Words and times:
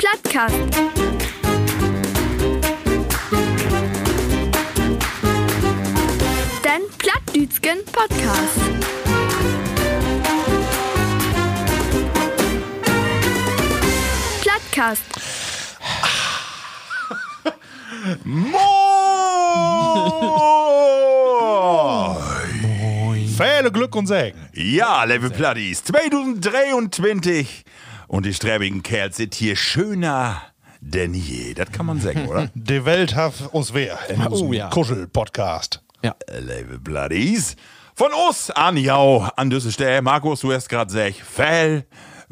Plattkast. 0.00 0.54
Den 6.64 6.88
Plattdütschen 6.96 7.84
Podcast. 7.92 8.60
Plattkast. 14.40 15.04
Moin! 18.24 18.60
Viele 23.36 23.70
Glück 23.70 23.94
und 23.94 24.06
Segen. 24.06 24.48
Ja, 24.54 25.04
liebe 25.04 25.28
Platties, 25.28 25.84
2023 25.84 27.64
und 28.10 28.26
die 28.26 28.34
sträbigen 28.34 28.82
Kerls 28.82 29.16
sind 29.16 29.34
hier 29.36 29.54
schöner 29.54 30.42
denn 30.80 31.14
je. 31.14 31.54
Das 31.54 31.70
kann 31.70 31.86
man 31.86 32.00
sagen, 32.00 32.26
oder? 32.26 32.50
Die 32.54 32.84
Welt 32.84 33.14
hat 33.14 33.34
uns 33.52 33.72
wer 33.72 33.98
in 34.08 34.26
Oh, 34.26 34.52
ja. 34.52 34.68
Kuschel-Podcast. 34.70 35.82
Ja. 36.02 36.16
liebe 36.40 36.78
Platties, 36.78 37.54
von 37.94 38.08
uns 38.28 38.50
an 38.50 38.76
Jau, 38.78 39.28
an 39.36 39.50
diese 39.50 39.70
Stelle, 39.70 40.00
Markus, 40.02 40.40
du 40.40 40.52
hast 40.52 40.68
gerade 40.70 40.90
gesagt, 40.90 41.16
viel 41.16 41.84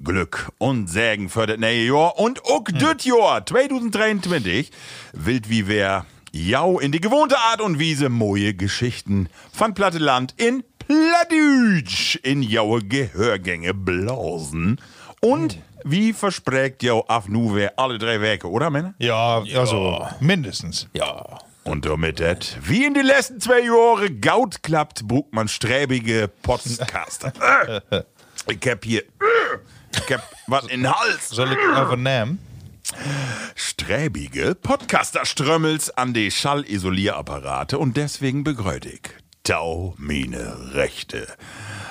Glück 0.02 0.50
und 0.58 0.88
Segen 0.88 1.28
für 1.28 1.46
das 1.46 1.58
neue 1.58 1.84
Jahr 1.86 2.18
und 2.18 2.42
auch 2.46 2.64
das 2.64 3.04
Jahr 3.04 3.44
2023 3.44 4.70
wild 5.12 5.50
wie 5.50 5.68
wer 5.68 6.06
Jau 6.32 6.78
in 6.78 6.90
die 6.92 7.00
gewohnte 7.00 7.36
Art 7.38 7.60
und 7.60 7.78
Weise 7.78 8.08
moje 8.08 8.54
Geschichten 8.54 9.28
von 9.52 9.74
Platteland 9.74 10.34
in 10.38 10.64
Plattdütsch 10.78 12.16
in 12.22 12.42
jaue 12.42 12.82
Gehörgänge 12.82 13.74
blasen 13.74 14.80
und 15.20 15.58
wie 15.84 16.12
verspricht 16.12 16.82
Jau 16.82 17.04
af 17.08 17.28
nu 17.28 17.54
wer 17.54 17.78
alle 17.78 17.98
drei 17.98 18.20
Werke, 18.20 18.48
oder 18.50 18.70
Männer? 18.70 18.94
Ja, 18.98 19.42
also 19.56 20.06
mindestens. 20.20 20.88
Ja. 20.92 21.38
Und 21.64 21.84
damit 21.84 22.18
das, 22.20 22.56
wie 22.62 22.84
in 22.84 22.94
den 22.94 23.04
letzten 23.04 23.40
zwei 23.40 23.60
Jahren 23.60 24.20
gaut 24.20 24.62
klappt, 24.62 25.06
brugt 25.06 25.34
man 25.34 25.48
sträbige 25.48 26.28
Podcaster. 26.42 27.32
Ich 28.50 28.66
hab 28.70 28.82
hier, 28.82 29.02
ich 29.92 30.14
hab 30.14 30.22
was 30.46 30.64
in 30.68 30.82
den 30.82 30.90
Hals. 30.90 31.28
Soll 31.28 31.52
ich 31.52 31.58
einfach 31.58 31.96
nehmen? 31.96 32.38
Sträbige 33.54 34.54
Podcaster-Strömmels 34.54 35.90
an 35.90 36.14
die 36.14 36.30
Schallisolierapparate 36.30 37.78
und 37.78 37.98
deswegen 37.98 38.44
begrüßt 38.44 38.86
ich 38.86 39.02
Tau 39.42 39.94
meine 39.98 40.74
Rechte. 40.74 41.26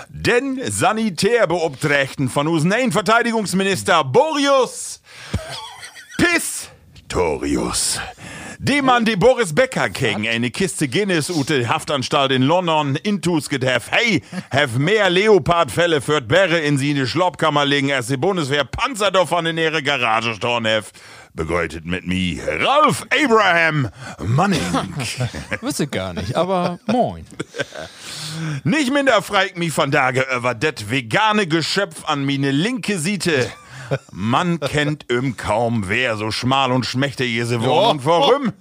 Denn 0.09 0.59
Sanitärbeobträchten 0.63 2.29
von 2.29 2.47
unseren 2.47 2.91
Verteidigungsminister 2.91 4.03
Boris 4.03 5.01
Pistorius. 7.07 7.99
Dem 8.59 8.85
Mann, 8.85 9.05
die 9.05 9.15
Boris 9.15 9.53
Becker 9.53 9.89
gegen 9.89 10.27
eine 10.27 10.49
Kiste 10.49 10.87
Guinness 10.87 11.29
ute 11.29 11.69
Haftanstalt 11.69 12.31
in 12.31 12.41
London 12.41 12.95
intus 12.95 13.49
get 13.49 13.63
have, 13.63 13.91
hey, 13.91 14.21
have 14.51 14.79
mehr 14.79 15.09
Leopardfälle 15.09 16.01
für 16.01 16.21
Bärre 16.21 16.59
in 16.59 16.77
sie 16.77 16.89
in 16.91 16.97
die 16.97 17.07
Schlappkammer 17.07 17.65
legen, 17.65 17.91
als 17.93 18.07
die 18.07 18.17
Bundeswehr 18.17 18.65
Panzerdorf 18.65 19.31
in 19.31 19.57
ihre 19.57 19.83
Garage 19.83 20.33
storn 20.33 20.65
have. 20.65 20.91
Begleitet 21.33 21.85
mit 21.85 22.07
mir 22.07 22.43
Ralf 22.61 23.05
Abraham 23.23 23.89
Manning. 24.19 24.59
Wüsste 25.61 25.87
gar 25.87 26.13
nicht, 26.13 26.35
aber 26.35 26.79
moin. 26.87 27.25
Nicht 28.63 28.91
minder 28.91 29.21
freut 29.21 29.55
mich 29.55 29.71
von 29.71 29.91
Tage 29.91 30.25
über 30.35 30.55
das 30.55 30.89
vegane 30.89 31.47
Geschöpf 31.47 32.05
an 32.05 32.25
meine 32.25 32.51
linke 32.51 32.97
Seite. 32.97 33.51
Man 34.11 34.59
kennt 34.59 35.09
im 35.09 35.37
kaum 35.37 35.89
wer 35.89 36.17
so 36.17 36.31
schmal 36.31 36.71
und 36.71 36.85
schmächtig 36.85 37.35
ist 37.35 37.51
worden 37.59 37.99
und 37.99 38.05
warum? 38.05 38.53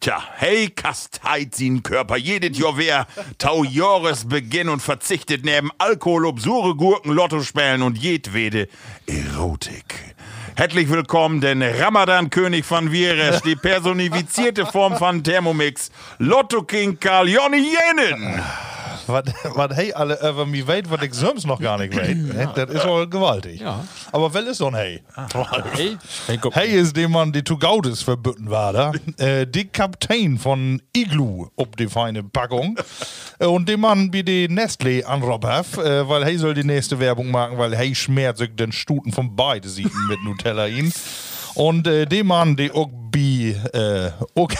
Tja, 0.00 0.22
hey, 0.36 0.70
kasteit 0.70 1.56
sin 1.56 1.82
Körper 1.82 2.16
jedes 2.16 2.56
Jahr 2.56 2.76
wer 2.76 3.06
tau 3.38 3.64
Jahresbeginn 3.64 4.68
und 4.68 4.80
verzichtet 4.80 5.44
neben 5.44 5.70
Alkohol 5.78 6.26
ob 6.26 6.40
sure 6.40 6.76
Gurken, 6.76 7.12
Lotto 7.12 7.42
spielen 7.42 7.82
und 7.82 7.98
jedwede 7.98 8.68
Erotik. 9.06 10.14
Herzlich 10.54 10.88
willkommen, 10.88 11.40
den 11.40 11.62
Ramadan-König 11.62 12.64
von 12.64 12.90
Vieres, 12.90 13.42
die 13.42 13.56
personifizierte 13.56 14.66
Form 14.66 14.96
von 14.96 15.24
Thermomix, 15.24 15.90
Lotto 16.18 16.62
King 16.62 16.98
Karl 17.00 17.28
Jonny 17.28 17.58
Jenen. 17.58 18.40
Was, 19.08 19.76
hey 19.76 19.92
alle 19.92 20.18
über 20.20 20.46
mich 20.46 20.66
weiß, 20.66 20.84
was 20.88 21.02
ich 21.02 21.14
sonst 21.14 21.46
noch 21.46 21.60
gar 21.60 21.78
nicht 21.78 21.96
weiß. 21.96 22.16
ne? 22.16 22.52
Das 22.54 22.70
ist 22.70 22.84
auch 22.84 23.06
gewaltig. 23.08 23.60
Ja. 23.60 23.84
Aber 24.12 24.32
wer 24.32 24.46
ist 24.46 24.58
so 24.58 24.66
ein 24.66 24.74
Hey? 24.74 25.02
Hey, 25.74 25.96
hey, 26.26 26.38
guck. 26.38 26.54
Hey 26.54 26.70
ist 26.78 26.96
dem 26.96 27.12
Mann, 27.12 27.32
die 27.32 27.42
zu 27.42 27.56
Gaudes 27.56 28.02
verbütten 28.02 28.50
war 28.50 28.72
da. 28.72 28.92
äh, 29.16 29.46
die 29.46 29.64
Kapitän 29.72 30.38
von 30.38 30.80
Igloo 30.94 31.48
ob 31.56 31.76
die 31.76 31.88
feine 31.88 32.22
Packung. 32.22 32.78
Und 33.38 33.68
dem 33.68 33.80
Mann, 33.80 34.12
wie 34.12 34.22
die 34.22 34.48
Nestlé 34.48 35.04
anrob 35.04 35.44
hat, 35.44 35.78
äh, 35.78 36.08
weil 36.08 36.24
hey 36.24 36.36
soll 36.38 36.54
die 36.54 36.64
nächste 36.64 36.98
Werbung 36.98 37.30
machen, 37.30 37.58
weil 37.58 37.76
hey 37.76 37.94
schmerzt 37.94 38.38
sich 38.40 38.54
den 38.54 38.72
Stuten 38.72 39.12
von 39.12 39.34
beide 39.36 39.68
Sieten 39.68 40.06
mit 40.08 40.22
Nutella 40.24 40.66
ihn. 40.66 40.92
Und 41.54 41.86
äh, 41.86 42.06
dem 42.06 42.28
Mann, 42.28 42.56
die 42.56 42.70
auch 42.70 42.88
bi, 43.10 43.50
äh, 43.72 44.10
auch, 44.34 44.50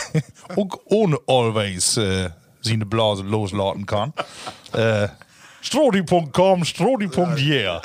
auch 0.57 0.81
ohne 0.87 1.19
Always 1.27 1.97
äh, 1.97 2.31
seine 2.69 2.87
Blase 2.87 3.23
losladen 3.23 3.87
kann. 3.87 4.13
Äh, 4.73 5.09
Strodi.com, 5.61 6.65
Strodi.yeah. 6.65 7.83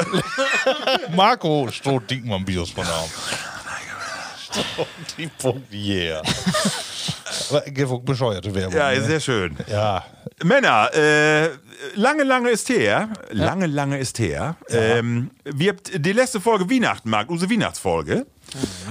Marco 1.16 1.68
Stroh 1.72 2.00
Diekmann 2.00 2.46
Bios 2.46 2.70
von 2.70 2.86
Namen. 2.86 3.10
Strodi.yeah. 5.18 6.22
Bescheuerte 8.04 8.54
Werbung. 8.54 8.78
Ja, 8.78 8.92
ne? 8.92 9.02
sehr 9.02 9.20
schön. 9.20 9.58
ja. 9.68 10.06
Männer, 10.44 10.90
äh, 10.94 11.50
lange, 11.96 12.24
lange 12.24 12.50
ist 12.50 12.70
her. 12.70 13.10
Lange, 13.32 13.68
lange 13.68 13.98
ist 13.98 14.20
her. 14.20 14.56
Ähm, 14.70 15.32
wir 15.44 15.72
habt 15.72 15.92
die 15.94 16.12
letzte 16.12 16.42
Folge 16.42 16.70
Weihnachten 16.70 17.10
mag, 17.10 17.30
unsere 17.30 17.52
Weihnachtsfolge. 17.52 18.26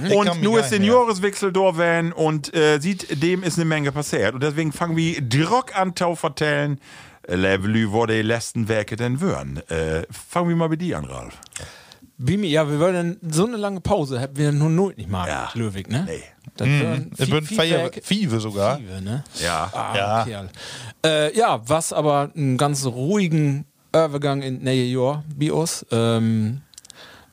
Ich 0.03 0.09
kann 0.09 0.11
Und 0.29 0.41
nur 0.43 0.59
ist. 0.59 0.71
Jahreswechsel 0.71 1.51
da 1.51 1.77
werden 1.77 2.11
und 2.11 2.53
äh, 2.53 2.79
sieht, 2.79 3.21
dem 3.23 3.43
ist 3.43 3.57
eine 3.57 3.65
Menge 3.65 3.91
passiert. 3.91 4.33
Und 4.33 4.43
deswegen 4.43 4.71
fangen 4.71 4.95
wir 4.97 5.21
Drock 5.21 5.77
an 5.79 5.95
zu 5.95 6.15
vertellen, 6.15 6.79
äh, 7.27 7.35
Levelü, 7.35 7.91
wo 7.91 8.05
die 8.05 8.21
letzten 8.21 8.67
Werke 8.67 8.95
denn 8.95 9.21
wären. 9.21 9.57
Äh, 9.69 10.03
fangen 10.11 10.49
wir 10.49 10.55
mal 10.55 10.69
mit 10.69 10.81
dir 10.81 10.97
an, 10.97 11.05
Ralf. 11.05 11.37
Bimi, 12.17 12.47
ja, 12.47 12.69
wir 12.69 12.79
wollen 12.79 13.17
so 13.27 13.45
eine 13.45 13.57
lange 13.57 13.81
Pause, 13.81 14.19
hätten 14.19 14.37
wir 14.37 14.51
nur 14.51 14.69
Not 14.69 14.97
nicht 14.97 15.09
mal, 15.09 15.27
Ja. 15.27 15.49
Löwig, 15.55 15.89
ne? 15.89 16.05
Nee. 16.07 16.23
Das 16.55 16.67
Feier, 17.49 17.79
Werke- 17.79 18.01
Fieve 18.03 18.39
sogar. 18.39 18.77
Fieve, 18.77 19.01
ne? 19.01 19.23
Ja. 19.43 19.69
Ah, 19.73 19.93
Ja. 19.97 20.23
Kerl. 20.25 20.49
Äh, 21.05 21.35
ja, 21.37 21.61
was 21.67 21.91
aber 21.91 22.31
einen 22.35 22.57
ganz 22.57 22.85
ruhigen 22.85 23.65
Übergang 23.95 24.41
in 24.43 24.63
neue 24.63 24.83
Jahr 24.83 25.23
bei 25.35 25.51
uns. 25.51 25.85
Ähm, 25.91 26.61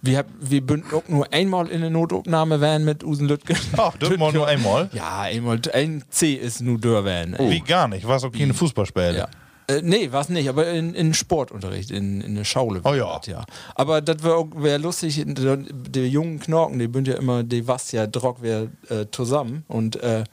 wir, 0.02 0.24
wir 0.40 0.60
bünden 0.60 0.94
auch 0.94 1.08
nur 1.08 1.32
einmal 1.32 1.68
in 1.68 1.80
der 1.80 1.90
Notaufnahme 1.90 2.60
werden 2.60 2.84
mit 2.84 3.04
Usen 3.04 3.28
Lütgen. 3.28 3.56
Ach, 3.76 3.96
das 3.98 4.16
mal 4.16 4.32
nur 4.32 4.46
einmal. 4.46 4.88
Ja, 4.92 5.20
einmal. 5.20 5.60
Ein 5.72 6.04
C 6.08 6.34
ist 6.34 6.60
nur 6.60 6.78
durch 6.78 7.04
werden. 7.04 7.36
Wie 7.38 7.60
gar 7.60 7.88
nicht. 7.88 8.06
War 8.06 8.22
auch 8.22 8.32
keine 8.32 8.54
Fußballspiele. 8.54 9.16
Ja. 9.16 9.28
Äh, 9.70 9.82
nee, 9.82 10.08
was 10.10 10.28
nicht, 10.28 10.48
aber 10.48 10.68
in, 10.68 10.94
in 10.94 11.14
Sportunterricht, 11.14 11.90
in, 11.90 12.20
in 12.20 12.34
der 12.34 12.44
Schaule. 12.44 12.80
Oh 12.84 12.94
ja. 12.94 13.18
das, 13.18 13.26
ja. 13.26 13.44
Aber 13.74 14.00
das 14.00 14.22
wäre 14.22 14.48
wär 14.56 14.78
lustig, 14.78 15.22
die, 15.24 16.06
jungen 16.06 16.40
Knorken, 16.40 16.78
die 16.78 16.88
bünd 16.88 17.06
ja 17.06 17.14
immer, 17.14 17.44
die 17.44 17.68
was 17.68 17.92
ja 17.92 18.06
Drock 18.06 18.42
wär 18.42 18.68
äh, 18.88 19.06
zusammen. 19.12 19.64
Und 19.68 20.02
äh, 20.02 20.24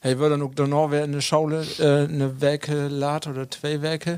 hey, 0.00 0.18
würde 0.18 0.38
dann 0.38 0.42
auch 0.46 0.54
danach 0.54 0.90
wär 0.90 1.04
in 1.04 1.12
der 1.12 1.20
Schaule 1.20 1.66
äh, 1.78 2.08
eine 2.08 2.40
Werke 2.40 2.88
lat 2.88 3.26
oder 3.26 3.50
zwei 3.50 3.82
Werke. 3.82 4.16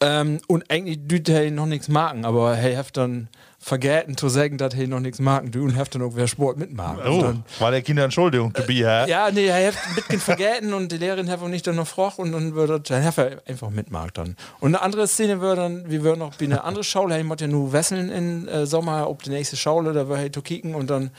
Ähm, 0.00 0.38
und 0.46 0.70
eigentlich 0.70 0.98
düt 1.08 1.28
hey 1.28 1.50
noch 1.50 1.66
nichts 1.66 1.88
machen, 1.88 2.24
aber 2.24 2.54
hey, 2.54 2.76
habt 2.76 2.96
dann 2.96 3.28
vergessen 3.68 4.16
zu 4.16 4.28
sagen, 4.28 4.58
dass 4.58 4.74
hey 4.74 4.86
noch 4.86 5.00
nichts 5.00 5.20
machen, 5.20 5.50
du 5.50 5.62
und 5.64 5.76
habt 5.76 5.94
dann 5.94 6.02
auch 6.02 6.12
wer 6.14 6.26
Sport 6.26 6.58
mitmachen. 6.58 7.00
Oh, 7.06 7.22
dann, 7.22 7.44
war 7.58 7.70
der 7.70 7.82
Kinder 7.82 8.04
Entschuldigung, 8.04 8.52
to 8.52 8.62
be 8.62 8.74
here. 8.74 9.08
ja, 9.08 9.30
nee, 9.30 9.46
er 9.46 9.68
hat 9.68 9.74
ein 9.88 9.94
bisschen 9.94 10.20
vergessen 10.20 10.74
und 10.74 10.90
die 10.90 10.96
Lehrerin 10.96 11.30
hat 11.30 11.40
auch 11.40 11.48
nicht 11.48 11.66
dann 11.66 11.76
noch 11.76 11.84
gefragt 11.84 12.18
und 12.18 12.32
dann 12.32 12.54
würde 12.54 12.80
dann 12.80 13.04
hat 13.04 13.18
er 13.18 13.42
einfach 13.46 13.70
mitmachen 13.70 14.10
dann. 14.14 14.36
Und 14.60 14.74
eine 14.74 14.82
andere 14.82 15.06
Szene 15.06 15.40
würde 15.40 15.62
dann, 15.62 15.90
wir 15.90 16.02
würden 16.02 16.18
noch 16.20 16.34
bei 16.34 16.46
einer 16.46 16.64
andere 16.64 16.82
Schaule, 16.82 17.14
hey, 17.14 17.22
muss 17.22 17.38
ja 17.40 17.46
nur 17.46 17.72
wesseln 17.72 18.10
in 18.10 18.48
äh, 18.48 18.66
Sommer, 18.66 19.08
ob 19.08 19.22
die 19.22 19.30
nächste 19.30 19.56
Schaule, 19.56 19.92
da 19.92 20.08
würde 20.08 20.22
hey 20.22 20.32
zu 20.32 20.42
kicken 20.42 20.74
und 20.74 20.88
dann 20.90 21.10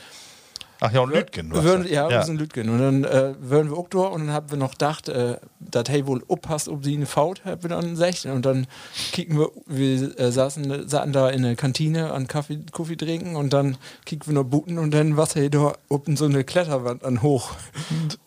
Ach 0.80 0.92
ja, 0.92 1.00
und 1.00 1.12
Lütgen. 1.12 1.52
würden, 1.52 1.86
ja, 1.86 2.08
ja. 2.08 2.22
sind 2.22 2.38
Lütgen. 2.38 2.70
Und 2.70 2.78
dann 2.78 3.04
äh, 3.04 3.34
würden 3.38 3.70
wir 3.70 3.76
auch 3.76 3.88
durch 3.88 4.12
und 4.12 4.26
dann 4.26 4.32
haben 4.34 4.50
wir 4.50 4.56
noch 4.56 4.72
gedacht, 4.72 5.08
äh, 5.10 5.36
dass 5.58 5.88
hey 5.88 6.06
wohl 6.06 6.22
uppasst, 6.26 6.68
ob 6.68 6.84
sie 6.84 6.96
eine 6.96 7.04
Faut, 7.06 7.44
haben 7.44 7.62
wir 7.62 7.68
dann 7.68 7.90
gesagt. 7.90 8.24
Und 8.26 8.46
dann 8.46 8.66
kicken 9.12 9.38
wir, 9.38 9.50
wir 9.66 10.18
äh, 10.18 10.32
saßen, 10.32 10.88
saßen 10.88 11.12
da 11.12 11.28
in 11.28 11.42
der 11.42 11.54
Kantine 11.54 12.12
an 12.12 12.26
Kaffee, 12.26 12.60
Kaffee 12.72 12.96
trinken 12.96 13.36
und 13.36 13.52
dann 13.52 13.76
kicken 14.06 14.28
wir 14.28 14.42
noch 14.42 14.48
Buten 14.48 14.78
und 14.78 14.92
dann 14.92 15.16
was 15.18 15.34
hey 15.34 15.50
da 15.50 15.74
oben 15.88 16.16
so 16.16 16.24
eine 16.24 16.44
Kletterwand 16.44 17.04
an 17.04 17.20
hoch, 17.20 17.52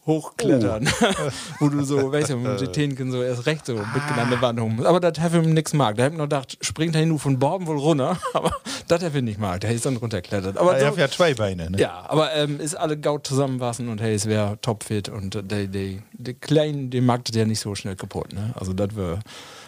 hochklettern. 0.05 0.88
Wo 1.59 1.69
du 1.69 1.83
so, 1.83 2.11
weißt 2.11 2.31
du, 2.31 2.38
mit 2.38 2.59
den 2.59 2.73
Tänken 2.73 3.11
so 3.11 3.23
erst 3.23 3.45
recht 3.45 3.65
so 3.65 3.73
mitgen 3.73 4.19
an 4.19 4.29
der 4.29 4.41
Wand 4.41 4.59
hoch. 4.59 4.85
Aber 4.85 5.00
das 5.00 5.19
habe 5.23 5.39
ich 5.39 5.47
nichts 5.47 5.73
mag. 5.73 5.95
Da 5.97 6.03
habe 6.03 6.13
ich 6.15 6.17
noch 6.17 6.25
gedacht, 6.25 6.57
springt 6.61 6.95
er 6.95 7.05
nur 7.05 7.19
von 7.19 7.39
Borben 7.39 7.67
wohl 7.67 7.77
runter. 7.79 8.17
Aber 8.33 8.51
das 8.88 9.03
habe 9.03 9.17
ich 9.17 9.23
nicht 9.23 9.39
mag. 9.39 9.61
Der 9.61 9.71
ist 9.71 9.85
dann 9.85 9.95
runterklettert. 9.97 10.57
Aber 10.57 10.71
Ah, 10.73 10.77
Er 10.77 10.88
hat 10.88 10.97
ja 10.97 11.07
zwei 11.09 11.33
Beine. 11.33 11.69
Ne? 11.71 11.79
ja, 11.79 12.03
aber 12.07 12.33
ähm, 12.33 12.59
ist 12.59 12.75
alle 12.75 12.97
Gaut 12.97 13.25
zusammenwassen 13.27 13.88
und 13.89 14.01
hey, 14.01 14.13
es 14.13 14.25
wäre 14.25 14.57
topfit 14.61 15.07
und 15.09 15.35
äh, 15.35 15.44
die, 15.44 15.67
die, 15.67 16.01
die 16.13 16.33
Kleinen, 16.33 16.89
den 16.89 17.05
mag 17.05 17.23
das 17.25 17.35
ja 17.35 17.45
nicht 17.45 17.59
so 17.59 17.73
schnell 17.75 17.95
kaputt. 17.95 18.33
Ne? 18.33 18.53
Also 18.55 18.73
das 18.73 18.95
wäre 18.95 19.19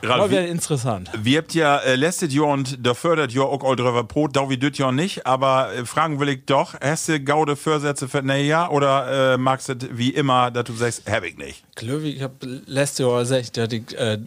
Ralf, 0.04 0.30
wär 0.32 0.44
wie- 0.46 0.50
interessant. 0.50 1.10
Wir 1.18 1.40
habt 1.40 1.54
ja 1.54 1.78
äh, 1.80 1.96
letztes 1.96 2.34
Jahr 2.34 2.48
und 2.48 2.86
da 2.86 2.94
fördert 2.94 3.32
ja 3.32 3.42
auch 3.44 3.64
all 3.64 3.76
drüber 3.76 4.04
Brot, 4.04 4.36
da 4.36 4.50
wie 4.50 4.58
düt 4.58 4.78
ja 4.78 4.92
nicht, 4.92 5.26
aber 5.26 5.74
äh, 5.74 5.86
fragen 5.86 6.20
will 6.20 6.30
ich 6.30 6.46
doch, 6.46 6.76
hast 6.82 7.08
du 7.10 7.20
gaude 7.20 7.56
Vorsätze 7.56 8.08
für 8.08 8.22
ne 8.22 8.42
Jahr 8.44 8.72
oder 8.72 9.34
äh, 9.34 9.38
magst 9.38 9.70
du 9.70 9.76
wie 9.92 10.10
immer, 10.12 10.52
dass 10.52 10.66
du 10.66 10.74
sagst, 10.74 11.10
hab 11.10 11.24
ich 11.24 11.38
nicht? 11.38 11.64
Klöwi, 11.76 12.10
ich 12.12 12.22
habe 12.22 12.34
letztes 12.66 13.00
Jahr 13.00 13.20
gesagt, 13.20 13.58
dass 13.58 13.72
ich, 13.74 13.98
äh, 13.98 14.20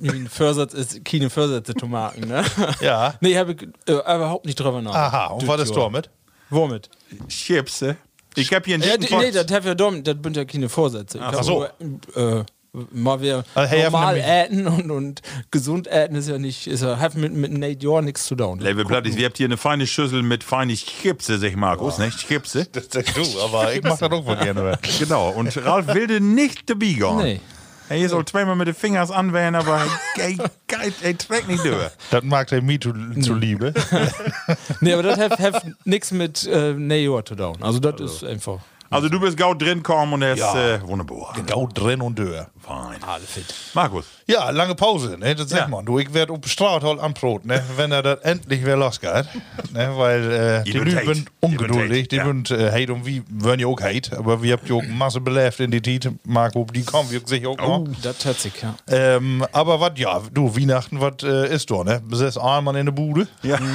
mein 0.00 0.28
Vorsatz 0.28 0.74
ist, 0.74 1.04
keine 1.04 1.30
Vorsätze 1.30 1.74
zu 1.74 1.86
machen. 1.86 2.26
Ne? 2.28 2.44
Ja. 2.80 3.14
Nee, 3.20 3.36
habe 3.36 3.52
ich 3.52 3.62
äh, 3.86 3.92
überhaupt 3.92 4.46
nicht 4.46 4.58
drüber 4.58 4.80
nachgedacht. 4.82 5.14
Aha, 5.14 5.26
und 5.28 5.42
Das 5.42 5.48
was 5.48 5.60
ist 5.62 5.76
damit? 5.76 6.10
Womit? 6.50 6.88
Chipse. 7.28 7.96
Ich 8.36 8.52
hab 8.52 8.64
hier 8.64 8.74
einen 8.76 8.84
Ja, 8.84 8.96
nee, 8.96 9.30
das 9.30 9.46
hab 9.52 9.64
ja 9.64 9.74
dumm, 9.74 10.02
das 10.04 10.16
sind 10.22 10.36
ja 10.36 10.44
keine 10.44 10.68
Vorsätze. 10.68 11.18
Ich 11.18 11.24
hab 11.24 11.42
so. 11.44 11.66
nur, 11.80 12.40
äh, 12.40 12.44
mal 12.92 13.20
wieder 13.20 13.44
Also, 13.54 13.70
hey, 13.70 13.84
normal 13.84 14.16
äten 14.18 14.66
und, 14.66 14.90
und 14.90 15.22
gesund 15.50 15.86
äten 15.90 16.16
ist 16.16 16.28
ja 16.28 16.38
nicht, 16.38 16.66
ist 16.66 16.82
ja, 16.82 16.98
hat 16.98 17.14
mit, 17.16 17.32
mit 17.32 17.52
Nate 17.52 17.84
Jahr 17.86 18.02
nichts 18.02 18.24
zu 18.24 18.34
tun. 18.36 18.58
Level 18.60 18.84
Plattis, 18.84 19.16
wir 19.16 19.26
habt 19.26 19.36
hier 19.36 19.46
eine 19.46 19.56
feine 19.56 19.86
Schüssel 19.86 20.22
mit 20.22 20.44
feine 20.44 20.74
Chipse, 20.74 21.38
sag 21.38 21.56
Markus, 21.56 21.98
nicht? 21.98 22.18
Chipse. 22.26 22.66
Das 22.72 22.86
sagst 22.90 23.16
du, 23.16 23.22
aber 23.42 23.72
ich 23.74 23.82
mach 23.82 23.98
das 23.98 24.10
auch 24.10 24.24
mal 24.24 24.36
gerne. 24.36 24.78
Genau, 24.98 25.30
und 25.30 25.56
Ralf 25.64 25.94
wilde 25.94 26.20
nicht 26.20 26.68
dabei 26.70 26.86
gehen. 26.92 27.16
Nee. 27.18 27.40
Er 27.88 28.08
soll 28.08 28.24
zweimal 28.24 28.54
mit 28.54 28.68
den 28.68 28.74
Fingers 28.76 29.10
anwählen, 29.10 29.56
aber 29.56 29.82
er, 30.16 30.28
er, 30.28 30.92
er 31.02 31.18
trägt 31.18 31.48
nicht 31.48 31.64
durch. 31.64 31.90
Das 32.12 32.22
mag 32.22 32.46
der 32.46 32.62
mir 32.62 32.80
zu, 32.80 32.92
zuliebe. 33.20 33.74
Nee, 34.80 34.92
aber 34.92 35.02
das 35.02 35.18
hat, 35.18 35.66
nichts 35.84 36.12
mit 36.12 36.46
äh, 36.46 36.74
Nate 36.74 37.00
Jahr 37.00 37.24
zu 37.24 37.34
tun. 37.34 37.56
Also 37.60 37.80
das 37.80 38.00
ist 38.00 38.24
einfach 38.24 38.58
Also 38.90 39.08
du 39.08 39.18
bist 39.20 39.36
gaut 39.36 39.60
drin 39.60 39.82
kommen 39.82 40.12
und 40.12 40.22
er 40.22 40.34
ist 40.34 40.38
Ja. 40.40 40.74
äh, 40.76 40.82
wunderbar. 40.86 41.34
Gaut 41.46 41.76
drin 41.78 42.00
und 42.00 42.16
dör. 42.18 42.48
Fein. 42.62 43.02
alle 43.02 43.24
fit. 43.24 43.44
Markus. 43.74 44.04
Ja, 44.26 44.50
lange 44.50 44.74
Pause, 44.74 45.16
ne? 45.18 45.34
Das 45.34 45.48
sag 45.48 45.60
Ja. 45.60 45.68
man. 45.68 45.84
Du, 45.84 45.98
ich 45.98 46.12
werd 46.14 46.30
auf 46.30 46.38
Straat 46.46 46.82
halt 46.84 47.00
anbrot, 47.00 47.44
ne? 47.44 47.62
Wenn 47.76 47.90
er 47.92 48.02
das 48.02 48.20
endlich 48.20 48.60
wieder 48.62 48.76
losgeht. 48.76 49.26
Ne? 49.72 49.90
Weil 49.96 50.30
äh, 50.32 50.62
Die 50.64 50.72
Leute 50.72 51.14
sind 51.14 51.28
ungeduldig, 51.40 52.08
die 52.08 52.20
sind 52.20 52.50
äh, 52.50 52.70
hate 52.70 52.92
und 52.92 53.04
wir 53.06 53.22
wollen 53.30 53.58
ja 53.60 53.66
auch 53.66 53.80
hate, 53.80 54.16
aber 54.16 54.42
wir 54.42 54.52
habt 54.52 54.68
ja 54.68 54.76
auch 54.76 54.82
Masse 54.84 55.20
belebt 55.20 55.58
in 55.60 55.70
die 55.70 55.80
Tiet, 55.80 56.08
Marco, 56.24 56.64
die 56.72 56.84
kommen 56.84 57.10
wir 57.10 57.20
sicher 57.24 57.48
auch 57.48 57.56
noch. 57.58 57.84
Das 58.02 58.24
hört 58.24 58.38
sich, 58.38 58.52
ja. 58.62 58.74
Ähm, 58.88 59.44
aber 59.52 59.80
was, 59.80 59.92
ja, 59.96 60.20
du, 60.32 60.54
Weihnachten, 60.56 61.00
was 61.00 61.22
äh, 61.22 61.52
ist 61.54 61.70
da, 61.70 61.82
ne? 61.82 62.00
Sechs 62.12 62.36
Armann 62.38 62.76
in 62.76 62.86
der 62.86 62.92
Bude. 62.92 63.26
Ja. 63.42 63.58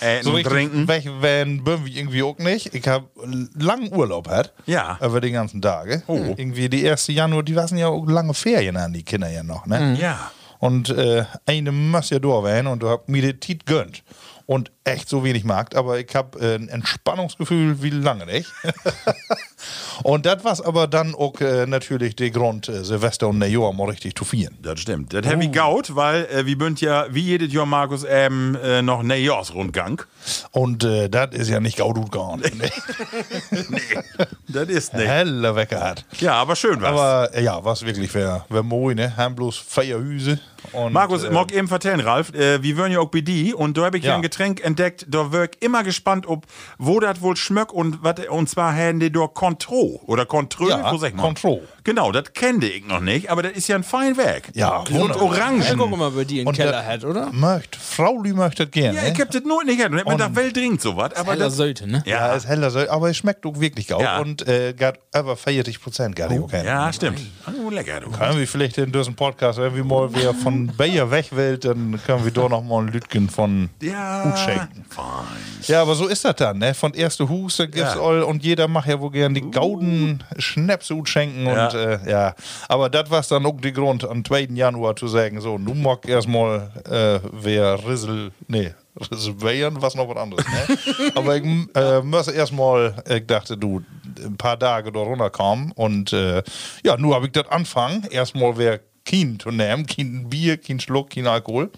Äh, 0.00 0.22
So 0.22 0.32
richtig 0.32 0.52
trinken. 0.52 0.88
weg 0.88 1.08
werden 1.20 1.64
wir 1.64 1.78
irgendwie 1.86 2.22
auch 2.24 2.36
nicht. 2.38 2.74
Ich 2.74 2.86
habe 2.88 3.06
langen 3.56 3.92
Urlaub 3.94 4.28
gehabt. 4.28 4.52
Ja. 4.66 4.98
Über 5.02 5.20
die 5.20 5.30
ganzen 5.30 5.62
Tage. 5.62 6.02
Oh. 6.08 6.16
Irgendwie 6.36 6.68
die 6.68 6.86
1. 6.88 7.06
Januar, 7.08 7.42
die 7.44 7.54
waren 7.56 7.76
ja 7.78 7.88
auch 7.88 8.03
lange 8.08 8.34
Ferien 8.34 8.76
an, 8.76 8.92
die 8.92 9.02
Kinder 9.02 9.28
ja 9.28 9.42
noch, 9.42 9.66
ne? 9.66 9.96
Ja. 10.00 10.30
Und 10.58 10.88
äh, 10.90 11.24
eine 11.46 11.72
muss 11.72 12.10
ja 12.10 12.18
da 12.18 12.42
werden 12.42 12.68
und 12.68 12.82
du 12.82 12.88
habt 12.88 13.08
mir 13.08 13.20
die 13.20 13.38
Tit 13.38 13.66
gönnt. 13.66 14.02
Und 14.46 14.70
echt 14.84 15.08
so 15.08 15.24
wenig 15.24 15.44
mag, 15.44 15.74
aber 15.74 15.98
ich 15.98 16.14
habe 16.14 16.38
äh, 16.38 16.56
ein 16.56 16.68
Entspannungsgefühl 16.68 17.82
wie 17.82 17.88
lange 17.88 18.26
nicht. 18.26 18.52
und 20.02 20.26
das 20.26 20.44
war 20.44 20.66
aber 20.66 20.86
dann 20.86 21.14
auch 21.14 21.40
äh, 21.40 21.64
natürlich 21.66 22.14
der 22.14 22.30
Grund, 22.30 22.68
äh, 22.68 22.84
Silvester 22.84 23.28
und 23.28 23.38
Neujahr 23.38 23.72
mal 23.72 23.88
richtig 23.88 24.16
zu 24.16 24.26
feiern. 24.26 24.58
Das 24.60 24.80
stimmt. 24.80 25.14
Das 25.14 25.26
haben 25.26 25.40
wir 25.40 25.48
gaut, 25.48 25.96
weil 25.96 26.46
wir 26.46 26.58
bünd 26.58 26.82
ja 26.82 27.06
wie 27.10 27.22
jedes 27.22 27.54
Jahr, 27.54 27.64
Markus, 27.64 28.04
äh, 28.04 28.28
noch 28.82 29.02
Neujahrsrundgang. 29.02 30.02
Und 30.50 30.84
das 30.84 31.30
ist 31.32 31.48
ja 31.48 31.60
nicht 31.60 31.78
gaudut 31.78 32.12
gegangen. 32.12 32.42
Das 34.46 34.68
ist 34.68 34.94
nicht. 34.94 35.08
Helle 35.08 35.56
Wecker 35.56 35.80
hat. 35.80 36.04
Ja, 36.20 36.34
aber 36.34 36.54
schön 36.54 36.80
was. 36.80 36.88
Aber 36.88 37.40
ja, 37.40 37.64
was 37.64 37.84
wirklich 37.84 38.14
wäre 38.14 38.44
wär 38.48 38.62
mooi, 38.62 38.94
ne? 38.94 39.16
Haben 39.16 39.34
bloß 39.34 39.56
Feierhüse. 39.58 40.38
Und, 40.72 40.92
Markus, 40.92 41.24
äh, 41.24 41.30
mag 41.30 41.52
eben 41.52 41.68
vertellen, 41.68 42.00
Ralf, 42.00 42.32
äh, 42.34 42.62
wir 42.62 42.76
würden 42.76 42.92
ja 42.92 43.00
auch 43.00 43.10
bei 43.10 43.20
die 43.20 43.54
und 43.54 43.76
da 43.76 43.84
habe 43.84 43.98
ich 43.98 44.04
ja. 44.04 44.16
Ein 44.16 44.22
Getränk 44.22 44.64
entdeckt, 44.64 45.06
da 45.08 45.32
ich 45.32 45.62
immer 45.62 45.82
gespannt, 45.82 46.26
ob, 46.26 46.46
wo 46.78 47.00
das 47.00 47.20
wohl 47.20 47.36
schmeckt 47.36 47.72
und 47.72 48.02
wat, 48.02 48.26
und 48.28 48.48
zwar 48.48 48.74
haben 48.74 49.00
die 49.00 49.10
da 49.12 49.26
Contro 49.26 50.00
oder 50.06 50.26
Control, 50.26 50.70
Ja, 50.70 50.92
wo 50.92 50.96
sag 50.96 51.14
mal? 51.14 51.22
Contro. 51.22 51.62
Genau, 51.84 52.12
das 52.12 52.32
kennte 52.32 52.66
ich 52.66 52.86
noch 52.86 53.00
nicht, 53.00 53.30
aber 53.30 53.42
das 53.42 53.52
ist 53.52 53.68
ja 53.68 53.76
ein 53.76 53.84
fein 53.84 54.16
Werk. 54.16 54.44
Ja, 54.54 54.78
und. 54.78 55.14
Orangen. 55.16 55.62
Ja, 55.62 55.74
guck 55.76 55.96
mal, 55.96 56.10
bei 56.10 56.24
dir 56.24 56.40
im 56.42 56.48
Und 56.48 56.56
Keller 56.56 56.84
hat, 56.84 57.04
oder? 57.04 57.30
Möcht, 57.32 57.76
Frau 57.76 58.18
Lü 58.22 58.32
möchte 58.32 58.64
das 58.64 58.70
gerne. 58.72 58.98
Ja, 58.98 59.12
ich 59.12 59.20
hab 59.20 59.30
das 59.30 59.42
nur 59.44 59.62
nicht 59.64 59.76
gehabt 59.76 59.92
und 59.92 60.00
hab 60.00 60.06
mir 60.06 60.12
gedacht, 60.16 60.34
wel 60.36 60.52
trinkt 60.52 60.80
sowas, 60.80 61.12
aber 61.14 61.32
Heller 61.32 61.44
das, 61.46 61.56
Sölte, 61.56 61.86
ne? 61.86 62.02
ja, 62.06 62.28
ja, 62.28 62.34
ist 62.34 62.46
heller, 62.48 62.70
so, 62.70 62.88
aber 62.88 63.10
es 63.10 63.18
schmeckt 63.18 63.44
auch 63.44 63.60
wirklich 63.60 63.88
gut. 63.88 64.00
Ja. 64.00 64.18
Und 64.18 64.48
äh, 64.48 64.72
geht 64.72 64.94
über 65.14 65.36
40 65.36 65.80
Prozent 65.82 66.16
gerade 66.16 66.40
okay. 66.42 66.64
ja, 66.64 66.90
stimmt. 66.92 67.20
Oh, 67.64 67.68
lecker, 67.68 68.00
du. 68.00 68.10
Können 68.10 68.38
wir 68.38 68.48
vielleicht 68.48 68.78
in 68.78 68.90
diesem 68.90 69.14
Podcast, 69.14 69.58
wenn 69.58 69.76
wir 69.76 69.84
mal 69.84 70.12
wieder 70.14 70.32
von 70.32 70.68
Bayer 70.76 71.10
weg 71.10 71.26
will, 71.32 71.58
dann 71.58 72.00
können 72.06 72.24
wir 72.24 72.32
da 72.32 72.48
noch 72.48 72.62
mal 72.62 72.80
ein 72.82 72.88
Lütgen 72.88 73.28
von 73.28 73.68
Ja, 73.82 74.24
Hut 74.24 74.38
schenken. 74.38 74.84
fein. 74.88 75.04
Ja, 75.66 75.82
aber 75.82 75.94
so 75.94 76.06
ist 76.06 76.24
das 76.24 76.36
dann, 76.36 76.58
ne? 76.58 76.72
Von 76.74 76.94
erste 76.94 77.28
Hus, 77.28 77.58
da 77.58 77.66
gibt's 77.66 77.94
Ja. 77.94 78.00
all 78.00 78.22
und 78.22 78.42
jeder 78.42 78.68
macht 78.68 78.88
ja 78.88 78.98
wohl 79.00 79.10
gern 79.10 79.34
die 79.34 79.50
gauden 79.50 80.24
Schnäpse 80.38 80.94
gut 80.94 81.08
schenken 81.08 81.46
Ja. 81.46 81.73
Und 81.74 82.06
äh, 82.06 82.10
ja. 82.10 82.34
Aber 82.68 82.88
das 82.88 83.10
war 83.10 83.22
dann 83.22 83.46
auch 83.46 83.60
der 83.60 83.72
Grund, 83.72 84.04
am 84.04 84.24
2. 84.24 84.48
Januar 84.54 84.96
zu 84.96 85.08
sagen, 85.08 85.40
so, 85.40 85.58
nun 85.58 85.82
mag 85.82 86.08
erstmal 86.08 86.70
äh, 86.88 87.20
wer 87.32 87.86
Rissel, 87.86 88.32
nee, 88.48 88.74
reservieren, 88.98 89.80
was 89.80 89.94
noch 89.94 90.08
was 90.08 90.16
anderes, 90.16 90.44
ne? 90.46 91.12
aber 91.14 91.36
ich 91.36 91.44
äh, 91.74 92.00
muss 92.02 92.28
erstmal, 92.28 93.02
ich 93.08 93.26
dachte, 93.26 93.56
du, 93.56 93.82
ein 94.24 94.36
paar 94.36 94.58
Tage 94.58 94.92
da 94.92 95.00
runterkommen 95.00 95.72
und 95.72 96.12
äh, 96.12 96.42
ja, 96.84 96.96
nur 96.96 97.14
habe 97.14 97.26
ich 97.26 97.32
das 97.32 97.48
anfangen, 97.48 98.06
erstmal 98.10 98.56
wer 98.56 98.80
kein 99.04 99.38
zu 99.38 99.50
nehmen, 99.50 99.86
kein 99.86 100.30
Bier, 100.30 100.56
kein 100.56 100.80
Schluck, 100.80 101.10
kein 101.10 101.26
Alkohol. 101.26 101.70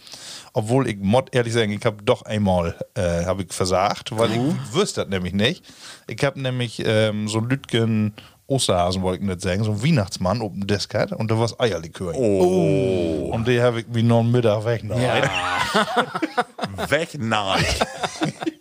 Obwohl 0.52 0.88
ich 0.88 0.98
mod 0.98 1.34
ehrlich 1.34 1.52
sagen, 1.52 1.72
ich 1.72 1.84
habe 1.84 2.02
doch 2.02 2.22
einmal 2.22 2.76
äh, 2.94 3.24
habe 3.24 3.42
ich 3.42 3.52
versagt, 3.52 4.16
weil 4.16 4.30
ich 4.30 4.74
wüsste 4.74 5.02
das 5.02 5.10
nämlich 5.10 5.34
nicht. 5.34 5.64
Ich 6.08 6.22
habe 6.24 6.40
nämlich 6.40 6.82
ähm, 6.84 7.28
so 7.28 7.40
Lütgen 7.40 8.14
Osterhasen, 8.48 9.02
wollte 9.02 9.22
ich 9.22 9.28
nicht 9.28 9.40
sagen, 9.40 9.64
so 9.64 9.72
ein 9.72 9.82
Weihnachtsmann 9.82 10.40
auf 10.40 10.52
dem 10.52 10.66
Desk 10.66 10.94
hat 10.94 11.12
und 11.12 11.30
da 11.30 11.38
war 11.38 11.50
Eierlikör. 11.58 12.14
Oh. 12.14 13.30
Und 13.32 13.48
die 13.48 13.60
habe 13.60 13.80
ich 13.80 13.86
wie 13.90 14.02
noch 14.02 14.22
Mittag 14.22 14.64
weg. 14.64 14.84
Ja. 14.84 15.22
Weg, 16.90 17.16
nein. 17.18 17.64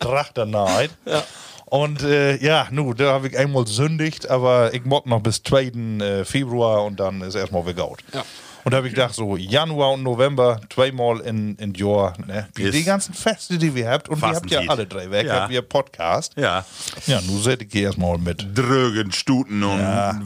Trachterneid. 0.00 0.90
Ja. 1.04 1.22
Und 1.66 2.02
äh, 2.02 2.36
ja, 2.36 2.68
nu, 2.70 2.94
da 2.94 3.12
habe 3.12 3.28
ich 3.28 3.36
einmal 3.36 3.66
sündigt, 3.66 4.30
aber 4.30 4.72
ich 4.72 4.84
mod 4.84 5.06
noch 5.06 5.20
bis 5.20 5.42
2. 5.42 5.62
äh, 5.64 6.24
Februar 6.24 6.84
und 6.84 7.00
dann 7.00 7.22
ist 7.22 7.34
erstmal 7.34 7.66
wieder 7.66 7.84
out. 7.84 7.98
Ja. 8.12 8.24
Und 8.66 8.72
da 8.72 8.78
habe 8.78 8.88
ich 8.88 8.94
gedacht, 8.94 9.14
so 9.14 9.36
Januar 9.36 9.92
und 9.92 10.02
November, 10.02 10.60
zweimal 10.74 11.20
in, 11.20 11.54
in 11.54 11.72
Jahr, 11.74 12.14
ne? 12.26 12.48
Wie 12.56 12.68
die 12.68 12.82
ganzen 12.82 13.14
Feste, 13.14 13.58
die 13.58 13.72
wir 13.76 13.88
habt, 13.88 14.08
und 14.08 14.20
ihr 14.20 14.26
habt 14.28 14.50
ja 14.50 14.60
alle 14.66 14.86
drei 14.86 15.08
weg, 15.08 15.24
Ja. 15.28 15.42
habt 15.42 15.52
ihr 15.52 15.62
Podcast. 15.62 16.32
Ja. 16.36 16.64
Ja, 17.06 17.20
nun 17.20 17.40
seid 17.40 17.62
ich 17.62 17.72
erstmal 17.76 18.18
mit. 18.18 18.44
Drögen, 18.58 19.12
Stuten 19.12 19.62
und 19.62 19.78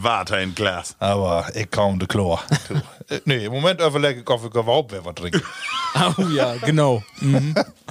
Water 0.03 0.41
in 0.41 0.55
Glas. 0.55 0.97
Aber 1.01 1.49
ich 1.55 1.71
kaum 1.71 1.99
de 1.99 2.09
Chlor. 2.09 2.41
Äh, 3.11 3.21
nee, 3.27 3.45
im 3.45 3.53
Moment 3.53 3.79
überlege 3.83 4.21
ich, 4.21 4.31
ob 4.31 4.41
ich 4.43 4.47
überhaupt 4.55 4.93
wer 4.93 5.05
was 5.05 5.15
trinken. 5.17 5.43
Oh 6.17 6.23
ja, 6.29 6.55
genau. 6.65 7.03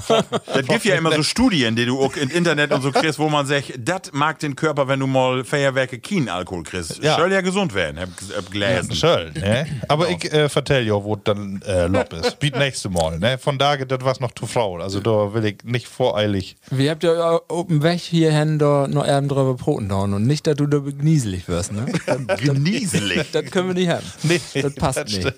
Das 0.07 0.65
gibt 0.65 0.85
ja 0.85 0.95
immer 0.95 1.11
so 1.13 1.21
Studien, 1.23 1.75
die 1.75 1.85
du 1.85 2.01
auch 2.01 2.15
im 2.15 2.29
Internet 2.29 2.71
und 2.71 2.81
so 2.81 2.93
kriegst, 2.93 3.19
wo 3.19 3.27
man 3.27 3.45
sagt, 3.45 3.73
das 3.77 4.13
mag 4.13 4.39
den 4.39 4.55
Körper, 4.55 4.87
wenn 4.87 5.01
du 5.01 5.07
mal 5.07 5.43
Feuerwerke 5.43 5.99
kein 5.99 6.29
Alkohol 6.29 6.63
kriegst. 6.63 7.03
Ja. 7.03 7.17
Soll 7.17 7.33
ja 7.33 7.41
gesund 7.41 7.73
werden, 7.73 7.99
hab, 7.99 8.07
hab 8.33 8.49
gelesen. 8.49 8.95
Schön, 8.95 9.33
ne? 9.33 9.65
Aber 9.89 10.07
ich 10.09 10.31
äh, 10.45 10.49
vertell 10.49 10.87
ja, 10.87 11.03
wo 11.03 11.15
dann 11.15 11.61
äh, 11.65 11.87
Lob 11.87 12.13
ist. 12.13 12.37
Wie 12.39 12.51
nächste 12.51 12.89
Mal, 12.89 13.19
ne? 13.19 13.37
Von 13.37 13.57
daher, 13.57 13.85
das 13.85 14.03
war 14.03 14.15
noch 14.19 14.31
zu 14.33 14.45
Frau. 14.45 14.77
Also 14.77 14.99
da 14.99 15.33
will 15.33 15.45
ich 15.45 15.63
nicht 15.63 15.87
voreilig. 15.87 16.57
Wir 16.69 16.91
habt 16.91 17.03
ja 17.03 17.39
auf 17.47 17.67
dem 17.67 17.83
Weg 17.83 17.99
hierhin 17.99 18.59
da 18.59 18.87
noch 18.87 19.07
eben 19.07 19.27
drüber 19.27 19.53
Broten 19.55 19.89
down 19.89 20.13
und 20.13 20.25
nicht, 20.25 20.47
dass 20.47 20.55
du 20.55 20.67
da 20.67 20.79
gnieselig 20.79 21.47
wirst, 21.47 21.71
ne? 21.71 21.85
Genießelig. 22.37 23.31
Das 23.31 23.45
können 23.45 23.69
wir 23.69 23.75
nicht 23.75 23.89
haben. 23.89 24.05
Nee, 24.23 24.39
das 24.61 24.75
passt 24.75 24.97
das 24.99 25.11
nicht. 25.11 25.33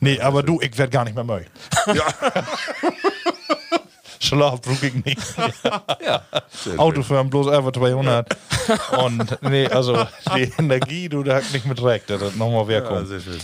Nee, 0.00 0.20
aber 0.20 0.42
du, 0.42 0.60
ich 0.60 0.76
werd 0.78 0.90
gar 0.90 1.04
nicht 1.04 1.14
mehr 1.14 1.24
mögen. 1.24 1.46
ja. 1.94 2.04
Schlaf 4.22 4.60
brauch 4.60 4.82
ich 4.82 4.94
nicht. 5.04 5.18
Ja. 6.04 6.22
Auto 6.76 7.02
für 7.02 7.22
bloß 7.24 7.48
einfach 7.48 7.72
200. 7.72 8.28
Und 9.04 9.38
nee, 9.42 9.66
also 9.66 10.06
die 10.36 10.52
Energie, 10.58 11.08
du, 11.08 11.22
da 11.22 11.36
hat 11.36 11.52
nicht 11.52 11.66
mit 11.66 11.82
dass 12.06 12.20
das 12.20 12.36
nochmal 12.36 12.68
wer 12.68 12.82
ja, 12.84 13.04
sehr 13.04 13.20
schön. 13.20 13.38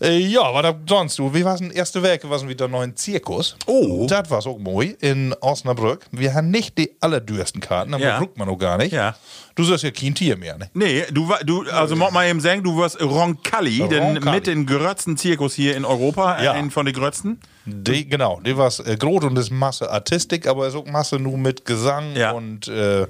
Äh, 0.00 0.18
ja, 0.18 0.52
was 0.52 0.74
sonst 0.88 1.18
du? 1.18 1.32
Wie 1.32 1.44
war's 1.44 1.60
denn 1.60 1.70
erste 1.70 2.02
Werke? 2.02 2.28
Was 2.28 2.46
wieder 2.46 2.66
neuen 2.66 2.96
Zirkus? 2.96 3.56
Oh. 3.66 4.06
Das 4.08 4.28
war's 4.30 4.46
auch 4.46 4.58
moi 4.58 4.96
in 5.00 5.34
Osnabrück. 5.40 6.06
Wir 6.10 6.34
haben 6.34 6.50
nicht 6.50 6.76
die 6.76 6.96
allerdürsten 7.00 7.60
Karten, 7.60 7.94
aber 7.94 8.02
Ja. 8.04 8.18
man 8.36 8.48
noch 8.48 8.58
gar 8.58 8.78
nicht. 8.78 8.92
Ja. 8.92 9.14
Du 9.56 9.64
sagst 9.64 9.84
ja 9.84 9.90
kein 9.90 10.14
Tier 10.14 10.36
mehr, 10.36 10.56
ne? 10.58 10.68
Nee, 10.74 11.04
du, 11.10 11.32
du 11.44 11.62
also 11.70 11.96
mag 11.96 12.12
mal 12.12 12.28
eben 12.28 12.40
sagen, 12.40 12.62
du 12.62 12.76
wirst 12.76 13.00
Roncalli, 13.02 13.78
den 13.88 14.02
Roncalli. 14.02 14.30
mit 14.36 14.46
den 14.46 14.66
grötzten 14.66 15.16
Zirkus 15.16 15.54
hier 15.54 15.74
in 15.76 15.84
Europa, 15.86 16.42
Ja. 16.42 16.52
einen 16.52 16.70
von 16.70 16.84
den 16.86 16.94
grötzten. 16.94 17.40
Die, 17.64 18.08
genau, 18.08 18.38
die 18.44 18.56
war's 18.56 18.78
äh, 18.80 18.96
groß 18.96 19.24
und 19.24 19.34
das 19.34 19.50
Masse. 19.50 19.90
Artistik, 19.90 20.46
aber 20.46 20.68
ist 20.68 20.74
auch 20.76 20.86
Masse 20.86 21.18
nur 21.18 21.36
mit 21.38 21.64
Gesang 21.64 22.14
Ja. 22.14 22.30
und 22.32 22.68
äh, 22.68 23.06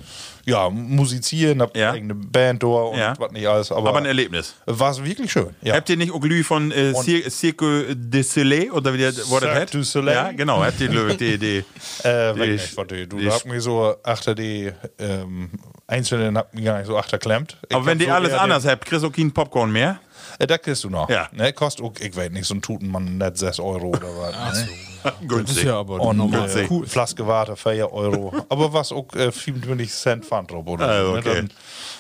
ja, 0.47 0.71
musizieren, 0.71 1.61
hab 1.61 1.77
Ja. 1.77 1.91
eigene 1.93 2.15
Band 2.15 2.63
da 2.63 2.67
und 2.69 2.99
Ja. 2.99 3.15
was 3.19 3.33
nicht 3.33 3.47
alles. 3.49 3.71
Aber, 3.73 3.89
Aber 3.91 3.99
ein 3.99 4.07
Erlebnis. 4.07 4.55
war 4.67 4.93
es 4.93 5.05
wirklich 5.05 5.33
schön. 5.33 5.51
Ja. 5.63 5.75
Habt 5.75 5.91
ihr 5.91 5.97
nicht 5.97 6.13
auch 6.13 6.21
Glüh 6.21 6.43
von 6.45 6.71
äh, 6.71 6.95
Cir 6.95 7.29
Cirque 7.29 7.95
du 7.97 8.23
Soleil 8.23 8.71
oder 8.71 8.95
wie 8.95 8.99
der 8.99 9.13
Wort 9.29 9.45
hat? 9.45 9.75
du 9.75 9.83
Soleil? 9.83 10.15
Ja, 10.15 10.31
genau. 10.33 10.63
Habt 10.65 10.81
ihr 10.81 10.89
Glüh, 10.89 11.13
die, 11.17 11.39
die, 11.39 11.65
Äh, 12.05 12.33
die- 12.35 13.07
du 13.09 13.17
die- 13.19 13.25
da 13.27 13.33
habt 13.33 13.47
mich 13.47 13.63
so 13.63 13.97
achter 14.05 14.35
die 14.37 14.71
ähm, 15.01 15.51
Einzelnen 15.89 16.37
habt 16.37 16.55
mich 16.55 16.65
gar 16.65 16.79
nicht 16.79 16.87
so 16.87 16.97
achterklemmt. 16.99 17.57
Ich 17.69 17.75
Aber 17.77 17.87
wenn 17.87 17.99
die 17.99 18.07
so 18.07 18.11
alles 18.13 18.33
anders 18.33 18.67
habt, 18.67 18.85
kriegst 18.87 19.05
du 19.05 19.09
auch 19.09 19.13
kein 19.13 19.33
Popcorn 19.33 19.71
mehr? 19.71 19.99
Äh, 20.39 20.47
da 20.47 20.59
kriegst 20.59 20.83
du 20.85 20.91
noch. 20.91 21.09
Ja. 21.09 21.29
Ne, 21.33 21.53
kostet 21.53 21.85
auch, 21.85 21.93
ich 22.01 22.15
weiß 22.17 22.31
nicht, 22.31 22.45
so 22.47 22.55
ein 22.55 22.63
Tutenmann 22.63 23.19
net 23.19 23.39
6 23.39 23.61
Euro 23.61 23.89
oder 23.89 24.09
was. 24.19 24.55
Ne? 24.65 24.69
Das 25.07 25.15
Günstig. 25.29 25.59
ist 25.59 25.63
ja 25.63 25.79
aber 25.79 26.01
Und 26.01 26.17
normal. 26.17 26.51
äh, 26.59 26.67
Cool. 26.69 26.85
Flaske 26.85 27.25
Water 27.25 27.55
4 27.55 27.93
Euro. 27.93 28.35
aber 28.49 28.73
was 28.73 28.91
auch 28.91 29.07
äh, 29.15 29.31
25 29.31 29.93
Cent 29.93 30.25
Pfand 30.25 30.51
drauf 30.51 30.67
oder 30.67 30.89
Also, 30.89 31.07
so. 31.07 31.13
ne? 31.13 31.19
okay. 31.21 31.45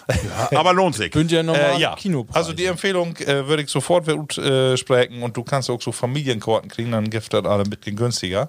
Dann, 0.08 0.18
Aber 0.58 0.72
lohnt 0.72 0.96
sich. 0.96 1.12
Bünd 1.12 1.30
ja 1.30 1.44
normal 1.44 1.76
äh, 1.76 1.80
ja, 1.80 1.94
Kinopreise. 1.94 2.36
also 2.36 2.52
die 2.52 2.64
Empfehlung 2.64 3.14
äh, 3.18 3.46
würde 3.46 3.62
ich 3.62 3.68
sofort 3.70 4.06
gut, 4.08 4.36
äh, 4.38 4.76
sprechen 4.76 5.22
und 5.22 5.36
du 5.36 5.44
kannst 5.44 5.70
auch 5.70 5.80
so 5.80 5.92
Familienkarten 5.92 6.68
kriegen, 6.68 6.90
dann 6.90 7.08
gibt 7.08 7.32
das 7.32 7.44
alle 7.44 7.62
ein 7.62 7.70
bisschen 7.70 7.94
günstiger. 7.94 8.48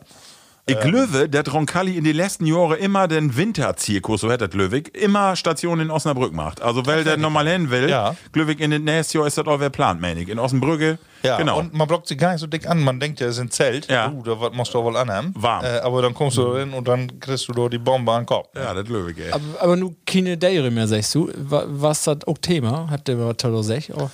Ich 0.70 0.78
glaube, 0.82 1.30
dass 1.30 1.54
Roncalli 1.54 1.96
in 1.98 2.04
den 2.04 2.16
letzten 2.18 2.46
Jahren 2.46 2.78
immer 2.78 3.08
den 3.08 3.38
Winterzirkus, 3.38 4.20
so 4.22 4.30
hätte 4.30 4.50
das 4.50 4.56
Löwig, 4.56 4.96
immer 4.98 5.38
Stationen 5.38 5.84
in 5.88 5.92
Osnabrück 5.92 6.34
macht. 6.34 6.62
Also, 6.62 6.86
weil 6.86 7.06
der 7.06 7.16
normal 7.16 7.48
hin 7.48 7.70
will, 7.70 7.90
Ja. 7.90 8.16
Glöwig 8.34 8.60
in 8.60 8.72
den 8.72 8.84
nächsten 8.84 9.18
Jahr 9.18 9.28
ist 9.28 9.38
das 9.38 9.48
auch 9.48 9.62
wer 9.62 9.70
plant, 9.70 10.02
meine 10.02 10.20
ich. 10.22 10.28
In 10.28 10.40
Osnabrücke, 10.40 11.00
Ja, 11.24 11.38
genau. 11.38 11.60
und 11.60 11.74
man 11.74 11.88
blockt 11.88 12.08
sich 12.10 12.18
gar 12.18 12.34
nicht 12.34 12.42
so 12.42 12.48
dick 12.48 12.68
an. 12.70 12.84
Man 12.84 13.00
denkt 13.00 13.22
ja, 13.22 13.28
es 13.28 13.36
ist 13.36 13.42
ein 13.42 13.50
Zelt. 13.50 13.88
Ja. 13.90 14.12
Uh, 14.12 14.22
da 14.24 14.40
was 14.42 14.52
musst 14.54 14.74
du 14.74 14.84
wohl 14.84 14.98
anhaben. 14.98 15.34
Warm. 15.38 15.64
Äh, 15.64 15.80
aber 15.80 16.02
dann 16.02 16.14
kommst 16.14 16.36
du 16.38 16.58
hin 16.58 16.74
und 16.74 16.86
dann 16.88 17.18
kriegst 17.22 17.48
du 17.48 17.54
da 17.54 17.70
die 17.70 17.78
Bombe 17.78 18.12
an 18.12 18.24
den 18.24 18.26
Kopf. 18.26 18.50
ja, 18.54 18.74
das 18.74 18.90
Löwig, 18.90 19.18
ey. 19.20 19.32
aber, 19.32 19.44
aber 19.62 19.76
nur 19.78 19.96
keine 20.06 20.36
Dere 20.38 20.70
mehr, 20.70 20.88
sagst 20.88 21.16
du. 21.16 21.32
Wa- 21.38 21.64
Was 21.68 22.04
das 22.04 22.28
auch 22.28 22.38
Thema? 22.40 22.88
Habt 22.92 23.08
ihr 23.08 23.18
was 23.18 23.38
toll 23.38 23.64
sech? 23.64 23.94
Auch? 23.94 24.10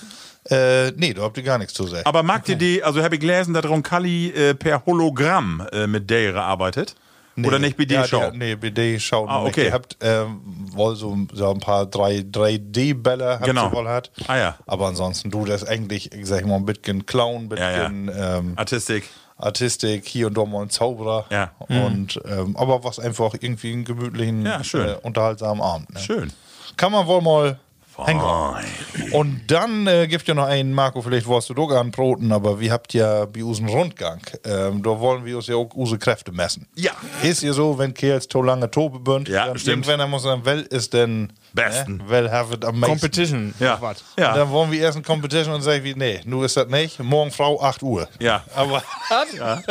Äh, 0.50 0.92
nee, 0.98 1.14
da 1.14 1.22
habt 1.24 1.38
ihr 1.38 1.44
gar 1.44 1.58
nichts 1.58 1.74
zu 1.74 1.88
sagen. 1.88 2.06
Aber 2.06 2.22
mag 2.24 2.48
ihr 2.50 2.56
die, 2.56 2.84
also 2.84 3.02
habe 3.04 3.16
ich 3.16 3.22
gelesen, 3.22 3.54
dass 3.54 3.66
Roncalli 3.66 4.30
äh, 4.32 4.54
per 4.54 4.86
Hologramm 4.86 5.66
äh, 5.72 5.88
mit 5.88 6.10
Dere 6.10 6.42
arbeitet? 6.42 6.96
Oder 7.36 7.58
nicht 7.58 7.78
bei 7.78 7.86
ja, 7.86 8.06
nee, 8.32 8.54
bei 8.56 8.70
der 8.70 9.00
Show 9.00 9.26
Ah, 9.28 9.44
okay. 9.44 9.66
Ihr 9.66 9.74
habt 9.74 9.98
ähm, 10.02 10.40
wohl 10.72 10.96
so, 10.96 11.18
so 11.34 11.50
ein 11.50 11.60
paar 11.60 11.88
3, 11.88 12.26
3D-Bälle 12.32 13.28
habt 13.40 13.46
Genau. 13.46 13.70
ihr 13.70 13.74
wohl 13.74 13.88
hat. 13.88 14.12
Ah, 14.28 14.38
ja. 14.38 14.56
Aber 14.68 14.86
ansonsten, 14.88 15.32
du, 15.32 15.44
das 15.44 15.66
eigentlich, 15.66 16.12
ich 16.14 16.28
sag 16.28 16.46
mal, 16.46 16.58
ein 16.58 16.66
bisschen 16.66 17.08
Clown, 17.08 17.50
ein 17.52 17.58
Ja, 17.58 17.72
ja. 17.72 17.88
bisschen 17.90 18.12
Ähm, 18.16 18.54
Artistik. 18.56 19.10
Artistik, 19.38 20.06
hier 20.06 20.28
und 20.28 20.38
da 20.38 20.46
mal 20.46 20.62
ein 20.62 20.70
Zauberer. 20.70 21.26
Ja. 21.32 21.52
Und, 21.58 22.22
ähm, 22.30 22.56
aber 22.56 22.84
was 22.84 23.00
einfach 23.00 23.34
irgendwie 23.34 23.74
einen 23.74 23.84
gemütlichen, 23.86 24.46
Ja. 24.46 24.62
Äh, 24.74 24.96
unterhaltsamen 25.02 25.62
Abend. 25.64 25.92
Ne? 25.92 26.00
Schön. 26.02 26.32
Kann 26.78 26.92
man 26.92 27.08
wohl 27.08 27.22
mal 27.22 27.60
hängen. 27.98 28.22
Fein. 28.22 29.12
Und 29.12 29.42
dann 29.48 29.88
äh, 29.88 30.08
gibt 30.08 30.28
ja 30.28 30.34
noch 30.34 30.46
einen, 30.46 30.74
Marco, 30.74 31.02
vielleicht 31.02 31.28
warst 31.28 31.50
du 31.50 31.54
doch 31.54 31.70
an 31.72 31.92
Broten, 31.92 32.32
aber 32.32 32.60
wir 32.60 32.72
habt 32.72 32.94
ja 32.94 33.26
bei 33.26 33.44
uns 33.44 33.60
einen 33.60 33.70
Rundgang. 33.70 34.22
Ähm, 34.46 34.82
da 34.84 35.00
wollen 35.00 35.26
wir 35.26 35.38
uns 35.38 35.48
ja 35.48 35.56
auch 35.56 35.74
unsere 35.74 36.00
Kräfte 36.00 36.32
messen. 36.32 36.68
Ja. 36.76 36.92
Ist 37.22 37.44
ja 37.44 37.54
so, 37.54 37.78
wenn 37.78 37.94
Kerls 37.94 38.28
to 38.28 38.42
lange 38.42 38.70
Tobe 38.72 39.00
bünd, 39.00 39.30
Ja, 39.30 39.48
dann 39.48 39.58
stimmt. 39.58 39.88
irgendwann 39.88 40.10
muss 40.10 40.24
man 40.24 40.44
sagen, 40.44 40.46
wel 40.46 40.62
ist 40.62 40.94
denn 40.94 41.34
Besten. 41.54 41.98
Ne, 41.98 42.10
wel 42.10 42.32
have 42.32 42.54
it 42.54 42.66
am 42.66 42.80
meisten. 42.80 43.00
Competition. 43.00 43.54
Ja. 43.60 43.76
Und 43.76 44.04
Ja. 44.18 44.34
Dann 44.36 44.50
wollen 44.50 44.72
wir 44.72 44.82
erst 44.82 44.98
eine 44.98 45.06
Competition 45.06 45.54
und 45.54 45.62
sagen 45.62 45.84
wir, 45.84 45.96
nee, 45.96 46.20
nu 46.26 46.44
ist 46.44 46.58
das 46.58 46.68
nicht. 46.68 47.00
Morgen 47.00 47.32
Frau 47.32 47.62
8 47.62 47.84
Uhr. 47.84 48.08
Ja. 48.20 48.44
Aber, 48.56 48.84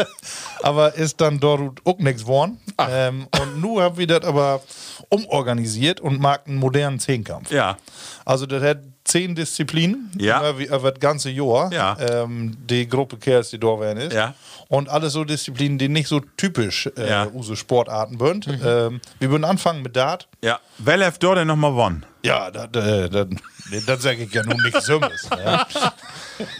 aber 0.62 0.94
ist 0.94 1.20
dann 1.20 1.40
dort 1.40 1.80
auch 1.84 1.98
nichts 1.98 2.22
geworden. 2.22 2.60
Ähm, 2.78 3.26
und 3.40 3.60
nu 3.60 3.80
haben 3.80 3.96
wir 3.96 4.06
das 4.06 4.22
aber 4.22 4.62
umorganisiert 5.08 6.00
und 6.00 6.20
mag 6.20 6.46
einen 6.46 6.56
modernen 6.56 7.00
Zehnkampf. 7.00 7.50
Ja. 7.50 7.76
Also 8.24 8.46
das 8.46 8.62
hat 8.62 8.78
zehn 9.12 9.34
Disziplinen 9.34 10.10
Ja. 10.18 10.38
immer 10.40 10.58
wie 10.58 10.64
über 10.64 10.90
das 10.90 11.00
ganze 11.00 11.30
Jahr. 11.30 11.70
Ja. 11.72 11.96
Ähm, 12.00 12.56
die 12.66 12.88
Gruppe 12.88 13.18
Kerls, 13.18 13.50
die 13.50 13.60
da 13.60 13.78
werden 13.78 13.98
ist. 13.98 14.14
Ja. 14.14 14.34
Und 14.68 14.88
alles 14.88 15.12
so 15.12 15.24
Disziplinen, 15.24 15.76
die 15.78 15.88
nicht 15.88 16.08
so 16.08 16.20
typisch 16.38 16.88
äh, 16.96 17.08
Ja. 17.08 17.24
unsere 17.24 17.56
Sportarten 17.56 18.18
sind. 18.18 18.48
Ähm, 18.64 19.00
wir 19.18 19.30
würden 19.30 19.44
anfangen 19.44 19.82
mit 19.82 19.94
Dart. 19.96 20.28
Ja. 20.42 20.58
Wer 20.78 21.06
hat 21.06 21.22
dort 21.22 21.36
denn 21.38 21.46
nochmal 21.48 21.72
gewonnen? 21.72 22.06
Ja, 22.24 22.50
das 22.50 22.68
äh, 22.76 23.96
sage 23.98 24.22
ich 24.22 24.32
ja 24.32 24.44
nun 24.44 24.62
nicht 24.62 24.80
Summes. 24.82 25.28
ja. 25.30 25.66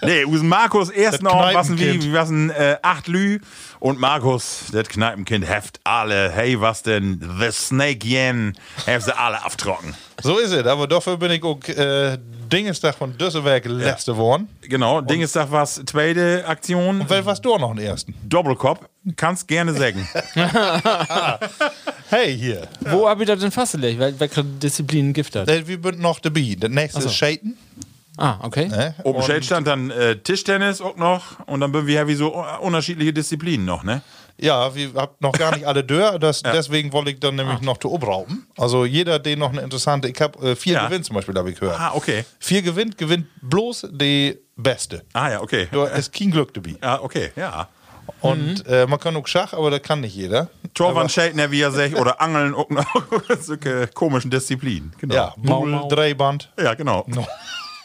Nee, 0.02 0.25
us 0.25 0.42
Markus 0.42 0.90
erst 0.90 1.23
noch 1.23 1.35
was 1.54 1.71
wie 1.76 2.12
was 2.12 2.28
ein 2.30 2.50
äh, 2.50 2.76
acht 2.82 3.09
Lü 3.09 3.40
und 3.80 3.99
Markus, 3.99 4.66
das 4.71 4.88
Kneipenkind, 4.88 5.44
heft 5.49 5.80
alle, 5.82 6.30
hey, 6.30 6.61
was 6.61 6.82
denn, 6.82 7.21
The 7.40 7.50
Snake 7.50 8.06
Yen, 8.06 8.52
heft 8.87 9.06
sie 9.06 9.16
alle 9.16 9.42
abtrocken. 9.44 9.94
So 10.23 10.38
ist 10.38 10.52
es, 10.52 10.64
aber 10.66 10.87
dafür 10.87 11.16
bin 11.16 11.32
ich 11.32 11.42
auch 11.42 11.59
äh, 11.68 12.18
Dingestag 12.52 12.94
von 12.94 13.16
Düsselwerk 13.16 13.64
letzte 13.66 14.12
geworden. 14.12 14.49
Genau, 14.62 15.00
Dingestag 15.00 15.50
was 15.50 15.82
zweite 15.87 16.44
Aktion, 16.47 17.00
Und 17.00 17.11
wer 17.11 17.25
warst 17.25 17.44
du 17.44 17.54
auch 17.54 17.59
noch 17.59 17.75
den 17.75 17.85
ersten? 17.85 18.14
Doppelkopf, 18.28 18.80
kannst 19.16 19.49
gerne 19.49 19.73
sagen. 19.75 20.06
Hey, 22.09 22.37
hier. 22.37 22.68
Wo 22.80 23.09
hab 23.09 23.21
ich 23.21 23.26
das 23.26 23.40
denn 23.40 23.50
fastgelegt? 23.50 23.99
Wel- 24.00 24.14
Welche 24.18 24.44
Disziplinen 24.44 25.14
gibt 25.14 25.35
das? 25.35 25.49
Äh, 25.49 25.66
Wir 25.66 25.78
sind 25.82 26.00
noch 26.00 26.21
dabei. 26.21 26.56
Das 26.61 26.71
nächste 26.71 27.00
ist 27.00 27.14
Shaten. 27.14 27.56
Ah, 28.18 28.37
okay. 28.42 28.68
Ne? 28.68 28.94
Oben 29.04 29.18
Und- 29.21 29.25
Schild 29.25 29.44
stand 29.47 29.66
dann 29.66 29.90
äh, 29.90 30.16
Tischtennis 30.16 30.82
auch 30.82 30.97
noch 30.97 31.38
und 31.47 31.61
dann 31.61 31.73
bin 31.73 31.87
wir 31.87 31.94
ja 31.94 32.06
wie 32.06 32.14
so 32.14 32.37
uh, 32.37 32.44
unterschiedliche 32.61 33.14
Disziplinen 33.14 33.64
noch, 33.64 33.82
ne? 33.82 34.02
Ja, 34.43 34.75
wir 34.75 34.91
habt 34.97 35.21
noch 35.23 35.33
gar 35.33 35.55
nicht 35.55 35.67
alle 35.67 35.85
Dörr, 35.85 36.19
das, 36.19 36.43
deswegen 36.43 36.93
wollte 36.93 37.11
ich 37.13 37.21
dann 37.21 37.37
nämlich 37.37 37.59
Ah. 37.59 37.65
noch 37.65 37.79
zu 37.79 37.91
obrauben. 37.93 38.47
Also 38.59 38.85
jeder, 38.85 39.19
den 39.19 39.39
noch 39.39 39.51
eine 39.53 39.61
interessante, 39.61 40.09
ich 40.09 40.21
habe 40.21 40.51
äh, 40.51 40.57
vier 40.57 40.75
Ja. 40.75 40.87
gewinnt 40.87 41.05
zum 41.05 41.15
Beispiel, 41.15 41.35
habe 41.37 41.51
ich 41.51 41.61
gehört. 41.61 41.79
Ah, 41.79 41.93
okay. 41.95 42.25
Vier 42.41 42.63
gewinnt, 42.63 42.99
gewinnt 42.99 43.27
bloß 43.41 43.89
die 43.93 44.39
Beste. 44.57 45.03
Ah 45.13 45.31
ja, 45.31 45.41
okay. 45.41 45.69
Da 45.71 45.87
ist 45.87 46.13
kein 46.13 46.31
Glück 46.33 46.53
dabei. 46.55 46.75
Ja, 46.83 47.01
okay, 47.03 47.31
ja. 47.37 47.69
Und 48.21 48.67
äh, 48.67 48.85
man 48.89 48.99
kann 48.99 49.15
auch 49.17 49.27
Schach, 49.29 49.53
aber 49.53 49.71
das 49.71 49.83
kann 49.83 50.01
nicht 50.01 50.17
jeder. 50.17 50.49
Torwand 50.75 51.13
Schädner, 51.13 51.51
wie 51.53 51.61
er 51.61 51.71
sagt, 51.71 51.95
oder 51.95 52.21
Angeln 52.21 52.53
auch 52.57 52.67
solche 53.41 53.87
komischen 53.95 54.31
Disziplinen. 54.31 54.93
Genau. 54.99 55.15
Ja, 55.15 55.35
Mau, 55.37 55.61
Bull, 55.61 55.71
Mau. 55.71 55.89
Dreiband. 55.89 56.51
Ja, 56.61 56.75
genau. 56.75 57.07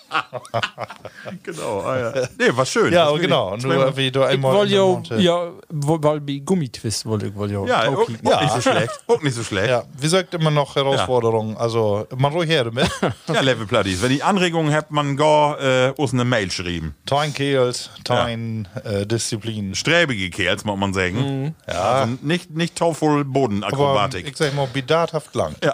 genau, 1.43 1.81
ah, 1.81 1.97
ja. 2.15 2.27
Nee, 2.37 2.55
war 2.55 2.65
schön. 2.65 2.93
Ja, 2.93 3.11
genau. 3.11 3.55
ich- 3.55 3.63
Nur 3.63 3.95
wie 3.97 4.11
du 4.11 4.21
Ich 4.21 4.27
einmal 4.27 4.53
wollte 4.53 4.73
ja, 5.15 5.17
ja, 5.17 5.51
weil 5.69 6.19
bei 6.21 6.41
Gummitwist 6.43 7.05
wollte 7.05 7.27
ich 7.27 7.35
wollte 7.35 7.53
ja 7.55 7.65
Ja, 7.65 7.89
auch 7.89 8.07
nicht 8.07 8.21
so 8.53 8.61
schlecht. 8.61 8.91
Auch 9.07 9.21
nicht 9.21 9.35
so 9.35 9.43
schlecht. 9.43 9.69
Ja, 9.69 9.83
wie 9.97 10.07
sagt 10.07 10.33
immer 10.33 10.51
noch 10.51 10.75
Herausforderungen? 10.75 11.57
Also, 11.57 12.07
man 12.15 12.31
ruhig 12.33 12.49
her 12.49 12.65
damit. 12.65 12.89
Ja, 13.27 13.41
Level 13.41 13.65
Platties. 13.67 14.01
Wenn 14.01 14.09
die 14.09 14.23
Anregungen 14.23 14.73
habt, 14.73 14.91
man 14.91 15.17
gar 15.17 15.59
äh, 15.61 15.91
uns 15.97 16.13
eine 16.13 16.23
Mail 16.25 16.49
schreiben. 16.51 16.95
Tein 17.05 17.33
Kehls, 17.33 17.89
Tein 18.03 18.67
äh, 18.83 19.05
Disziplin. 19.05 19.75
Sträbige 19.75 20.29
Kerls, 20.29 20.63
muss 20.65 20.77
man 20.79 20.93
sagen. 20.93 21.55
Ja. 21.67 21.81
Also 21.81 22.17
nicht, 22.21 22.51
nicht 22.51 22.75
taufvoll 22.75 23.21
Aber 23.21 23.29
Bodenakrobatik. 23.29 24.27
ich 24.27 24.37
sag 24.37 24.53
mal, 24.55 24.67
bidathaft 24.67 25.35
lang. 25.35 25.55
Ja. 25.63 25.73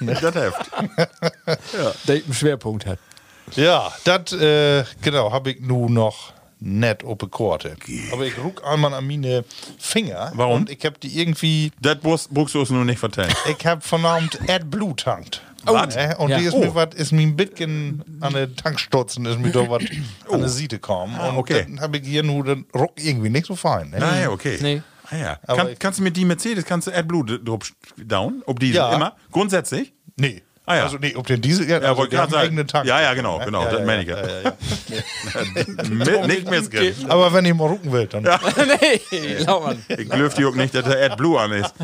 das 0.00 0.20
hilft. 0.34 0.70
Der 2.08 2.16
einen 2.16 2.34
Schwerpunkt 2.34 2.86
hat. 2.86 2.98
Ja, 3.56 3.92
das, 4.04 4.32
äh, 4.32 4.84
genau, 5.02 5.32
habe 5.32 5.50
ich 5.52 5.60
nun 5.60 5.92
noch 5.94 6.32
nett 6.60 7.02
op 7.04 7.28
Korte. 7.30 7.76
Aber 8.12 8.24
ich 8.24 8.38
ruck 8.38 8.62
einmal 8.64 8.94
an 8.94 9.06
meine 9.06 9.44
Finger. 9.78 10.32
Warum? 10.34 10.60
Und 10.62 10.70
ich 10.70 10.84
hab 10.86 11.00
die 11.00 11.20
irgendwie, 11.20 11.72
Das 11.80 11.98
brauchst 12.00 12.30
du 12.54 12.60
uns 12.60 12.70
nur 12.70 12.84
nicht 12.84 12.98
vertellen. 13.00 13.32
ich 13.58 13.66
hab 13.66 13.82
vernahmt 13.84 14.38
AdBlue 14.48 14.94
tankt. 14.96 15.42
Was? 15.64 15.94
Äh, 15.96 16.14
und 16.18 16.30
Ja. 16.30 16.38
die 16.38 16.44
ist 16.44 16.54
Oh. 16.54 16.60
mir 16.60 16.74
was, 16.74 16.94
ist 16.94 17.12
mir 17.12 17.22
ein 17.22 17.36
bisschen 17.36 18.04
an 18.20 18.32
den 18.32 18.54
Tankstutzen, 18.56 19.26
ist 19.26 19.38
mir 19.38 19.50
da 19.50 19.68
was 19.68 19.82
an 20.30 20.40
der 20.40 20.48
Seite 20.48 20.76
gekommen. 20.76 21.14
Ah, 21.18 21.30
und 21.30 21.36
okay. 21.38 21.64
dann 21.68 21.80
habe 21.80 21.98
ich 21.98 22.06
hier 22.06 22.22
nur 22.22 22.44
den 22.44 22.66
Ruck 22.74 22.92
irgendwie 22.96 23.28
nicht 23.28 23.46
so 23.46 23.54
fein. 23.56 23.90
Ne? 23.90 23.98
Naja, 23.98 24.30
okay. 24.30 24.58
Nee. 24.60 24.82
Ah, 25.10 25.16
ja. 25.16 25.36
Kann, 25.54 25.68
kannst 25.78 25.98
du 25.98 26.02
mit 26.04 26.16
die 26.16 26.24
Mercedes, 26.24 26.64
kannst 26.64 26.86
du 26.86 26.92
AdBlue 26.92 27.40
down? 27.98 28.42
Ob 28.46 28.60
die 28.60 28.70
Ja. 28.72 28.94
immer? 28.94 29.16
Grundsätzlich? 29.30 29.92
Nee. 30.16 30.42
Ah, 30.64 30.76
ja. 30.76 30.82
Also 30.84 30.96
nee, 30.98 31.14
ob 31.16 31.26
den 31.26 31.40
Diesel, 31.40 31.68
ja, 31.68 31.78
also 31.78 31.96
wollte 31.96 32.14
der 32.14 32.38
eigenen 32.38 32.68
Tank. 32.68 32.86
Ja, 32.86 33.00
ja, 33.00 33.14
genau, 33.14 33.38
Ne? 33.40 33.46
genau, 33.46 33.64
Ja, 33.64 33.70
das 33.70 33.80
ja, 33.80 33.86
meine 33.86 34.02
ich 34.02 34.08
ja, 34.08 34.16
ja. 34.20 34.26
ja, 34.28 34.40
ja. 34.44 35.84
Mit, 35.90 36.26
nicht 36.28 36.48
missgehen. 36.50 36.94
Aber 37.10 37.32
wenn 37.32 37.44
ihr 37.44 37.54
mal 37.54 37.66
rucken 37.66 37.90
wollt, 37.90 38.14
dann. 38.14 38.22
nee, 39.12 39.38
Laumann. 39.38 39.84
Ich 39.88 40.08
glöf 40.08 40.34
die 40.34 40.44
auch 40.44 40.54
nicht, 40.54 40.74
dass 40.74 40.84
der 40.84 41.04
AdBlue 41.10 41.40
an 41.40 41.52
ist. 41.52 41.74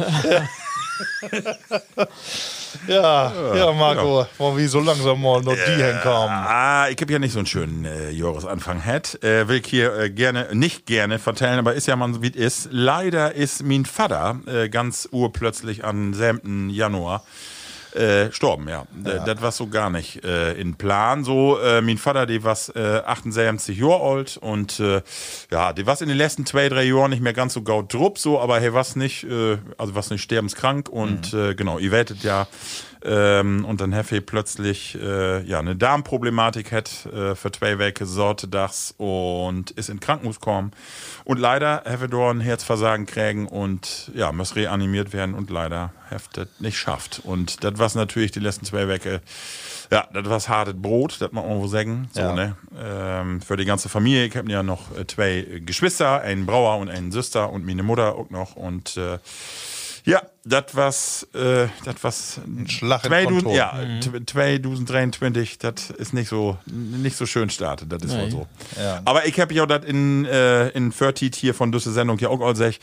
Ja, 2.87 3.33
ja, 3.55 3.73
Marco, 3.73 4.27
wollen 4.39 4.57
wir 4.57 4.69
so 4.69 4.81
langsam 4.81 5.21
mal 5.23 5.43
noch 5.43 5.55
die 5.55 5.83
hinkommen. 5.83 6.29
Ah, 6.31 6.89
ich 6.89 7.01
habe 7.01 7.13
ja 7.13 7.19
nicht 7.19 7.33
so 7.33 7.39
einen 7.39 7.47
schönen 7.47 7.85
äh, 7.85 8.11
Jahresanfang 8.11 8.85
hat. 8.85 9.23
Äh, 9.23 9.49
will 9.49 9.57
ich 9.59 9.67
hier 9.67 9.95
äh, 9.97 10.11
gerne, 10.11 10.49
nicht 10.53 10.87
gerne 10.87 11.19
vertellen, 11.19 11.59
aber 11.59 11.75
ist 11.75 11.87
ja 11.87 11.97
mal 11.97 12.13
so 12.15 12.23
wie 12.23 12.29
es 12.29 12.37
ist. 12.65 12.69
Leider 12.73 13.35
ist 13.35 13.63
mein 13.65 13.85
Vater 13.87 14.41
äh, 14.47 14.69
ganz 14.69 15.09
urplötzlich 15.11 15.85
am 15.85 16.15
7. 16.15 16.71
Januar 16.71 17.25
Äh, 17.99 18.31
storben, 18.33 18.69
ja. 18.69 18.85
D- 18.93 19.19
Das 19.27 19.43
war 19.43 19.51
so 19.53 19.67
gar 19.67 19.91
nicht 19.91 20.25
äh, 20.25 20.53
in 20.53 20.75
Plan. 20.77 21.25
So, 21.25 21.59
äh, 21.59 21.81
mein 21.81 21.99
Vater, 21.99 22.27
die 22.27 22.45
war 22.45 22.57
äh, 22.77 22.99
78 23.05 23.77
Jahre 23.79 24.01
alt 24.03 24.37
und 24.37 24.79
äh, 24.79 25.03
ja, 25.51 25.73
die 25.73 25.85
war 25.87 26.01
in 26.01 26.09
den 26.09 26.17
letzten 26.17 26.47
zwei, 26.47 26.69
drei 26.69 26.85
Jahren 26.85 27.11
nicht 27.11 27.23
mehr 27.23 27.33
ganz 27.33 27.55
so 27.55 27.63
gaut 27.63 27.93
drupp, 27.93 28.19
so, 28.19 28.39
aber 28.41 28.61
hey, 28.61 28.73
was 28.73 28.95
nicht, 28.95 29.25
äh, 29.25 29.59
also 29.79 29.95
was 29.97 30.11
nicht 30.11 30.23
sterbenskrank 30.23 30.89
und 30.89 31.35
äh, 31.35 31.55
genau, 31.55 31.79
ihr 31.79 31.91
werdet 31.91 32.23
ja 32.23 32.47
ähm, 33.05 33.65
und 33.65 33.81
dann 33.81 33.93
Heffe 33.93 34.21
plötzlich 34.21 34.97
äh, 35.01 35.43
ja, 35.45 35.59
eine 35.61 35.77
Darmproblematik 35.77 36.73
hat 36.73 37.07
äh, 37.07 37.35
für 37.35 37.53
zwei 37.53 37.79
Wochen 37.79 38.07
Sorte 38.07 38.49
das 38.49 38.93
und 38.97 39.71
ist 39.73 39.89
in 39.89 40.01
Krankenhaus 40.01 40.41
gekommen. 40.41 40.73
Und 41.25 41.39
leider 41.39 41.83
Heffe 41.85 42.09
dort 42.09 42.35
ein 42.37 42.41
Herzversagen 42.41 43.07
kriegen 43.07 43.47
und 43.47 44.11
ja, 44.15 44.33
muss 44.33 44.57
reanimiert 44.57 45.13
werden 45.13 45.35
und 45.35 45.49
leider 45.51 45.93
heftet 46.11 46.61
nicht 46.61 46.79
schafft. 46.79 47.21
Und 47.25 47.65
das 47.65 47.79
war 47.79 47.91
natürlich 47.95 48.31
die 48.31 48.41
letzten 48.41 48.65
zwei 48.65 48.89
Wochen, 48.89 49.21
ja, 49.91 50.07
das 50.13 50.27
war 50.29 50.57
hartes 50.57 50.75
Brot, 50.81 51.17
das 51.21 51.33
muss 51.33 51.45
man 51.45 51.59
wohl 51.61 51.69
sagen. 51.69 52.09
So, 52.13 52.21
Ja. 52.21 52.33
ne? 52.35 52.57
ähm, 52.79 53.41
für 53.41 53.57
die 53.57 53.65
ganze 53.65 53.89
Familie. 53.89 54.27
Ich 54.27 54.37
habe 54.37 54.51
ja 54.51 54.63
noch 54.63 54.97
äh, 54.97 55.07
zwei 55.07 55.61
Geschwister, 55.65 56.21
einen 56.21 56.47
Brauer 56.47 56.79
und 56.79 56.89
einen 56.91 57.13
Süster 57.13 57.51
und 57.51 57.65
meine 57.65 57.83
Mutter 57.83 58.15
auch 58.17 58.31
noch. 58.31 58.57
Und 58.57 58.97
äh, 58.97 59.19
ja, 60.05 60.23
das 60.49 60.65
was, 60.75 61.29
äh, 61.35 61.69
das 61.85 61.97
was 62.03 62.41
ein 62.47 62.69
Schlag 62.69 63.05
in 63.05 63.11
2000, 63.11 63.43
Kontor. 63.45 63.55
ja, 63.57 63.73
t- 64.01 64.25
2023, 64.27 65.59
das 65.59 65.91
ist 65.91 66.15
nicht 66.15 66.29
so 66.29 66.57
nicht 66.67 67.17
so 67.17 67.27
schön 67.27 67.51
startet, 67.51 67.91
das 67.93 68.03
ist 68.03 68.17
wohl 68.17 68.31
so. 68.31 68.47
Ja. 68.81 69.01
Aber 69.05 69.27
ich 69.27 69.39
habe 69.41 69.53
ja 69.55 69.67
das 69.67 69.85
in 69.85 70.25
äh, 70.25 70.69
in 70.71 70.91
30 70.91 71.35
hier 71.35 71.55
von 71.55 71.73
dieser 71.73 71.93
Sendung 71.93 72.19
ja 72.19 72.29
auch 72.29 72.41
all 72.41 72.57
sech, 72.57 72.81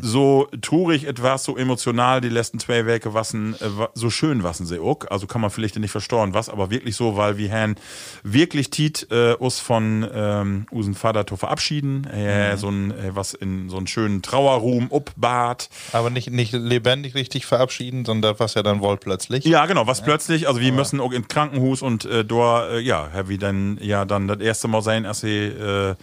so 0.00 0.48
trurig 0.62 1.04
etwas, 1.06 1.44
so 1.44 1.56
emotional 1.56 2.20
die 2.20 2.28
letzten 2.28 2.58
zwei 2.58 2.86
Werke 2.86 3.14
wassen, 3.14 3.54
äh, 3.60 3.68
so 3.94 4.10
schön 4.10 4.42
wassen 4.42 4.66
sie 4.66 4.78
auch. 4.78 5.00
Also 5.10 5.26
kann 5.26 5.40
man 5.40 5.50
vielleicht 5.50 5.76
nicht 5.78 5.90
verstauen, 5.90 6.34
was, 6.34 6.48
aber 6.48 6.70
wirklich 6.70 6.96
so, 6.96 7.16
weil 7.16 7.36
wir 7.38 7.50
haben 7.52 7.74
wirklich 8.22 8.70
Tiet 8.70 9.06
äh, 9.10 9.34
uns 9.34 9.58
von 9.60 10.06
ähm, 10.12 10.66
usen 10.72 10.94
Vater 10.94 11.26
zu 11.26 11.36
verabschieden. 11.36 12.04
Äh, 12.06 12.56
So 12.56 12.68
ein 12.68 12.90
äh, 12.90 13.14
was 13.14 13.34
in 13.34 13.68
so 13.68 13.76
einen 13.76 13.86
schönen 13.86 14.22
Trauerruhm, 14.22 14.88
Uppbad. 14.90 15.68
Aber 15.92 16.10
nicht, 16.10 16.30
nicht 16.30 16.52
lebendig 16.52 16.99
richtig 17.14 17.46
verabschieden, 17.46 18.04
sondern 18.04 18.36
was 18.38 18.54
ja 18.54 18.62
dann 18.62 18.80
wohl 18.80 18.96
plötzlich. 18.96 19.44
Ja, 19.44 19.66
genau, 19.66 19.86
was 19.86 20.02
plötzlich, 20.02 20.48
also 20.48 20.60
wir 20.60 20.72
müssen 20.72 21.00
auch 21.00 21.12
in 21.12 21.28
Krankenhaus 21.28 21.82
und 21.82 22.04
äh, 22.04 22.24
da, 22.24 22.70
äh, 22.70 22.80
ja, 22.80 23.10
wie 23.26 23.38
dann 23.38 23.78
ja 23.80 24.04
dann 24.04 24.28
das 24.28 24.38
erste 24.40 24.68
Mal 24.68 24.82
sein, 24.82 25.06
als 25.06 25.20
sie 25.20 25.46
äh, 25.46 25.94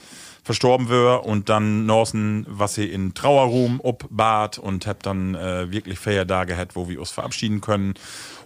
verstorben 0.43 0.89
wäre 0.89 1.21
und 1.21 1.49
dann 1.49 1.85
Norsen, 1.85 2.45
was 2.49 2.75
sie 2.75 2.85
in 2.85 3.13
Trauerruhm 3.13 3.81
obbat 3.83 4.57
und 4.57 4.87
hab 4.87 5.03
dann 5.03 5.35
äh, 5.35 5.71
wirklich 5.71 5.99
Feier 5.99 6.23
da 6.23 6.45
gehabt, 6.45 6.75
wo 6.75 6.87
wir 6.87 6.99
uns 6.99 7.11
verabschieden 7.11 7.61
können. 7.61 7.95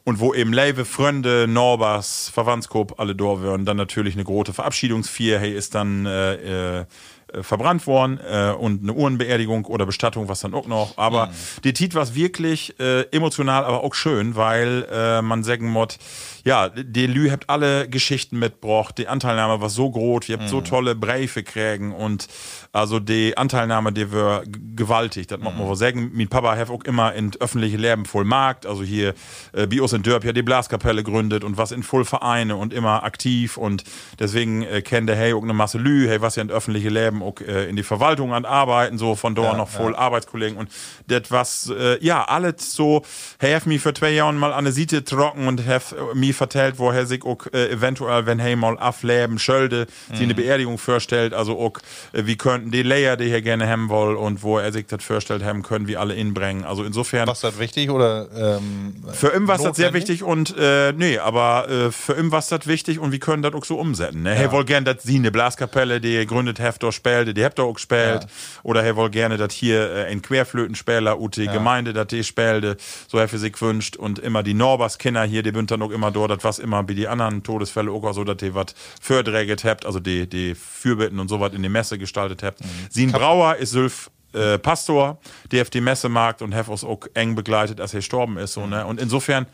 Und 0.04 0.20
wo 0.20 0.34
eben 0.34 0.52
Leive, 0.52 0.84
Freunde, 0.84 1.46
Norbers, 1.48 2.32
Verwandtskop 2.34 3.00
alle 3.00 3.16
da 3.16 3.44
wären, 3.44 3.66
dann 3.66 3.78
natürlich 3.78 4.16
eine 4.16 4.24
große 4.24 4.52
Verabschiedungsfeier, 4.52 5.38
hey, 5.38 5.54
ist 5.54 5.76
dann 5.76 6.08
äh, 6.08 6.86
äh, 7.34 7.44
verbrannt 7.44 7.88
worden 7.88 8.20
äh, 8.20 8.52
und 8.52 8.84
eine 8.84 8.94
Uhrenbeerdigung 8.94 9.66
oder 9.66 9.86
Bestattung, 9.86 10.28
was 10.28 10.42
dann 10.42 10.54
auch 10.54 10.68
noch. 10.68 10.98
Aber 10.98 11.32
die 11.64 11.74
Tit 11.74 11.96
war 11.96 12.14
wirklich 12.16 12.80
äh, 12.80 13.02
emotional, 13.12 13.64
aber 13.66 13.84
auch 13.84 13.94
schön, 13.94 14.36
weil 14.36 14.88
äh, 14.92 15.22
man 15.22 15.44
sagen 15.44 15.70
muss, 15.70 15.98
ja, 16.44 16.70
die 16.70 17.08
Lü 17.08 17.30
habt 17.30 17.50
alle 17.50 17.88
Geschichten 17.88 18.40
mitgebracht, 18.40 18.98
die 18.98 19.08
Anteilnahme 19.08 19.62
war 19.62 19.70
so 19.70 19.90
groß, 19.90 20.30
ihr 20.30 20.38
habt 20.38 20.50
so 20.50 20.62
tolle 20.62 20.96
Briefe 20.96 21.44
kriegen. 21.44 21.94
Und 21.94 22.28
also 22.72 23.00
die 23.00 23.38
Anteilnahme, 23.38 23.92
die 23.92 24.12
war 24.12 24.44
gewaltig, 24.46 25.28
das 25.28 25.40
muss 25.40 25.54
man 25.54 25.68
wohl 25.68 25.76
sagen. 25.76 26.12
Mein 26.14 26.28
Papa 26.28 26.56
hat 26.56 26.70
auch 26.70 26.84
immer 26.84 27.14
in 27.14 27.32
öffentliche 27.40 27.78
Leben 27.78 28.06
voll 28.06 28.26
Markt, 28.26 28.66
also 28.66 28.84
hier 28.84 29.14
äh, 29.54 29.68
Bios 29.68 29.94
in 29.94 30.04
Dörp 30.04 30.24
ja 30.24 30.34
die 30.34 30.42
Blaskapelle 30.42 31.04
gründet 31.04 31.44
und 31.44 31.58
was 31.58 31.72
in 31.72 31.84
voll 31.84 32.06
Vereine 32.06 32.56
und 32.56 32.74
immer 32.74 33.04
aktiv. 33.04 33.58
Und 33.58 33.84
deswegen 34.20 34.64
äh, 34.64 34.82
kennt 34.82 35.10
der 35.10 35.16
hey 35.16 35.34
auch 35.34 35.44
eine 35.44 35.54
Masse 35.54 35.78
Lü, 35.78 36.08
hey, 36.08 36.22
was 36.22 36.36
ja 36.36 36.44
in 36.44 36.52
öffentliche 36.52 36.90
Leben 36.90 37.22
auch 37.22 37.40
äh, 37.42 37.70
in 37.70 37.76
die 37.76 37.84
Verwaltung 37.84 38.34
an 38.34 38.46
arbeiten, 38.46 38.98
so 38.98 39.16
von 39.16 39.36
dort 39.36 39.58
noch 39.58 39.70
voll 39.70 39.96
Arbeitskollegen. 39.96 40.58
Und 40.58 40.70
das 41.08 41.24
was, 41.30 41.72
äh, 41.78 42.04
ja, 42.04 42.24
alles 42.24 42.74
so, 42.74 43.04
hey, 43.40 43.54
hab 43.54 43.66
mich 43.66 43.82
für 43.82 43.94
zwei 43.94 44.12
Jahren 44.12 44.38
mal 44.38 44.54
an 44.54 44.64
der 44.64 44.74
Siete 44.74 45.04
trocken 45.04 45.48
und 45.48 45.66
hab 45.68 45.92
äh, 45.92 46.16
mir 46.32 46.34
vertellt, 46.34 46.76
woher 46.78 47.06
sich 47.06 47.24
auch 47.24 47.46
äh, 47.54 47.72
eventuell, 47.72 48.26
wenn 48.26 48.40
hey 48.40 48.56
mal 48.56 48.78
afleben, 48.80 49.40
Schölde, 49.40 49.88
sie 50.14 50.24
eine 50.24 50.34
Beerdigung 50.34 50.78
vorstellt, 50.78 51.34
also 51.34 51.60
auch, 51.60 51.78
äh, 52.14 52.26
wie 52.26 52.38
könnten 52.38 52.72
die 52.72 52.84
Layer, 52.84 53.18
die 53.18 53.26
hier 53.26 53.42
gerne 53.42 53.68
haben 53.68 53.90
wollen 53.90 54.16
und 54.16 54.44
wo 54.44 54.58
er 54.58 54.72
sich 54.72 54.88
das 54.88 55.04
vorstellt 55.04 55.44
haben, 55.44 55.62
können 55.64 55.88
wir 55.88 56.00
alle 56.00 56.16
inbringen. 56.16 56.64
Also 56.64 56.84
insofern. 56.84 57.28
Was 57.28 57.42
das 57.42 57.60
wichtig 57.60 57.90
oder 57.90 58.28
ähm, 58.36 58.96
Für 59.12 59.36
ihn 59.36 59.48
war 59.48 59.58
das 59.58 59.76
sehr 59.76 59.94
wichtig 59.94 60.24
und 60.24 60.56
äh, 60.58 60.94
nee, 60.94 61.18
aber 61.18 61.70
äh, 61.70 61.92
für 61.92 62.18
ihn 62.18 62.32
war 62.32 62.44
das 62.48 62.68
wichtig 62.68 63.00
und 63.00 63.12
wir 63.12 63.20
können 63.20 63.44
das 63.44 63.54
auch 63.54 63.66
so 63.66 63.78
umsetzen. 63.78 64.24
Ne? 64.24 64.36
Er 64.36 64.52
wollte 64.52 64.68
gerne, 64.68 64.94
dass 64.94 65.04
sie 65.04 65.18
eine 65.18 65.32
Blaskapelle, 65.32 66.02
die 66.02 66.26
gründet, 66.26 66.60
habt 66.60 66.82
dort 66.82 66.94
spielt, 66.94 67.36
die 67.36 67.42
ihr 67.42 67.60
auch 67.60 67.74
gespielt. 67.74 68.28
Oder 68.64 68.84
er 68.84 68.96
wollte 68.96 69.12
gerne, 69.12 69.38
dass 69.38 69.54
hier 69.54 69.92
äh, 69.92 70.06
ein 70.06 70.22
Querflötenspieler 70.22 71.20
ut 71.20 71.36
die 71.36 71.48
Gemeinde, 71.48 71.94
dass 71.94 72.08
die 72.08 72.24
spielte, 72.24 72.78
so 73.08 73.18
er 73.18 73.28
für 73.28 73.38
sich 73.38 73.62
wünscht. 73.62 73.96
Und 73.96 74.20
immer 74.20 74.44
die 74.44 74.54
Norbers 74.54 74.98
Kinder 74.98 75.24
hier, 75.24 75.44
die 75.44 75.52
bünd 75.52 75.72
dann 75.72 75.82
auch 75.82 75.92
immer 75.92 76.12
dort, 76.28 76.40
das 76.40 76.44
was 76.44 76.60
immer 76.60 76.88
wie 76.88 76.96
die 76.96 77.08
anderen 77.08 77.44
Todesfälle 77.44 77.92
auch 77.92 78.14
so, 78.14 78.24
dass 78.24 78.38
die 78.38 78.54
was 78.54 78.68
Fördräget 79.02 79.64
habt, 79.64 79.86
also 79.86 80.00
die, 80.00 80.28
die 80.28 80.56
Fürbitten 80.56 81.20
und 81.20 81.28
so 81.28 81.40
was 81.40 81.54
in 81.54 81.64
die 81.64 81.70
Messe 81.70 81.98
gestaltet 81.98 82.44
habt. 82.44 82.60
Sien 82.90 83.12
Brauer 83.12 83.56
ist 83.56 83.72
Sylf 83.72 84.10
äh, 84.34 84.58
Pastor, 84.58 85.18
der 85.52 85.64
auf 85.64 85.70
die 85.70 85.82
Messe 85.82 86.10
markt 86.10 86.42
und 86.42 86.54
uns 86.54 86.84
auch 86.84 87.00
eng 87.14 87.36
begleitet, 87.36 87.82
als 87.82 87.94
er 87.94 88.00
gestorben 88.00 88.38
ist. 88.38 88.54
So, 88.54 88.66
ne? 88.66 88.86
Und 88.86 89.00
insofern, 89.00 89.46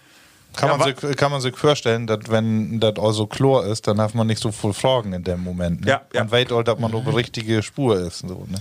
Kann, 0.56 0.70
Ja, 0.70 0.78
man 0.78 0.96
sich, 0.96 1.18
kann 1.18 1.32
man 1.32 1.42
sich 1.42 1.56
vorstellen, 1.56 2.08
dass 2.08 2.30
wenn 2.30 2.80
das 2.80 2.98
auch 2.98 3.12
so 3.12 3.28
Chlor 3.28 3.66
ist, 3.66 3.88
dann 3.88 4.00
hat 4.00 4.16
man 4.16 4.28
nicht 4.28 4.42
so 4.42 4.52
viel 4.52 4.74
Fragen 4.74 5.14
in 5.14 5.24
dem 5.24 5.44
Moment. 5.44 5.82
Ne? 5.82 5.92
Ja, 5.92 6.02
ja. 6.14 6.22
Man 6.22 6.32
weiß 6.32 6.52
auch, 6.52 6.64
dass 6.64 6.80
man 6.80 6.94
auf 6.94 7.04
der 7.04 7.16
richtige 7.16 7.62
Spur 7.64 8.00
ist. 8.00 8.20
So, 8.20 8.46
ne? 8.50 8.60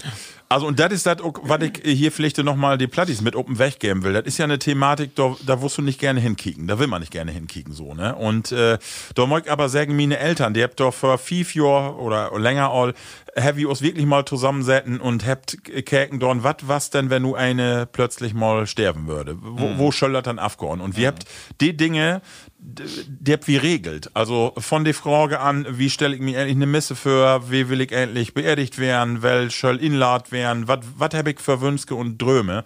Also 0.49 0.67
und 0.67 0.79
das 0.79 0.93
ist 0.93 1.07
das, 1.07 1.17
was 1.21 1.61
ich 1.63 1.81
hier 1.83 2.13
vielleicht 2.13 2.39
nochmal 2.39 2.79
die 2.79 2.87
Plattis 2.87 3.21
mit 3.21 3.35
oben 3.35 3.59
weggeben 3.59 4.05
will. 4.05 4.13
Das 4.13 4.25
ist 4.27 4.39
ja 4.39 4.45
eine 4.45 4.59
Thematik, 4.59 5.15
da, 5.17 5.35
da 5.45 5.61
wirst 5.61 5.79
du 5.79 5.83
nicht 5.83 5.99
gerne 5.99 6.21
hinkicken. 6.21 6.69
Da 6.69 6.79
will 6.79 6.87
man 6.87 7.01
nicht 7.01 7.13
gerne 7.13 7.33
hinkicken, 7.33 7.73
so, 7.73 7.95
ne? 7.95 8.15
Und 8.15 8.53
äh, 8.53 8.79
da 9.15 9.27
mag 9.27 9.47
ich 9.47 9.53
aber 9.53 9.69
sagen, 9.69 9.97
meine 9.97 10.19
Eltern, 10.19 10.55
die 10.55 10.63
habt 10.63 10.79
doch 10.79 10.95
vor 10.95 11.19
fünf 11.19 11.55
Jahren 11.55 11.97
oder 11.97 12.39
länger 12.39 12.71
all, 12.71 12.95
have 13.37 13.59
ich 13.59 13.67
uns 13.67 13.83
wirklich 13.83 14.07
mal 14.07 14.25
zusammensetzen 14.25 15.01
und 15.01 15.27
habt 15.27 15.59
käken 15.65 16.21
dorn, 16.21 16.43
was 16.43 16.57
was 16.63 16.91
denn, 16.91 17.11
wenn 17.11 17.25
du 17.25 17.35
eine 17.35 17.87
plötzlich 17.91 18.33
mal 18.33 18.67
sterben 18.67 19.07
würde? 19.09 19.37
Wo, 19.41 19.77
wo 19.79 19.91
soll 19.91 20.13
das 20.13 20.23
dann 20.23 20.39
abgehen? 20.39 20.81
Und 20.81 20.97
wir 20.97 21.09
habt 21.09 21.25
die 21.61 21.77
Dinge, 21.77 22.23
d- 22.59 22.83
die 23.09 23.33
habt 23.33 23.47
wie 23.49 23.57
regelt. 23.57 24.11
Also 24.14 24.53
von 24.59 24.85
der 24.85 24.95
Frage 24.95 25.40
an, 25.40 25.66
wie 25.71 25.90
stelle 25.90 26.14
ich 26.14 26.21
mir 26.21 26.38
endlich 26.38 26.57
eine 26.57 26.66
Messe 26.66 26.95
für, 26.97 27.51
wie 27.51 27.69
will 27.69 27.81
ich 27.81 27.92
endlich 27.92 28.35
beerdigt 28.35 28.79
werden, 28.79 29.23
wel 29.23 29.51
soll 29.51 29.77
inlad 29.83 30.33
werden, 30.33 30.66
was 30.69 31.14
habe 31.14 31.31
ich 31.31 31.40
für 31.40 31.61
Wünske 31.61 31.95
und 31.95 32.21
Dröme. 32.21 32.64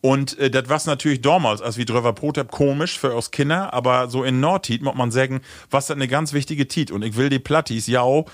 Und 0.00 0.38
äh, 0.38 0.50
das 0.50 0.68
war 0.68 0.80
natürlich 0.86 1.20
damals, 1.20 1.62
als 1.62 1.76
wir 1.76 1.84
drüber 1.84 2.12
Brot 2.12 2.38
hab, 2.38 2.50
komisch 2.50 2.98
für 2.98 3.14
uns 3.14 3.30
Kinder, 3.30 3.72
aber 3.74 4.08
so 4.08 4.24
in 4.24 4.40
Nordtit 4.40 4.82
muss 4.82 4.94
man 4.94 5.10
sagen, 5.10 5.40
was 5.70 5.86
das 5.86 5.96
eine 5.96 6.08
ganz 6.08 6.32
wichtige 6.32 6.66
Tit. 6.68 6.90
Und 6.90 7.02
ich 7.04 7.16
will 7.16 7.28
die 7.28 7.38
Plattis 7.38 7.86
ja 7.86 8.04
äh, 8.06 8.24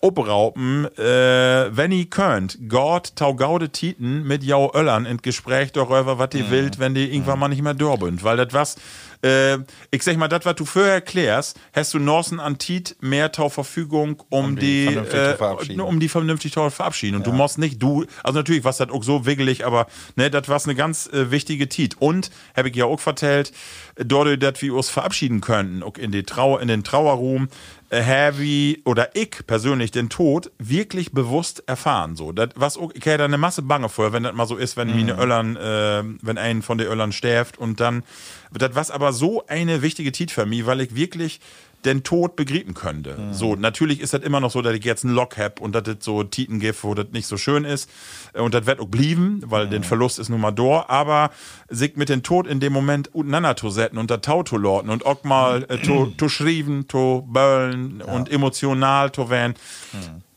obraupen, 0.00 0.86
äh, 0.98 1.76
wenn 1.76 1.92
ihr 1.92 2.06
könnt, 2.06 2.58
Gott 2.68 3.12
tau 3.16 3.34
gaude 3.34 3.70
Titen 3.70 4.26
mit 4.26 4.42
jau 4.44 4.72
Öllern 4.74 5.06
in 5.06 5.18
Gespräch 5.18 5.72
darüber, 5.72 6.18
was 6.18 6.30
die 6.30 6.50
wilt, 6.50 6.78
wenn 6.78 6.94
die 6.94 7.12
irgendwann 7.12 7.38
mal 7.38 7.48
nicht 7.48 7.62
mehr 7.62 7.74
sind. 7.78 8.22
Weil 8.24 8.36
das 8.36 8.52
was, 8.52 8.76
äh, 9.22 9.58
ich 9.90 10.02
sag 10.02 10.16
mal, 10.16 10.28
das, 10.28 10.44
was 10.44 10.54
du 10.54 10.64
vorher 10.64 10.94
erklärst, 10.94 11.58
hast 11.72 11.94
du 11.94 11.98
Norsen 11.98 12.40
an 12.40 12.58
Tit 12.58 12.96
mehr 13.00 13.32
Tau 13.32 13.48
Verfügung, 13.48 14.22
um, 14.30 14.56
die 14.56 14.86
die, 14.86 14.92
vernünftig 14.92 15.68
zu 15.68 15.72
äh, 15.72 15.80
um 15.80 16.00
die 16.00 16.08
vernünftig 16.08 16.52
zu 16.52 16.70
verabschieden. 16.70 17.16
Und 17.16 17.26
du 17.26 17.32
musst 17.32 17.58
nicht, 17.58 17.82
du, 17.82 18.06
also 18.22 18.38
natürlich 18.38 18.64
war 18.64 18.72
das 18.72 18.90
auch 18.90 19.02
so 19.02 19.26
wiggelig, 19.26 19.66
aber 19.66 19.86
ne, 20.16 20.30
das 20.30 20.48
war 20.48 20.60
eine 20.62 20.74
ganz 20.74 21.06
äh, 21.08 21.30
wichtige 21.30 21.68
Tit. 21.68 21.96
Und, 22.00 22.30
habe 22.56 22.68
ich 22.68 22.76
ja 22.76 22.84
auch 22.84 23.00
vertellt, 23.00 23.52
dort, 23.96 24.42
dass 24.42 24.62
wir 24.62 24.74
uns 24.74 24.88
verabschieden 24.88 25.40
könnten, 25.40 25.82
auch 25.82 25.96
in, 25.96 26.12
die 26.12 26.22
Trauer, 26.22 26.60
in 26.60 26.68
den 26.68 26.84
Trauerruhm, 26.84 27.48
äh, 27.90 28.00
Heavy 28.00 28.82
oder 28.84 29.14
ich 29.14 29.46
persönlich 29.46 29.90
den 29.90 30.08
Tod 30.08 30.50
wirklich 30.58 31.12
bewusst 31.12 31.64
erfahren. 31.66 32.16
So, 32.16 32.32
das 32.32 32.50
was 32.54 32.78
hätte 32.78 33.18
da 33.18 33.24
eine 33.24 33.38
Masse 33.38 33.62
Bange 33.62 33.88
vor, 33.88 34.12
wenn 34.12 34.22
das 34.22 34.34
mal 34.34 34.46
so 34.46 34.56
ist, 34.56 34.76
wenn 34.76 34.90
eine 34.90 35.18
Öllern, 35.18 35.56
äh, 35.56 36.02
wenn 36.22 36.38
ein 36.38 36.62
von 36.62 36.78
den 36.78 36.86
Öllern 36.86 37.12
sterft 37.12 37.58
und 37.58 37.80
dann, 37.80 38.04
das 38.52 38.74
was 38.74 38.90
aber 38.90 39.12
so 39.12 39.44
eine 39.46 39.82
wichtige 39.82 40.12
Tit 40.12 40.30
für 40.30 40.46
mich, 40.46 40.66
weil 40.66 40.80
ich 40.80 40.94
wirklich 40.94 41.40
den 41.84 42.02
Tod 42.02 42.36
begrieben 42.36 42.74
könnte. 42.74 43.16
So, 43.32 43.56
natürlich 43.56 44.00
ist 44.00 44.12
das 44.12 44.22
immer 44.22 44.40
noch 44.40 44.50
so, 44.50 44.60
dass 44.62 44.74
ich 44.74 44.84
jetzt 44.84 45.04
einen 45.04 45.14
Lock 45.14 45.38
hab 45.38 45.60
und 45.60 45.74
dass 45.74 45.84
das 45.84 45.96
so 46.00 46.22
Titen 46.24 46.60
gibt, 46.60 46.82
wo 46.84 46.94
das 46.94 47.06
nicht 47.12 47.26
so 47.26 47.36
schön 47.36 47.64
ist. 47.64 47.88
Äh, 48.34 48.40
Und 48.40 48.52
das 48.54 48.66
wird 48.66 48.80
auch 48.80 48.88
blieben, 48.88 49.42
weil 49.46 49.68
den 49.68 49.82
Verlust 49.84 50.18
ist 50.18 50.28
nun 50.28 50.40
mal 50.40 50.50
da. 50.52 50.84
Aber 50.88 51.30
sich 51.68 51.96
mit 51.96 52.08
dem 52.08 52.22
Tod 52.22 52.46
in 52.46 52.60
dem 52.60 52.72
Moment 52.72 53.14
untereinander 53.14 53.56
zu 53.56 53.70
setzen 53.70 53.98
und 53.98 54.10
da 54.10 54.18
Tau 54.18 54.42
zu 54.42 54.56
lorten 54.58 54.90
und 54.90 55.06
auch 55.06 55.24
mal 55.24 55.64
äh, 55.68 55.80
zu, 55.82 56.12
zu 56.18 56.28
schrieben, 56.28 56.86
zu 56.88 57.26
böllen 57.30 58.02
und 58.02 58.30
emotional 58.30 59.10
zu 59.12 59.30
werden. 59.30 59.54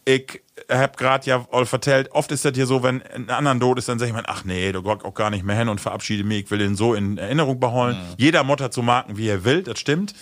Ich 0.05 0.41
hab 0.69 0.97
gerade 0.97 1.25
ja 1.29 1.45
all 1.51 1.65
vertellt, 1.65 2.11
oft 2.11 2.31
ist 2.31 2.45
das 2.45 2.53
hier 2.55 2.65
so, 2.65 2.83
wenn 2.83 3.01
ein 3.01 3.29
anderen 3.29 3.59
tot 3.59 3.77
ist, 3.79 3.87
dann 3.89 3.99
sag 3.99 4.07
ich 4.07 4.13
mir, 4.13 4.23
ach 4.27 4.43
nee, 4.45 4.71
du 4.71 4.81
gehst 4.83 5.03
auch 5.05 5.13
gar 5.13 5.29
nicht 5.29 5.43
mehr 5.45 5.57
hin 5.57 5.69
und 5.69 5.79
verabschiede 5.81 6.23
mich, 6.23 6.43
ich 6.45 6.51
will 6.51 6.57
den 6.59 6.75
so 6.75 6.93
in 6.93 7.17
Erinnerung 7.17 7.59
behalten. 7.59 7.99
Jeder 8.17 8.43
Mutter 8.43 8.69
zu 8.71 8.81
marken, 8.83 9.17
wie 9.17 9.27
er 9.29 9.43
will, 9.45 9.63
das 9.63 9.79
stimmt. 9.79 10.13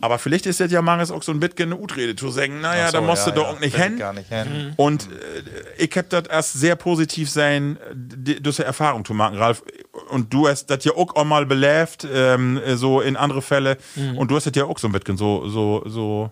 Aber 0.00 0.18
vielleicht 0.18 0.46
ist 0.46 0.60
das 0.60 0.70
ja 0.72 0.82
manches 0.82 1.10
auch 1.10 1.22
so 1.22 1.32
ein 1.32 1.40
bisschen 1.40 1.72
eine 1.72 1.76
Utrede 1.76 2.16
zu 2.16 2.30
sagen, 2.30 2.60
naja, 2.60 2.86
so, 2.86 2.92
da 2.92 3.00
musst 3.00 3.26
ja, 3.26 3.32
du 3.32 3.40
doch 3.40 3.48
ja. 3.48 3.54
auch 3.56 3.60
nicht 3.60 3.76
hin. 3.76 3.98
Gar 3.98 4.12
nicht 4.14 4.28
hin. 4.28 4.72
Und 4.76 5.04
äh, 5.04 5.82
ich 5.84 5.96
hab 5.96 6.08
das 6.10 6.24
erst 6.28 6.52
sehr 6.54 6.76
positiv 6.76 7.28
sein, 7.30 7.78
die- 7.94 8.42
durch 8.42 8.56
die 8.56 8.62
Erfahrung 8.62 9.04
zu 9.04 9.14
machen, 9.14 9.36
Ralf. 9.36 9.62
Und 10.10 10.32
du 10.32 10.48
hast 10.48 10.66
das 10.66 10.84
ja 10.84 10.92
auch 10.92 11.14
einmal 11.16 11.46
belebt, 11.46 12.06
ähm, 12.12 12.60
so 12.74 13.00
in 13.00 13.16
andere 13.16 13.42
Fälle. 13.42 13.76
Und 14.16 14.30
du 14.30 14.36
hast 14.36 14.46
das 14.46 14.52
ja 14.56 14.64
auch 14.64 14.78
so 14.78 14.88
ein 14.88 14.92
bisschen 14.92 15.16
so, 15.16 15.48
so, 15.48 15.82
so 15.86 16.30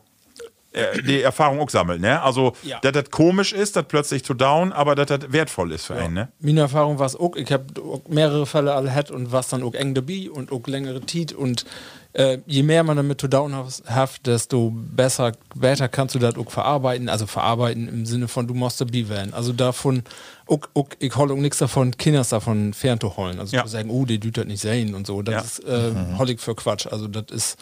äh, 0.73 1.03
die 1.03 1.23
Erfahrung 1.23 1.61
auch 1.61 1.71
sammelt, 1.71 2.01
ne? 2.01 2.21
Also, 2.23 2.53
Ja. 2.63 2.79
dass 2.81 2.93
das 2.93 3.11
komisch 3.11 3.53
ist, 3.55 3.75
das 3.77 3.85
plötzlich 3.89 4.23
zu 4.23 4.35
down, 4.35 4.73
aber 4.73 4.95
dass 4.95 5.07
das 5.07 5.33
wertvoll 5.33 5.73
ist 5.73 5.87
für 5.87 5.95
einen, 5.95 6.13
ne? 6.15 6.29
Meine 6.41 6.61
Erfahrung 6.61 6.99
war 6.99 7.07
es 7.07 7.17
auch, 7.17 7.37
ich 7.37 7.51
habe 7.51 7.65
mehrere 8.09 8.45
Fälle 8.47 8.75
alle 8.75 8.95
hat 8.95 9.11
und 9.11 9.33
was 9.33 9.49
dann 9.49 9.63
auch 9.63 9.73
eng 9.75 9.95
dabei 9.95 10.29
und 10.31 10.53
auch 10.53 10.67
längere 10.67 11.05
Zeit 11.07 11.33
und 11.33 11.65
äh, 12.15 12.39
je 12.47 12.63
mehr 12.63 12.83
man 12.85 12.97
damit 12.97 13.21
zu 13.21 13.29
down 13.29 13.55
hat, 13.55 14.27
desto 14.27 14.71
besser, 14.75 15.33
besser 15.55 15.89
kannst 15.89 16.15
du 16.15 16.19
das 16.19 16.37
auch 16.37 16.51
verarbeiten, 16.51 17.09
also 17.09 17.27
verarbeiten 17.27 17.87
im 17.89 18.07
Sinne 18.07 18.29
von 18.29 18.47
du 18.47 18.55
musst 18.55 18.81
dabei 18.81 19.09
werden. 19.09 19.35
Also 19.35 19.53
davon, 19.53 20.03
auch, 20.47 20.61
auch, 20.75 20.89
ich 20.99 21.15
hole 21.17 21.33
auch 21.35 21.39
nichts 21.39 21.59
davon, 21.59 21.97
Kinders 21.97 22.31
davon 22.31 22.73
fernzuholen. 22.75 23.39
Also 23.39 23.55
Ja. 23.57 23.63
zu 23.65 23.69
sagen, 23.69 23.91
oh, 23.91 24.05
die 24.05 24.19
tut 24.19 24.37
das 24.39 24.47
nicht 24.47 24.61
sehen 24.61 24.95
und 24.95 25.07
so, 25.07 25.23
das 25.23 25.35
Ja. 25.35 25.41
ist 25.41 25.95
äh, 25.95 26.17
hol 26.19 26.31
ich 26.31 26.41
für 26.41 26.55
Quatsch. 26.55 26.87
Also 26.87 27.09
das 27.09 27.25
ist, 27.31 27.57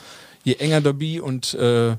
je 0.44 0.54
enger 0.54 0.80
dabei 0.80 1.20
und 1.20 1.52
äh, 1.54 1.96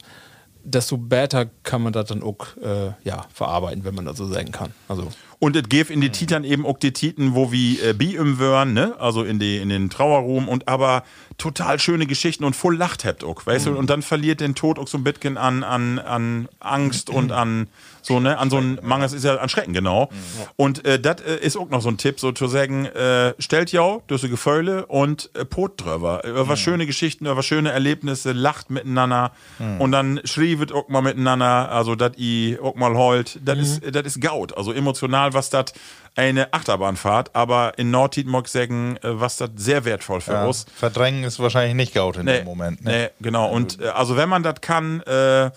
desto 0.63 0.97
besser 0.97 1.45
kann 1.63 1.81
man 1.81 1.93
das 1.93 2.10
dann 2.10 2.23
auch 2.23 2.45
äh, 2.62 2.91
ja, 3.03 3.25
verarbeiten, 3.33 3.83
wenn 3.86 3.95
man 3.95 4.05
das 4.05 4.17
so 4.17 4.27
sagen 4.27 4.51
kann. 4.51 4.73
Also 4.88 5.07
Und 5.39 5.56
es 5.56 5.69
geht 5.69 5.91
in 5.91 6.02
die 6.02 6.10
Titern 6.10 6.43
eben 6.43 6.65
auch 6.65 6.80
die 6.80 6.93
Titen, 6.93 7.36
wo 7.36 7.52
wie 7.52 7.80
äh, 7.80 7.93
Bi 7.93 8.15
im 8.15 8.39
Wörn, 8.39 8.73
ne? 8.73 8.95
Also 9.00 9.23
in, 9.23 9.38
die, 9.39 9.58
in 9.58 9.69
den 9.69 9.89
Trauerruhm 9.89 10.50
und 10.50 10.67
aber 10.67 11.04
total 11.38 11.80
schöne 11.80 12.08
Geschichten 12.08 12.43
und 12.43 12.56
voll 12.56 12.76
lacht 12.76 13.06
habt 13.06 13.23
auch, 13.23 13.45
weißt 13.45 13.67
du? 13.67 13.78
Und 13.78 13.89
dann 13.89 14.02
verliert 14.02 14.41
den 14.41 14.56
Tod 14.56 14.80
auch 14.80 14.88
so 14.88 14.97
ein 14.97 15.04
bisschen 15.04 15.38
an, 15.38 15.63
an, 15.63 16.00
an 16.00 16.47
Angst 16.60 17.12
und 17.12 17.32
an 17.32 17.67
so, 18.02 18.19
ne? 18.19 18.38
An 18.39 18.50
so 18.50 18.58
ein 18.58 18.80
Mangels 18.82 19.13
ist 19.13 19.26
ja 19.26 19.36
an 19.36 19.50
Schrecken, 19.50 19.73
genau. 19.73 20.10
Und 20.56 20.86
äh, 20.86 21.00
das 21.00 21.21
äh, 21.21 21.36
ist 21.39 21.58
auch 21.58 21.69
noch 21.69 21.82
so 21.82 21.89
ein 21.89 21.97
Tipp, 21.97 22.19
so 22.19 22.32
zu 22.32 22.47
sagen, 22.47 22.86
äh, 22.86 23.34
stellt 23.38 23.71
ja 23.71 24.00
durch 24.08 24.21
die 24.21 24.30
Gefühle 24.30 24.86
und 24.86 25.30
äh, 25.36 25.45
Pot 25.45 25.73
drüber. 25.84 26.23
Über 26.26 26.47
was 26.47 26.60
schöne 26.60 26.86
Geschichten, 26.88 27.26
über 27.26 27.43
schöne 27.43 27.71
Erlebnisse, 27.71 28.32
lacht 28.32 28.69
miteinander 28.69 29.34
und 29.80 29.91
dann 29.91 30.21
schriebet 30.23 30.71
auch 30.71 30.88
mal 30.88 31.02
miteinander, 31.02 31.69
also 31.71 31.95
dass 31.95 32.17
i 32.17 32.58
auch 32.62 32.76
mal 32.76 32.95
heult, 32.95 33.39
das 33.43 33.60
ist, 33.60 33.95
das 33.95 34.06
ist 34.06 34.21
Gaut, 34.21 34.58
also 34.58 34.71
emotional, 34.71 35.26
was 35.33 35.49
das 35.49 35.65
eine 36.15 36.51
Achterbahnfahrt, 36.53 37.35
aber 37.35 37.77
in 37.77 37.91
ich 38.47 38.51
sagen, 38.51 38.97
äh, 38.97 39.19
was 39.19 39.37
das 39.37 39.51
sehr 39.55 39.85
wertvoll 39.85 40.21
für 40.21 40.33
Ja. 40.33 40.45
uns. 40.45 40.65
Verdrängen 40.75 41.23
ist 41.23 41.39
wahrscheinlich 41.39 41.75
nicht 41.75 41.93
gaut 41.93 42.17
in 42.17 42.25
dem 42.25 42.45
Moment. 42.45 42.83
Ne? 42.83 42.91
Nee, 42.91 43.09
genau. 43.21 43.49
Und 43.51 43.79
äh, 43.81 43.87
also 43.89 44.17
wenn 44.17 44.27
man 44.29 44.41
das 44.43 44.55
kann, 44.61 45.01
äh, 45.01 45.51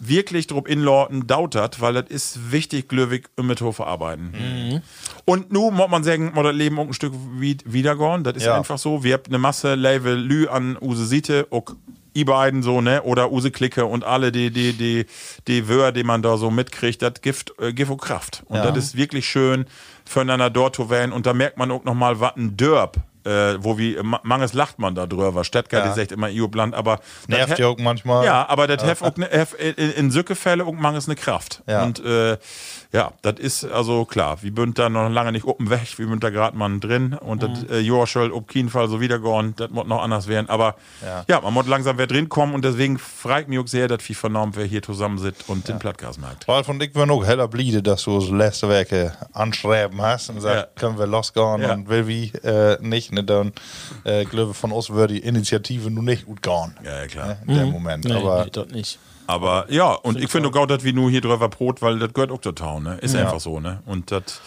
wirklich 0.00 0.46
drauf 0.46 0.66
inlorten, 0.68 1.26
dautert, 1.26 1.80
weil 1.80 1.94
das 1.94 2.04
ist 2.08 2.52
wichtig, 2.52 2.88
glücklich 2.88 3.24
im 3.36 3.48
Methode 3.48 3.72
verarbeiten. 3.72 4.30
Mhm. 4.30 4.80
Und 5.24 5.50
nun 5.52 5.74
muss 5.74 5.88
man 5.90 6.04
sagen, 6.04 6.30
das 6.44 6.54
Leben 6.54 6.78
auch 6.78 6.86
ein 6.86 6.92
Stück 6.94 7.12
wie, 7.38 7.58
wiedergehen. 7.64 8.22
Das 8.22 8.36
ist 8.36 8.44
Ja. 8.44 8.56
einfach 8.56 8.78
so. 8.78 9.02
Wir 9.02 9.14
haben 9.14 9.24
eine 9.26 9.38
Masse 9.38 9.74
Level 9.74 10.14
Lü 10.16 10.46
an 10.46 10.78
Use 10.80 11.04
Siete, 11.04 11.48
i 12.18 12.24
beiden 12.24 12.62
so, 12.62 12.80
ne? 12.80 13.02
Oder 13.02 13.30
Use 13.32 13.50
Klicke 13.50 13.86
und 13.86 14.04
alle 14.04 14.32
die, 14.32 14.50
die, 14.50 14.72
die, 14.72 15.06
die 15.46 15.68
Wörter, 15.68 15.92
die 15.92 16.04
man 16.04 16.22
da 16.22 16.36
so 16.36 16.50
mitkriegt, 16.50 17.00
das 17.02 17.14
gibt, 17.22 17.52
äh, 17.60 17.72
gibt 17.72 17.90
auch 17.90 17.96
Kraft. 17.98 18.42
Und 18.46 18.56
Ja. 18.56 18.70
das 18.70 18.84
ist 18.84 18.96
wirklich 18.96 19.28
schön, 19.28 19.66
füreinander 20.04 20.50
dort 20.50 20.76
zu 20.76 20.90
werden. 20.90 21.12
Und 21.12 21.26
da 21.26 21.32
merkt 21.34 21.56
man 21.58 21.70
auch 21.70 21.84
nochmal, 21.84 22.18
was 22.20 22.36
ein 22.36 22.56
Dörp, 22.56 22.96
äh, 23.24 23.56
wo 23.60 23.76
wie, 23.78 23.96
ma- 24.02 24.20
manches 24.22 24.52
lacht 24.54 24.78
man 24.78 24.94
da 24.94 25.06
drüber. 25.06 25.44
Stettger, 25.44 25.78
Ja. 25.80 25.88
die 25.88 25.94
sagt 26.00 26.12
immer 26.12 26.28
Io-Bland, 26.28 26.74
aber. 26.74 27.00
Nervt 27.26 27.58
ja 27.58 27.66
auch 27.68 27.78
manchmal. 27.78 28.24
ja, 28.24 28.48
aber 28.48 28.66
das 28.66 28.82
hef 28.84 29.02
auch 29.02 29.16
ne, 29.16 29.26
in, 29.76 29.90
in 29.92 30.10
Sückefälle 30.10 30.64
und 30.64 30.80
mangels 30.80 31.06
eine 31.06 31.16
Kraft. 31.16 31.62
Ja. 31.66 31.82
Und 31.84 32.02
äh, 32.04 32.36
ja, 32.92 33.12
das 33.22 33.34
ist 33.38 33.64
also 33.64 34.04
klar. 34.06 34.42
Wir 34.42 34.54
bünd 34.54 34.78
da 34.78 34.88
noch 34.88 35.08
lange 35.10 35.32
nicht 35.32 35.44
oben 35.44 35.68
weg, 35.68 35.98
wir 35.98 36.06
bünd 36.06 36.24
da 36.24 36.30
gerade 36.30 36.56
mal 36.56 36.78
drin 36.80 37.12
und 37.14 37.42
das 37.42 37.64
äh, 37.70 37.78
Joa 37.80 38.06
soll 38.06 38.32
auf 38.32 38.46
keinen 38.46 38.70
Fall 38.70 38.88
so 38.88 39.00
wiedergehen, 39.00 39.54
das 39.56 39.70
muss 39.70 39.86
noch 39.86 40.00
anders 40.02 40.26
werden. 40.26 40.48
Aber 40.48 40.74
Ja. 41.04 41.24
ja, 41.28 41.40
man 41.40 41.52
muss 41.52 41.66
langsam 41.66 41.98
wer 41.98 42.06
drin 42.06 42.28
kommen 42.28 42.54
und 42.54 42.64
deswegen 42.64 42.98
freut 42.98 43.46
mich 43.48 43.58
auch 43.58 43.66
sehr, 43.66 43.88
dass 43.88 44.08
wir 44.08 44.16
vernommen, 44.16 44.52
wer 44.56 44.64
hier 44.64 44.82
zusammen 44.82 45.18
sitzt 45.18 45.48
und 45.48 45.68
den 45.68 45.78
Plattgas 45.78 46.18
merkt. 46.18 46.48
Ralf 46.48 46.68
und 46.68 46.82
ich 46.82 46.94
waren 46.94 47.10
auch 47.10 47.24
heller 47.26 47.46
bliede, 47.48 47.82
dass 47.82 48.04
du 48.04 48.18
das 48.20 48.30
letzte 48.30 48.68
Werke 48.70 49.12
anschreiben 49.32 50.00
hast 50.00 50.30
und 50.30 50.40
sagst, 50.40 50.68
Ja. 50.74 50.80
können 50.80 50.98
wir 50.98 51.06
losgehen 51.06 51.60
Ja. 51.62 51.72
und 51.74 51.88
will 51.88 52.06
wie 52.06 52.28
äh, 52.42 52.78
nicht. 52.80 53.12
Ne, 53.12 53.22
dann 53.24 53.52
äh, 54.04 54.24
glaube 54.24 54.54
von 54.54 54.72
uns 54.72 54.88
würde 54.90 55.14
die 55.14 55.20
Initiative 55.20 55.90
nun 55.90 56.06
nicht 56.06 56.26
gut 56.26 56.42
gehen. 56.42 56.74
Ja, 56.84 57.00
ja, 57.02 57.06
klar. 57.06 57.26
Ne, 57.28 57.38
in 57.46 57.54
dem 57.58 57.70
Moment. 57.70 58.04
nee, 58.06 58.12
Aber 58.14 58.44
nee, 58.44 58.50
das 58.50 58.68
nicht. 58.68 58.98
Aber 59.28 59.66
ja, 59.70 59.92
und 59.92 60.18
ich 60.18 60.30
finde 60.30 60.48
auch, 60.58 60.66
dass 60.66 60.84
wir 60.84 60.94
nur 60.94 61.10
hier 61.10 61.20
drüber 61.20 61.50
Brot, 61.50 61.82
weil 61.82 61.98
das 61.98 62.14
gehört 62.14 62.32
auch 62.32 62.40
zur 62.40 62.54
Town, 62.54 62.82
ne? 62.82 62.96
Ist 63.02 63.14
einfach 63.14 63.40
so, 63.40 63.60
ne? 63.60 63.82
Und 63.84 64.10
das, 64.10 64.40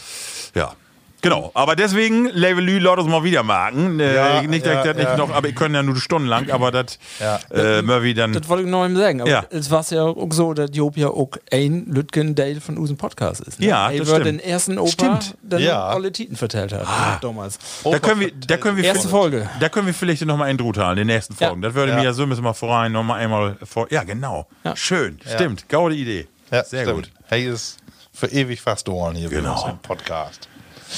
ja. 0.56 0.74
Genau, 1.22 1.52
aber 1.54 1.76
deswegen, 1.76 2.26
Level 2.26 2.64
Lü, 2.64 2.80
lass 2.80 2.98
uns 2.98 3.08
mal 3.10 3.24
wieder 3.24 3.44
machen. 3.44 4.00
Äh, 4.00 4.16
Ja, 4.16 4.42
nicht, 4.42 4.66
dass 4.66 4.74
ja, 4.74 4.80
ich 4.82 4.88
das 4.88 4.96
nicht 4.98 5.06
ja. 5.10 5.18
noch, 5.18 5.30
aber 5.32 5.48
ich 5.50 5.56
können 5.56 5.76
ja 5.76 5.84
nur 5.84 5.96
stundenlang, 5.98 6.50
aber 6.50 6.72
das, 6.72 6.98
Ja. 7.20 7.40
äh, 7.52 7.82
Murphy 7.84 8.14
dann. 8.16 8.34
Das 8.34 8.48
wollte 8.50 8.64
ich 8.64 8.70
noch 8.70 8.84
eben 8.86 8.96
sagen. 8.98 9.22
Aber 9.22 9.30
Ja. 9.30 9.44
es 9.52 9.70
war 9.70 9.86
ja 9.92 10.04
auch 10.04 10.32
so, 10.32 10.54
dass 10.56 10.72
Job 10.74 10.98
ja 10.98 11.10
auch 11.10 11.30
ein 11.52 11.86
Lütgen 11.86 12.34
Dale 12.34 12.60
von 12.60 12.78
unserem 12.78 12.98
Podcast 12.98 13.42
ist. 13.42 13.60
Ne? 13.60 13.68
Ja, 13.68 13.92
er 13.92 14.00
das 14.00 14.10
stimmt. 14.10 14.26
den 14.26 14.40
ersten 14.40 14.78
Opa, 14.80 14.90
Stimmt. 14.92 15.36
der 15.44 15.60
Ja. 15.60 15.84
alle 15.86 16.12
Titen 16.12 16.36
vertellt 16.36 16.74
hat. 16.74 16.88
damals. 17.24 17.60
Da 17.84 18.00
können 18.00 18.22
wir, 18.22 18.32
da 18.48 18.58
können 18.58 18.78
wir 18.78 18.84
Erste 18.84 19.08
Folge. 19.08 19.48
Da 19.60 19.70
können 19.70 19.86
wir 19.88 19.94
vielleicht 19.94 20.26
noch 20.26 20.38
mal 20.38 20.46
einen 20.46 20.58
Drut 20.58 20.78
haben, 20.78 20.96
den 20.96 21.08
nächsten 21.08 21.36
Ja. 21.40 21.48
Folgen. 21.50 21.62
Das 21.62 21.74
würde 21.76 21.92
Ja. 21.92 21.98
mir 22.00 22.04
ja 22.06 22.14
so 22.14 22.26
müssen 22.26 22.44
wir 22.44 22.54
vorein 22.56 22.92
noch 22.92 23.04
mal 23.04 23.16
einmal 23.16 23.58
vor. 23.64 23.88
Ja, 23.92 24.04
genau. 24.04 24.48
Ja. 24.64 24.76
Schön. 24.76 25.20
Stimmt. 25.36 25.70
Gaude 25.70 25.94
Idee. 25.96 26.28
ja, 26.52 26.64
Sehr 26.64 26.82
stimmt. 26.84 26.96
gut. 27.08 27.12
Hey 27.28 27.46
ist 27.48 27.78
für 28.14 28.28
ewig 28.28 28.60
fast 28.62 28.90
Ohren 28.90 29.16
hier 29.16 29.30
Genau. 29.30 29.54
bei 29.56 29.62
uns 29.62 29.72
im 29.72 29.78
Podcast. 29.80 30.48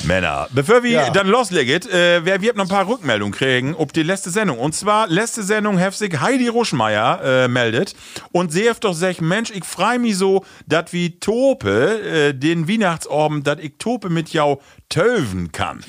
Männer. 0.04 0.48
Bevor 0.52 0.84
wir 0.84 0.92
Ja. 0.92 1.10
dann 1.12 1.28
loslegen, 1.28 1.82
äh, 1.90 2.26
wir, 2.26 2.42
wir 2.42 2.50
haben 2.50 2.58
noch 2.58 2.66
ein 2.66 2.70
paar 2.70 2.88
Rückmeldungen 2.88 3.34
kriegen 3.34 3.76
ob 3.76 3.94
die 3.94 4.04
letzte 4.04 4.30
Sendung. 4.30 4.58
Und 4.60 4.74
zwar, 4.74 5.08
letzte 5.08 5.44
Sendung 5.44 5.78
heftig 5.78 6.20
Heidi 6.20 6.48
Ruschmeier 6.48 7.22
äh, 7.24 7.48
meldet 7.48 7.96
und 8.32 8.52
sie 8.52 8.70
hat 8.70 8.84
doch 8.84 8.92
gesagt, 8.92 9.22
Mensch, 9.22 9.52
ich 9.52 9.64
freu 9.66 10.00
mich 10.00 10.18
so, 10.18 10.44
dass 10.68 10.92
wie 10.94 11.20
Tope, 11.20 12.02
äh, 12.02 12.34
den 12.34 12.68
Weihnachtsorben, 12.68 13.44
dass 13.44 13.60
ich 13.60 13.74
Tope 13.78 14.10
mit 14.10 14.30
jou 14.30 14.62
töven 14.90 15.52
kann. 15.52 15.84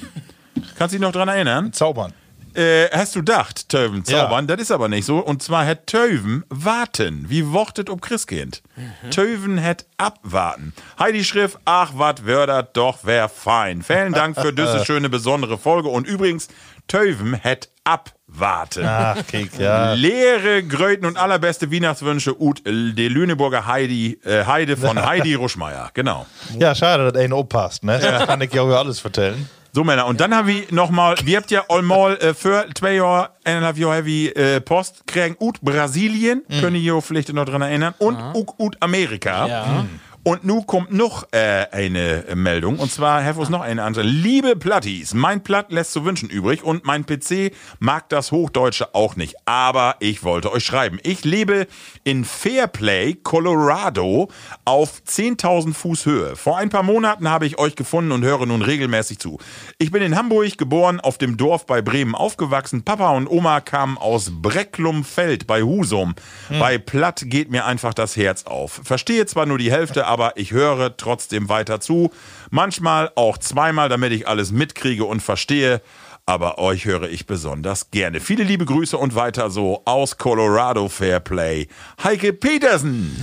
Kannst 0.77 0.93
du 0.95 0.99
dich 0.99 1.01
noch 1.01 1.13
dran 1.13 1.29
erinnern? 1.29 1.73
Zaubern. 1.73 2.13
Äh, 2.55 2.89
hast 2.93 3.15
du 3.15 3.21
gedacht, 3.21 3.69
Töven 3.69 4.05
Ja. 4.07 4.21
zaubern? 4.21 4.47
Das 4.47 4.61
ist 4.61 4.71
aber 4.71 4.89
nicht 4.89 5.05
so. 5.05 5.19
Und 5.19 5.43
zwar 5.43 5.67
hat 5.67 5.87
Töven 5.87 6.45
warten, 6.49 7.27
wie 7.29 7.53
wortet 7.53 7.91
ob 7.91 8.01
Christkind. 8.03 8.63
Töven 9.11 9.63
hat 9.63 9.87
abwarten. 9.97 10.73
Heidi 10.99 11.25
schrift, 11.25 11.59
ach, 11.65 11.93
wat 11.95 12.25
wördert 12.27 12.77
doch, 12.77 13.05
wär 13.05 13.29
fein. 13.29 13.83
Vielen 13.83 14.13
Dank 14.13 14.41
für 14.41 14.53
diese 14.53 14.85
schöne, 14.87 15.09
besondere 15.09 15.59
Folge. 15.59 15.89
Und 15.89 16.07
übrigens, 16.07 16.49
Töven 16.87 17.43
hat 17.43 17.69
abwarten. 17.85 18.85
Ach, 18.87 19.17
Kick, 19.27 19.59
ja. 19.59 19.95
Leere 19.95 20.63
Gröten 20.63 21.07
und 21.07 21.17
allerbeste 21.17 21.73
Weihnachtswünsche 21.73 22.39
ut 22.41 22.63
de 22.67 23.09
Lüneburger 23.09 23.67
Heidi, 23.67 24.21
äh, 24.25 24.45
Heide 24.45 24.77
von 24.77 25.03
Heidi 25.07 25.35
Ruschmeier. 25.35 25.91
Genau. 25.95 26.27
Ja, 26.59 26.75
schade, 26.75 27.11
dass 27.11 27.23
einer 27.23 27.37
oppasst, 27.37 27.85
ne? 27.85 27.99
Das 27.99 28.27
kann 28.27 28.41
ich 28.43 28.53
ja 28.53 28.63
auch 28.63 28.69
alles 28.77 29.01
vertellen. 29.01 29.49
So, 29.75 29.83
Männer, 29.83 30.07
und 30.07 30.21
dann 30.21 30.33
haben 30.33 30.47
wir 30.47 30.63
nochmal, 30.71 31.17
wir 31.25 31.37
habt 31.37 31.51
ja 31.51 31.65
allmal 31.69 32.17
äh, 32.19 32.33
für 32.33 32.65
zwei 32.77 32.95
Jahre, 32.95 33.31
eineinhalb 33.43 33.77
Jahre 33.77 33.97
heavy 33.97 34.29
äh, 34.29 34.61
Post 34.61 35.05
kriegen? 35.09 35.35
Ut 35.41 35.61
Brasilien, 35.63 36.45
können 36.61 36.77
ihr 36.77 37.03
vielleicht 37.03 37.33
noch 37.33 37.45
dran 37.45 37.61
erinnern, 37.61 37.93
und 37.99 38.17
ut, 38.35 38.51
ut 38.57 38.77
Amerika. 38.79 39.49
Ja. 39.49 39.85
Und 40.27 40.43
nun 40.43 40.67
kommt 40.67 40.91
noch 40.91 41.29
äh, 41.33 41.67
eine 41.71 42.25
Meldung, 42.35 42.79
und 42.79 42.91
zwar, 42.91 43.21
Herr 43.21 43.35
Fuss, 43.35 43.51
noch 43.51 43.61
eine 43.61 43.83
andere. 43.83 44.07
Liebe 44.07 44.57
Plattis, 44.57 45.13
mein 45.13 45.43
Platt 45.43 45.71
lässt 45.71 45.93
zu 45.93 46.07
wünschen 46.07 46.31
übrig 46.31 46.65
und 46.65 46.87
mein 46.87 47.05
PC 47.05 47.53
mag 47.79 48.09
das 48.09 48.33
Hochdeutsche 48.33 48.95
auch 48.95 49.17
nicht. 49.17 49.35
Aber 49.45 49.97
ich 50.01 50.25
wollte 50.25 50.51
euch 50.51 50.65
schreiben. 50.65 50.99
Ich 51.03 51.27
lebe 51.27 51.67
in 52.05 52.25
Fairplay, 52.25 53.17
Colorado, 53.23 54.31
auf 54.65 55.03
10.000 55.07 55.75
Fuß 55.75 56.07
Höhe. 56.07 56.37
Vor 56.37 56.57
ein 56.57 56.71
paar 56.71 56.85
Monaten 56.85 57.29
habe 57.29 57.45
ich 57.45 57.59
euch 57.59 57.77
gefunden 57.77 58.11
und 58.11 58.25
höre 58.25 58.47
nun 58.47 58.63
regelmäßig 58.63 59.19
zu. 59.19 59.39
Ich 59.77 59.91
bin 59.91 60.03
in 60.03 60.17
Hamburg 60.17 60.57
geboren, 60.57 61.01
auf 61.01 61.19
dem 61.19 61.37
Dorf 61.37 61.67
bei 61.67 61.83
Bremen 61.83 62.15
aufgewachsen. 62.15 62.83
Papa 62.83 63.11
und 63.11 63.29
Oma 63.29 63.61
kamen 63.61 63.99
aus 63.99 64.31
Brecklumfeld 64.33 65.47
bei 65.47 65.63
Husum. 65.63 66.15
Bei 66.49 66.79
Platt 66.79 67.25
geht 67.27 67.51
mir 67.51 67.67
einfach 67.67 67.93
das 67.93 68.17
Herz 68.17 68.45
auf. 68.45 68.81
Verstehe 68.85 69.27
zwar 69.27 69.45
nur 69.45 69.59
die 69.59 69.71
Hälfte, 69.71 70.07
aber 70.07 70.14
ich 70.37 70.53
höre 70.53 70.97
trotzdem 70.97 71.49
weiter 71.49 71.81
zu. 71.81 72.11
Manchmal 72.51 73.11
auch 73.15 73.39
zweimal, 73.39 73.89
damit 73.89 74.13
ich 74.13 74.27
alles 74.29 74.53
mitkriege 74.53 75.05
und 75.05 75.21
verstehe. 75.21 75.81
aber 76.27 76.59
euch 76.59 76.87
höre 76.87 77.03
ich 77.11 77.27
besonders 77.27 77.91
gerne. 77.91 78.19
Viele 78.21 78.45
liebe 78.45 78.65
Grüße 78.65 78.97
und 78.97 79.15
weiter 79.15 79.51
so 79.51 79.83
aus 79.85 80.17
Colorado 80.17 80.89
Fairplay. 80.89 81.69
Heike 82.03 82.33
Petersen. 82.33 83.23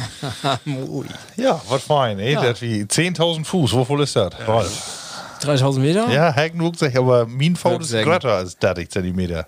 Ja, 1.35 1.59
was 1.67 1.83
fein, 1.83 2.19
ey. 2.19 2.35
Das 2.35 2.61
wie 2.61 2.83
10.000 2.83 3.43
Fuß. 3.45 3.73
Wo 3.73 3.85
voll 3.85 4.01
ist 4.03 4.15
das? 4.15 4.33
Ralf? 4.47 5.00
3000 5.41 5.85
Meter? 5.85 6.09
Ja, 6.09 6.35
Hagen 6.35 6.61
Rucksack, 6.61 6.95
aber 6.95 7.25
mein 7.25 7.53
ist 7.53 7.61
größer 7.63 8.29
als 8.29 8.57
30 8.57 8.89
Zentimeter. 8.89 9.47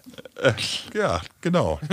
Ja, 0.93 1.21
genau. 1.41 1.79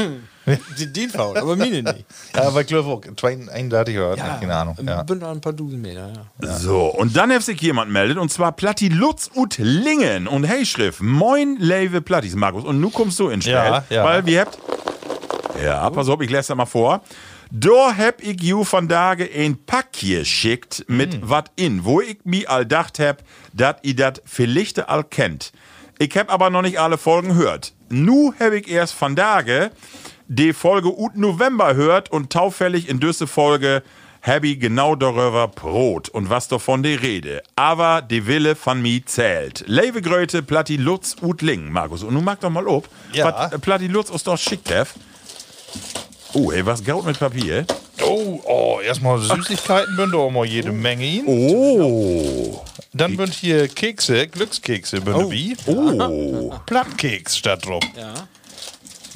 Die, 0.78 0.92
die 0.92 1.06
Faut, 1.06 1.36
aber 1.36 1.54
meine 1.54 1.82
nicht. 1.82 2.04
Ja, 2.34 2.48
aber 2.48 2.62
ich 2.62 2.66
glaube 2.66 2.88
auch 2.88 3.00
31 3.22 3.96
oder 3.98 4.16
keine 4.16 4.54
Ahnung. 4.54 4.76
Ja. 4.84 5.02
Bin 5.02 5.20
da 5.20 5.30
ein 5.30 5.40
paar 5.40 5.52
Dusen 5.52 5.80
Meter, 5.80 6.12
ja. 6.42 6.56
So, 6.56 6.86
und 6.86 7.16
dann 7.16 7.30
hat 7.30 7.42
sich 7.42 7.60
jemand 7.60 7.92
meldet, 7.92 8.18
und 8.18 8.32
zwar 8.32 8.50
Platti 8.52 8.88
Lutz 8.88 9.30
und 9.32 9.58
Lingen. 9.58 10.26
Und 10.26 10.44
hey, 10.44 10.66
Schrift, 10.66 11.02
moin, 11.02 11.56
Leve 11.60 12.00
Plattis, 12.00 12.34
Markus. 12.34 12.64
Und 12.64 12.80
nun 12.80 12.92
kommst 12.92 13.18
du 13.20 13.28
ins 13.28 13.44
Spiel, 13.44 13.54
Ja, 13.54 13.84
ja. 13.90 14.04
weil 14.04 14.26
wir 14.26 14.40
habt. 14.40 14.58
Ja, 15.62 15.88
pass 15.90 16.08
auf, 16.08 16.20
ich 16.20 16.30
lese 16.30 16.48
das 16.48 16.56
mal 16.56 16.66
vor. 16.66 17.02
Da 17.50 17.96
hab 17.96 18.22
ich 18.22 18.42
you 18.42 18.62
von 18.64 18.88
Tage 18.88 19.28
ein 19.34 19.56
Packje 19.66 20.24
schickt 20.24 20.84
mit 20.88 21.14
Hm. 21.14 21.20
wat 21.28 21.50
in, 21.56 21.84
wo 21.84 22.00
ich 22.00 22.18
mi 22.24 22.46
all 22.46 22.64
dacht 22.64 22.98
hab, 23.00 23.22
dat 23.52 23.84
i 23.84 23.94
dat 23.94 24.22
vielleicht 24.24 24.88
all 24.88 25.02
kennt. 25.04 25.52
Ich 25.98 26.16
hab 26.16 26.32
aber 26.32 26.50
noch 26.50 26.62
nicht 26.62 26.78
alle 26.78 26.96
Folgen 26.96 27.34
hört. 27.34 27.72
Nu 27.88 28.32
hab 28.38 28.52
ich 28.52 28.68
erst 28.70 28.94
von 28.94 29.16
Tage 29.16 29.70
die 30.28 30.52
Folge 30.52 30.96
ut 30.96 31.16
November 31.16 31.74
hört 31.74 32.12
und 32.12 32.30
taufällig 32.32 32.88
in 32.88 33.00
düsse 33.00 33.26
Folge 33.26 33.82
hab 34.22 34.44
ich 34.44 34.60
genau 34.60 34.94
darüber 34.94 35.48
Brot 35.48 36.08
und 36.08 36.30
was 36.30 36.46
davon 36.46 36.84
die 36.84 36.94
Rede. 36.94 37.42
Aber 37.56 38.00
die 38.00 38.26
Wille 38.28 38.54
von 38.54 38.80
mi 38.80 39.02
zählt. 39.04 39.64
Lewe 39.66 40.02
Gröte, 40.02 40.42
Platti 40.42 40.76
Lutz 40.76 41.16
ut 41.20 41.42
Ling, 41.42 41.72
Markus. 41.72 42.04
Und 42.04 42.14
nun 42.14 42.22
mag 42.24 42.38
doch 42.40 42.50
mal 42.50 42.68
ob, 42.68 42.88
Ja. 43.12 43.50
was 43.50 43.60
Platti 43.60 43.88
Lutz 43.88 44.08
uns 44.10 44.22
doch 44.22 44.38
schickt 44.38 44.70
hef. 44.70 44.94
Oh, 46.32 46.52
ey, 46.52 46.64
was 46.64 46.84
gaut 46.84 47.04
mit 47.04 47.18
Papier? 47.18 47.66
Oh, 48.04 48.40
oh, 48.44 48.80
erstmal 48.80 49.18
Süßigkeiten 49.18 49.96
bünd 49.96 50.14
auch 50.14 50.30
mal 50.30 50.44
jede 50.46 50.70
Menge 50.70 51.04
in. 51.04 51.24
Oh. 51.26 52.64
Dann 52.92 53.16
bünd 53.16 53.34
hier 53.34 53.66
Kekse, 53.66 54.28
Glückskekse 54.28 55.00
bünd 55.00 55.30
wie. 55.30 55.56
Oh. 55.66 56.52
Plattkeks 56.66 57.36
statt 57.36 57.66
drauf. 57.66 57.82
Ja. 57.96 58.28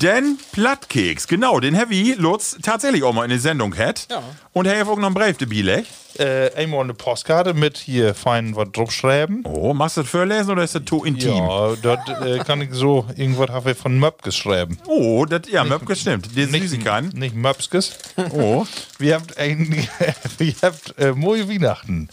Den 0.03 0.39
Plattkeks, 0.53 1.29
genau, 1.29 1.61
den 1.61 1.75
Heavy 1.75 2.15
Lutz 2.19 2.57
tatsächlich 2.63 3.03
auch 3.05 3.13
mal 3.13 3.25
in 3.25 3.31
die 3.31 3.39
Sendung 3.39 3.77
hat. 3.77 4.09
Ja. 4.11 4.23
Und 4.53 4.67
er 4.67 4.81
hat 4.81 4.89
auch 4.89 4.97
noch 4.97 5.07
einen 5.07 5.15
Brief 5.15 5.39
dabei. 5.39 5.85
Äh, 6.19 6.53
einmal 6.55 6.81
eine 6.81 6.95
Postkarte 6.95 7.55
mit 7.55 7.77
hier 7.79 8.15
fein 8.15 8.55
was 8.55 8.71
draufschreiben. 8.73 9.43
Oh, 9.45 9.75
machst 9.75 9.97
du 9.97 10.03
das 10.03 10.11
vorlesen 10.11 10.51
oder 10.51 10.63
ist 10.63 10.75
das 10.75 10.85
zu 10.85 11.05
intim? 11.05 11.35
Ja, 11.37 11.75
dort 11.81 12.09
äh, 12.25 12.39
kann 12.39 12.61
ich 12.61 12.71
so 12.73 13.07
irgendwas 13.17 13.51
habe 13.51 13.73
ich 13.73 13.79
von 13.79 13.99
Möp 13.99 14.23
geschrieben. 14.23 14.79
Oh, 14.87 15.25
das, 15.27 15.43
ja, 15.51 15.65
Möpke 15.65 15.97
stimmt. 15.97 16.37
Die 16.37 16.47
Nicht, 16.47 16.63
Süßigkeiten. 16.63 17.11
nicht 17.19 17.35
Möpskes. 17.35 17.93
Oh. 18.31 18.65
Wir 18.99 19.17
habt 19.17 19.39
ein, 19.39 19.73
wir 20.39 20.55
habt 20.63 20.99
äh, 20.99 21.13
moje 21.13 21.49
Weihnachten. 21.49 22.09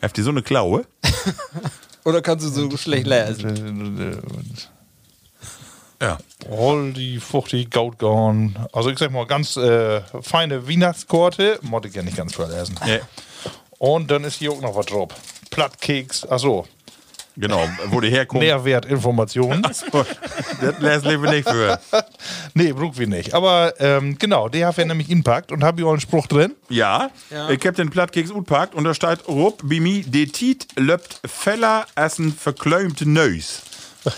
Habt 0.00 0.16
ihr 0.16 0.24
so 0.24 0.30
eine 0.30 0.42
Klaue? 0.42 0.86
Oder 2.04 2.22
kannst 2.22 2.44
du 2.46 2.48
so 2.50 2.76
schlecht 2.76 3.06
lesen? 3.06 4.68
Ja. 6.00 6.18
All 6.50 6.92
die 6.92 7.18
fruchtig 7.18 7.70
Gautgorn. 7.70 8.56
Also 8.72 8.90
ich 8.90 8.98
sag 8.98 9.10
mal 9.10 9.26
ganz 9.26 9.56
äh, 9.56 10.00
feine 10.22 10.66
Weihnachtskorte. 10.66 11.58
Motte 11.62 11.88
ich 11.88 11.94
ja 11.94 12.02
nicht 12.02 12.16
ganz 12.16 12.34
verlesen. 12.34 12.78
Nee. 12.86 13.00
Und 13.78 14.10
dann 14.10 14.24
ist 14.24 14.36
hier 14.36 14.52
auch 14.52 14.60
noch 14.60 14.74
was 14.76 14.86
drauf. 14.86 15.08
Plattkeks, 15.50 16.26
achso, 16.26 16.66
Genau, 17.36 17.62
wo 17.86 18.00
die 18.00 18.10
herkommt. 18.10 18.42
Nährwertinformationen. 18.42 19.62
das 19.62 19.84
lesen 20.78 21.22
wir 21.22 21.30
nicht 21.30 21.48
für. 21.48 21.80
nee, 22.54 22.72
braucht 22.72 22.98
wir 22.98 23.06
nicht. 23.06 23.34
Aber 23.34 23.74
ähm, 23.78 24.18
genau, 24.18 24.48
die 24.48 24.64
haben 24.64 24.76
wir 24.76 24.84
nämlich 24.84 25.10
inpackt 25.10 25.52
und 25.52 25.64
habe 25.64 25.80
ich 25.80 25.86
auch 25.86 25.92
einen 25.92 26.00
Spruch 26.00 26.26
drin. 26.26 26.54
Ja, 26.68 27.10
ich 27.48 27.64
hab 27.66 27.76
den 27.76 27.90
Plattkeks 27.90 28.30
utpackt 28.30 28.74
und 28.74 28.84
da 28.84 28.94
steht 28.94 29.26
Rupp, 29.28 29.62
Bimi, 29.64 30.02
de 30.02 30.26
Tiet 30.26 30.66
löpt 30.76 31.20
Feller 31.24 31.86
essen 31.94 32.32
verklömte 32.32 33.08
Neus. 33.08 33.62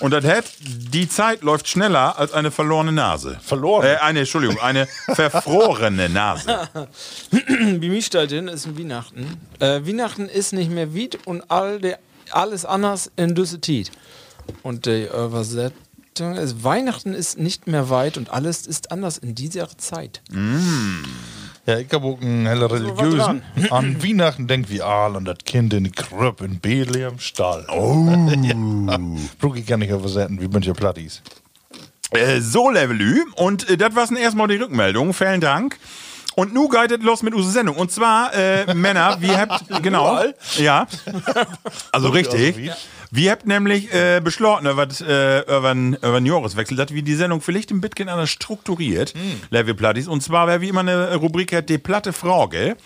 Und 0.00 0.10
das 0.10 0.24
hat, 0.24 0.44
die 0.60 1.08
Zeit 1.08 1.42
läuft 1.42 1.68
schneller 1.68 2.18
als 2.18 2.32
eine 2.32 2.50
verlorene 2.50 2.92
Nase. 2.92 3.38
Verloren? 3.42 3.86
Äh, 3.86 3.96
eine, 3.96 4.20
Entschuldigung, 4.20 4.58
eine 4.60 4.86
verfrorene 4.86 6.08
Nase. 6.08 6.68
Mich 7.78 8.06
stellt 8.06 8.30
hin, 8.30 8.48
ist 8.48 8.66
ein 8.66 8.78
Weihnachten. 8.78 9.40
Äh, 9.60 9.86
Weihnachten 9.86 10.28
ist 10.28 10.52
nicht 10.52 10.70
mehr 10.70 10.94
Wied 10.94 11.20
und 11.26 11.48
all 11.48 11.80
der, 11.80 11.98
alles 12.32 12.64
anders 12.64 13.10
in 13.16 13.34
Düsse 13.34 13.60
Tiet. 13.60 13.90
Und 14.62 14.86
die 14.86 15.06
Übersetzung 15.06 16.34
ist, 16.36 16.64
Weihnachten 16.64 17.14
ist 17.14 17.38
nicht 17.38 17.66
mehr 17.66 17.90
weit 17.90 18.16
und 18.16 18.30
alles 18.30 18.66
ist 18.66 18.92
anders 18.92 19.18
in 19.18 19.34
dieser 19.34 19.68
Zeit. 19.78 20.22
Ja, 21.66 21.78
ich 21.78 21.90
habe 21.92 22.06
auch 22.06 22.20
einen 22.20 22.46
heller 22.46 22.70
religiösen. 22.70 23.42
An 23.70 24.02
Weihnachten 24.02 24.46
denkt 24.46 24.70
wie 24.70 24.82
Aal 24.82 25.16
und 25.16 25.24
das 25.24 25.38
Kind 25.46 25.72
in 25.72 25.84
die 25.84 25.90
Kröp 25.90 26.42
in 26.42 26.60
Bethlehem 26.60 27.18
Stall. 27.18 27.66
Oh. 27.70 28.06
ja, 28.42 28.98
brauch 29.38 29.56
ich 29.56 29.66
gar 29.66 29.78
nicht 29.78 29.90
übersetzen, 29.90 30.40
wie 30.40 30.48
München 30.48 30.74
Plattis. 30.74 31.22
Äh, 32.10 32.40
so, 32.40 32.70
Levelü. 32.70 33.24
Und 33.36 33.68
äh, 33.68 33.76
das 33.76 33.96
war's 33.96 34.10
erstmal 34.10 34.48
die 34.48 34.56
Rückmeldung. 34.56 35.14
Vielen 35.14 35.40
Dank. 35.40 35.78
Und 36.36 36.52
nu 36.52 36.68
geht 36.68 36.90
es 36.90 37.02
los 37.02 37.22
mit 37.22 37.32
unserer 37.34 37.52
Sendung. 37.52 37.76
Und 37.76 37.90
zwar, 37.92 38.34
äh, 38.34 38.72
Männer, 38.74 39.16
wir 39.20 39.38
habt, 39.38 39.82
genau, 39.82 40.20
ja, 40.56 40.86
also 41.92 42.08
richtig. 42.08 42.56
wie? 42.56 42.70
Wir 43.10 43.30
habt 43.30 43.46
nämlich 43.46 43.92
äh, 43.94 44.20
beschlossen, 44.20 44.66
über, 44.66 44.88
äh, 45.06 45.66
einen- 45.68 45.94
über 45.94 46.16
einen 46.16 46.26
Jahreswechsel, 46.26 46.76
dass 46.76 46.92
wir 46.92 47.02
die 47.02 47.14
Sendung 47.14 47.40
vielleicht 47.40 47.70
ein 47.70 47.80
bisschen 47.80 48.08
anders 48.08 48.30
strukturiert, 48.30 49.14
Level 49.50 49.74
Plattis. 49.74 50.08
Und 50.08 50.20
zwar, 50.22 50.48
wer 50.48 50.60
wie 50.60 50.68
immer 50.68 50.80
eine 50.80 51.14
Rubrik 51.14 51.52
hat, 51.54 51.68
die 51.68 51.78
platte 51.78 52.12
Frage. 52.12 52.76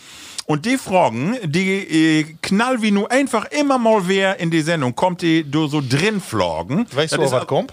Und 0.45 0.65
die 0.65 0.79
Fragen, 0.79 1.37
die 1.45 2.21
äh, 2.21 2.37
knall 2.43 2.81
wie 2.83 2.91
nur 2.91 3.11
einfach 3.11 3.47
immer 3.47 3.77
mal 3.79 4.03
wer 4.07 4.39
in 4.41 4.51
die 4.51 4.63
Sendung 4.63 4.95
kommt, 4.95 5.21
die 5.23 5.45
du 5.51 5.67
so 5.67 5.83
drin 5.87 6.21
flogen. 6.23 6.87
Weißt 6.93 7.13
Das 7.13 7.21
du, 7.21 7.31
was 7.31 7.47
kommt? 7.47 7.73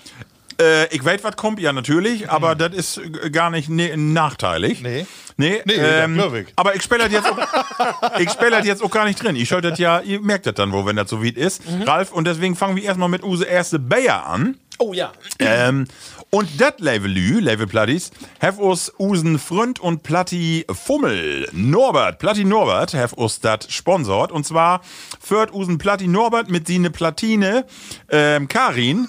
Äh, 0.61 0.93
ich 0.93 1.03
weiß, 1.03 1.23
was 1.23 1.35
kommt, 1.35 1.59
ja, 1.59 1.73
natürlich, 1.73 2.29
aber 2.29 2.55
das 2.55 2.73
ist 2.73 3.01
gar 3.31 3.49
nicht 3.49 3.69
ne 3.69 3.95
nachteilig. 3.97 4.81
Nee. 4.81 5.05
Nee, 5.37 5.61
Nee, 5.65 5.73
ähm, 5.73 6.15
das 6.15 6.27
glaub 6.27 6.35
ich. 6.35 6.47
aber 6.55 6.75
ich 6.75 6.81
spiele 6.81 7.03
das 7.03 7.11
jetzt 7.11 7.27
auch, 7.29 7.37
ich 8.19 8.29
spiele 8.29 8.51
das 8.51 8.65
jetzt 8.65 8.81
auch 8.81 8.89
gar 8.91 9.03
nicht 9.05 9.21
drin. 9.21 9.35
Ich 9.35 9.49
schalte 9.49 9.71
das 9.71 9.79
ja, 9.79 9.99
ihr 9.99 10.21
merkt 10.21 10.45
das 10.45 10.53
dann 10.53 10.71
wohl, 10.71 10.85
wenn 10.85 10.95
das 10.95 11.09
so 11.09 11.21
weit 11.21 11.35
ist, 11.35 11.61
Ralf, 11.85 12.13
und 12.13 12.25
deswegen 12.25 12.55
fangen 12.55 12.77
wir 12.77 12.83
erstmal 12.83 13.09
mit 13.09 13.21
Use 13.23 13.43
erste 13.43 13.77
Bayer 13.77 14.25
an. 14.25 14.57
Oh 14.77 14.93
ja. 14.93 15.11
Ähm, 15.39 15.87
und 16.29 16.49
dat 16.59 16.79
Levelü, 16.81 17.39
Level 17.39 17.67
Plattis, 17.67 18.11
have 18.41 18.61
us 18.61 18.91
usen 18.97 19.39
Freund 19.39 19.79
und 19.79 20.03
Platti 20.03 20.65
Fummel, 20.69 21.47
Norbert, 21.53 22.19
Platti 22.19 22.43
Norbert, 22.45 22.93
have 22.93 23.17
us 23.17 23.39
dat 23.39 23.67
sponsort. 23.69 24.31
Und 24.31 24.45
zwar 24.45 24.81
führt 25.21 25.53
usen 25.53 25.77
Platti 25.77 26.07
Norbert 26.07 26.49
mit 26.49 26.67
sine 26.67 26.89
Platine, 26.91 27.65
ähm, 28.09 28.47
Karin, 28.49 29.07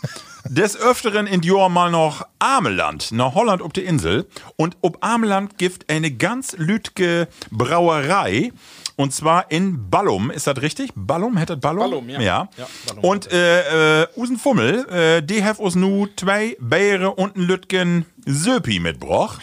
des 0.49 0.77
Öfteren 0.77 1.27
in 1.27 1.43
Jahr 1.43 1.69
mal 1.69 1.91
noch 1.91 2.27
Ameland, 2.39 3.13
nach 3.13 3.35
Holland 3.35 3.63
ob 3.63 3.73
der 3.75 3.85
Insel. 3.85 4.27
Und 4.57 4.77
ob 4.83 5.05
Ameland 5.05 5.59
gibt 5.59 5.91
eine 5.91 6.11
ganz 6.11 6.57
lütge 6.57 7.29
Brauerei. 7.51 8.53
Und 8.97 9.13
zwar 9.13 9.51
in 9.51 9.91
Ballum, 9.91 10.31
ist 10.31 10.47
das 10.47 10.61
richtig? 10.63 10.91
Ballum, 10.95 11.37
hättet 11.37 11.61
Ballum? 11.61 11.91
Ballum, 11.91 12.09
ja. 12.09 12.21
Ja. 12.21 12.49
Ja, 12.57 12.67
Ballum 12.89 13.05
und 13.05 13.31
äh, 13.31 14.03
äh, 14.03 14.07
Usen 14.17 14.39
Fummel, 14.39 14.89
äh, 14.89 15.23
die 15.23 15.45
have 15.45 15.61
uns 15.61 15.75
nu 15.75 16.07
zwei 16.17 16.57
Bäre 16.61 17.11
und 17.11 17.37
ein 17.37 17.43
Lütgen 17.43 18.07
Söpi 18.25 18.81
mitbroch. 18.81 19.39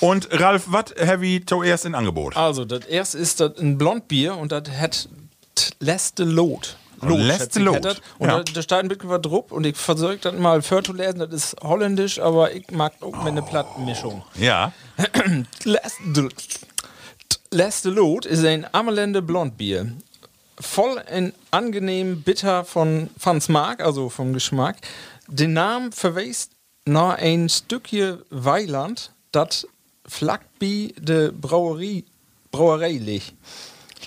Und 0.00 0.28
Ralf, 0.32 0.64
was 0.66 0.94
have 0.98 1.24
ich 1.24 1.46
zuerst 1.46 1.84
in 1.86 1.94
Angebot? 1.94 2.36
Also, 2.36 2.64
das 2.64 2.84
erste 2.86 3.18
ist 3.18 3.40
das 3.40 3.58
ein 3.58 3.78
Blondbier 3.78 4.36
und 4.36 4.52
das 4.52 4.70
hat 4.70 5.08
letzte 5.78 6.24
Lot. 7.02 7.18
Letzte 7.18 7.60
Lot. 7.60 8.02
Und 8.18 8.28
ja. 8.28 8.62
steht 8.62 8.72
ein 8.72 8.88
bisschen 8.88 9.08
was 9.08 9.22
drauf 9.22 9.52
und 9.52 9.64
ich 9.64 9.76
versuche 9.76 10.18
das 10.18 10.34
mal 10.34 10.62
vorzulesen. 10.62 11.20
Das 11.20 11.32
ist 11.32 11.56
holländisch, 11.62 12.18
aber 12.18 12.52
ich 12.54 12.70
mag 12.70 12.94
auch 13.00 13.16
mit 13.18 13.28
einer 13.28 13.42
Plattmischung. 13.42 14.22
Ja. 14.34 14.72
Letzte, 17.50 17.90
Lot 17.90 18.26
ist 18.26 18.44
ein 18.44 18.66
Amelende 18.72 19.22
Blondbier. 19.22 19.92
Voll 20.58 21.02
in 21.10 21.32
angenehm 21.50 22.22
bitter 22.22 22.64
von 22.64 23.08
Fans 23.18 23.48
Mark, 23.48 23.80
also 23.80 24.08
vom 24.10 24.32
Geschmack. 24.32 24.76
Den 25.26 25.54
Namen 25.54 25.92
verweist 25.92 26.52
nach 26.84 27.16
ein 27.18 27.48
Stückchen 27.48 28.18
Weiland, 28.30 29.12
das 29.32 29.66
Flackbi 30.06 30.94
de 30.98 31.30
Brauerie, 31.32 32.04
Brauerei 32.50 32.92
liegt. 32.92 33.34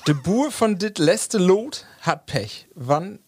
Der 0.06 0.16
Boer 0.16 0.52
von 0.52 0.78
dit 0.78 1.00
letzte 1.00 1.38
Lot 1.38 1.86
hat 2.04 2.26
Pech. 2.28 2.68
Wann, 2.76 3.20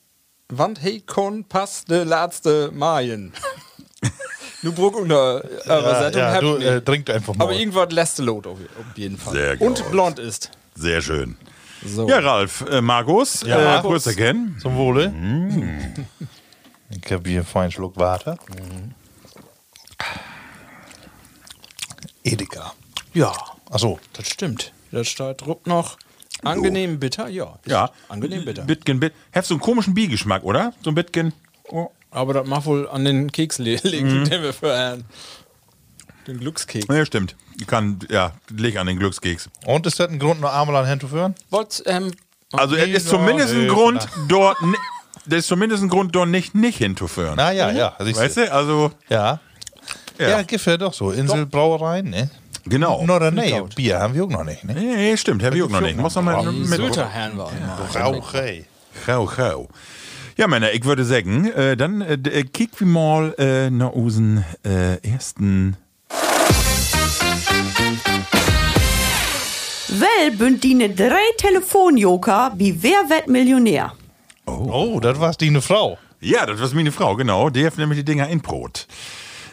wann 0.49 0.75
he 0.75 0.99
kon 1.01 1.43
pass 1.45 1.85
de 1.85 2.03
letzte 2.03 2.71
Maien. 2.71 3.33
Nu 4.61 4.71
brauch 4.71 4.93
ich 4.95 5.03
eine 5.11 5.43
Übersetzung. 5.63 6.21
ja, 6.21 6.33
hab 6.33 6.41
du 6.41 6.55
äh, 6.57 6.81
trinkt 6.81 7.09
einfach 7.11 7.35
mal. 7.35 7.43
Aber 7.43 7.53
irgendwas 7.53 7.91
letzte 7.91 8.23
Lot 8.23 8.47
auf, 8.47 8.57
auf 8.59 8.97
jeden 8.97 9.15
Fall. 9.17 9.33
Sehr 9.33 9.61
Und 9.61 9.77
gut. 9.83 9.91
blond 9.91 10.17
ist. 10.17 10.49
Sehr 10.73 11.01
schön. 11.03 11.37
So. 11.85 12.07
Ja, 12.09 12.17
Ralf, 12.17 12.61
äh, 12.71 12.81
Markus, 12.81 13.41
Ja. 13.41 13.77
äh, 13.77 13.81
Grüße 13.81 14.15
kennen. 14.15 14.57
Zum 14.59 14.75
Wohle. 14.75 15.13
Ich 16.89 17.11
habe 17.11 17.29
hier 17.29 17.43
feinen 17.43 17.71
Schluck 17.71 17.95
Water. 17.97 18.39
Edeka. 22.23 22.73
Ja, 23.13 23.33
Achso. 23.69 23.99
das 24.13 24.27
stimmt. 24.27 24.73
Das 24.91 25.07
steht 25.07 25.41
druck 25.41 25.67
noch. 25.67 25.97
Angenehm 26.45 26.99
bitter, 26.99 27.27
ja. 27.27 27.57
Ja. 27.65 27.89
Angenehm 28.09 28.45
bitter. 28.45 28.63
Bitgen, 28.63 28.99
bit. 28.99 29.13
Hast 29.33 29.47
so 29.49 29.53
einen 29.55 29.61
komischen 29.61 29.93
Biegeschmack, 29.93 30.43
oder? 30.43 30.73
So 30.83 30.91
ein 30.91 30.95
Bitgen. 30.95 31.33
Oh. 31.69 31.87
Aber 32.11 32.33
das 32.33 32.47
macht 32.47 32.65
wohl 32.65 32.87
an 32.89 33.03
den 33.05 33.31
Keks 33.31 33.57
le- 33.59 33.75
liegen, 33.83 34.21
Mhm. 34.21 34.29
den 34.29 34.41
wir 34.43 34.53
vorher. 34.53 34.97
Den 36.27 36.39
Glückskeks. 36.39 36.87
Ja, 36.93 37.05
stimmt. 37.05 37.35
Ich 37.59 37.67
kann, 37.67 37.99
ja, 38.09 38.31
leg 38.49 38.77
an 38.77 38.87
den 38.87 38.97
Glückskeks. 38.99 39.49
Und 39.65 39.85
ist 39.85 39.99
das 39.99 40.09
ein 40.09 40.17
Grund, 40.19 40.41
noch 40.41 40.53
einmal 40.53 40.75
an 40.83 40.87
Hand 40.89 41.01
zu 41.01 41.07
führen? 41.07 41.35
Wollt, 41.51 41.83
ähm, 41.85 42.11
Also, 42.53 42.75
es 42.75 42.87
ist 42.87 43.09
zumindest 43.09 43.53
ein 43.53 43.67
Grund, 43.67 44.07
dort, 44.27 44.57
das 45.25 45.39
ist 45.39 45.47
zumindest 45.47 45.83
ein 45.83 45.89
Grund, 45.89 46.15
dort 46.15 46.29
nicht, 46.29 46.55
nicht 46.55 46.77
hinzuführen. 46.77 47.35
Na 47.37 47.51
ja, 47.51 47.69
ja. 47.71 47.95
siehst 47.99 48.19
Weißt 48.19 48.37
du? 48.37 48.51
Also, 48.51 48.91
Ja. 49.09 49.39
ja. 50.19 50.29
Ja, 50.29 50.41
gefällt 50.43 50.81
doch 50.81 50.93
so. 50.93 51.11
Inselbrauereien, 51.11 52.09
ne? 52.09 52.29
Genau. 52.65 53.05
Nordder 53.05 53.31
nee, 53.31 53.61
Bier 53.75 53.99
haben 53.99 54.13
wir 54.13 54.25
auch 54.25 54.29
noch 54.29 54.43
nicht, 54.43 54.63
ne? 54.63 54.73
Nee, 54.73 55.17
stimmt, 55.17 55.43
Herr 55.43 55.53
Jürgen 55.53 55.73
noch 55.73 55.81
nicht. 55.81 55.97
Muss 55.97 56.15
noch 56.15 56.23
mal 56.23 56.43
mit. 56.51 56.67
Sylter 56.67 57.09
Herrn 57.09 57.37
war. 57.37 57.51
Rauchei. 57.95 58.65
Rau, 59.07 59.23
rau. 59.23 59.69
Ja, 60.37 60.47
Männer, 60.47 60.73
ich 60.73 60.83
würde 60.83 61.05
sagen, 61.05 61.49
äh, 61.51 61.77
dann 61.77 62.01
äh, 62.01 62.13
äh, 62.13 62.43
kicken 62.43 62.79
wir 62.79 62.87
mal 62.87 63.35
äh, 63.37 63.69
nach 63.69 63.91
unseren 63.91 64.43
äh, 64.65 64.97
ersten. 65.07 65.77
Well 69.87 70.31
bünd 70.37 70.63
die 70.63 70.77
drei 70.93 71.15
Telefonjoker 71.37 72.53
wie 72.57 72.83
Wer 72.83 73.09
wird 73.09 73.29
Millionär? 73.29 73.93
Oh, 74.45 74.99
das 74.99 75.19
war's 75.21 75.37
die 75.37 75.47
eine 75.47 75.61
Frau. 75.61 75.97
Ja, 76.19 76.45
das 76.45 76.59
war 76.59 76.69
meine 76.73 76.91
Frau, 76.91 77.15
genau. 77.15 77.49
Die 77.49 77.65
hat 77.65 77.77
nämlich 77.77 77.99
die 77.99 78.05
Dinger 78.05 78.27
in 78.27 78.41
Brot. 78.41 78.87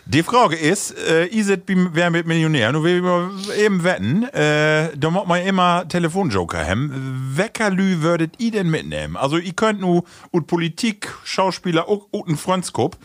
Die 0.05 0.23
Frage 0.25 0.57
ist, 0.57 0.97
äh, 0.99 1.57
beim 1.67 1.91
Wer 1.93 2.11
mit 2.11 2.27
Millionär, 2.27 2.73
nur 2.73 2.83
will 2.83 2.99
ich 2.99 3.59
eben 3.59 3.85
wetten, 3.85 4.25
äh, 4.25 4.91
da 4.97 5.11
muss 5.11 5.27
man 5.27 5.43
immer 5.43 5.87
Telefonjoker 5.89 6.67
haben. 6.67 7.31
Weckerlü 7.37 8.03
würdet 8.03 8.35
ihr 8.39 8.51
denn 8.51 8.69
mitnehmen? 8.69 9.17
Also, 9.17 9.37
ihr 9.39 9.53
könnt 9.53 9.81
nur 9.81 10.05
ut 10.33 10.47
Politik, 10.49 11.13
Schauspieler, 11.25 11.89
auch 11.89 12.09
ut 12.13 12.29
ein 12.29 12.37
Freundskup. 12.37 12.97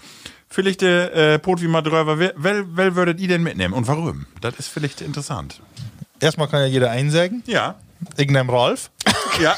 Vielleicht 0.49 0.81
äh, 0.81 1.39
Brot 1.41 1.61
wie 1.61 1.67
mal 1.67 1.81
drüber, 1.81 2.17
wer, 2.17 2.33
wer, 2.35 2.95
würdet 2.95 3.19
ihr 3.19 3.27
denn 3.27 3.43
mitnehmen 3.43 3.73
und 3.73 3.87
warum? 3.87 4.25
Das 4.41 4.55
ist 4.57 4.69
vielleicht 4.69 5.01
interessant. 5.01 5.61
Erstmal 6.19 6.47
kann 6.47 6.61
ja 6.61 6.67
jeder 6.67 6.89
einsagen. 6.89 7.43
Ja. 7.45 7.75
Ich 8.15 8.29
nehme 8.29 8.51
Rolf. 8.51 8.89
Ja, 9.41 9.55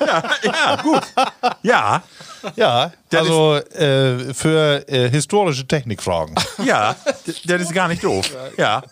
ja, 0.00 0.22
ja, 0.42 0.82
gut. 0.82 1.02
Ja, 1.62 2.02
Ja, 2.56 2.92
Das 3.10 3.20
also 3.20 3.56
äh, 3.56 4.34
für 4.34 4.88
äh, 4.88 5.10
historische 5.10 5.66
Technikfragen. 5.66 6.34
ja, 6.64 6.96
das 7.46 7.62
ist 7.62 7.72
gar 7.72 7.88
nicht 7.88 8.02
doof. 8.04 8.30
Ja, 8.56 8.82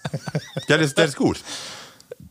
das 0.69 0.81
ist, 0.81 0.99
das 0.99 1.11
ist 1.11 1.17
gut. 1.17 1.41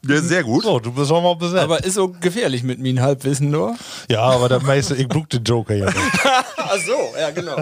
Das 0.04 0.22
ist 0.22 0.30
sehr 0.30 0.44
gut. 0.44 0.64
So, 0.64 0.80
du 0.80 0.92
bist 0.92 1.12
auch 1.12 1.22
mal 1.22 1.36
besetzt. 1.36 1.62
Aber 1.64 1.84
ist 1.84 1.94
so 1.94 2.10
gefährlich 2.10 2.64
mit 2.64 2.80
mir 2.80 3.02
Halbwissen 3.02 3.52
nur. 3.52 3.76
ja, 4.10 4.22
aber 4.22 4.50
der 4.50 4.60
meiste, 4.62 4.96
ich 4.96 5.08
brauch 5.08 5.28
den 5.28 5.44
Joker 5.44 5.76
ja 5.76 5.86
nicht. 5.92 6.20
Ach 6.58 6.78
so, 6.86 7.20
ja, 7.20 7.30
genau. 7.30 7.62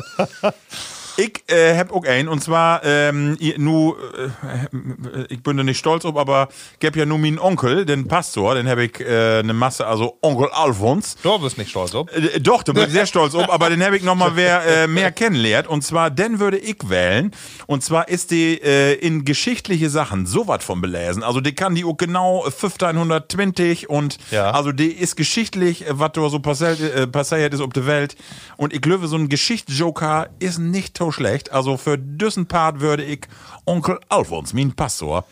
Ich 1.19 1.43
äh, 1.53 1.77
hab 1.77 1.91
auch 1.91 2.05
einen, 2.05 2.29
und 2.29 2.41
zwar, 2.41 2.81
ähm, 2.85 3.37
nu, 3.57 3.93
äh, 3.93 5.25
ich 5.27 5.43
bin 5.43 5.57
da 5.57 5.63
nicht 5.63 5.77
stolz 5.77 6.05
auf, 6.05 6.15
aber 6.15 6.47
ich 6.79 6.87
hab 6.87 6.95
ja 6.95 7.05
nur 7.05 7.17
meinen 7.17 7.39
Onkel, 7.39 7.85
den 7.85 8.07
Pastor, 8.07 8.55
den 8.55 8.69
hab 8.69 8.77
ich 8.77 9.01
äh, 9.01 9.39
eine 9.39 9.51
Masse, 9.53 9.85
also 9.85 10.17
Onkel 10.21 10.47
Alfons. 10.53 11.17
Du 11.21 11.37
bist 11.39 11.57
nicht 11.57 11.71
stolz, 11.71 11.93
ob? 11.93 12.09
Äh, 12.15 12.39
doch, 12.39 12.63
da 12.63 12.71
bin 12.71 12.85
ich 12.85 12.91
sehr 12.91 13.05
stolz 13.05 13.35
auf, 13.35 13.49
aber 13.49 13.69
den 13.69 13.83
habe 13.83 13.97
ich 13.97 14.03
noch 14.03 14.15
mal 14.15 14.31
wer, 14.35 14.65
äh, 14.83 14.87
mehr 14.87 15.11
kennenlernt. 15.11 15.67
Und 15.67 15.81
zwar, 15.83 16.09
den 16.09 16.39
würde 16.39 16.57
ich 16.57 16.77
wählen. 16.89 17.31
Und 17.67 17.83
zwar 17.83 18.07
ist 18.07 18.31
die 18.31 18.53
äh, 18.61 18.93
in 18.93 19.25
geschichtliche 19.25 19.89
Sachen 19.89 20.25
so 20.25 20.47
was 20.47 20.63
von 20.63 20.79
belesen. 20.79 21.23
Also 21.23 21.41
die 21.41 21.53
kann 21.53 21.75
die 21.75 21.83
auch 21.83 21.97
genau 21.97 22.45
1520 22.45 23.89
und 23.89 24.17
Ja. 24.31 24.51
also 24.51 24.71
die 24.71 24.91
ist 24.93 25.17
geschichtlich, 25.17 25.85
äh, 25.85 25.99
was 25.99 26.11
da 26.13 26.29
so 26.29 26.39
passiert, 26.39 26.79
äh, 26.79 27.07
passiert 27.07 27.53
ist 27.53 27.59
auf 27.59 27.73
der 27.73 27.87
Welt. 27.87 28.15
Und 28.55 28.71
ich 28.73 28.79
glaube, 28.81 29.07
so 29.07 29.17
ein 29.17 29.27
Geschichtsjoker 29.27 30.29
ist 30.39 30.59
nicht 30.59 30.97
so 31.09 31.11
schlecht. 31.11 31.51
Also 31.51 31.77
für 31.77 31.97
diesen 31.97 32.45
Part 32.45 32.79
würde 32.79 33.03
ich 33.03 33.21
Onkel 33.65 33.99
Alfons, 34.09 34.53
mein 34.53 34.73
Pastor, 34.73 35.25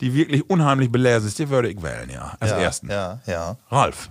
die 0.00 0.14
wirklich 0.14 0.48
unheimlich 0.48 0.90
belesen 0.90 1.28
ist, 1.28 1.38
die 1.38 1.48
würde 1.48 1.68
ich 1.68 1.82
wählen, 1.82 2.10
ja. 2.10 2.36
Als 2.40 2.50
ja, 2.52 2.58
ersten. 2.58 2.90
Ja, 2.90 3.20
ja. 3.26 3.56
Ralf. 3.70 4.10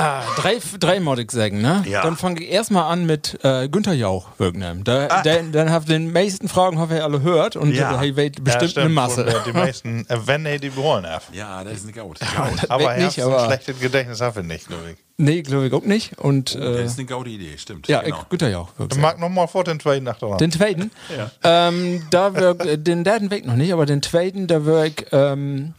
Ah, 0.00 0.22
drei, 0.36 0.58
drei 0.78 1.00
ich 1.22 1.30
sagen, 1.32 1.60
ne? 1.60 1.84
Ja. 1.88 2.02
Dann 2.02 2.16
fange 2.16 2.40
ich 2.42 2.50
erstmal 2.50 2.84
an 2.92 3.04
mit 3.04 3.38
äh, 3.42 3.68
Günther 3.68 3.94
Jauch, 3.94 4.28
Wirknem. 4.38 4.84
Da, 4.84 5.22
den, 5.22 5.50
dann 5.50 5.72
habt 5.72 5.88
den 5.88 6.12
meisten 6.12 6.48
Fragen 6.48 6.78
hoffe 6.78 6.94
ich 6.96 7.02
alle 7.02 7.20
hört 7.22 7.56
und 7.56 7.72
Ja. 7.74 7.90
ja. 7.92 8.00
ja, 8.38 8.44
bestimmt 8.44 8.70
stimmt, 8.70 8.84
eine 8.86 8.94
Masse. 8.94 9.24
und, 9.24 9.32
äh, 9.32 9.34
Die 9.46 9.52
meisten, 9.52 10.06
äh, 10.08 10.16
wenn 10.26 10.46
er 10.46 10.58
die 10.60 10.74
wollen. 10.76 11.04
Ja, 11.32 11.64
das 11.64 11.72
ist 11.78 11.82
eine 11.84 11.92
Gaut. 11.92 12.20
Aber 12.68 12.80
Weg 12.84 12.88
er 12.90 12.96
nicht, 12.98 13.06
hat 13.18 13.24
so 13.24 13.28
ein 13.30 13.34
aber- 13.34 13.46
schlechtes 13.46 13.80
Gedächtnis, 13.80 14.20
habe 14.20 14.40
ich 14.40 14.46
nicht, 14.46 14.68
glaube 14.68 14.90
ich. 14.92 14.96
Nee, 15.20 15.42
glaube 15.42 15.66
ich 15.66 15.72
auch 15.72 15.82
nicht. 15.82 16.16
Und 16.20 16.54
Das 16.54 16.62
äh, 16.62 16.84
ist 16.84 16.96
eine 16.98 17.06
gaude 17.08 17.30
Idee, 17.30 17.58
stimmt. 17.58 17.88
ja, 17.88 18.02
genau. 18.02 18.18
ich, 18.22 18.28
Günther 18.28 18.50
Jauch. 18.50 18.68
ich 18.88 18.98
mag 18.98 19.18
noch 19.18 19.28
mal 19.28 19.48
vor 19.48 19.64
den 19.64 19.80
zweiten 19.80 20.04
nach. 20.04 20.18
Den 20.38 20.52
zweiten? 20.52 20.92
Ähm, 21.42 22.02
da 22.10 22.34
wär, 22.34 22.50
äh, 22.60 22.78
den 22.78 23.02
dritten 23.02 23.30
Weg 23.32 23.44
noch 23.46 23.56
nicht, 23.56 23.72
aber 23.72 23.84
den 23.84 24.00
zweiten, 24.02 24.46
da 24.46 24.64
würde 24.64 24.88
ich 24.96 25.06
ähm, 25.10 25.74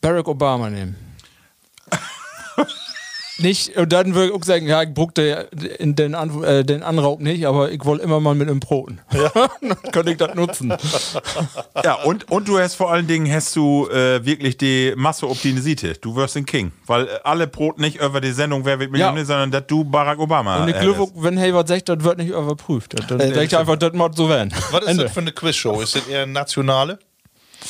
Barack 0.00 0.28
Obama 0.28 0.70
nehmen. 0.70 0.96
Nicht, 3.38 3.76
und 3.76 3.92
dann 3.92 4.14
würde 4.14 4.28
ich 4.28 4.34
auch 4.34 4.44
sagen, 4.44 4.66
ja, 4.66 4.82
ich 4.82 4.94
bruckte 4.94 5.48
in 5.78 5.94
den, 5.94 6.14
An 6.14 6.42
äh, 6.42 6.64
den 6.64 6.82
Anraub 6.82 7.20
nicht, 7.20 7.46
aber 7.46 7.70
ich 7.70 7.84
wollte 7.84 8.02
immer 8.02 8.18
mal 8.18 8.34
mit 8.34 8.48
einem 8.48 8.60
Broten. 8.60 9.00
Ja. 9.12 9.30
dann 9.60 9.92
könnte 9.92 10.12
ich 10.12 10.16
das 10.18 10.34
nutzen. 10.34 10.72
Ja, 11.84 11.94
und, 12.02 12.30
und 12.30 12.48
du 12.48 12.58
hast 12.58 12.74
vor 12.74 12.90
allen 12.90 13.06
Dingen 13.06 13.32
hast 13.32 13.54
du 13.54 13.86
äh, 13.88 14.24
wirklich 14.24 14.56
die 14.56 14.94
Masse 14.96 15.26
auf 15.26 15.40
die 15.42 15.56
Seite. 15.58 15.94
Du 15.94 16.16
wirst 16.16 16.34
den 16.34 16.46
King. 16.46 16.72
Weil 16.86 17.06
äh, 17.06 17.10
alle 17.22 17.46
Brot 17.46 17.78
nicht 17.78 18.00
über 18.00 18.20
die 18.20 18.32
Sendung 18.32 18.64
Wer 18.64 18.80
wird 18.80 18.90
Millionär, 18.90 19.20
Ja. 19.20 19.24
sondern 19.24 19.50
dass 19.50 19.66
du 19.66 19.84
Barack 19.84 20.18
Obama 20.18 20.62
Und 20.62 20.68
ich 20.68 20.76
äh, 20.76 20.80
glaube, 20.80 21.12
wenn 21.16 21.38
Hayward 21.38 21.68
sagt, 21.68 21.88
das 21.88 22.02
wird 22.02 22.18
nicht 22.18 22.30
überprüft. 22.30 22.94
Dann 23.08 23.18
denke 23.18 23.44
ich 23.44 23.56
einfach, 23.56 23.76
das 23.76 23.92
muss 23.92 24.16
so 24.16 24.28
werden. 24.28 24.52
Was 24.70 24.82
ist 24.82 24.88
Ende. 24.88 25.04
das 25.04 25.12
für 25.12 25.20
eine 25.20 25.32
Quizshow? 25.32 25.80
Ist 25.80 25.94
das 25.94 26.06
eher 26.08 26.22
eine 26.22 26.32
nationale? 26.32 26.98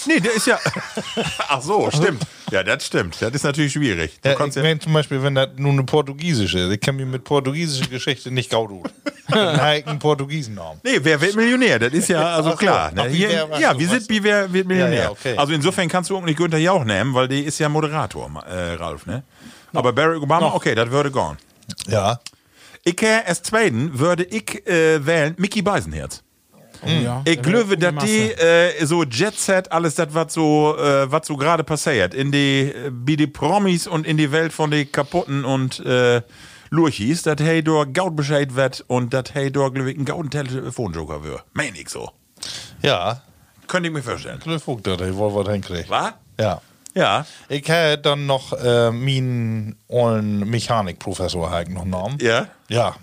Nee, 0.06 0.20
der 0.20 0.35
ist 0.35 0.46
ja. 0.46 0.59
Ach 1.48 1.62
so, 1.62 1.90
stimmt. 1.90 2.22
Ja, 2.50 2.62
das 2.62 2.87
stimmt. 2.87 3.16
Das 3.20 3.32
ist 3.32 3.42
natürlich 3.44 3.72
schwierig. 3.72 4.18
Du 4.22 4.28
Ja, 4.28 4.35
ich 4.35 4.54
ja, 4.56 4.62
meine 4.62 4.78
zum 4.78 4.92
Beispiel, 4.92 5.22
wenn 5.22 5.35
das 5.35 5.48
nun 5.56 5.72
eine 5.72 5.85
portugiesische 5.85 6.59
ist. 6.61 6.72
Ich 6.72 6.80
kann 6.80 6.96
mich 6.96 7.06
mit 7.06 7.24
portugiesischer 7.24 7.88
Geschichte 7.88 8.30
nicht 8.30 8.52
ich 9.78 9.87
einen 9.87 9.98
Portugiesennamen. 9.98 10.80
Nee, 10.85 10.98
wer 11.02 11.20
wird 11.20 11.35
Millionär? 11.35 11.78
Das 11.78 11.92
ist 11.92 12.09
ja 12.09 12.20
also 12.37 12.50
Ach 12.50 12.59
klar. 12.59 12.92
Ne? 12.92 13.02
Ach, 13.06 13.11
Hier, 13.11 13.28
wer- 13.50 13.59
ja, 13.61 13.72
so, 13.72 13.80
wir 13.80 13.88
sind 13.88 14.09
wie 14.09 14.22
wer 14.22 14.52
wird 14.52 14.68
Millionär. 14.68 15.02
Ja, 15.04 15.11
okay. 15.11 15.37
Also 15.37 15.52
insofern 15.52 15.88
kannst 15.88 16.11
du 16.11 16.16
auch 16.16 16.22
nicht 16.24 16.37
Günther 16.38 16.59
Jauch 16.59 16.85
nehmen, 16.85 17.14
weil 17.14 17.26
die 17.28 17.40
ist 17.40 17.59
ja 17.59 17.68
Moderator, 17.68 18.30
äh, 18.48 18.74
Ralf. 18.74 19.06
Ne? 19.06 19.22
Aber 19.72 19.92
Barack 19.92 20.22
Obama, 20.22 20.52
okay, 20.54 20.74
das 20.74 20.90
würde 20.90 21.11
gone. 21.11 21.37
Ja. 21.88 22.20
Ich 22.85 23.02
äh, 23.02 23.22
als 23.26 23.42
Zweiten 23.42 23.98
würde 23.98 24.22
ich 24.22 24.64
äh, 24.68 25.04
wählen 25.04 25.35
Mickey 25.38 25.61
Beisenherz. 25.62 26.22
Ja, 26.84 27.22
Ich 27.24 27.40
glaube, 27.42 27.76
dass 27.78 28.04
die 28.04 28.30
äh, 28.32 28.84
so 28.84 29.04
Jet 29.04 29.38
Set, 29.38 29.72
alles 29.72 29.94
das, 29.94 30.08
was 30.12 30.32
so, 30.32 30.76
äh, 30.78 31.10
was 31.10 31.26
so 31.26 31.36
gerade 31.36 31.64
passiert, 31.64 32.14
in 32.14 32.32
die, 32.32 32.72
äh, 32.72 32.90
wie 32.92 33.16
die 33.16 33.26
Promis 33.26 33.86
und 33.86 34.06
in 34.06 34.16
die 34.16 34.32
Welt 34.32 34.52
von 34.52 34.70
den 34.70 34.90
kaputten 34.90 35.44
und 35.44 35.80
äh, 35.80 36.22
Lurchis, 36.70 37.22
dass 37.22 37.40
hey 37.40 37.62
dort 37.62 37.94
Gaut 37.94 38.16
Bescheid 38.16 38.54
wird 38.54 38.84
und 38.88 39.14
dass 39.14 39.34
hey 39.34 39.50
dort, 39.50 39.74
glaube 39.74 39.90
ich, 39.90 39.98
ein 39.98 40.04
gauten 40.04 40.30
Telefonjoker 40.30 41.22
wird. 41.24 41.44
Mein 41.52 41.74
ich 41.74 41.88
so. 41.88 42.10
Ja. 42.82 43.22
Könnte 43.66 43.88
ich 43.88 43.94
mir 43.94 44.02
vorstellen. 44.02 44.38
Glück, 44.40 44.62
dass 44.82 45.00
ich 45.00 45.14
wohl 45.16 45.34
was 45.34 45.52
hinkriege. 45.52 45.84
Was? 45.88 46.12
Ja. 46.38 46.60
Ja. 46.94 47.26
Ich 47.48 47.68
habe 47.68 47.98
dann 47.98 48.26
noch 48.26 48.52
äh, 48.52 48.90
meinen 48.90 49.76
ollen 49.88 50.48
Mechanikprofessor 50.48 51.50
halt 51.50 51.68
noch 51.68 51.84
genommen. 51.84 52.18
Ja. 52.20 52.48
Ja. 52.68 52.96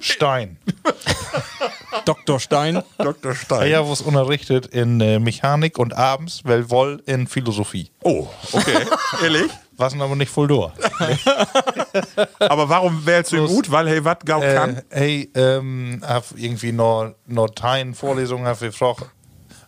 Stein. 0.00 0.56
Dr. 2.04 2.40
Stein. 2.40 2.82
Dr. 2.98 3.32
Er 3.32 3.36
Stein. 3.36 3.70
ja 3.70 3.88
was 3.88 4.00
unterrichtet 4.00 4.66
in 4.66 5.00
äh, 5.00 5.18
Mechanik 5.18 5.78
und 5.78 5.96
abends, 5.96 6.40
weil 6.44 6.70
wohl 6.70 7.02
in 7.06 7.26
Philosophie. 7.26 7.90
Oh, 8.02 8.28
okay. 8.52 8.86
Ehrlich? 9.22 9.50
Was 9.76 9.94
aber 9.94 10.16
nicht 10.16 10.30
voll 10.30 10.48
durch. 10.48 10.72
Aber 12.40 12.68
warum 12.68 13.06
wählst 13.06 13.30
du 13.30 13.36
ihn 13.36 13.46
gut? 13.46 13.70
Weil 13.70 13.88
hey, 13.88 14.04
was 14.04 14.18
kann? 14.24 14.78
Äh, 14.78 14.82
hey, 14.90 15.30
ähm, 15.36 16.02
hab 16.04 16.24
irgendwie 16.34 16.72
noch, 16.72 17.14
noch 17.26 17.48
Teilen 17.50 17.94
Vorlesungen 17.94 18.44
hab 18.44 18.58
gefragt, 18.58 19.04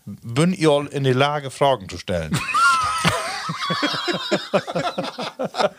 bin 0.05 0.53
ihr 0.53 0.71
all 0.71 0.87
in 0.89 1.05
der 1.05 1.15
Lage, 1.15 1.51
Fragen 1.51 1.89
zu 1.89 1.97
stellen? 1.97 2.37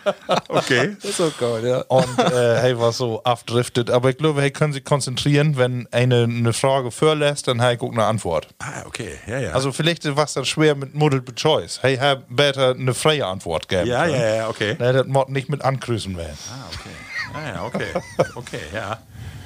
Okay. 0.48 0.96
Das 1.02 1.12
ist 1.12 1.18
so 1.18 1.30
gut, 1.32 1.64
ja. 1.64 1.82
Und 1.88 2.20
äh, 2.20 2.62
hey 2.62 2.78
war 2.78 2.92
so 2.92 3.24
abdriftet. 3.24 3.90
Aber 3.90 4.10
ich 4.10 4.18
glaube, 4.18 4.42
hey 4.42 4.52
können 4.52 4.74
sich 4.74 4.84
konzentrieren, 4.84 5.58
wenn 5.58 5.88
eine, 5.92 6.24
eine 6.24 6.54
Frage 6.54 6.92
vorlässt, 6.92 7.48
dann 7.48 7.62
hey 7.62 7.78
guck 7.78 7.94
eine 7.94 8.06
Antwort. 8.06 8.48
Ah, 8.60 8.84
okay. 8.86 9.14
Ja, 9.28 9.40
ja. 9.40 9.52
Also 9.52 9.72
vielleicht 9.72 10.06
war 10.16 10.26
es 10.26 10.34
dann 10.34 10.46
schwer 10.46 10.76
mit 10.76 10.94
Multiple 10.94 11.36
Choice. 11.36 11.80
Hey, 11.82 11.98
hab 11.98 12.24
besser 12.30 12.72
eine 12.72 12.94
freie 12.94 13.26
Antwort 13.26 13.68
geben. 13.68 13.88
ja, 13.88 14.06
können. 14.06 14.20
ja, 14.20 14.36
ja, 14.36 14.50
okay. 14.50 14.76
Ne, 14.80 14.94
das 14.94 15.08
muss 15.08 15.28
nicht 15.30 15.50
mit 15.50 15.64
angrüßen 15.64 16.16
werden. 16.18 16.38
Ah, 16.50 16.68
okay. 16.74 16.90
Ah, 17.34 17.56
ja, 17.56 17.64
okay. 17.64 17.88
Okay, 18.36 18.62
ja. 18.74 19.00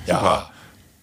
Super. 0.06 0.52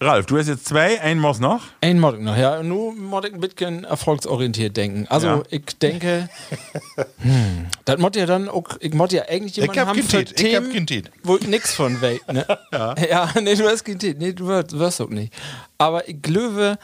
Ralf, 0.03 0.25
du 0.25 0.37
hast 0.37 0.47
jetzt 0.47 0.65
zwei, 0.65 0.99
einen 1.01 1.19
muss 1.21 1.39
noch. 1.39 1.61
Ein 1.81 1.99
Mod 1.99 2.19
noch, 2.19 2.35
ja. 2.35 2.61
Nur 2.61 2.93
muss 2.93 3.25
ich 3.25 3.33
ein 3.33 3.39
bisschen 3.39 3.83
erfolgsorientiert 3.85 4.75
denken. 4.75 5.05
Also, 5.09 5.27
Ja. 5.27 5.43
ich 5.49 5.65
denke, 5.81 6.27
hm, 7.19 7.67
das 7.85 7.97
muss 7.99 8.11
ja 8.15 8.25
dann 8.25 8.49
auch, 8.49 8.65
ich 8.81 8.93
muss 8.93 9.11
ja 9.13 9.23
eigentlich 9.29 9.55
jemanden 9.55 9.79
hab 9.79 9.87
haben 9.89 10.03
für 10.03 10.21
ich 10.21 10.55
hab 10.55 10.85
Tiet. 10.85 11.09
wo 11.23 11.37
ich 11.37 11.47
nix 11.47 11.73
von 11.73 12.01
weiß. 12.01 12.19
Ne? 12.31 12.45
Ja. 12.73 12.95
ja, 13.09 13.29
nee, 13.41 13.55
du 13.55 13.67
hast 13.67 13.83
kein 13.83 13.97
Tiet. 13.99 14.17
Nee, 14.19 14.33
du 14.33 14.47
wirst, 14.47 14.77
wirst 14.77 14.99
auch 15.01 15.09
nicht. 15.09 15.33
Aber 15.77 16.07
ich 16.07 16.21
glaube, 16.21 16.77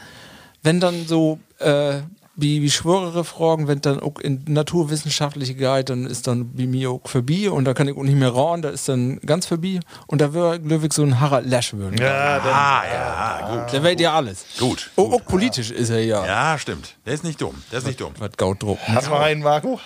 wenn 0.62 0.80
dann 0.80 1.06
so, 1.06 1.38
äh, 1.58 2.00
wie, 2.40 2.62
wie 2.62 2.70
schwörere 2.70 3.24
Fragen, 3.24 3.68
wenn 3.68 3.80
dann 3.80 4.00
auch 4.00 4.18
in 4.18 4.42
naturwissenschaftliche 4.48 5.54
Guide, 5.54 5.84
dann 5.84 6.06
ist 6.06 6.26
dann 6.26 6.52
bei 6.54 6.66
mir 6.66 6.90
auch 6.90 7.00
vorbei 7.06 7.50
und 7.50 7.64
da 7.64 7.74
kann 7.74 7.88
ich 7.88 7.96
auch 7.96 8.02
nicht 8.02 8.16
mehr 8.16 8.34
ran, 8.34 8.62
da 8.62 8.70
ist 8.70 8.88
dann 8.88 9.18
ganz 9.20 9.46
vorbei 9.46 9.80
und 10.06 10.20
da 10.20 10.32
würde, 10.32 10.60
glaube 10.60 10.86
ich, 10.86 10.92
so 10.92 11.02
ein 11.02 11.20
Harald 11.20 11.46
Lesch 11.46 11.72
würden. 11.74 11.96
Ja, 11.98 12.38
dann, 12.38 12.52
Ah, 12.52 12.82
ja, 12.92 13.56
gut. 13.64 13.72
Der 13.72 13.82
weiß 13.82 13.96
ja 14.00 14.14
alles. 14.14 14.44
Gut. 14.58 14.90
Auch, 14.96 15.12
auch 15.12 15.24
politisch 15.24 15.70
ist 15.70 15.90
er 15.90 16.02
ja. 16.04 16.24
Ja, 16.26 16.58
stimmt. 16.58 16.94
Der 17.06 17.14
ist 17.14 17.24
nicht 17.24 17.40
dumm. 17.40 17.54
Der 17.70 17.78
ist 17.78 17.86
nicht 17.86 18.00
dumm. 18.00 18.12
Was 18.18 18.30
Gaut 18.36 18.62
drucken. 18.62 18.80
hast 18.94 19.06
du 19.06 19.10
noch 19.10 19.20
einen, 19.20 19.42
Marco? 19.42 19.80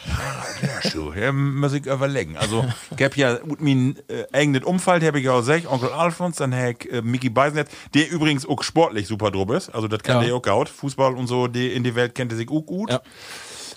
Ja, 0.95 1.15
ja, 1.17 1.33
muss 1.33 1.73
ich 1.73 1.87
überlegen. 1.87 2.37
Also, 2.37 2.65
ich 2.97 3.03
habe 3.05 3.17
ja 3.17 3.39
mit 3.45 3.61
meinem 3.61 3.97
äh, 4.09 4.25
eigenen 4.33 4.65
Umfeld, 4.65 5.03
habe 5.05 5.19
ich 5.19 5.25
ja 5.27 5.33
auch 5.33 5.39
gesagt, 5.39 5.67
Onkel 5.67 5.91
Alfons, 5.91 6.37
dann 6.37 6.55
habe 6.55 6.75
ich 6.79 6.93
äh, 6.93 7.03
Mickey 7.03 7.31
Beisenherz, 7.31 7.71
der 7.95 8.11
übrigens 8.11 8.47
auch 8.47 8.63
sportlich 8.63 9.07
super 9.07 9.31
drauf 9.31 9.51
ist. 9.51 9.71
Also, 9.71 9.89
das 9.89 10.03
kann 10.03 10.21
Ja. 10.21 10.27
der 10.27 10.35
auch 10.37 10.43
gut. 10.43 10.69
Fußball 10.69 11.15
und 11.15 11.27
so, 11.27 11.47
die 11.49 11.73
in 11.73 11.85
die 11.85 11.95
Welt 11.95 12.15
kennt 12.15 12.33
er 12.33 12.37
sich 12.37 12.43
auch 12.51 12.62
gut. 12.62 12.90
Ja. 12.90 13.01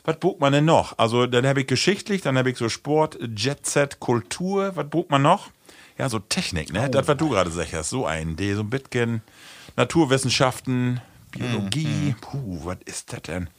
Was 0.04 0.18
bucht 0.20 0.40
man 0.40 0.54
denn 0.54 0.66
noch? 0.66 0.98
Also, 0.98 1.26
dann 1.28 1.46
habe 1.46 1.62
ich 1.62 1.68
geschichtlich, 1.68 2.22
dann 2.22 2.38
habe 2.38 2.50
ich 2.50 2.58
so 2.58 2.70
Sport, 2.70 3.18
Jet 3.36 3.66
Set, 3.66 4.00
Kultur. 4.00 4.72
Was 4.76 4.90
bucht 4.90 5.10
man 5.12 5.22
noch? 5.22 5.50
Ja, 5.98 6.08
so 6.10 6.20
Technik, 6.20 6.72
ne? 6.72 6.90
Das, 6.90 7.08
was 7.08 7.18
du 7.18 7.30
gerade 7.30 7.50
sagst, 7.52 7.90
so 7.90 8.06
ein, 8.06 8.36
der 8.36 8.56
so 8.56 8.62
ein 8.62 8.70
bisschen 8.70 9.22
Naturwissenschaften, 9.76 11.02
Biologie. 11.32 12.16
Puh, 12.22 12.62
was 12.64 12.78
ist 12.86 13.12
das 13.12 13.22
denn? 13.24 13.50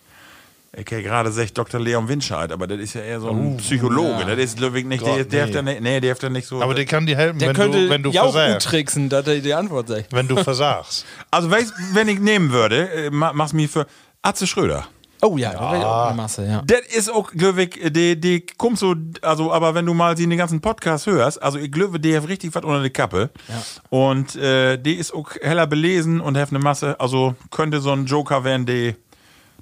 Ich 0.72 0.86
habe 0.92 1.02
gerade 1.02 1.30
gesagt 1.30 1.56
Dr. 1.56 1.80
Leon 1.80 2.08
Winscheid, 2.08 2.52
aber 2.52 2.66
das 2.66 2.78
ist 2.78 2.94
ja 2.94 3.00
eher 3.00 3.20
so 3.20 3.30
ein 3.30 3.56
Psychologe. 3.56 4.24
Das 4.26 4.38
ist, 4.38 4.60
ich, 4.60 4.84
nicht, 4.84 5.04
der, 5.04 5.16
Gott, 5.24 5.32
der, 5.32 5.46
nee. 5.46 5.50
darf 5.50 5.50
da 5.50 5.62
nicht, 5.62 5.80
nee, 5.80 6.00
der 6.00 6.10
darf 6.12 6.18
da 6.18 6.28
nicht 6.28 6.46
so. 6.46 6.62
Aber 6.62 6.74
der 6.74 6.84
kann 6.84 7.06
dir 7.06 7.16
helfen, 7.16 7.38
Der 7.38 7.48
wenn 7.48 7.56
könnte 7.56 7.84
du, 7.84 7.90
wenn 7.90 8.02
du 8.02 8.10
ja 8.10 8.22
versagst. 8.22 8.68
tricksen, 8.68 9.08
dass 9.08 9.26
er 9.26 9.38
die 9.40 9.54
Antwort 9.54 9.88
sagt. 9.88 10.12
Wenn 10.12 10.28
du 10.28 10.36
versagst. 10.42 11.06
also, 11.30 11.50
wenn 11.50 12.08
ich 12.08 12.20
nehmen 12.20 12.50
würde, 12.50 12.88
äh, 12.90 13.10
ma- 13.10 13.32
mach's 13.32 13.52
mir 13.54 13.68
für 13.68 13.86
Atze 14.22 14.46
Schröder. 14.46 14.86
Oh 15.20 15.36
ja, 15.36 15.52
da 15.52 15.72
wäre 15.72 15.86
auch 15.86 16.06
eine 16.06 16.16
Masse, 16.16 16.46
ja. 16.46 16.62
Das 16.64 16.80
ist 16.94 17.12
auch, 17.12 17.32
glaube 17.32 17.64
ich, 17.64 17.92
die, 17.92 18.20
die 18.20 18.46
kommt 18.56 18.78
so, 18.78 18.94
also, 19.20 19.52
aber 19.52 19.74
wenn 19.74 19.84
du 19.84 19.94
mal 19.94 20.16
sie 20.16 20.24
in 20.24 20.30
den 20.30 20.38
ganzen 20.38 20.60
Podcast 20.60 21.06
hörst, 21.06 21.42
also 21.42 21.58
ich 21.58 21.72
glaube, 21.72 21.98
die 21.98 22.16
hat 22.16 22.28
richtig 22.28 22.54
was 22.54 22.62
unter 22.62 22.82
die 22.82 22.90
Kappe. 22.90 23.30
Und 23.90 24.36
äh, 24.36 24.76
die 24.76 24.94
ist 24.94 25.12
auch 25.12 25.30
heller 25.40 25.66
belesen 25.66 26.20
und 26.20 26.36
hat 26.36 26.50
eine 26.50 26.60
Masse, 26.60 26.98
also 27.00 27.34
könnte 27.50 27.80
so 27.80 27.92
ein 27.92 28.06
Joker 28.06 28.44
werden, 28.44 28.66
die. 28.66 28.94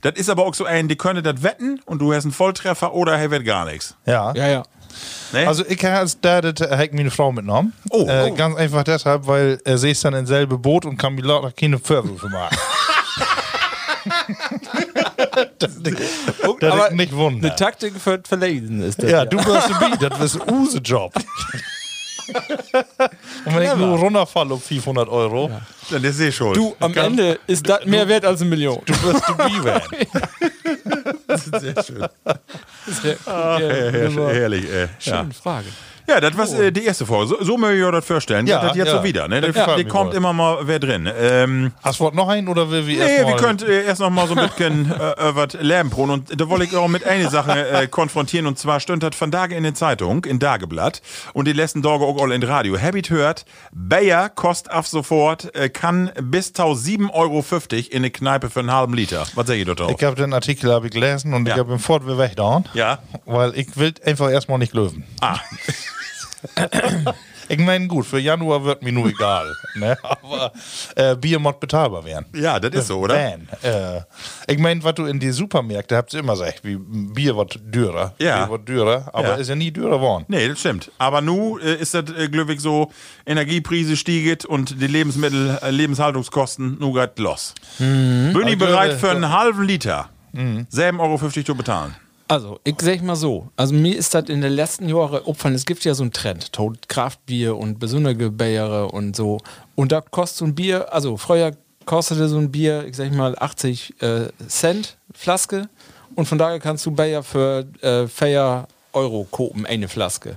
Das 0.03 0.15
ist 0.17 0.29
aber 0.29 0.45
auch 0.45 0.55
so 0.55 0.67
ein, 0.67 0.89
die 0.89 0.97
könnte 0.97 1.23
das 1.23 1.43
wetten 1.43 1.81
und 1.87 2.01
du 2.01 2.13
hast 2.13 2.25
einen 2.25 2.33
Volltreffer 2.33 2.93
oder 2.93 3.17
hey, 3.17 3.31
wird 3.31 3.47
gar 3.47 3.65
nichts. 3.65 3.97
Ja. 4.05 4.35
Ja, 4.35 4.49
ja. 4.49 4.63
Ne? 5.33 5.49
Also 5.49 5.65
ich 5.67 5.83
habe 5.85 5.97
als 5.97 6.21
da 6.21 6.41
das 6.43 6.71
habe 6.71 6.85
ich 6.85 6.93
meine 6.93 7.11
Frau 7.11 7.33
mitgenommen. 7.33 7.73
Oh, 7.91 8.07
äh, 8.07 8.31
oh. 8.31 8.35
Ganz 8.35 8.57
einfach 8.57 8.85
deshalb, 8.85 9.27
weil 9.27 9.59
äh, 9.65 9.79
sie 9.79 9.91
ist 9.91 10.05
dann 10.05 10.15
in 10.15 10.27
selbe 10.27 10.59
Boot 10.59 10.85
und 10.85 10.99
kann 10.99 11.15
mir 11.15 11.23
lauter 11.23 11.51
keine 11.51 11.79
Vorwürfe 11.79 12.29
machen. 12.29 12.57
das 15.59 15.71
das 15.83 16.73
Aber 16.73 16.89
ist 16.89 16.95
nicht 16.95 17.15
wunder. 17.15 17.49
Eine 17.49 17.57
Taktik 17.57 17.95
für 18.01 18.21
Verlesen 18.27 18.83
ist 18.83 19.03
das. 19.03 19.11
Ja, 19.11 19.25
du 19.25 19.37
wirst 19.39 19.71
dabei, 19.71 19.97
das 19.97 20.35
ist 20.35 20.37
unser 20.47 20.81
Job. 20.81 21.13
und 23.45 23.55
wenn 23.55 23.63
ich 23.63 23.75
nur 23.77 23.99
runterfalle 23.99 24.55
um 24.55 24.61
500 24.61 25.09
Euro, 25.09 25.51
Dann 25.91 26.03
ist 26.03 26.17
sie 26.17 26.33
schon. 26.33 26.55
Du, 26.55 26.75
am 26.81 26.95
Ende 26.95 27.39
ist 27.47 27.69
das 27.69 27.85
mehr 27.85 28.09
wert 28.09 28.25
als 28.25 28.41
eine 28.41 28.51
Million. 28.51 28.81
du 28.85 28.93
wirst 29.03 29.23
dabei 29.29 29.65
werden. 29.65 30.07
sehr 31.61 31.85
schön. 31.85 32.09
Sehr, 33.03 33.17
ja, 33.27 33.59
her, 33.59 33.93
her, 33.93 34.11
herrlich, 34.33 34.65
ja. 34.65 34.89
Schöne 34.99 35.35
Frage. 35.35 35.67
Ja, 36.09 36.21
das 36.21 36.37
war 36.37 36.61
äh, 36.61 36.71
die 36.73 36.85
erste 36.85 37.05
Folge. 37.07 37.29
So, 37.29 37.45
so 37.45 37.57
möchte 37.59 37.79
ich 37.79 37.85
euch 37.85 37.93
das 37.93 38.05
vorstellen. 38.05 38.47
Ja, 38.47 38.57
Ja, 38.63 38.69
das 38.69 38.77
jetzt 38.77 38.89
ja. 38.89 38.99
so 38.99 39.05
wieder. 39.05 39.29
Ne? 39.29 39.41
Da 39.41 39.77
mir 39.77 39.85
kommt 39.87 40.15
immer 40.15 40.33
mal 40.33 40.59
wer 40.63 40.79
drin. 40.79 41.09
Ähm, 41.19 41.73
Hast 41.83 42.01
du 42.01 42.11
noch 42.11 42.29
einen 42.29 42.49
oder 42.49 42.71
will 42.71 42.87
wir 42.87 42.99
nee, 43.05 43.11
erst 43.17 43.19
wir 43.27 43.35
mal- 43.35 43.37
könnt 43.41 43.63
äh, 43.63 43.85
erst 43.85 44.01
noch 44.01 44.11
mal 44.11 44.27
so 44.29 44.35
ein 44.35 44.49
bisschen 44.49 44.91
äh, 45.01 45.47
das 45.47 45.61
Lärm 45.61 45.91
proben. 45.91 46.11
Und 46.13 46.41
da 46.41 46.49
wollte 46.49 46.65
ich 46.65 46.77
auch 46.77 46.89
mit 46.89 47.05
einer 47.07 47.29
Sache 47.31 47.69
äh, 47.71 47.87
konfrontieren. 47.89 48.47
Und 48.47 48.59
zwar 48.59 48.81
stimmt 48.81 49.03
das 49.03 49.17
von 49.17 49.31
Tage 49.31 49.55
in 49.57 49.65
den 49.65 49.75
Zeitung, 49.75 50.25
in 50.25 50.39
Dageblatt. 50.39 51.03
Und 51.33 51.47
die 51.49 51.53
letzten 51.53 51.83
Tage 51.83 52.05
auch 52.05 52.21
all 52.23 52.33
in 52.33 52.43
Radio. 52.43 52.79
Habit 52.81 53.11
hört, 53.11 53.45
Bayer 53.73 54.29
kostet 54.29 54.73
ab 54.73 54.87
sofort, 54.87 55.55
äh, 55.55 55.69
kann 55.69 56.13
bis 56.23 56.53
7,50 56.55 57.13
Euro 57.13 57.45
in 57.91 57.97
eine 57.97 58.11
Kneipe 58.11 58.51
für 58.51 58.61
einen 58.61 58.73
halben 58.73 58.95
Liter. 58.95 59.27
Was 59.35 59.47
sag 59.47 59.57
ich 59.57 59.65
dort 59.65 59.81
drauf? 59.81 59.93
Ich 59.97 60.05
habe 60.05 60.17
den 60.17 60.33
Artikel 60.33 60.73
hab 60.73 60.85
ich 60.85 60.91
gelesen 60.93 61.35
und 61.35 61.47
Ja. 61.49 61.55
ich 61.55 61.61
habe 61.61 61.73
ihn 61.73 61.79
fort 61.79 62.07
wir 62.07 62.19
wegdauen. 62.19 62.65
Ja. 62.75 62.99
Weil 63.25 63.57
ich 63.59 63.77
will 63.77 63.93
einfach 64.05 64.31
erstmal 64.31 64.59
nicht 64.59 64.75
löwen. 64.75 65.05
Ah, 65.21 65.39
Ich 67.49 67.59
meine, 67.59 67.87
gut, 67.87 68.07
für 68.07 68.19
Januar 68.19 68.65
wird 68.65 68.83
mir 68.83 68.91
nur 68.91 69.07
egal. 69.09 69.55
ne? 69.77 69.97
Aber 70.03 70.53
äh, 70.97 71.15
Bier 71.15 71.39
muss 71.39 71.55
bezahlbar 71.61 72.05
werden. 72.05 72.27
ja, 72.35 72.59
das 72.59 72.75
ist 72.75 72.89
so, 72.89 72.99
oder? 72.99 73.15
Man, 73.15 73.49
äh, 73.63 74.01
ich 74.49 74.59
meine, 74.59 74.83
was 74.83 74.95
du 74.95 75.05
in 75.05 75.21
die 75.21 75.31
Supermärkte 75.31 75.97
habt, 75.97 76.13
immer 76.15 76.33
gesagt, 76.33 76.65
wie 76.65 76.77
Bier 76.77 77.37
wird 77.37 77.61
dürrer. 77.63 78.15
Ja. 78.19 78.47
Bier 78.47 78.51
wird 78.53 78.69
dürrer, 78.69 79.11
aber 79.13 79.29
Ja. 79.29 79.35
ist 79.37 79.49
ja 79.49 79.55
nie 79.55 79.71
dürrer 79.71 79.99
geworden. 79.99 80.25
Nee, 80.27 80.49
das 80.49 80.59
stimmt. 80.59 80.91
Aber 80.99 81.21
nu 81.21 81.59
äh, 81.59 81.75
ist 81.77 81.95
das 81.95 82.11
äh, 82.19 82.29
glücklich 82.29 82.61
so, 82.61 82.91
Energiepreise 83.25 83.97
stiegen 83.97 84.39
und 84.49 84.81
die 84.81 84.87
Lebensmittel, 84.89 85.57
äh, 85.63 85.71
Lebenshaltungskosten 85.71 86.79
nu 86.81 86.93
geht 86.95 87.17
los. 87.21 87.55
Bin 87.79 88.33
ich 88.35 88.45
Also, 88.55 88.57
bereit 88.57 88.91
äh, 88.93 88.97
für 88.97 89.11
einen 89.11 89.31
halben 89.31 89.63
Liter 89.63 90.09
7,50 90.35 90.99
Euro 90.99 91.19
zu 91.45 91.55
bezahlen? 91.55 91.95
Also, 92.29 92.59
ich 92.65 92.75
sag 92.81 93.03
mal 93.03 93.15
so. 93.15 93.49
Also, 93.57 93.75
mir 93.75 93.97
ist 93.97 94.15
das 94.15 94.29
in 94.29 94.41
den 94.41 94.53
letzten 94.53 94.89
Jahren 94.89 95.23
opfern. 95.25 95.55
Es 95.55 95.65
gibt 95.65 95.85
ja 95.85 95.95
so 95.95 96.03
einen 96.03 96.13
Trend. 96.13 96.53
Tot 96.53 96.89
Kraftbier 96.89 97.57
und 97.57 97.79
besondere 97.79 98.31
Biere 98.31 98.89
und 98.89 99.15
so. 99.15 99.39
Und 99.77 99.93
da 99.93 100.01
kostet 100.01 100.39
so 100.39 100.45
ein 100.45 100.55
Bier, 100.55 100.93
also, 100.93 101.17
früher 101.17 101.53
kostete 101.85 102.29
so 102.29 102.39
ein 102.39 102.51
Bier, 102.51 102.85
ich 102.87 102.97
sag 102.97 103.13
mal, 103.13 103.37
80 103.39 104.03
äh, 104.03 104.29
Cent 104.49 104.99
Flaske. 105.15 105.69
Und 106.17 106.27
von 106.27 106.39
daher 106.39 106.59
kannst 106.59 106.85
du 106.87 106.91
Bier 106.91 107.23
für 107.23 107.65
äh, 107.81 108.09
4 108.09 108.67
Euro 108.93 109.27
kopen, 109.31 109.65
eine 109.67 109.87
Flaske. 109.87 110.35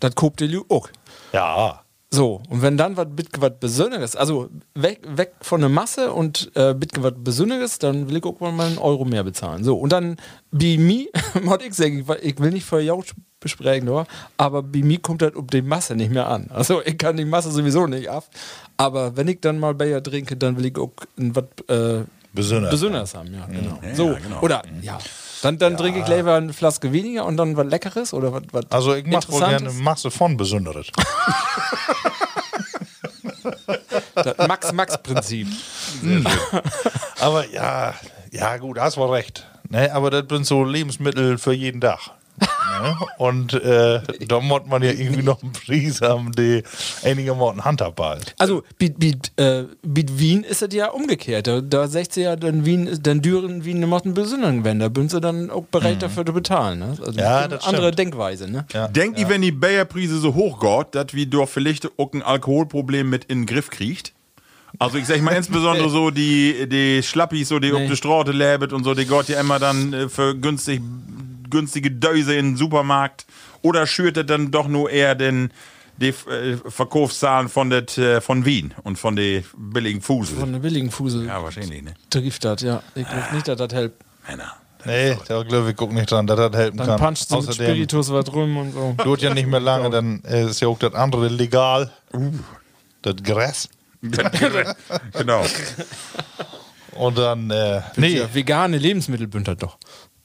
Das 0.00 0.14
kopt 0.14 0.40
ihr 0.40 0.62
auch. 0.68 0.88
Ja. 1.32 1.82
So, 2.10 2.40
und 2.48 2.62
wenn 2.62 2.78
dann 2.78 2.96
was 2.96 3.06
was 3.38 3.52
Besonderes, 3.60 4.16
also 4.16 4.48
weg, 4.74 5.00
weg 5.06 5.34
von 5.42 5.60
der 5.60 5.68
Masse 5.68 6.12
und 6.12 6.50
äh, 6.56 6.74
was 7.00 7.12
Besonderes, 7.18 7.78
dann 7.78 8.08
will 8.08 8.16
ich 8.16 8.24
auch 8.24 8.40
mal 8.40 8.58
einen 8.60 8.78
Euro 8.78 9.04
mehr 9.04 9.24
bezahlen. 9.24 9.62
So, 9.62 9.76
und 9.76 9.92
dann 9.92 10.16
bei 10.50 10.78
mir, 10.78 11.08
ich 11.66 11.74
sagen, 11.74 11.98
ich, 11.98 12.24
ich 12.24 12.40
will 12.40 12.50
nicht 12.50 12.64
für 12.64 12.80
Jau 12.80 13.02
besprechen, 13.40 13.88
oder? 13.88 14.06
aber 14.36 14.62
bei 14.62 14.80
mir 14.80 14.98
kommt 15.00 15.22
das 15.22 15.34
um 15.34 15.46
die 15.46 15.62
Masse 15.62 15.94
nicht 15.94 16.10
mehr 16.10 16.28
an. 16.28 16.48
Also 16.50 16.82
ich 16.82 16.96
kann 16.96 17.16
die 17.16 17.26
Masse 17.26 17.50
sowieso 17.50 17.86
nicht 17.86 18.08
ab, 18.08 18.24
aber 18.76 19.16
wenn 19.16 19.28
ich 19.28 19.40
dann 19.40 19.60
mal 19.60 19.74
Bayer 19.74 20.02
trinke, 20.02 20.36
dann 20.36 20.56
will 20.56 20.66
ich 20.66 20.78
auch 20.78 20.92
ein 21.18 21.36
was 21.36 21.44
äh, 21.68 22.04
Besonderes. 22.32 22.72
Besonderes 22.72 23.14
haben, 23.14 23.32
ja, 23.34 23.46
genau. 23.46 23.78
Ja, 23.82 23.94
so, 23.94 24.16
genau. 24.22 24.40
oder, 24.40 24.62
ja. 24.82 24.98
Dann, 25.42 25.58
dann 25.58 25.76
trinke 25.76 26.00
ich 26.00 26.08
lieber 26.08 26.34
eine 26.34 26.52
Flaske 26.52 26.92
weniger 26.92 27.24
und 27.24 27.36
dann 27.36 27.56
was 27.56 27.66
Leckeres 27.66 28.12
oder 28.12 28.32
was, 28.32 28.42
was 28.52 28.64
Also 28.70 28.94
ich 28.94 29.06
mache 29.06 29.30
wohl 29.30 29.40
gerne. 29.40 29.70
Masse 29.70 30.10
von 30.10 30.36
Besonderes. 30.36 30.88
Das 34.14 34.48
Max-Max-Prinzip. 34.48 35.46
aber 37.20 37.48
ja, 37.50 37.94
ja 38.32 38.56
gut, 38.56 38.78
hast 38.78 38.96
wohl 38.96 39.10
recht. 39.10 39.46
Ne, 39.70 39.92
aber 39.92 40.10
das 40.10 40.24
sind 40.28 40.44
so 40.44 40.64
Lebensmittel 40.64 41.38
für 41.38 41.52
jeden 41.52 41.80
Tag. 41.80 42.10
Ne? 42.80 42.96
Und 43.18 43.54
äh, 43.54 44.00
da 44.26 44.40
muss 44.40 44.62
man 44.66 44.82
ja 44.82 44.90
irgendwie 44.90 45.22
noch 45.22 45.42
einen 45.42 45.52
Preis 45.52 46.00
haben, 46.00 46.32
die 46.32 46.62
einigermaßen 47.02 47.64
handhabbar 47.64 48.18
ist. 48.18 48.34
Also, 48.38 48.62
mit, 48.78 48.98
mit, 49.02 49.32
äh, 49.38 49.64
mit 49.86 50.18
Wien 50.18 50.44
ist 50.44 50.62
es 50.62 50.72
ja 50.74 50.88
umgekehrt. 50.90 51.46
Da, 51.46 51.60
da 51.60 51.88
sagt 51.88 52.12
sie 52.12 52.22
ja, 52.22 52.36
dann 52.36 52.64
Wien, 52.64 52.98
dann 53.02 53.22
düren 53.22 53.64
Wien 53.64 53.86
macht 53.88 54.04
einen 54.04 54.14
besonderen 54.14 54.64
wenn 54.64 54.78
da 54.78 54.88
sind 54.94 55.10
sie 55.10 55.20
dann 55.20 55.50
auch 55.50 55.64
bereit 55.64 56.02
dafür 56.02 56.24
zu 56.26 56.32
bezahlen. 56.32 56.78
Ne? 56.80 56.96
Also 57.04 57.18
Ja, 57.18 57.38
eine 57.38 57.48
das 57.48 57.64
andere 57.64 57.86
stimmt. 57.88 57.98
Denkweise, 57.98 58.50
ne? 58.50 58.66
Ja. 58.72 58.88
Denkt 58.88 59.18
ihr, 59.18 59.28
wenn 59.28 59.42
die 59.42 59.52
Bayerpreise 59.52 60.18
so 60.18 60.34
hoch 60.34 60.60
geht, 60.60 60.94
dass 60.94 61.14
wir 61.14 61.26
doch 61.26 61.48
vielleicht 61.48 61.88
auch 61.98 62.12
ein 62.12 62.22
Alkoholproblem 62.22 63.08
mit 63.08 63.24
in 63.24 63.40
den 63.40 63.46
Griff 63.46 63.70
kriegt? 63.70 64.12
Also 64.78 64.98
ich 64.98 65.06
sag 65.06 65.20
mal 65.22 65.32
insbesondere 65.36 65.88
so 65.88 66.10
die, 66.10 66.68
die 66.68 67.02
Schlappis, 67.02 67.48
so 67.48 67.58
die 67.58 67.72
Nee. 67.72 67.84
auf 67.84 67.90
die 67.90 67.96
Straße 67.96 68.32
lebt 68.32 68.72
und 68.72 68.84
so, 68.84 68.94
die 68.94 69.06
geht 69.06 69.28
ja 69.28 69.40
immer 69.40 69.58
dann 69.58 69.92
äh, 69.92 70.08
für 70.08 70.34
günstig 70.36 70.80
günstige 71.50 71.90
Döse 71.90 72.34
in 72.34 72.50
den 72.52 72.56
Supermarkt? 72.56 73.26
Oder 73.62 73.86
schürt 73.86 74.16
er 74.16 74.24
dann 74.24 74.50
doch 74.50 74.68
nur 74.68 74.90
eher 74.90 75.14
den, 75.14 75.50
die 75.96 76.08
äh, 76.08 76.56
Verkaufszahlen 76.68 77.48
von, 77.48 77.70
det, 77.70 77.98
äh, 77.98 78.20
von 78.20 78.44
Wien 78.44 78.74
und 78.84 78.98
von 78.98 79.16
den 79.16 79.44
billigen 79.56 80.00
Fusel? 80.00 80.38
Von 80.38 80.52
der 80.52 80.60
billigen 80.60 80.90
Fusel 80.90 81.26
Ja, 81.26 81.42
wahrscheinlich, 81.42 81.82
ne? 81.82 81.94
trifft 82.10 82.44
das, 82.44 82.62
ja. 82.62 82.82
Ich 82.94 83.06
glaube 83.08 83.26
nicht, 83.34 83.48
dass 83.48 83.56
das 83.56 83.72
hilft. 83.72 83.94
Männer. 84.28 84.54
Nee, 84.84 85.18
da 85.26 85.42
glaube 85.42 85.70
ich, 85.70 85.76
guck 85.76 85.92
nicht 85.92 86.08
dran, 86.10 86.26
dass 86.28 86.36
das 86.36 86.52
helfen 86.56 86.76
Dann 86.76 86.86
kann. 86.86 87.00
puncht 87.00 87.28
sie 87.28 87.34
mit 87.34 87.48
Außerdem 87.48 87.66
Spiritus 87.66 88.12
was 88.12 88.32
rum 88.32 88.56
und 88.58 88.72
so. 88.72 88.94
dauert 88.96 89.22
ja 89.22 89.34
nicht 89.34 89.48
mehr 89.48 89.58
lange, 89.58 89.90
dann 89.90 90.22
äh, 90.24 90.44
ist 90.46 90.60
ja 90.60 90.68
auch 90.68 90.78
das 90.78 90.94
andere 90.94 91.26
legal. 91.28 91.90
Uh. 92.14 92.30
Das 93.02 93.16
Gras. 93.22 93.68
genau. 95.18 95.44
Und 96.92 97.18
dann, 97.18 97.50
äh, 97.50 97.80
nee, 97.96 98.18
Ja, 98.18 98.32
vegane 98.32 98.76
Lebensmittel 98.78 99.26
bündert 99.26 99.62
doch. 99.62 99.78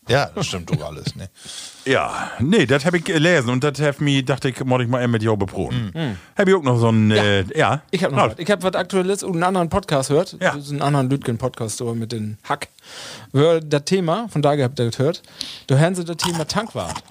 Ja, 0.08 0.30
das 0.34 0.48
stimmt 0.48 0.70
doch 0.70 0.86
alles. 0.86 1.16
Ne? 1.16 1.30
Ja, 1.86 2.32
nee, 2.40 2.66
das 2.66 2.86
habe 2.86 3.00
ich 3.00 3.04
gelesen 3.04 3.50
und 3.50 3.62
das 3.62 3.78
habe 3.82 4.02
mir, 4.02 4.24
dachte 4.24 4.48
ich, 4.48 4.64
muss 4.64 4.82
ich 4.82 4.88
mal 4.88 5.06
mit 5.10 5.22
dir 5.22 5.36
beproben. 5.36 5.92
Mhm. 5.94 6.18
Habe 6.38 6.50
ich 6.50 6.56
auch 6.56 6.64
noch 6.64 6.78
so 6.78 6.88
ein, 6.88 7.12
äh, 7.12 7.44
ja. 7.58 7.82
Ich 7.92 8.06
habe 8.06 8.16
noch 8.16 8.30
was. 8.30 8.36
Ich 8.40 8.50
habe 8.50 8.64
was 8.64 8.74
Aktuelles 8.76 9.22
und 9.22 9.34
einen 9.34 9.44
anderen 9.44 9.68
Podcast 9.68 10.08
gehört. 10.08 10.38
Ja. 10.40 10.54
Das 10.54 10.64
ist 10.64 10.72
ein 10.72 10.82
anderen 10.82 11.10
Lütgen-Podcast 11.10 11.76
so 11.76 11.94
mit 11.94 12.14
den 12.14 12.38
Hack. 12.48 12.70
Das 13.34 13.84
Thema, 13.84 14.30
von 14.30 14.42
da 14.42 14.56
habt 14.58 14.80
ihr 14.80 14.92
gehört, 14.92 15.24
da 15.68 15.76
hören 15.76 15.94
sie 15.94 16.06
das 16.06 16.16
Thema 16.16 16.48
Tankwart. 16.48 17.04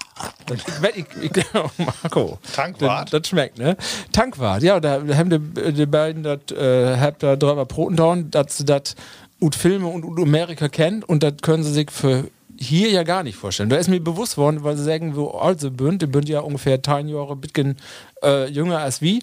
Das, 0.46 0.58
ich, 0.94 1.04
ich, 1.20 1.36
ich, 1.36 1.44
oh, 1.54 1.70
Marco. 1.76 2.38
Tankwart? 2.54 3.12
Das, 3.12 3.20
das 3.20 3.28
schmeckt, 3.28 3.58
ne? 3.58 3.76
Tankwart, 4.12 4.62
ja, 4.62 4.80
da 4.80 5.02
haben 5.14 5.28
die, 5.28 5.72
die 5.72 5.86
beiden 5.86 6.22
das, 6.22 6.50
äh, 6.50 6.96
habt 6.98 7.22
da 7.22 7.36
drüber 7.36 7.66
Proten 7.66 7.96
down, 7.96 8.30
dass 8.30 8.56
sie 8.56 8.64
das 8.64 8.94
ut 9.38 9.54
Filme 9.54 9.88
und 9.88 10.04
ut 10.04 10.18
Amerika 10.18 10.68
kennt 10.68 11.06
und 11.06 11.22
das 11.22 11.34
können 11.42 11.62
sie 11.62 11.72
sich 11.72 11.90
für 11.90 12.24
hier 12.62 12.90
ja 12.90 13.02
gar 13.02 13.22
nicht 13.22 13.36
vorstellen. 13.36 13.68
Da 13.68 13.76
ist 13.76 13.88
mir 13.88 14.00
bewusst 14.00 14.36
worden, 14.36 14.62
weil 14.62 14.76
sie 14.76 14.84
sagen, 14.84 15.16
wo 15.16 15.30
alt 15.30 15.60
sie 15.60 15.70
bünd, 15.70 16.02
die 16.02 16.06
bünd 16.06 16.28
ja 16.28 16.40
ungefähr 16.40 16.82
10 16.82 17.08
Jahre 17.08 17.36
bisschen 17.36 17.76
äh, 18.22 18.48
jünger 18.48 18.78
als 18.78 19.02
wie. 19.02 19.22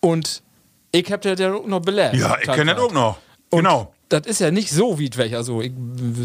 Und 0.00 0.42
ich 0.92 1.10
hab 1.12 1.20
das 1.22 1.38
ja 1.38 1.52
auch 1.52 1.66
noch 1.66 1.80
belehrt. 1.80 2.14
Ja, 2.14 2.36
ich 2.40 2.46
kenne 2.46 2.74
das 2.74 2.82
auch 2.82 2.92
noch. 2.92 3.18
Und 3.50 3.64
Genau. 3.64 3.92
Das 4.08 4.24
ist 4.24 4.40
ja 4.40 4.52
nicht 4.52 4.70
so 4.70 5.00
weit 5.00 5.16
weg. 5.16 5.34
Also, 5.34 5.60
ich, 5.60 5.72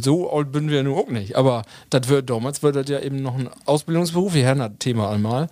so 0.04 0.32
alt 0.32 0.52
bin 0.52 0.70
wir 0.70 0.84
nun 0.84 1.00
auch 1.00 1.08
nicht. 1.08 1.36
Aber 1.36 1.64
das 1.90 2.08
wird 2.10 2.30
damals 2.30 2.62
wird 2.62 2.76
das 2.76 2.88
ja 2.88 3.00
eben 3.00 3.24
noch 3.24 3.36
ein 3.36 3.50
Ausbildungsberuf. 3.66 4.36
Wir 4.36 4.46
hören 4.46 4.60
das 4.60 4.74
Thema 4.78 5.10
einmal. 5.10 5.48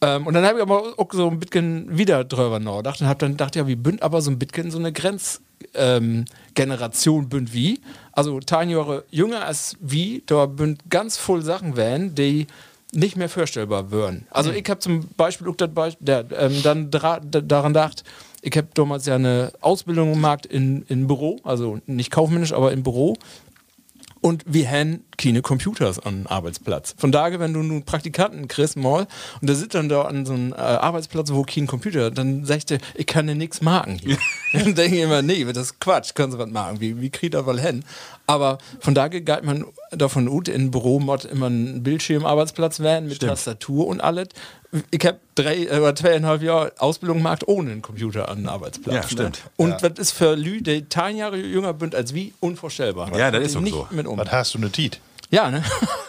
Ähm, 0.00 0.26
und 0.26 0.34
dann 0.34 0.44
habe 0.44 0.58
ich 0.58 0.62
aber 0.62 0.94
auch 0.96 1.12
so 1.12 1.30
ein 1.30 1.38
bisschen 1.38 1.96
wieder 1.96 2.24
drüber 2.24 2.58
nachgedacht 2.58 3.00
und 3.00 3.06
habe 3.06 3.20
dann 3.20 3.30
gedacht, 3.32 3.54
ja, 3.54 3.68
wie 3.68 3.76
bünd 3.76 4.02
aber 4.02 4.22
so 4.22 4.32
ein 4.32 4.40
bisschen 4.40 4.72
so 4.72 4.78
eine 4.78 4.92
Grenzgeneration 4.92 7.22
ähm, 7.22 7.28
bünd 7.28 7.54
wie. 7.54 7.80
Also, 8.18 8.40
10 8.40 8.70
Jahre 8.70 9.04
jünger 9.10 9.44
als 9.44 9.76
wie, 9.80 10.22
da 10.26 10.46
bünd 10.46 10.90
ganz 10.90 11.16
voll 11.16 11.42
Sachen 11.42 11.76
werden, 11.76 12.14
die 12.14 12.46
nicht 12.92 13.16
mehr 13.16 13.28
vorstellbar 13.28 13.90
wären. 13.90 14.26
Also 14.30 14.50
ich 14.50 14.68
habe 14.68 14.80
zum 14.80 15.08
Beispiel 15.16 15.48
auch 15.48 15.56
das 15.56 15.70
Beispiel, 15.70 16.26
ähm, 16.36 16.62
dann 16.62 16.90
daran 16.90 17.72
gedacht, 17.72 18.02
ich 18.40 18.56
habe 18.56 18.68
damals 18.74 19.06
ja 19.06 19.16
eine 19.16 19.52
Ausbildung 19.60 20.12
gemacht 20.12 20.46
in, 20.46 20.82
in 20.88 21.06
Büro, 21.06 21.38
also 21.42 21.80
nicht 21.86 22.10
kaufmännisch, 22.10 22.52
aber 22.52 22.72
im 22.72 22.82
Büro. 22.82 23.16
Und 24.20 24.44
wir 24.46 24.68
haben 24.70 25.04
keine 25.16 25.42
Computers 25.42 25.98
am 25.98 26.26
Arbeitsplatz. 26.26 26.94
Von 26.98 27.12
daher, 27.12 27.40
wenn 27.40 27.52
du 27.52 27.62
nun 27.62 27.84
Praktikanten 27.84 28.48
kriegst 28.48 28.76
mal 28.76 29.06
und 29.40 29.48
der 29.48 29.56
sitzt 29.56 29.74
dann 29.74 29.88
da 29.88 30.02
an 30.02 30.26
so 30.26 30.32
einem 30.32 30.52
äh, 30.52 30.56
Arbeitsplatz, 30.56 31.32
wo 31.32 31.42
kein 31.42 31.66
Computer, 31.66 32.10
dann 32.10 32.44
sagst 32.44 32.70
du, 32.70 32.78
ich 32.94 33.06
kann 33.06 33.26
dir 33.26 33.34
nichts 33.34 33.60
machen 33.60 33.98
hier. 33.98 34.18
dann 34.52 34.74
denke 34.74 34.96
ich 34.96 35.02
immer, 35.02 35.22
nee, 35.22 35.44
das 35.44 35.68
ist 35.68 35.80
Quatsch, 35.80 36.14
können 36.14 36.32
sie 36.32 36.38
was 36.38 36.50
machen, 36.50 36.80
wie, 36.80 37.00
wie 37.00 37.10
kriegt 37.10 37.34
er 37.34 37.46
wohl 37.46 37.60
hin? 37.60 37.84
Aber 38.28 38.58
von 38.80 38.94
daher 38.94 39.08
geht 39.08 39.42
man 39.42 39.64
davon 39.90 40.28
ut, 40.28 40.48
in 40.48 40.70
Büro 40.70 41.00
mod 41.00 41.24
immer 41.24 41.46
ein 41.46 41.82
Bildschirmarbeitsplatz 41.82 42.78
werden 42.80 43.08
mit 43.08 43.20
Tastatur 43.20 43.86
und 43.86 44.02
alles. 44.02 44.28
Ich 44.90 45.04
habe 45.06 45.18
drei 45.34 45.64
äh, 45.64 45.78
oder 45.78 45.94
zweieinhalb 45.94 46.42
Jahre 46.42 46.72
Ausbildung 46.76 47.18
gemacht 47.18 47.48
ohne 47.48 47.70
einen 47.70 47.80
Computer 47.80 48.28
an 48.28 48.38
einem 48.38 48.48
Arbeitsplatz. 48.48 48.94
Ja, 48.94 49.02
stimmt. 49.02 49.44
Ne? 49.44 49.50
Und 49.56 49.82
das 49.82 49.92
ist 49.96 50.10
für 50.10 50.34
Lü, 50.34 50.60
die 50.60 50.86
10 50.86 51.16
Jahre 51.16 51.38
jünger 51.38 51.74
sind 51.80 51.94
als 51.94 52.12
wie, 52.12 52.34
unvorstellbar. 52.40 53.16
Ja, 53.16 53.30
das 53.30 53.46
ist 53.46 53.56
auch 53.56 53.62
nicht 53.62 53.72
so. 53.72 53.88
Mit 53.90 54.06
um. 54.06 54.18
Was 54.18 54.30
hast 54.30 54.54
du 54.54 54.58
eine 54.58 54.70
Tiet? 54.70 55.00
Ja, 55.30 55.50
ne? 55.50 55.62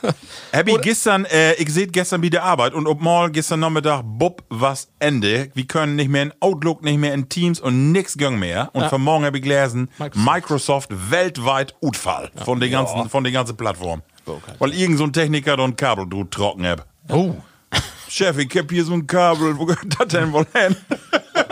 Abby, 0.53 0.77
gestern, 0.81 1.25
äh, 1.25 1.53
ich 1.55 1.69
seht 1.73 1.91
gestern 1.91 2.21
wieder 2.21 2.43
Arbeit 2.43 2.73
und 2.73 2.87
ob 2.87 3.01
mal 3.01 3.29
gestern 3.29 3.59
Nachmittag, 3.59 4.01
Bub, 4.05 4.43
was 4.49 4.87
Ende. 4.99 5.51
Wir 5.53 5.67
können 5.67 5.97
nicht 5.97 6.09
mehr 6.09 6.23
in 6.23 6.33
Outlook, 6.39 6.83
nicht 6.83 6.97
mehr 6.99 7.13
in 7.13 7.27
Teams 7.27 7.59
und 7.59 7.91
nix 7.91 8.17
gang 8.17 8.39
mehr. 8.39 8.69
Und 8.73 8.83
Ja. 8.83 8.89
von 8.89 9.01
morgen 9.01 9.25
habe 9.25 9.37
ich 9.37 9.43
gelesen, 9.43 9.89
Microsoft. 9.99 10.25
Microsoft, 10.25 10.89
weltweit 11.11 11.75
Utfall 11.81 12.31
von 12.45 12.59
den 12.61 12.71
ganzen, 12.71 13.09
von 13.09 13.23
den 13.25 13.33
ganzen 13.33 13.57
Plattformen. 13.57 14.03
Okay. 14.25 14.53
Weil 14.59 14.73
irgend 14.73 14.97
so 14.97 15.03
ein 15.03 15.11
Techniker 15.13 15.57
da 15.57 15.63
ein 15.65 15.75
Kabel 15.75 16.07
drüber 16.07 16.29
trocken 16.29 16.65
hab. 16.65 16.85
Oh, 17.09 17.35
Chef, 18.07 18.37
ich 18.37 18.57
hab 18.57 18.71
hier 18.71 18.85
so 18.85 18.93
ein 18.93 19.05
Kabel, 19.05 19.57
wo 19.57 19.65
geht 19.65 19.77
das 19.99 20.07
denn 20.07 20.31
wohl 20.31 20.47
hin? 20.53 20.75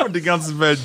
und 0.06 0.16
die 0.16 0.22
ganze 0.22 0.58
Welt. 0.58 0.80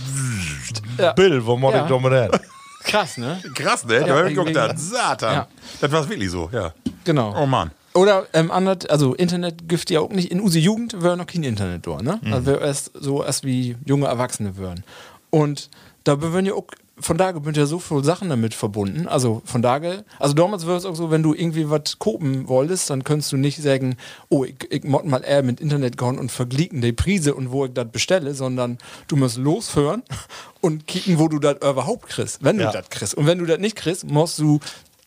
Bill, 1.16 1.44
wo 1.46 1.56
muss 1.56 1.72
Ja. 1.74 1.84
ich 1.86 2.00
mal 2.00 2.22
hin? 2.22 2.40
Krass, 2.84 3.16
ne? 3.18 3.40
Krass, 3.54 3.84
ne? 3.84 4.00
Da 4.00 4.06
Ja, 4.06 4.26
ich- 4.26 4.34
geguckt, 4.34 4.54
das 4.56 4.90
Satan. 4.90 5.34
Ja. 5.34 5.48
Das 5.80 5.90
war 5.92 6.08
wirklich 6.08 6.30
so, 6.30 6.48
ja. 6.52 6.72
Genau. 7.04 7.34
Oh 7.40 7.46
Mann. 7.46 7.70
Oder 7.94 8.26
ähm, 8.32 8.50
anders, 8.50 8.86
also 8.86 9.14
Internet 9.14 9.68
gibt 9.68 9.90
ja 9.90 10.00
auch 10.00 10.08
nicht. 10.10 10.30
In 10.30 10.40
unsere 10.40 10.64
Jugend 10.64 11.02
wäre 11.02 11.16
noch 11.16 11.26
kein 11.26 11.42
Internet 11.42 11.86
da, 11.86 12.00
ne? 12.00 12.18
Mhm. 12.22 12.32
Also 12.32 12.46
wäre 12.46 12.60
erst 12.60 12.90
so 12.94 13.22
erst 13.22 13.44
wie 13.44 13.76
junge 13.84 14.06
Erwachsene 14.06 14.56
wären. 14.56 14.82
Und 15.30 15.68
da 16.04 16.20
würden 16.22 16.46
ja 16.46 16.54
auch, 16.54 16.64
von 16.98 17.16
daher 17.16 17.34
sind 17.42 17.56
ja 17.56 17.66
so 17.66 17.78
viele 17.78 18.04
Sachen 18.04 18.28
damit 18.28 18.54
verbunden. 18.54 19.08
Also 19.08 19.42
von 19.44 19.62
daher, 19.62 20.04
also 20.18 20.34
damals 20.34 20.66
wäre 20.66 20.76
es 20.76 20.84
auch 20.84 20.94
so, 20.94 21.10
wenn 21.10 21.22
du 21.22 21.34
irgendwie 21.34 21.68
was 21.70 21.98
kopen 21.98 22.48
wolltest, 22.48 22.90
dann 22.90 23.02
könntest 23.02 23.32
du 23.32 23.36
nicht 23.36 23.60
sagen, 23.62 23.96
oh, 24.28 24.44
ich, 24.44 24.54
ich 24.70 24.84
mod 24.84 25.04
mal 25.06 25.24
eher 25.24 25.42
mit 25.42 25.60
Internet 25.60 25.96
gehen 25.96 26.18
und 26.18 26.30
vergleichen 26.30 26.80
die 26.80 26.92
Prise 26.92 27.34
und 27.34 27.50
wo 27.50 27.64
ich 27.64 27.72
das 27.72 27.88
bestelle, 27.90 28.34
sondern 28.34 28.78
du 29.08 29.16
musst 29.16 29.38
losführen 29.38 30.02
und 30.60 30.86
kicken, 30.86 31.18
wo 31.18 31.28
du 31.28 31.38
das 31.38 31.56
überhaupt 31.56 32.08
kriegst, 32.08 32.44
wenn 32.44 32.58
du 32.58 32.64
Ja. 32.64 32.72
das 32.72 32.88
kriegst. 32.90 33.14
Und 33.14 33.26
wenn 33.26 33.38
du 33.38 33.46
das 33.46 33.58
nicht 33.58 33.76
kriegst, 33.76 34.04
musst 34.04 34.38
du 34.38 34.60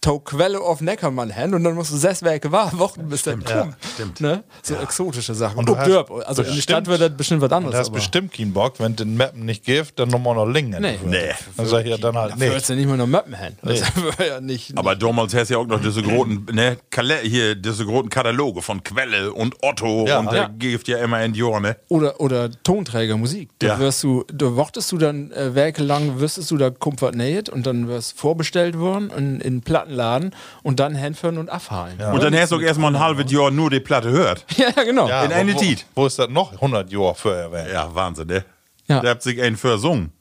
Tau 0.06 0.20
Quelle 0.20 0.60
auf 0.62 0.82
Neckermann 0.82 1.32
hin 1.32 1.53
und 1.56 1.64
dann 1.64 1.74
musst 1.74 1.91
du 1.91 1.97
sechs 1.97 2.22
Werke 2.22 2.51
warten, 2.51 2.78
Wochen 2.86 3.08
bis 3.10 3.24
dann 3.24 3.41
ja, 3.41 3.62
kommt. 3.62 3.76
stimmt. 3.95 4.22
Ne? 4.22 4.43
So 4.62 4.76
exotische 4.76 5.34
Sachen. 5.34 5.58
Und 5.58 5.70
Und 5.70 5.78
hast 5.80 5.88
Dörp. 5.88 6.12
Also 6.28 6.43
in 6.43 6.53
der 6.56 6.62
Stadt 6.62 6.86
wird 6.88 7.01
das 7.01 7.10
bestimmt 7.18 7.41
was 7.41 7.47
Und 7.49 7.53
anderes. 7.53 7.74
du 7.74 7.80
hast 7.80 7.88
aber 7.88 7.95
bestimmt 7.95 8.34
keinen 8.34 8.53
Bock, 8.53 8.76
wenn 8.80 8.95
den 8.95 9.18
Mappen 9.18 9.45
nicht 9.45 9.64
gibt, 9.66 9.97
dann 9.99 10.10
nochmal 10.10 10.36
noch 10.36 10.45
Lingen. 10.45 10.82
Nee. 10.82 10.99
Nee. 11.03 11.32
Dann 11.58 11.66
sag 11.66 11.86
ich 11.86 11.89
ja 11.91 11.97
dann 11.97 12.16
halt 12.16 12.34
da 12.34 12.36
nicht. 12.36 12.47
würdest 12.49 12.70
du 12.70 12.76
nicht 12.76 12.86
mehr 12.88 12.97
noch 12.97 13.08
Mappen 13.08 13.34
hin. 13.34 13.53
Das 13.64 13.82
wäre 14.20 14.28
ja 14.30 14.41
nicht. 14.41 14.78
Aber 14.78 14.95
damals 14.95 15.34
hast 15.34 15.49
du 15.49 15.56
ja 15.56 15.60
auch 15.60 15.66
noch 15.68 15.82
diese 15.82 16.03
großen, 16.03 16.45
ne, 16.53 16.78
Kale 16.91 17.18
hier, 17.24 17.56
diese 17.56 17.84
großen 17.86 18.10
Kataloge 18.10 18.62
von 18.62 18.84
Quelle 18.84 19.34
und 19.34 19.56
Otto 19.64 20.06
Ja. 20.08 20.20
und 20.20 20.32
der 20.32 20.41
Ja. 20.43 20.51
gibt 20.56 20.88
ja 20.88 20.97
immer 20.99 21.24
in 21.24 21.34
die 21.34 21.41
Ohren, 21.43 21.64
ne? 21.64 21.78
oder, 21.89 22.20
oder 22.22 22.49
Tonträger 22.64 23.18
Musik. 23.18 23.49
Da 23.60 23.68
Ja. 23.68 23.80
wirst 23.80 24.03
du, 24.03 24.24
da 24.32 24.56
wartest 24.56 24.91
du 24.91 24.97
dann 24.99 25.32
äh, 25.32 25.56
Werke 25.56 25.82
lang, 25.84 26.20
wirstest 26.20 26.51
du 26.51 26.58
da 26.58 26.70
Comfort 26.70 27.14
näht 27.14 27.49
und 27.49 27.66
dann 27.66 27.88
wirst 27.88 28.20
vorbestellt 28.20 28.78
worden 28.78 29.10
in, 29.18 29.41
in 29.41 29.62
Plattenladen 29.96 30.32
und 30.64 30.80
dann 30.80 30.96
hinführen 30.96 31.38
und 31.38 31.50
abfallen. 31.50 31.98
Ja, 32.00 32.12
Und 32.12 32.22
dann 32.22 32.36
hast 32.36 32.52
du 32.52 32.58
auch 32.58 32.62
erstmal 32.62 32.93
ein 32.93 33.00
halbes 33.00 33.32
Jahr 33.32 33.52
nur 33.52 33.70
die 33.70 33.80
Platte 33.80 34.10
hört. 34.10 34.46
ja, 34.58 34.72
genau. 34.72 35.08
Ja, 35.08 35.24
in 35.24 35.32
eine 35.32 35.54
wo, 35.54 35.60
Tiet. 35.60 35.86
Wo 35.96 36.06
ist 36.06 36.20
das 36.20 36.30
noch? 36.30 36.54
100 36.54 36.91
Jahre 36.91 37.16
Feuerwehr. 37.16 37.72
Ja, 37.72 37.93
Wahnsinn, 37.93 38.28
ne? 38.28 38.46
Ja. 38.88 39.00
Der 39.00 39.12
hat 39.12 39.24
sich 39.24 39.41
einen 39.41 39.58
versungen. 39.58 40.12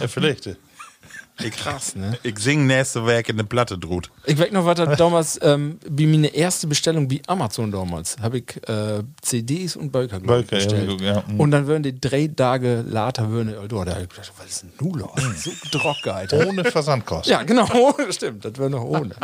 Ja, 0.00 0.08
vielleicht. 0.08 0.56
Krass, 1.36 1.94
ne? 1.94 2.18
Ich 2.22 2.38
sing 2.38 2.66
nächste 2.66 3.04
Werk 3.04 3.28
in 3.28 3.36
der 3.36 3.44
Platte 3.44 3.76
droht. 3.76 4.10
Ich 4.24 4.38
weiß 4.38 4.52
noch, 4.52 4.64
was 4.64 4.76
das 4.76 4.96
damals, 4.96 5.38
ähm, 5.42 5.78
wie 5.86 6.06
meine 6.06 6.28
erste 6.28 6.66
Bestellung 6.66 7.10
wie 7.10 7.20
Amazon 7.26 7.70
damals, 7.70 8.16
habe 8.20 8.38
ich 8.38 8.68
äh, 8.68 9.02
CDs 9.20 9.76
und 9.76 9.92
Bölker, 9.92 10.16
ich, 10.16 10.22
Bölker, 10.22 10.58
ja, 10.58 10.64
bestellt. 10.64 11.00
ja, 11.02 11.22
mhm. 11.26 11.40
Und 11.40 11.50
dann 11.50 11.66
würden 11.66 11.82
die 11.82 12.00
drei 12.00 12.26
Tage 12.28 12.82
later, 12.88 13.30
würden 13.30 13.54
oh, 13.58 13.84
da 13.84 13.92
hab 13.92 14.02
ich 14.02 14.08
gedacht, 14.08 14.32
was 14.38 14.46
ist 14.46 14.62
denn 14.62 14.72
nun 14.80 14.98
los? 14.98 15.10
So 15.36 15.50
drock, 15.70 16.06
Alter. 16.06 16.46
Ohne 16.46 16.64
Versandkosten. 16.64 17.30
Ja, 17.30 17.42
genau, 17.42 17.94
stimmt, 18.10 18.44
das 18.44 18.56
wäre 18.56 18.70
noch 18.70 18.84
ohne. 18.84 19.14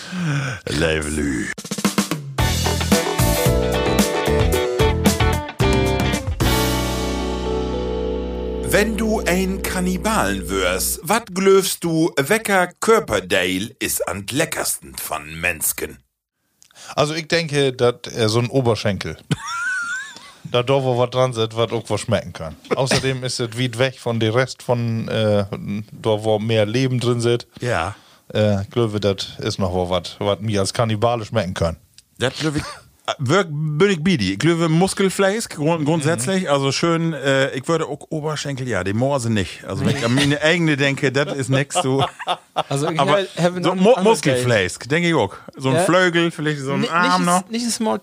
Levelü. 0.68 1.48
Wenn 8.72 8.96
du 8.96 9.20
ein 9.26 9.60
Kannibalen 9.60 10.48
wirst, 10.48 11.00
wat 11.02 11.34
glöfst 11.34 11.84
du, 11.84 12.10
wecker 12.16 12.68
Körperdeil 12.80 13.76
ist 13.78 14.08
am 14.08 14.24
leckersten 14.30 14.94
von 14.94 15.38
Menschen? 15.38 15.98
Also 16.96 17.12
ich 17.12 17.28
denke, 17.28 17.74
dass 17.74 17.96
äh, 18.06 18.30
so 18.30 18.38
ein 18.38 18.48
Oberschenkel. 18.48 19.18
da 20.44 20.62
da 20.62 20.82
wo 20.82 20.96
was 20.96 21.10
dran 21.10 21.34
sitzt, 21.34 21.54
was 21.54 21.70
auch 21.70 21.84
was 21.90 22.00
schmecken 22.00 22.32
kann. 22.32 22.56
Außerdem 22.74 23.22
ist 23.24 23.40
es 23.40 23.58
weit 23.58 23.76
weg 23.76 24.00
von 24.00 24.18
dem 24.18 24.32
Rest 24.32 24.62
von 24.62 25.06
äh, 25.06 25.44
da 25.92 26.24
wo 26.24 26.38
mehr 26.38 26.64
Leben 26.64 26.98
drin 26.98 27.20
sitzt. 27.20 27.48
Ja. 27.60 27.94
Äh, 28.32 28.64
glaube, 28.70 29.00
das 29.00 29.38
ist 29.38 29.58
noch 29.58 29.90
was, 29.90 30.16
was 30.18 30.40
mir 30.40 30.60
als 30.60 30.72
Kannibale 30.72 31.26
schmecken 31.26 31.52
kann. 31.52 31.76
Das 32.18 32.32
glaub 32.38 32.56
ich, 32.56 32.62
Wirk 33.18 33.48
bin 33.50 33.90
ich 33.90 34.02
bidi. 34.02 34.32
Ich 34.34 34.38
glaube 34.38 34.68
Muskelfleisch 34.68 35.48
grund, 35.48 35.84
grundsätzlich. 35.84 36.48
Also 36.48 36.70
schön, 36.70 37.12
äh, 37.12 37.50
ich 37.50 37.66
würde 37.66 37.86
auch 37.86 37.98
Oberschenkel, 38.10 38.68
ja, 38.68 38.84
die 38.84 38.92
Morse 38.92 39.28
nicht. 39.28 39.64
Also 39.64 39.84
wenn 39.84 39.96
ich 39.96 40.04
an 40.04 40.14
meine 40.14 40.40
eigene 40.40 40.76
denke, 40.76 41.10
das 41.10 41.34
ist 41.36 41.48
nix 41.48 41.74
so. 41.82 42.04
Also 42.68 42.88
Aber 42.96 43.18
so 43.60 43.74
Mu 43.74 43.94
ein 43.94 44.04
Muskelfleisch, 44.04 44.78
denke 44.86 45.08
ich 45.08 45.14
auch. 45.14 45.34
So 45.56 45.70
ein 45.70 45.74
Ja. 45.76 45.80
Flögel, 45.82 46.30
vielleicht 46.30 46.60
so 46.60 46.74
ein 46.74 46.82
Nicht, 46.82 46.92
Arm 46.92 47.24
noch. 47.24 47.40
nicht, 47.42 47.50
nicht 47.50 47.66
das 47.66 47.80
Mal 47.80 48.00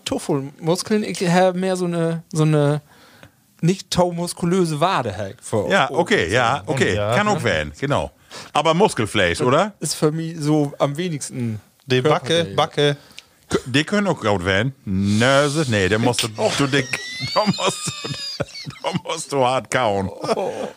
Muskeln, 0.60 1.02
ich 1.02 1.26
habe 1.28 1.58
mehr 1.58 1.76
so 1.76 1.86
eine, 1.86 2.22
so 2.30 2.42
eine 2.42 2.82
nicht 3.62 3.90
taumuskulöse 3.90 4.80
Wade 4.80 5.16
halt. 5.16 5.38
Ja, 5.70 5.90
okay, 5.90 6.30
ja, 6.30 6.62
okay. 6.66 6.94
ja, 6.94 7.16
Kann 7.16 7.26
auch 7.28 7.42
werden, 7.42 7.72
genau. 7.78 8.10
Aber 8.52 8.74
Muskelfleisch, 8.74 9.40
oder? 9.40 9.72
Ist 9.80 9.94
für 9.94 10.12
mich 10.12 10.36
so 10.38 10.72
am 10.78 10.96
wenigsten. 10.96 11.60
Die 11.86 12.00
Backe. 12.02 12.52
Backe. 12.54 12.96
Die 13.66 13.84
können 13.84 14.06
auch 14.06 14.20
gut 14.20 14.44
werden. 14.44 14.74
Nöse, 14.84 15.64
nee, 15.68 15.88
der 15.88 15.98
musst 15.98 16.22
du, 16.22 16.28
du 16.58 16.66
dick, 16.66 16.86
da 17.34 17.44
musst 17.46 17.86
du, 17.86 18.08
da 18.82 18.90
musst 19.04 19.32
du 19.32 19.44
hart 19.44 19.70
kauen. 19.70 20.10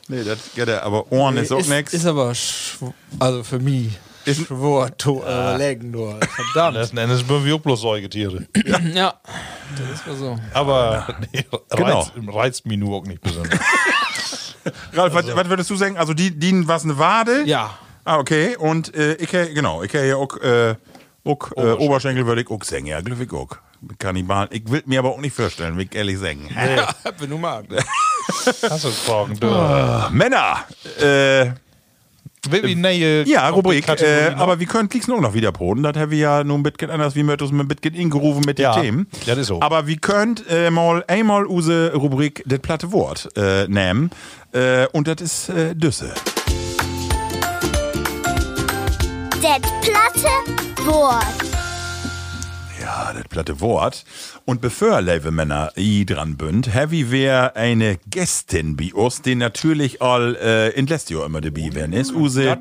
Nee, 0.07 0.23
das 0.23 0.39
geht 0.55 0.67
ja, 0.67 0.81
aber 0.83 1.11
Ohren 1.11 1.37
ist 1.37 1.51
auch 1.51 1.65
nix. 1.67 1.93
Ist 1.93 2.05
aber, 2.05 2.33
also 3.19 3.43
für 3.43 3.59
mich, 3.59 3.89
Ist- 4.25 4.47
schwor, 4.47 4.95
to, 4.97 5.23
äh, 5.25 5.57
legen 5.57 5.91
nur. 5.91 6.19
Verdammt. 6.53 6.77
Das 6.77 6.93
nennen 6.93 7.11
es 7.13 7.27
wir 7.27 7.55
auch 7.55 7.59
bloß 7.59 7.81
Säugetiere. 7.81 8.47
ja, 8.93 9.13
das 9.77 9.99
ist 9.99 10.07
mal 10.07 10.15
so. 10.15 10.39
Aber 10.53 11.07
nee, 11.31 11.45
Genau. 11.75 11.99
reizt, 11.99 12.11
reizt 12.27 12.65
mich 12.65 12.77
nur 12.77 12.97
auch 12.97 13.05
nicht 13.05 13.21
besonders. 13.21 13.59
Ralf, 14.93 15.13
was, 15.13 15.35
was 15.35 15.49
würdest 15.49 15.69
du 15.69 15.75
sagen? 15.75 15.97
Also 15.97 16.13
die 16.13 16.31
dienen 16.31 16.67
was 16.67 16.83
eine 16.85 16.97
Wade? 16.97 17.43
Ja. 17.45 17.77
Ah, 18.05 18.17
okay. 18.17 18.55
Und 18.57 18.93
äh, 18.95 19.13
ich 19.15 19.29
genau, 19.29 19.83
ich 19.83 19.93
ja 19.93 20.15
auch, 20.15 20.37
äh, 20.37 20.75
auch 21.25 21.51
äh, 21.55 21.71
Oberschenkel 21.73 22.25
würde 22.25 22.41
ich 22.41 22.49
auch 22.49 22.63
sagen, 22.63 22.85
ja, 22.85 23.01
glücklich 23.01 23.31
auch. 23.31 23.57
Kannibal. 23.99 24.47
Ich 24.51 24.69
will 24.69 24.83
mir 24.85 24.99
aber 24.99 25.11
auch 25.11 25.19
nicht 25.19 25.35
vorstellen, 25.35 25.77
will 25.77 25.85
ich 25.89 25.95
ehrlich 25.95 26.17
sagen. 26.17 26.49
Wenn 27.19 27.29
du 27.29 27.37
magst. 27.37 27.69
Hast 28.69 28.85
du 28.85 28.89
Fragen? 28.89 29.37
Du. 29.39 29.47
Männer, 30.15 30.59
äh, 30.99 31.51
Will 32.49 32.63
wie 32.63 32.75
neue 32.75 33.23
ja, 33.23 33.47
Rubrik, 33.49 33.87
äh, 33.87 34.31
noch? 34.31 34.39
aber 34.41 34.59
wir 34.59 34.67
können 34.67 34.89
Klicks 34.89 35.07
nur 35.07 35.21
noch 35.21 35.33
wieder 35.33 35.53
proben. 35.53 35.81
Das 35.81 35.95
haben 35.95 36.11
wir 36.11 36.17
ja 36.17 36.43
nun 36.43 36.59
ein 36.59 36.63
bisschen 36.63 36.89
anders, 36.89 37.15
wie 37.15 37.23
wir 37.23 37.41
uns 37.41 37.51
mit 37.53 37.61
ein 37.61 37.67
bisschen 37.69 37.95
ingerufen 37.95 38.43
mit 38.45 38.57
den 38.57 38.63
Ja, 38.63 38.81
Themen. 38.81 39.07
das 39.25 39.37
ist 39.37 39.47
so. 39.47 39.61
Aber 39.61 39.87
wir 39.87 39.95
könnt 39.97 40.43
äh, 40.49 40.69
mal 40.69 41.05
einmal 41.07 41.45
unsere 41.45 41.93
Rubrik 41.95 42.43
das 42.45 42.59
platte 42.59 42.91
Wort 42.91 43.29
äh, 43.37 43.67
nehmen. 43.69 44.09
Äh, 44.51 44.87
und 44.87 45.07
das 45.07 45.21
ist 45.21 45.49
äh, 45.49 45.73
Düsse. 45.73 46.13
Det 49.41 49.61
platte 49.81 50.72
Wort. 50.85 51.25
Ja, 52.81 53.13
das 53.13 53.23
platte 53.29 53.61
Wort. 53.61 54.03
Und 54.43 54.59
bevor, 54.59 55.01
liebe 55.01 55.31
Männer, 55.31 55.71
i 55.77 56.05
dran 56.05 56.35
bünd, 56.35 56.73
heavy 56.73 57.09
wär 57.11 57.55
eine 57.55 57.97
Gästin 58.09 58.75
bei 58.75 58.93
uns, 58.93 59.21
die 59.21 59.35
natürlich 59.35 60.01
all 60.01 60.35
äh, 60.35 60.69
in 60.71 60.85
Lestio 60.87 61.23
immer 61.23 61.39
dabei 61.39 61.69
werden 61.73 61.93
ist. 61.93 62.11
Use 62.13 62.43
äh, 62.49 62.57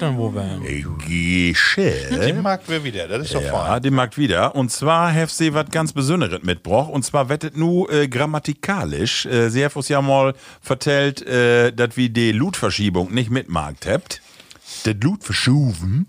Gesche. 1.09 1.93
Den 2.21 2.43
mag 2.43 2.61
wir 2.69 2.85
wieder, 2.85 3.09
das 3.09 3.23
ist 3.25 3.35
doch 3.35 3.43
Ja, 3.43 3.65
fein. 3.65 3.83
den 3.83 3.95
mag 3.95 4.17
wieder. 4.17 4.55
Und 4.55 4.71
zwar 4.71 5.13
hat 5.13 5.31
sie 5.31 5.55
was 5.55 5.69
ganz 5.71 5.93
Besonderes 5.93 6.43
mitgebracht. 6.45 6.91
Und 6.91 7.05
zwar 7.05 7.29
wettet 7.29 7.57
nu 7.57 7.89
äh, 7.89 8.07
grammatikalisch. 8.07 9.27
Äh, 9.27 9.49
sie 9.51 9.65
hat 9.65 9.75
uns 9.75 9.89
ja 9.89 10.01
mal 10.01 10.35
vertellt, 10.61 11.27
äh, 11.27 11.73
dass 11.73 11.97
wir 11.97 12.09
die 12.11 12.31
Lutverschiebung 12.31 13.13
nicht 13.13 13.31
mitmarkt 13.31 13.87
habt. 13.87 14.23
Das 14.85 14.95
Blut 14.95 15.23
verschuben. 15.23 16.07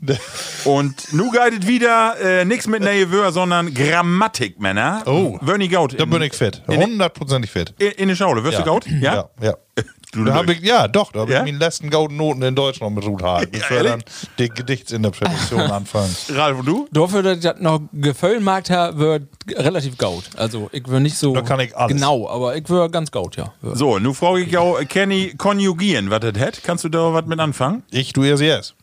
Und 0.66 1.14
nu 1.14 1.32
geidet 1.32 1.68
wieder 1.68 2.20
äh, 2.20 2.46
nichts 2.46 2.68
mit 2.68 2.82
Neuewör, 2.82 3.32
sondern 3.32 3.74
Grammatik, 3.74 4.60
Männer. 4.60 5.04
Oh. 5.06 5.38
Wörni 5.42 5.68
Gaut. 5.68 6.00
Da 6.00 6.06
bin 6.06 6.22
ich 6.22 6.34
fit. 6.34 6.62
Hundertprozentig 6.68 7.52
fit. 7.52 7.74
In, 7.78 7.92
in 7.92 8.08
der 8.10 8.16
Schaule. 8.16 8.44
Wirst 8.44 8.60
du 8.60 8.64
Gaut? 8.64 8.88
Ja. 8.88 9.30
Ja. 9.42 9.48
ja. 9.48 9.54
Du 10.14 10.24
Da 10.24 10.36
hab 10.36 10.48
ich, 10.50 10.60
ja, 10.62 10.88
doch, 10.88 11.12
da 11.12 11.22
habe 11.22 11.32
Ja? 11.32 11.40
ich 11.40 11.46
meine 11.46 11.58
letzten 11.58 11.90
goldenen 11.90 12.18
Noten 12.18 12.42
in 12.44 12.56
Deutsch 12.56 12.80
noch 12.80 12.90
mit 12.92 13.04
Ruth 13.06 13.24
Hagen. 13.24 13.50
Bevor 13.52 13.78
ehrlich? 13.78 13.92
dann 13.92 14.04
die 14.38 14.50
Gedichtsinterpretation 14.50 15.60
anfangen. 15.72 16.16
Ralf, 16.30 16.60
und 16.60 16.66
du? 16.68 16.88
Dafür, 16.92 17.24
dass 17.24 17.38
ich 17.38 17.44
das 17.44 17.60
noch 17.60 17.82
geföllmarkt 17.92 18.70
habe, 18.70 18.98
wird 19.00 19.24
relativ 19.58 19.98
gaut. 19.98 20.26
Also 20.38 20.70
ich 20.72 20.88
will 20.88 21.00
nicht 21.00 21.18
so 21.18 21.34
Da 21.34 21.42
kann 21.42 21.60
ich 21.60 21.76
alles. 21.76 21.96
genau, 21.96 22.30
aber 22.30 22.56
ich 22.56 22.70
will 22.70 22.88
ganz 22.90 23.10
gaut, 23.12 23.36
ja. 23.38 23.52
Wär. 23.62 23.76
So, 23.76 23.98
nu 24.00 24.14
frage 24.14 24.42
ich 24.42 24.56
auch, 24.58 24.80
Kenny, 24.88 25.34
konjugieren, 25.38 26.10
was 26.12 26.20
das 26.20 26.38
hat? 26.40 26.62
Kannst 26.64 26.84
du 26.84 26.90
da 26.90 27.14
was 27.14 27.26
mit 27.26 27.40
anfangen? 27.40 27.82
Ich, 27.90 28.14
du 28.14 28.24
erst 28.24 28.42
jetzt. 28.44 28.76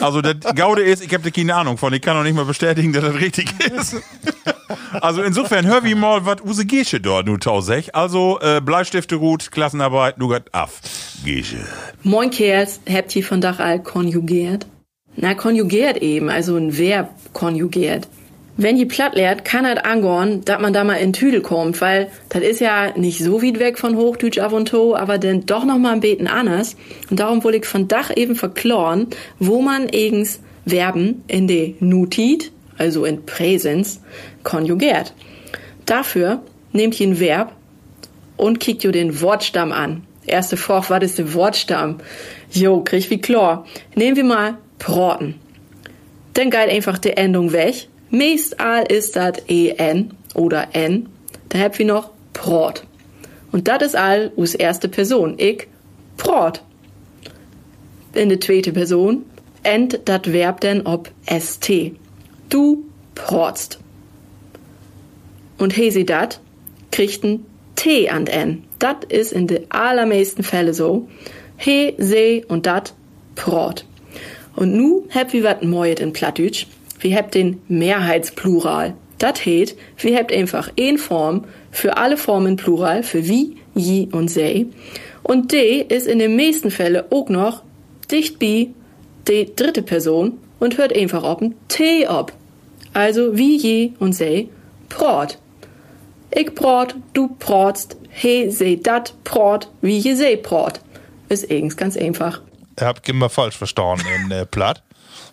Also 0.00 0.20
das 0.20 0.54
Gaude 0.54 0.82
ist, 0.82 1.04
ich 1.04 1.12
habe 1.12 1.24
da 1.24 1.30
keine 1.30 1.54
Ahnung 1.54 1.78
von, 1.78 1.92
ich 1.92 2.02
kann 2.02 2.16
auch 2.16 2.22
nicht 2.22 2.34
mal 2.34 2.44
bestätigen, 2.44 2.92
dass 2.92 3.04
das 3.04 3.14
richtig 3.14 3.52
ist. 3.60 3.96
Also 5.00 5.22
insofern, 5.22 5.66
hör 5.66 5.84
wie 5.84 5.94
mal, 5.94 6.24
was 6.24 6.42
Use 6.42 6.64
Gesche 6.64 7.00
dort 7.00 7.26
nu 7.26 7.36
tausech. 7.36 7.94
Also 7.94 8.38
äh, 8.40 8.60
Bleistifte 8.60 9.18
gut, 9.18 9.50
Klassenarbeit, 9.50 10.18
nu 10.18 10.28
gat 10.28 10.52
af. 10.52 10.80
Gesche. 11.24 11.58
Moin 12.02 12.30
Kerls, 12.30 12.80
habt 12.88 13.14
ihr 13.16 13.24
von 13.24 13.40
Dach 13.40 13.58
all 13.58 13.82
konjugiert? 13.82 14.66
Na, 15.16 15.34
konjugiert 15.34 15.98
eben, 15.98 16.28
also 16.28 16.56
ein 16.56 16.76
Verb 16.78 17.10
konjugiert. 17.32 18.08
Wenn 18.60 18.76
ihr 18.76 18.88
platt 18.88 19.14
lehrt, 19.14 19.44
kann 19.44 19.62
das 19.62 19.84
angorn, 19.84 20.44
dass 20.44 20.60
man 20.60 20.72
da 20.72 20.82
mal 20.82 20.96
in 20.96 21.12
Tüdel 21.12 21.42
kommt, 21.42 21.80
weil 21.80 22.10
das 22.28 22.42
ist 22.42 22.60
ja 22.60 22.90
nicht 22.96 23.22
so 23.22 23.40
weit 23.40 23.60
weg 23.60 23.78
von 23.78 23.96
Hochdeutsch 23.96 24.38
ab 24.38 24.52
und 24.52 24.66
to, 24.66 24.96
aber 24.96 25.18
denn 25.18 25.46
doch 25.46 25.64
noch 25.64 25.78
mal 25.78 25.92
ein 25.92 26.00
beten 26.00 26.26
anders. 26.26 26.74
Und 27.08 27.20
darum 27.20 27.44
will 27.44 27.54
ich 27.54 27.66
von 27.66 27.86
Dach 27.86 28.10
eben 28.16 28.34
verkloren, 28.34 29.06
wo 29.38 29.62
man 29.62 29.86
eigens 29.94 30.40
Verben 30.66 31.22
in 31.28 31.46
de 31.46 31.76
Nutit, 31.78 32.50
also 32.76 33.04
in 33.04 33.24
Präsens, 33.24 34.00
konjugiert. 34.42 35.14
Dafür 35.86 36.42
nehmt 36.72 36.98
ihr 36.98 37.06
ein 37.06 37.20
Verb 37.20 37.52
und 38.36 38.58
kickt 38.58 38.82
ihr 38.82 38.90
den 38.90 39.20
Wortstamm 39.20 39.70
an. 39.70 40.02
Erste 40.26 40.56
Frage, 40.56 40.90
was 40.90 41.04
ist 41.04 41.18
der 41.18 41.32
Wortstamm? 41.32 41.98
Jo, 42.50 42.80
krieg 42.80 43.08
wie 43.08 43.20
klar. 43.20 43.66
Nehmen 43.94 44.16
wir 44.16 44.24
mal 44.24 44.58
Proten. 44.80 45.36
Dann 46.34 46.50
geht 46.50 46.70
einfach 46.70 46.98
die 46.98 47.16
Endung 47.16 47.52
weg. 47.52 47.86
Meist 48.10 48.58
all 48.60 48.84
ist 48.84 49.16
das 49.16 49.38
en 49.46 50.14
oder 50.34 50.68
n. 50.72 51.08
Dann 51.48 51.60
habt 51.60 51.78
wir 51.78 51.86
noch 51.86 52.10
Prot. 52.32 52.84
Und 53.52 53.68
das 53.68 53.82
ist 53.82 53.96
all 53.96 54.32
us 54.36 54.54
erste 54.54 54.88
Person. 54.88 55.34
Ich 55.38 55.66
Prot. 56.16 56.62
In 58.14 58.28
der 58.28 58.40
zweite 58.40 58.72
Person 58.72 59.24
end 59.62 60.00
dat 60.04 60.32
Verb 60.32 60.60
denn 60.60 60.86
ob 60.86 61.10
st. 61.28 61.92
Du 62.48 62.84
protst. 63.14 63.78
Und 65.58 65.72
he 65.72 65.90
sie 65.90 66.06
dat, 66.06 66.40
kriegt 66.90 67.24
ein 67.24 67.44
T 67.74 68.08
an 68.08 68.26
N. 68.26 68.64
Dat 68.78 69.04
is 69.08 69.32
in 69.32 69.46
de 69.46 69.66
allermeisten 69.68 70.42
Fälle 70.42 70.72
so. 70.72 71.08
He, 71.56 71.94
se 71.98 72.44
und 72.48 72.66
dat 72.66 72.94
prot. 73.34 73.84
Und 74.56 74.74
nu 74.74 75.04
habt 75.10 75.32
wir 75.32 75.44
wat 75.44 75.62
Neues 75.62 76.00
in 76.00 76.12
Plattdeutsch. 76.12 76.66
Wir 77.00 77.16
habt 77.16 77.34
den 77.34 77.60
Mehrheitsplural. 77.68 78.94
Dat 79.18 79.44
heet, 79.44 79.76
wir 79.98 80.16
habt 80.16 80.32
einfach 80.32 80.70
ein 80.78 80.98
Form 80.98 81.44
für 81.70 81.96
alle 81.96 82.16
Formen 82.16 82.56
Plural, 82.56 83.02
für 83.02 83.26
wie, 83.26 83.56
je 83.74 84.08
und 84.12 84.28
sei. 84.28 84.66
Und 85.22 85.52
de 85.52 85.82
ist 85.82 86.06
in 86.06 86.20
den 86.20 86.36
meisten 86.36 86.70
Fällen 86.70 87.04
auch 87.10 87.28
noch 87.28 87.62
dicht 88.10 88.38
bi 88.38 88.74
die 89.26 89.54
dritte 89.54 89.82
Person 89.82 90.38
und 90.58 90.78
hört 90.78 90.96
einfach 90.96 91.22
ob 91.22 91.42
ein 91.42 91.54
T 91.68 92.08
ob. 92.08 92.32
Also 92.94 93.36
wie 93.36 93.56
je 93.56 93.92
und 93.98 94.14
sei 94.14 94.48
prot. 94.88 95.38
Ich 96.34 96.54
prot, 96.54 96.94
du 97.12 97.28
protst, 97.38 97.96
he 98.10 98.50
se 98.50 98.76
dat 98.76 99.14
prot, 99.24 99.68
wie 99.80 99.98
je 99.98 100.14
se 100.14 100.36
prot. 100.36 100.80
Ist 101.28 101.50
eigens 101.50 101.76
ganz 101.76 101.96
einfach. 101.96 102.40
Ich 102.76 102.84
hab 102.84 103.06
immer 103.08 103.28
falsch 103.28 103.56
verstanden 103.56 104.04
in 104.24 104.30
äh, 104.30 104.46
Platt. 104.46 104.82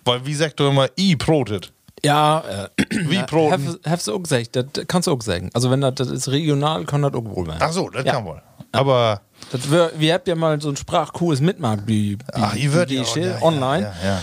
Weil, 0.06 0.24
wie 0.24 0.34
sagt 0.34 0.58
du 0.60 0.68
immer, 0.68 0.88
i 0.98 1.16
protet? 1.16 1.72
Ja, 2.04 2.68
äh, 2.76 2.84
Wie 3.08 3.22
proten? 3.22 3.78
Hast 3.86 4.06
du 4.06 4.14
auch 4.14 4.22
gesagt, 4.22 4.54
das 4.56 4.66
kannst 4.86 5.08
du 5.08 5.12
auch 5.12 5.20
sagen. 5.22 5.50
Also 5.54 5.70
wenn 5.70 5.80
das, 5.80 5.94
das 5.96 6.08
ist 6.08 6.28
regional, 6.28 6.84
kann 6.84 7.02
das 7.02 7.12
auch 7.14 7.24
wohl 7.24 7.46
werden. 7.46 7.58
Ach 7.60 7.72
so, 7.72 7.88
das 7.90 8.04
Ja. 8.04 8.12
kann 8.14 8.24
wohl. 8.24 8.40
Aber, 8.72 9.22
Das 9.50 9.70
wär, 9.70 9.90
wir 9.96 10.14
habt 10.14 10.28
ja 10.28 10.34
mal 10.34 10.60
so 10.60 10.68
ein 10.68 10.76
Sprachkurs 10.76 11.40
mitmacht, 11.40 11.80
wie, 11.86 12.12
wie 12.14 12.18
ach, 12.32 12.54
ihr 12.54 12.72
würdet 12.72 13.14
ja, 13.16 13.22
ja, 13.22 13.42
online. 13.42 13.92
Ja, 14.02 14.08
ja. 14.08 14.22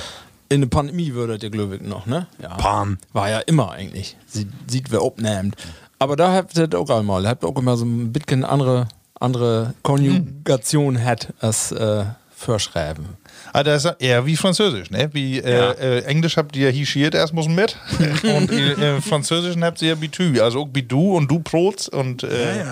In 0.50 0.62
der 0.62 0.68
Pandemie 0.68 1.14
würdet 1.14 1.42
ihr, 1.44 1.50
glaube 1.50 1.78
ich, 1.78 1.82
noch, 1.82 2.06
ne? 2.06 2.28
Ja. 2.42 2.50
Pan. 2.56 3.00
War 3.14 3.30
ja 3.30 3.40
immer 3.40 3.72
eigentlich. 3.72 4.16
Sie, 4.28 4.48
sieht, 4.68 4.92
wer 4.92 5.02
abnimmt. 5.02 5.56
Aber 5.98 6.16
da 6.16 6.32
habt 6.34 6.56
ihr 6.58 6.70
auch 6.78 6.90
einmal, 6.90 7.28
habt 7.28 7.44
ihr 7.44 7.50
auch 7.50 7.58
immer 7.58 7.76
so 7.78 7.86
ein 7.86 8.14
bisschen 8.14 8.44
andere, 8.46 8.88
andere 9.20 9.74
Konjugation 9.82 11.04
hat 11.04 11.34
als 11.40 11.72
äh, 11.72 12.06
Verschreiben. 12.36 13.18
Ah, 13.52 13.64
das 13.64 13.86
ist 13.86 13.96
eher 14.00 14.26
wie 14.26 14.36
Französisch, 14.36 14.90
ne? 14.90 15.10
Wie 15.14 15.40
äh, 15.40 16.00
äh, 16.00 16.04
Englisch 16.06 16.38
habt 16.38 16.56
ihr 16.56 16.70
hier 16.72 16.86
schiert 16.86 17.14
erst 17.16 17.34
muss 17.34 17.48
mit 17.48 17.78
und 18.24 18.52
äh, 18.52 19.00
Französischen 19.02 19.64
habt 19.64 19.82
ihr 19.82 19.90
ja 19.90 20.02
wie 20.02 20.10
tü, 20.10 20.40
also 20.42 20.62
auch 20.64 20.70
wie 20.74 20.84
du 20.84 21.16
und 21.16 21.30
du 21.30 21.40
prots 21.40 21.88
und 21.88 22.24
äh, 22.24 22.64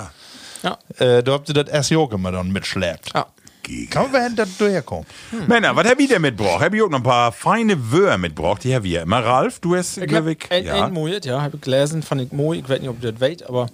Ja. 0.64 0.78
äh, 0.97 1.22
da 1.24 1.32
habt 1.34 1.49
ihr 1.49 1.53
das 1.55 1.70
erst 1.70 1.93
auch 1.93 2.12
immer 2.12 2.32
dann 2.32 2.51
mitschleppt. 2.51 3.12
Ja. 3.14 3.28
Kann 3.91 4.12
man 4.12 4.36
da 4.36 4.43
durchkommen? 4.57 5.05
Männer, 5.47 5.76
was 5.76 5.88
hab 5.88 5.99
ich 5.99 6.09
denn 6.09 6.24
mitgebracht? 6.24 6.62
Hab 6.62 6.74
ich 6.74 6.82
auch 6.82 6.89
noch 6.89 6.97
ein 6.97 7.03
paar 7.03 7.32
feine 7.32 7.91
Wörter 7.91 8.18
mitgebracht, 8.18 8.64
die 8.64 8.76
hab 8.76 8.84
ich 8.84 8.91
ja 8.93 9.03
immer. 9.03 9.24
Ralf, 9.24 9.59
du 9.59 9.76
hast, 9.76 9.97
Ich 9.97 10.07
glaub 10.07 10.24
hab 10.24 10.28
ich, 10.32 10.51
ein, 10.51 10.66
ja. 10.66 10.88
Moet, 10.89 11.26
ja, 11.26 11.41
hab 11.43 11.53
ich 11.53 11.62
gelesen, 11.62 12.01
fand 12.01 12.22
ich 12.24 12.32
moi, 12.32 12.55
ich 12.57 12.68
weiß 12.68 12.80
nicht, 12.82 12.89
ob 12.89 13.01
ihr 13.03 13.12
das 13.12 13.22
weißt, 13.22 13.43
aber 13.43 13.68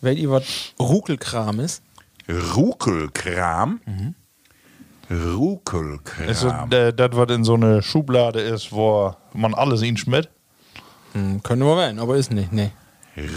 weißt 0.00 0.18
ihr, 0.18 0.30
was 0.30 0.44
Rukelkram 0.78 1.58
ist? 1.60 1.82
Rukelkram. 2.54 3.80
Rukelkram. 5.10 6.28
Ist 6.28 6.40
so, 6.40 6.48
äh, 6.48 6.92
das, 6.92 7.10
was 7.12 7.30
in 7.30 7.44
so 7.44 7.54
eine 7.54 7.82
Schublade 7.82 8.40
ist, 8.40 8.72
wo 8.72 9.14
man 9.32 9.54
alles 9.54 9.82
ihn 9.82 9.96
schmidt? 9.96 10.28
Hm, 11.12 11.42
können 11.42 11.62
wir 11.62 11.76
werden, 11.76 11.98
aber 11.98 12.16
ist 12.16 12.32
nicht, 12.32 12.52
nee. 12.52 12.70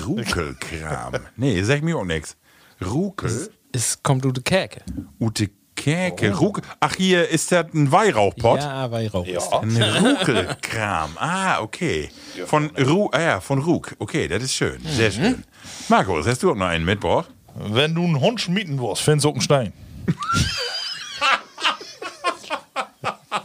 Rukelkram. 0.06 1.14
nee, 1.36 1.62
sag 1.64 1.84
mir 1.84 1.98
auch 1.98 2.06
nix. 2.06 2.38
Rukel. 2.84 3.50
Es 3.72 4.02
kommt 4.02 4.26
Ute 4.26 4.42
Käke. 4.42 4.82
Ute 5.20 5.50
Käke. 5.76 6.34
Rukel. 6.34 6.64
Ach, 6.80 6.96
hier 6.96 7.28
ist 7.28 7.52
das 7.52 7.66
ein 7.74 7.92
Weihrauchpott. 7.92 8.62
Ja, 8.62 8.90
Weihrauch. 8.90 9.26
Ja. 9.28 9.42
Ein 9.60 9.82
Rukelkram. 10.06 11.12
Ah, 11.18 11.60
okay. 11.60 12.10
Von 12.46 12.70
Ru 12.78 13.10
ah, 13.12 13.22
ja, 13.22 13.40
von 13.42 13.60
Ruk. 13.60 13.96
Okay, 14.00 14.28
das 14.28 14.44
ist 14.44 14.54
schön. 14.54 14.80
Sehr 14.86 15.12
schön. 15.12 15.44
Markus, 15.90 16.26
hast 16.26 16.42
du 16.44 16.52
auch 16.52 16.56
noch 16.56 16.68
einen 16.68 16.86
mitgebracht? 16.86 17.30
Wenn 17.56 17.96
du 17.96 18.04
einen 18.04 18.20
Hund 18.20 18.40
schmieden 18.40 18.80
willst, 18.80 19.02
findest 19.02 19.26
du 19.26 19.30
auch 19.30 19.34
einen 19.34 19.42
Stein. 19.42 19.74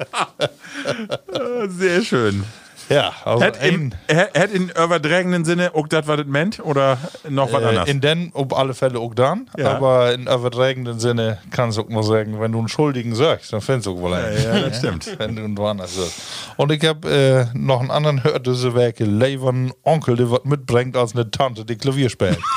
Sehr 1.69 2.03
schön. 2.03 2.45
Ja, 2.91 3.13
also 3.25 3.45
Hat, 3.45 3.65
im, 3.65 3.93
hat 4.09 4.51
in 4.51 4.69
übertragenen 4.71 5.45
Sinne 5.45 5.77
auch 5.77 5.87
das, 5.87 6.09
was 6.09 6.17
das 6.17 6.27
meint? 6.27 6.59
Oder 6.59 6.99
noch 7.29 7.53
was 7.53 7.63
äh, 7.63 7.67
anderes? 7.67 7.89
in 7.89 8.01
den 8.01 8.33
auf 8.35 8.53
alle 8.53 8.75
Fälle 8.75 8.99
auch 8.99 9.15
dann, 9.15 9.49
Ja. 9.57 9.77
aber 9.77 10.13
in 10.13 10.23
übertragenden 10.23 10.99
Sinne 10.99 11.39
kannst 11.53 11.79
du 11.79 11.83
auch 11.83 11.89
mal 11.89 12.03
sagen, 12.03 12.41
wenn 12.41 12.51
du 12.51 12.59
einen 12.59 12.67
Schuldigen 12.69 13.15
sagst, 13.15 13.53
dann 13.53 13.61
findest 13.61 13.87
du 13.87 13.93
auch 13.93 14.01
wohl 14.01 14.15
einen. 14.15 14.43
ja, 14.43 14.59
das 14.61 14.79
stimmt. 14.79 15.19
Wenn 15.19 15.37
du 15.37 15.45
einen 15.45 15.57
woanders 15.57 15.95
sagst. 15.95 16.21
Und 16.57 16.73
ich 16.73 16.85
habe 16.85 17.09
äh, 17.09 17.47
noch 17.57 17.79
einen 17.79 17.93
anderen 17.93 18.25
hört 18.25 18.49
diese 18.49 18.75
Werke, 18.75 19.05
Levern 19.05 19.73
Onkel, 19.85 20.17
der 20.17 20.29
was 20.33 20.43
mitbringt 20.43 20.97
als 20.97 21.15
eine 21.15 21.31
Tante, 21.31 21.65
die 21.65 21.77
Klavier 21.77 22.11
spielt. 22.11 22.39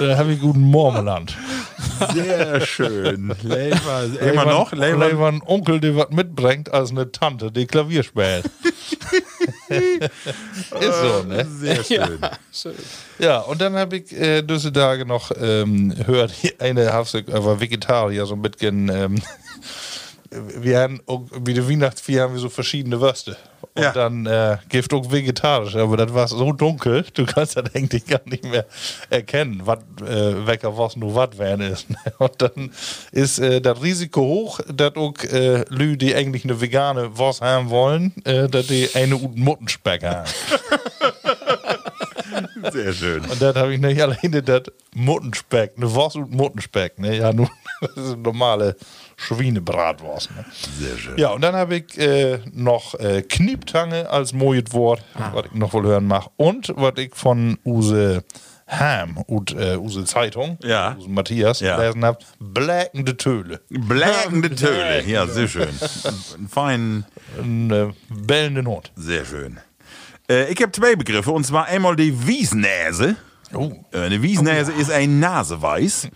da 0.00 0.16
habe 0.18 0.32
ich 0.32 0.40
guten 0.40 0.60
Mormeland. 0.62 1.36
Sehr 2.12 2.60
schön. 2.60 3.34
Leber. 3.42 4.04
Immer 4.20 4.44
noch? 4.44 4.72
Leber. 4.72 5.08
Levern 5.08 5.42
Onkel, 5.44 5.80
der 5.80 5.96
was 5.96 6.10
mitbringt 6.10 6.72
als 6.72 6.90
eine 6.90 7.10
Tante, 7.12 7.50
die 7.52 7.66
Klavier 7.66 8.02
spielt. 8.02 8.44
Ist 9.68 11.00
so, 11.00 11.22
ne? 11.24 11.46
Sehr 11.48 11.84
schön. 11.84 12.18
Ja, 13.18 13.40
und 13.40 13.60
dann 13.60 13.74
habe 13.74 13.96
ich 13.96 14.12
äh, 14.12 14.42
diese 14.42 14.72
Tage 14.72 15.06
noch 15.06 15.30
ähm, 15.40 15.94
gehört, 15.94 16.32
eine 16.58 16.92
Hafsig 16.92 17.26
war 17.28 17.60
Vegetarier, 17.60 18.26
so 18.26 18.36
mit 18.36 18.58
gen, 18.58 18.88
ähm, 18.88 19.22
wir 20.30 20.80
haben 20.80 21.00
auch, 21.06 21.22
wie 21.40 21.54
die 21.54 21.68
Weihnachtsvieh 21.68 22.20
haben 22.20 22.34
wir 22.34 22.40
so 22.40 22.48
verschiedene 22.48 23.00
Würste. 23.00 23.36
Und 23.76 23.82
Ja. 23.82 23.92
dann 23.92 24.24
äh, 24.24 24.56
gibt 24.70 24.94
auch 24.94 25.10
vegetarisch, 25.12 25.76
aber 25.76 25.98
das 25.98 26.14
war 26.14 26.26
so 26.28 26.50
dunkel, 26.52 27.04
du 27.12 27.26
kannst 27.26 27.58
das 27.58 27.74
eigentlich 27.74 28.06
gar 28.06 28.22
nicht 28.24 28.42
mehr 28.44 28.64
erkennen, 29.10 29.60
was 29.64 29.80
äh, 30.00 30.46
welcher 30.46 30.78
was 30.78 30.96
nur 30.96 31.14
was 31.14 31.36
werden 31.36 31.72
ist. 31.72 31.86
Und 32.18 32.40
dann 32.40 32.70
ist 33.12 33.38
äh, 33.38 33.60
das 33.60 33.82
Risiko 33.82 34.22
hoch, 34.22 34.60
dass 34.72 34.96
auch 34.96 35.12
äh, 35.24 35.62
Lü, 35.68 35.98
die 35.98 36.14
eigentlich 36.14 36.44
eine 36.44 36.58
vegane 36.58 37.18
Wurst 37.18 37.42
haben 37.42 37.68
wollen, 37.68 38.14
äh, 38.24 38.48
dass 38.48 38.68
die 38.68 38.88
eine 38.94 39.18
guten 39.18 39.42
Muttenspeck 39.42 40.02
haben. 40.04 40.26
Sehr 42.72 42.92
schön. 42.92 43.22
Und 43.24 43.40
dann 43.40 43.54
habe 43.54 43.74
ich 43.74 43.80
nicht 43.80 44.00
alleine 44.02 44.42
das 44.42 44.62
Muttenspeck, 44.94 45.72
eine 45.76 45.92
Wurst 45.92 46.16
und 46.16 46.32
Muttenspeck. 46.32 46.98
Ne? 46.98 47.18
Ja, 47.18 47.32
nun, 47.32 47.48
das 47.80 47.90
ist 47.96 48.12
eine 48.12 48.16
normale 48.22 48.76
Schweinebratwurst. 49.16 50.30
Ne? 50.36 50.44
Sehr 50.78 50.96
schön. 50.98 51.16
Ja, 51.18 51.30
und 51.30 51.40
dann 51.42 51.54
habe 51.54 51.76
ich 51.76 51.98
äh, 51.98 52.38
noch 52.52 52.94
äh, 52.94 53.22
Knieptange 53.22 54.08
als 54.10 54.32
neues 54.32 54.72
Wort, 54.72 55.02
was 55.32 55.46
ich 55.46 55.52
noch 55.52 55.72
wohl 55.72 55.84
hören 55.84 56.06
mache. 56.06 56.30
Und 56.36 56.72
was 56.76 56.92
ich 56.98 57.14
von 57.14 57.58
Use 57.64 58.22
Ham 58.68 59.16
und 59.28 59.52
äh, 59.52 59.76
Use 59.76 60.04
Zeitung, 60.04 60.58
Ja. 60.62 60.96
Use 60.98 61.08
Matthias, 61.08 61.60
Ja. 61.60 61.76
gelesen 61.76 62.04
habe, 62.04 62.18
bläkende 62.40 63.16
Töle. 63.16 63.60
Bläkende 63.70 64.54
Töle. 64.54 65.04
Ja, 65.06 65.26
sehr 65.26 65.46
schön. 65.48 65.68
Ein 65.68 66.48
feinen, 66.48 67.04
Ein 67.38 67.70
äh, 67.70 67.92
bellenden 68.10 68.66
Hund. 68.66 68.90
sehr 68.96 69.24
schön. 69.24 69.58
Äh, 70.28 70.52
ich 70.52 70.60
habe 70.60 70.72
zwei 70.72 70.96
Begriffe, 70.96 71.30
und 71.30 71.44
zwar 71.46 71.66
einmal 71.66 71.94
die 71.94 72.26
Wiesnäse. 72.26 73.14
Oh. 73.54 73.72
Äh, 73.92 74.00
Eine 74.00 74.22
Wiesnäse 74.22 74.72
ist 74.72 74.90
ein 74.90 75.20
Naseweiß. 75.20 76.08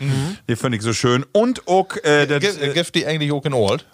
Die 0.49 0.57
finde 0.57 0.79
ich 0.79 0.83
so 0.83 0.93
schön. 0.93 1.25
Und 1.33 1.67
auch 1.69 1.97
äh, 2.03 2.27
das, 2.27 2.41
Gibt 2.41 2.63
äh, 2.63 2.73
gibt 2.73 2.95
die 2.95 3.07
eigentlich 3.07 3.33
auch 3.33 3.45
in 3.45 3.55
Old? 3.55 3.87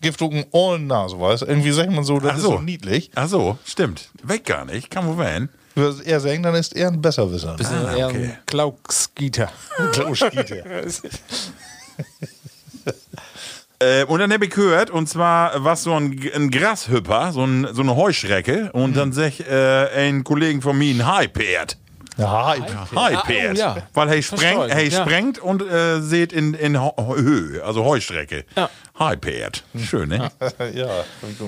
Gibt 0.00 0.20
auch 0.22 0.30
in 0.30 0.44
Old 0.52 0.82
Nase, 0.82 1.18
weißt 1.18 1.42
du? 1.42 1.46
Irgendwie 1.46 1.72
sagt 1.72 1.90
man 1.90 2.04
so, 2.04 2.18
das 2.20 2.32
Ach 2.32 2.36
ist 2.36 2.42
so. 2.42 2.50
so 2.52 2.60
niedlich. 2.60 3.10
Ach 3.14 3.28
so, 3.28 3.58
stimmt. 3.64 4.10
Weg 4.22 4.44
gar 4.44 4.64
nicht. 4.64 4.90
Kann 4.90 5.06
wohl 5.06 5.18
werden. 5.18 5.48
Würde 5.74 6.04
er 6.04 6.20
sagen, 6.20 6.42
dann 6.42 6.54
ist 6.54 6.76
er 6.76 6.88
ein 6.88 7.00
Besserwisser. 7.00 7.54
Bist 7.56 7.72
Ah, 7.72 7.96
eher 7.96 8.06
okay. 8.08 8.24
ein 8.24 8.38
Klaukskieter. 8.46 9.50
Äh, 13.80 14.04
und 14.04 14.20
dann 14.20 14.32
habe 14.32 14.44
ich 14.44 14.52
gehört, 14.52 14.90
und 14.90 15.08
zwar 15.08 15.64
was 15.64 15.82
so 15.82 15.92
ein, 15.94 16.18
ein 16.34 16.50
Grashüpper, 16.50 17.32
so, 17.32 17.44
ein, 17.44 17.66
so 17.72 17.82
eine 17.82 17.96
Heuschrecke. 17.96 18.70
Und 18.72 18.96
dann 18.96 19.12
sag 19.12 19.40
äh, 19.40 19.88
ein 20.08 20.22
Kollegen 20.22 20.62
von 20.62 20.78
mir 20.78 20.94
ein 20.94 21.12
Hypert. 21.18 21.76
Ja, 22.16 22.54
Hypert. 22.54 22.88
oh, 22.94 23.54
ja. 23.56 23.76
Weil 23.92 24.08
er 24.08 24.22
sprengt, 24.22 24.70
er 24.70 24.82
ja. 24.84 25.02
sprengt 25.02 25.38
und 25.38 25.62
äh, 25.62 26.00
seht 26.00 26.32
in, 26.32 26.54
in 26.54 26.78
Höhe, 26.78 27.64
also 27.64 27.84
Heuschrecke. 27.84 28.44
Ja. 28.56 28.70
Hypert. 28.98 29.64
Schön, 29.76 30.10
ne? 30.10 30.30
ja. 30.74 30.88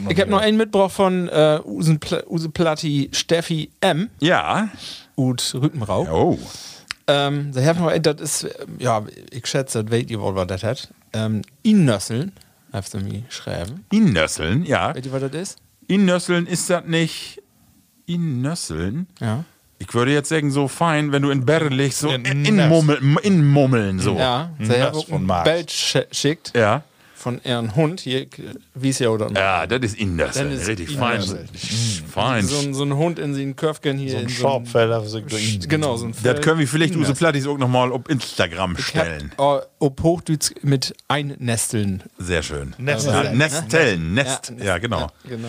Ich 0.09 0.21
habe 0.21 0.31
noch 0.31 0.41
einen 0.41 0.57
mitgebracht 0.57 0.93
von 0.93 1.29
äh, 1.29 1.61
Usen 1.64 2.01
Pla 2.01 2.27
Use 2.27 2.49
Platti 2.49 3.11
Steffi 3.12 3.71
M. 3.81 4.11
Ja. 4.19 4.69
und 5.14 5.55
Rüttenrau. 5.55 6.09
Oh. 6.11 6.39
Ähm, 7.07 7.53
da 7.55 7.62
hab 7.64 7.77
ich 7.77 7.83
noch 8.03 8.14
das 8.14 8.21
ist, 8.43 8.59
ja, 8.79 9.05
ich 9.31 9.47
schätze, 9.47 9.85
das 9.85 9.93
weet 9.93 10.11
ihr 10.11 10.21
wohl, 10.21 10.35
was 10.35 10.49
das 10.49 10.64
hat. 10.64 10.89
Ähm, 11.12 11.43
Innösseln, 11.62 12.33
hast 12.73 12.95
du 12.95 12.99
mir 12.99 13.21
geschrieben. 13.21 13.85
Innösseln, 13.93 14.64
ja. 14.64 14.95
Weet 14.95 15.07
ihr, 15.07 15.12
was 15.12 15.21
das 15.21 15.35
ist? 15.35 15.59
Innösseln 15.87 16.49
ist 16.49 16.69
das 16.69 16.85
nicht. 16.85 17.41
Innösseln? 18.07 19.07
Ja. 19.21 19.45
Ich 19.79 19.93
würde 19.93 20.12
jetzt 20.12 20.31
sagen, 20.31 20.51
so 20.51 20.68
fein, 20.68 21.12
wenn 21.12 21.22
du 21.22 21.31
in 21.31 21.45
Bärde 21.45 21.68
liegst, 21.68 21.99
so 22.01 22.09
In- 22.11 22.24
in. 22.47 22.68
Mummeln, 22.68 23.18
in 23.22 23.47
Mummeln, 23.47 23.99
so. 23.99 24.16
Ja, 24.16 24.51
Hm, 24.59 24.70
auch 24.93 25.07
von 25.07 25.27
Marx. 25.27 25.51
Sch- 25.70 26.07
schickt 26.12 26.53
Ja. 26.57 26.83
Von 27.27 27.41
ihrem 27.43 27.74
Hund, 27.74 27.99
hier, 28.03 28.29
wie 28.77 28.91
es 28.91 29.01
ja 29.01 29.09
oder. 29.09 29.29
Ja, 29.35 29.66
das 29.66 29.81
ist 29.83 29.99
Innösseln. 29.99 30.51
Dann 30.51 30.57
ist 30.61 30.68
Richtig 30.68 30.97
fein. 30.97 31.20
Fein. 32.09 32.47
So, 32.47 32.59
ein, 32.61 32.72
so 32.72 32.85
ein 32.85 32.95
Hund 32.95 33.18
in 33.18 33.35
den 33.35 33.57
Köpfchen 33.57 33.99
hier. 33.99 34.12
So 34.12 34.16
ein 34.18 34.22
in 34.24 34.29
Schraubfeller, 34.29 35.03
was 35.05 35.12
ich 35.14 35.24
da 35.27 35.35
Sch- 35.37 35.55
ihnen- 35.55 35.68
Genau, 35.68 35.97
so 35.97 36.07
ein 36.07 36.14
Das 36.22 36.41
können 36.41 36.61
wir 36.61 36.68
vielleicht. 36.68 36.95
Use 36.95 37.12
Plattis 37.14 37.49
auch 37.49 37.59
nochmal 37.59 37.91
auf 37.91 38.09
Instagram 38.09 38.77
Ich 38.79 38.95
hab, 38.95 39.05
stellen. 39.07 39.33
oh, 39.39 39.59
ob 39.81 40.01
Hochdütz 40.05 40.55
mit 40.62 40.95
Einnesteln. 41.09 42.05
Sehr 42.16 42.45
schön. 42.45 42.74
Nesteln. 42.79 43.14
Ja, 43.24 43.33
Nesteln. 43.33 44.14
Nest. 44.14 44.53
Ja, 44.59 44.64
Ja, 44.64 44.79
genau. 44.79 45.11
Genau. 45.29 45.49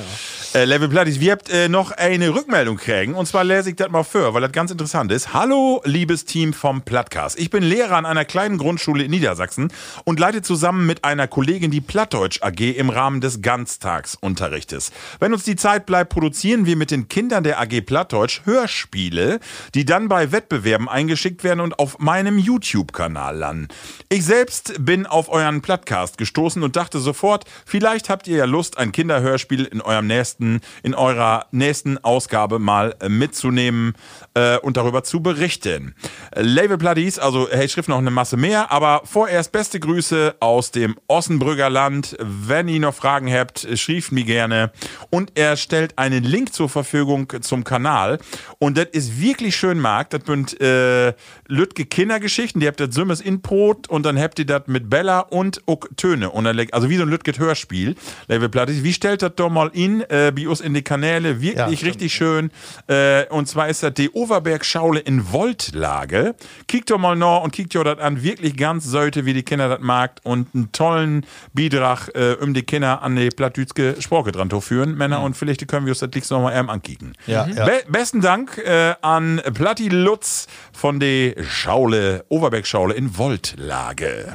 Äh, 0.56 0.66
Level 0.66 0.90
Plattis, 0.90 1.20
wir 1.20 1.34
habt 1.34 1.52
äh, 1.52 1.70
noch 1.70 1.92
eine 1.92 2.34
Rückmeldung 2.34 2.78
kriegen. 2.78 3.14
Und 3.14 3.28
zwar 3.28 3.44
lese 3.44 3.70
ich 3.70 3.76
das 3.76 3.90
mal 3.92 4.02
vor, 4.04 4.34
weil 4.34 4.42
das 4.42 4.52
ganz 4.52 4.72
interessant 4.72 5.12
ist. 5.12 5.32
Hallo, 5.36 5.82
liebes 5.86 6.26
Team 6.26 6.54
vom 6.54 6.82
Plattcast. 6.82 7.38
Ich 7.38 7.52
bin 7.52 7.62
Lehrer 7.62 7.98
an 7.98 8.08
einer 8.08 8.26
kleinen 8.26 8.58
Grundschule 8.58 9.04
in 9.04 9.12
Niedersachsen 9.12 9.72
und 10.06 10.20
leite 10.20 10.42
zusammen 10.42 10.88
mit 10.88 11.04
einer 11.04 11.28
Kollegin 11.28 11.67
die 11.72 11.82
Plattdeutsch 11.82 12.42
AG 12.42 12.60
im 12.60 12.90
Rahmen 12.90 13.22
des 13.22 13.42
Ganztagsunterrichtes. 13.42 14.92
Wenn 15.20 15.34
uns 15.34 15.44
die 15.44 15.56
Zeit 15.56 15.86
bleibt, 15.86 16.12
produzieren 16.14 16.66
wir 16.66 16.76
mit 16.76 16.92
den 16.92 17.08
Kindern 17.08 17.44
der 17.44 17.60
AG 17.60 17.82
Plattdeutsch 17.82 18.42
Hörspiele, 18.46 19.40
die 19.74 19.86
dann 19.86 20.08
bei 20.08 20.32
Wettbewerben 20.32 20.90
eingeschickt 20.90 21.44
werden 21.44 21.62
und 21.62 21.80
auf 21.80 22.00
meinem 22.00 22.38
YouTube-Kanal 22.38 23.38
landen. 23.38 23.68
Ich 24.10 24.26
selbst 24.26 24.76
bin 24.80 25.06
auf 25.06 25.30
euren 25.30 25.62
Plattcast 25.62 26.18
gestoßen 26.18 26.64
und 26.64 26.76
dachte 26.76 27.00
sofort, 27.00 27.46
vielleicht 27.66 28.10
habt 28.10 28.28
ihr 28.28 28.38
ja 28.38 28.46
Lust, 28.46 28.78
ein 28.78 28.92
Kinderhörspiel 28.92 29.66
in 29.66 29.82
eurem 29.82 30.08
nächsten, 30.08 30.62
in 30.84 30.94
eurer 30.94 31.48
nächsten 31.52 31.98
Ausgabe 31.98 32.60
mal 32.60 32.96
äh, 33.00 33.10
mitzunehmen 33.10 33.94
äh, 34.34 34.58
und 34.58 34.78
darüber 34.78 35.04
zu 35.04 35.22
berichten. 35.22 35.96
Label 36.36 36.78
Bloodies, 36.78 37.20
also 37.20 37.48
hey, 37.50 37.68
Schrift 37.68 37.90
noch 37.90 37.98
eine 37.98 38.12
Masse 38.12 38.38
mehr, 38.38 38.72
aber 38.72 39.02
vorerst 39.06 39.52
beste 39.52 39.80
Grüße 39.80 40.36
aus 40.40 40.72
dem 40.72 40.96
Ossenbrügger 41.08 41.57
Land. 41.66 42.16
Wenn 42.20 42.68
ihr 42.68 42.80
noch 42.80 42.94
Fragen 42.94 43.32
habt, 43.32 43.68
schrieft 43.76 44.12
mir 44.12 44.24
gerne. 44.24 44.72
Und 45.10 45.32
er 45.36 45.58
stellt 45.58 45.98
einen 45.98 46.24
Link 46.24 46.54
zur 46.54 46.70
Verfügung 46.70 47.32
zum 47.42 47.64
Kanal. 47.64 48.20
Und 48.60 48.78
das 48.78 48.88
ist 48.92 49.22
wirklich 49.22 49.56
schön, 49.56 49.80
Marc. 49.80 50.10
Das 50.12 50.22
sind 50.26 50.60
äh, 50.62 51.14
Lütke 51.48 51.86
Kindergeschichten. 51.86 52.62
Die 52.62 52.68
habt 52.68 52.80
das 52.80 52.94
Sümmes 52.94 53.22
Input 53.22 53.90
und 53.90 54.06
dann 54.06 54.20
habt 54.20 54.40
ihr 54.40 54.46
das 54.46 54.64
mit 54.68 54.90
Bella 54.90 55.20
und 55.20 55.62
auch 55.66 55.80
Töne. 55.96 56.30
Und 56.30 56.46
dann, 56.46 56.60
also 56.72 56.90
wie 56.90 56.98
so 56.98 57.04
ein 57.04 57.10
Lütke 57.10 57.32
Hörspiel. 57.38 57.96
Wie 58.28 58.94
stellt 58.94 59.22
das 59.22 59.34
doch 59.36 59.50
mal 59.50 59.70
in, 59.74 60.02
äh, 60.02 60.32
bei 60.36 60.48
uns 60.48 60.62
in 60.62 60.74
die 60.74 60.82
Kanäle? 60.82 61.42
Wirklich 61.42 61.82
Ja, 61.82 61.88
richtig 61.88 62.14
schön. 62.14 62.52
Äh, 62.88 63.26
und 63.30 63.48
zwar 63.48 63.70
ist 63.70 63.84
das 63.84 63.94
die 63.94 64.10
Overberg-Schaule 64.10 65.00
in 65.00 65.22
Voltlage. 65.22 66.36
Kickt 66.68 66.90
doch 66.90 66.98
mal 66.98 67.16
noch 67.16 67.44
und 67.44 67.52
kickt 67.52 67.76
euch 67.76 67.84
das 67.84 68.00
an. 68.00 68.24
Wirklich 68.24 68.56
ganz 68.58 68.86
sollte, 68.86 69.26
wie 69.26 69.34
die 69.34 69.44
Kinder 69.44 69.70
das 69.70 69.80
mag. 69.80 70.20
Und 70.24 70.54
einen 70.54 70.72
tollen 70.72 71.26
Beitrag, 71.54 72.10
äh, 72.16 72.36
um 72.42 72.54
die 72.54 72.64
Kinder 72.64 73.02
an 73.02 73.16
die 73.16 73.30
plattdütske 73.30 73.96
Sprache 74.00 74.32
dran 74.32 74.50
zu 74.50 74.62
führen. 74.62 74.96
Männer, 74.98 75.22
und 75.22 75.36
vielleicht 75.36 75.68
können 75.68 75.86
wir 75.86 75.92
uns 75.92 76.00
das 76.00 76.10
nächste 76.14 76.36
mal 76.38 76.54
ähm 76.54 76.70
ankicken. 76.70 77.14
Ja, 77.26 77.48
ja. 77.48 77.66
Be 77.66 77.84
besten 77.90 78.22
Dank 78.22 78.58
äh, 78.58 78.96
an 79.02 79.42
Platti 79.54 79.90
Lutz 79.90 80.48
von 80.74 81.00
der 81.00 81.44
Schaule, 81.44 82.26
Overberg-Schaule 82.30 82.94
in 82.94 83.18
Voltlage. 83.18 84.34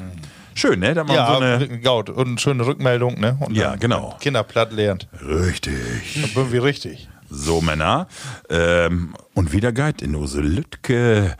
Schön, 0.54 0.80
ne? 0.80 0.94
Da 0.94 1.04
man 1.04 1.16
Ja, 1.16 1.26
so 1.34 1.40
eine. 1.40 1.80
Gaut. 1.80 2.10
Und 2.10 2.26
eine 2.28 2.38
schöne 2.38 2.66
Rückmeldung, 2.66 3.18
ne? 3.18 3.36
Und 3.40 3.56
Ja, 3.56 3.76
genau. 3.76 4.16
Kinder 4.20 4.42
platt 4.42 4.72
lernt. 4.72 5.08
Richtig. 5.24 6.20
Dann 6.20 6.30
wir 6.52 6.62
richtig. 6.62 7.08
So, 7.30 7.62
Männer. 7.62 8.08
Ähm, 8.50 9.14
und 9.34 9.52
wieder 9.52 9.72
Guide 9.72 10.04
in 10.04 10.14
unsere 10.14 10.42
Lütke 10.42 11.36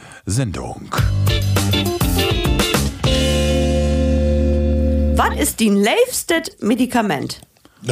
Was 5.15 5.37
ist 5.39 5.61
dein 5.61 5.77
liebstes 5.77 6.57
Medikament? 6.61 7.41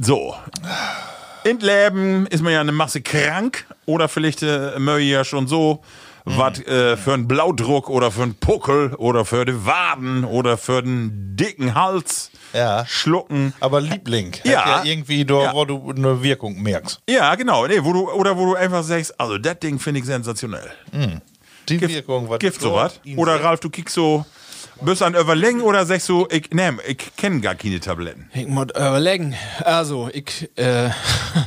So. 0.00 0.32
In 1.42 1.58
Leben 1.58 2.26
ist 2.28 2.40
man 2.40 2.52
ja 2.52 2.60
eine 2.60 2.70
Masse 2.70 3.00
krank 3.00 3.66
oder 3.84 4.08
vielleicht 4.08 4.44
äh, 4.44 4.78
möchte 4.78 5.02
ja 5.02 5.24
schon 5.24 5.48
so 5.48 5.82
was 6.24 6.60
äh, 6.60 6.96
für 6.96 7.14
einen 7.14 7.26
Blaudruck 7.26 7.90
oder 7.90 8.12
für 8.12 8.22
einen 8.22 8.36
Puckel 8.36 8.94
oder 8.94 9.24
für 9.24 9.44
die 9.44 9.66
Waden 9.66 10.24
oder 10.24 10.56
für 10.56 10.82
den 10.84 11.34
dicken 11.36 11.74
Hals 11.74 12.30
Ja. 12.52 12.86
schlucken. 12.86 13.54
Aber 13.58 13.80
Liebling. 13.80 14.34
hat 14.34 14.44
Ja. 14.44 14.82
irgendwie 14.84 15.24
da, 15.24 15.42
Ja. 15.42 15.52
wo 15.54 15.64
du 15.64 15.90
eine 15.90 16.22
Wirkung 16.22 16.62
merkst. 16.62 17.00
Ja, 17.08 17.34
genau. 17.34 17.66
Nee, 17.66 17.82
wo 17.82 17.92
du, 17.92 18.08
oder 18.12 18.36
wo 18.36 18.44
du 18.46 18.54
einfach 18.54 18.84
sagst, 18.84 19.18
also 19.18 19.36
das 19.38 19.58
Ding 19.58 19.80
finde 19.80 19.98
ich 20.00 20.06
sensationell. 20.06 20.70
Die 21.68 21.80
Wirkung, 21.80 22.28
was 22.30 22.38
Gift 22.38 22.60
so 22.60 22.68
sowas? 22.70 23.00
Oder. 23.16 23.42
Ralf, 23.42 23.58
du 23.60 23.68
kickst 23.70 23.94
so, 23.96 24.24
bist 24.80 25.02
an 25.02 25.14
Überlängen 25.14 25.62
oder 25.62 25.84
sagst 25.86 26.08
du, 26.08 26.26
ich, 26.30 26.50
nee, 26.52 26.70
ich 26.86 27.16
kenne 27.16 27.40
gar 27.40 27.54
keine 27.54 27.80
Tabletten. 27.80 28.30
Ich 28.34 28.46
muss 28.46 28.68
überlegen. 28.70 29.34
Also, 29.64 30.08
ich, 30.12 30.50
äh, 30.56 30.90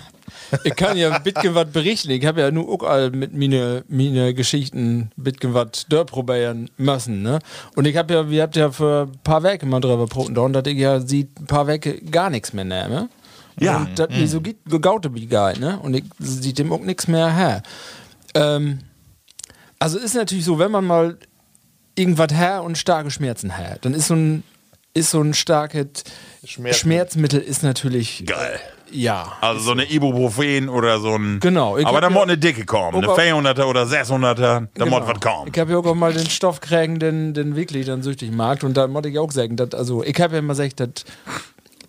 ich 0.63 0.75
kann 0.75 0.97
ja 0.97 1.11
ein 1.11 1.23
bisschen 1.23 1.55
was 1.55 1.69
berichten. 1.71 2.11
Ich 2.11 2.25
habe 2.25 2.41
ja 2.41 2.51
nur 2.51 2.69
auch 2.69 2.83
all 2.87 3.11
mit 3.11 3.33
meine, 3.33 3.83
meine 3.87 4.33
Geschichten 4.33 5.11
ein 5.17 5.23
bisschen 5.23 5.53
was 5.53 5.85
durchprobieren 5.87 6.69
müssen. 6.77 7.21
Ne? 7.21 7.39
Und 7.75 7.87
ich 7.87 7.95
habe 7.97 8.13
ja, 8.13 8.29
wir 8.29 8.43
habt 8.43 8.55
ja 8.55 8.71
für 8.71 9.07
ein 9.11 9.19
paar 9.23 9.43
Werke 9.43 9.65
mal 9.65 9.79
drüber 9.79 10.07
proten, 10.07 10.35
da, 10.35 10.47
dass 10.47 10.71
ich 10.71 10.79
ja 10.79 10.99
sieht 10.99 11.39
ein 11.39 11.47
paar 11.47 11.67
Werke 11.67 12.01
gar 12.01 12.29
nichts 12.29 12.53
mehr 12.53 12.65
nehme. 12.65 13.09
Ja. 13.59 13.77
Und 13.77 13.99
das 13.99 14.09
mir 14.09 14.27
so 14.27 14.41
geht, 14.41 14.57
gegaute 14.65 15.13
wie 15.13 15.27
geil, 15.27 15.57
ne? 15.59 15.79
Und 15.79 15.93
ich 15.93 16.05
sieht 16.19 16.57
dem 16.57 16.71
auch 16.71 16.79
nichts 16.79 17.07
mehr 17.07 17.33
her. 17.35 17.63
Ähm, 18.33 18.79
also 19.77 19.97
ist 19.97 20.15
natürlich 20.15 20.45
so, 20.45 20.57
wenn 20.57 20.71
man 20.71 20.85
mal 20.85 21.17
irgendwas 22.01 22.33
her 22.33 22.63
und 22.63 22.77
starke 22.77 23.11
Schmerzen 23.11 23.55
her, 23.55 23.77
dann 23.81 23.93
ist 23.93 24.07
so 24.07 24.15
ein, 24.15 24.43
ist 24.93 25.11
so 25.11 25.21
ein 25.21 25.33
starkes 25.33 26.03
Schmerzmittel. 26.43 26.73
Schmerzmittel 26.73 27.39
ist 27.39 27.63
natürlich 27.63 28.23
Geil. 28.25 28.59
ja. 28.91 29.31
Also 29.39 29.61
so 29.61 29.71
eine 29.71 29.89
Ibuprofen 29.89 30.67
oder 30.69 30.99
so 30.99 31.15
ein. 31.15 31.39
Genau, 31.39 31.77
Aber 31.77 32.01
da 32.01 32.07
ja- 32.07 32.13
muss 32.13 32.23
eine 32.23 32.37
dicke 32.37 32.65
kommen. 32.65 32.97
Eine 32.97 33.09
Auch- 33.09 33.17
400er 33.17 33.65
oder 33.65 33.83
600er, 33.85 34.67
da 34.73 34.85
muss 34.85 35.01
was 35.07 35.19
kommen. 35.21 35.49
Ich 35.53 35.57
habe 35.59 35.71
ja 35.71 35.77
auch 35.77 35.95
mal 35.95 36.11
den 36.13 36.29
Stoff 36.29 36.59
kriegen, 36.59 36.99
den, 36.99 37.33
den 37.33 37.55
wirklich 37.55 37.85
dann 37.85 38.01
süchtig 38.03 38.31
mag. 38.31 38.63
Und 38.63 38.75
da 38.75 38.87
muss 38.87 39.05
ich 39.05 39.17
auch 39.17 39.31
sagen, 39.31 39.55
dass, 39.55 39.73
also 39.73 40.03
ich 40.03 40.19
habe 40.19 40.33
ja 40.33 40.39
immer 40.39 40.53
gesagt, 40.55 40.79
dass 40.81 40.89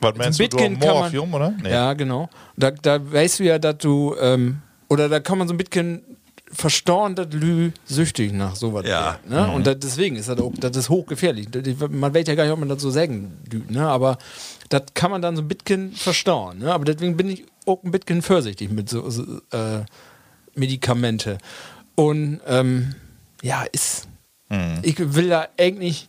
Was 0.00 0.14
meinst 0.16 0.38
du, 0.38 0.44
Bitcoin 0.44 0.78
du 0.78 0.86
Morphium, 0.86 1.34
oder? 1.34 1.54
Nee. 1.62 1.70
Ja, 1.70 1.92
genau. 1.94 2.28
Da, 2.56 2.70
da 2.70 3.00
weißt 3.12 3.40
du 3.40 3.44
ja, 3.44 3.58
dass 3.58 3.78
du, 3.78 4.14
ähm, 4.20 4.58
oder 4.88 5.08
da 5.08 5.18
kann 5.20 5.38
man 5.38 5.48
so 5.48 5.54
ein 5.54 5.58
bisschen 5.58 6.02
verstorben, 6.52 7.14
dass 7.16 7.28
Lü 7.32 7.70
süchtig 7.86 8.32
nach 8.32 8.56
sowas 8.56 8.86
Ja. 8.86 9.18
ne? 9.28 9.50
Und 9.50 9.66
da, 9.66 9.74
deswegen 9.74 10.16
ist 10.16 10.28
das 10.28 10.38
auch, 10.38 10.52
das 10.58 10.76
ist 10.76 10.88
hochgefährlich. 10.90 11.48
Das- 11.50 11.62
Man 11.90 12.14
weiß 12.14 12.26
ja 12.28 12.34
gar 12.34 12.44
nicht, 12.44 12.52
ob 12.52 12.58
man 12.60 12.68
das 12.68 12.82
so 12.82 12.90
sagen 12.90 13.32
ne? 13.68 13.86
Aber 13.88 14.18
das 14.68 14.82
kann 14.94 15.10
man 15.10 15.22
dann 15.22 15.36
so 15.36 15.42
ein 15.42 15.48
bisschen 15.48 15.92
verstorben, 15.92 16.58
ne? 16.60 16.72
Aber 16.72 16.84
deswegen 16.84 17.16
bin 17.16 17.28
ich 17.30 17.44
auch 17.66 17.82
ein 17.84 17.90
bisschen 17.90 18.22
vorsichtig 18.22 18.70
mit 18.70 18.88
so, 18.88 19.08
so 19.10 19.22
äh, 19.52 19.84
Medikamente. 20.54 21.38
Und 21.94 22.40
ähm, 22.46 22.94
ja, 23.42 23.64
ist. 23.72 24.08
Hm. 24.48 24.78
Ich 24.82 24.98
will 25.14 25.28
da 25.28 25.48
eigentlich. 25.58 26.06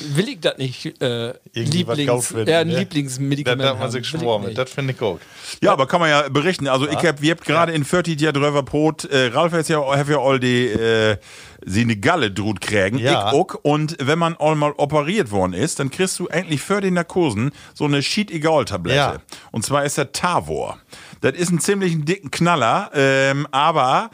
Will 0.00 0.28
ich 0.28 0.40
das 0.40 0.58
nicht 0.58 1.00
äh, 1.02 1.34
Lieblings, 1.54 2.34
ja, 2.46 2.60
ein 2.60 2.68
ne? 2.68 2.78
Lieblingsmedikament 2.78 3.62
Da 3.62 3.70
hat 3.70 3.78
man 3.78 3.90
sich 3.90 4.12
Will 4.12 4.16
ich 4.16 4.22
schworen 4.22 4.44
mit. 4.44 4.58
Das 4.58 4.70
finde 4.70 4.92
ich 4.92 4.98
gut. 4.98 5.20
Ja, 5.62 5.72
aber 5.72 5.86
kann 5.86 6.00
man 6.00 6.10
ja 6.10 6.28
berichten. 6.28 6.68
Also 6.68 6.88
ich 6.88 7.04
hab, 7.04 7.20
wir 7.20 7.30
habt 7.32 7.44
gerade 7.44 7.72
in 7.72 7.84
40 7.84 8.20
Jahren 8.20 8.34
drüber 8.34 8.62
Brot, 8.62 9.04
äh, 9.04 9.26
Ralf 9.28 9.52
hat 9.52 9.68
ja, 9.68 9.84
hat 9.84 10.08
ja 10.08 10.18
all 10.18 10.40
die, 10.40 10.66
äh, 10.66 11.16
sie 11.64 11.82
eine 11.82 11.96
Galle 11.96 12.30
drut 12.30 12.60
kriegen. 12.60 12.98
Ja. 12.98 13.28
Ich 13.28 13.34
auch. 13.34 13.54
Und 13.62 13.96
wenn 14.00 14.18
man 14.18 14.36
einmal 14.36 14.72
operiert 14.76 15.30
worden 15.30 15.52
ist, 15.52 15.78
dann 15.80 15.90
kriegst 15.90 16.18
du 16.18 16.28
eigentlich 16.28 16.60
für 16.60 16.80
die 16.80 16.90
Narkosen 16.90 17.50
so 17.74 17.84
eine 17.84 18.02
Sheet-Egal-Tablette. 18.02 18.96
Ja. 18.96 19.16
Und 19.50 19.64
zwar 19.64 19.84
ist 19.84 19.98
das 19.98 20.08
Tavor. 20.12 20.78
Das 21.20 21.32
ist 21.32 21.50
ein 21.50 21.60
ziemlich 21.60 22.04
dicken 22.04 22.30
Knaller, 22.30 22.90
ähm, 22.94 23.46
aber 23.50 24.10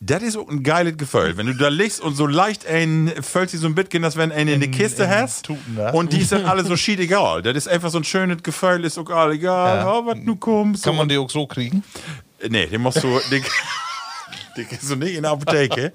das 0.00 0.22
ist 0.22 0.36
auch 0.36 0.48
ein 0.48 0.62
geiles 0.62 0.96
Gefühl. 0.96 1.36
Wenn 1.36 1.46
du 1.46 1.54
da 1.54 1.68
liegst 1.68 2.00
und 2.00 2.14
so 2.14 2.26
leicht 2.26 2.66
ein, 2.66 3.12
fällt 3.20 3.50
sie 3.50 3.56
so 3.56 3.66
ein 3.66 3.74
bisschen, 3.74 4.02
dass 4.02 4.16
wenn 4.16 4.30
einen 4.30 4.48
in 4.48 4.60
die 4.60 4.70
Kiste 4.70 5.04
in 5.04 5.10
hast 5.10 5.44
Tuten, 5.46 5.74
ne? 5.74 5.92
und 5.92 6.12
die 6.12 6.20
ist 6.20 6.30
dann 6.32 6.44
alle 6.44 6.64
so 6.64 6.76
shit 6.76 7.00
egal. 7.00 7.42
Das 7.42 7.56
ist 7.56 7.68
einfach 7.68 7.90
so 7.90 7.98
ein 7.98 8.04
schönes 8.04 8.42
Gefühl, 8.42 8.84
ist 8.84 8.96
auch 8.98 9.10
egal, 9.30 9.78
Ja. 9.78 9.92
oh, 9.98 10.06
was 10.06 10.18
du 10.24 10.36
kommst. 10.36 10.84
Kann 10.84 10.96
man 10.96 11.08
die 11.08 11.18
auch 11.18 11.30
so 11.30 11.46
kriegen? 11.46 11.82
Nee, 12.48 12.66
den 12.66 12.80
musst 12.82 13.02
du. 13.02 13.20
Den, 13.30 13.42
den 14.56 14.68
kriegst 14.68 14.90
du 14.90 14.96
nicht 14.96 15.14
in 15.14 15.22
der 15.22 15.32
Apotheke. 15.32 15.92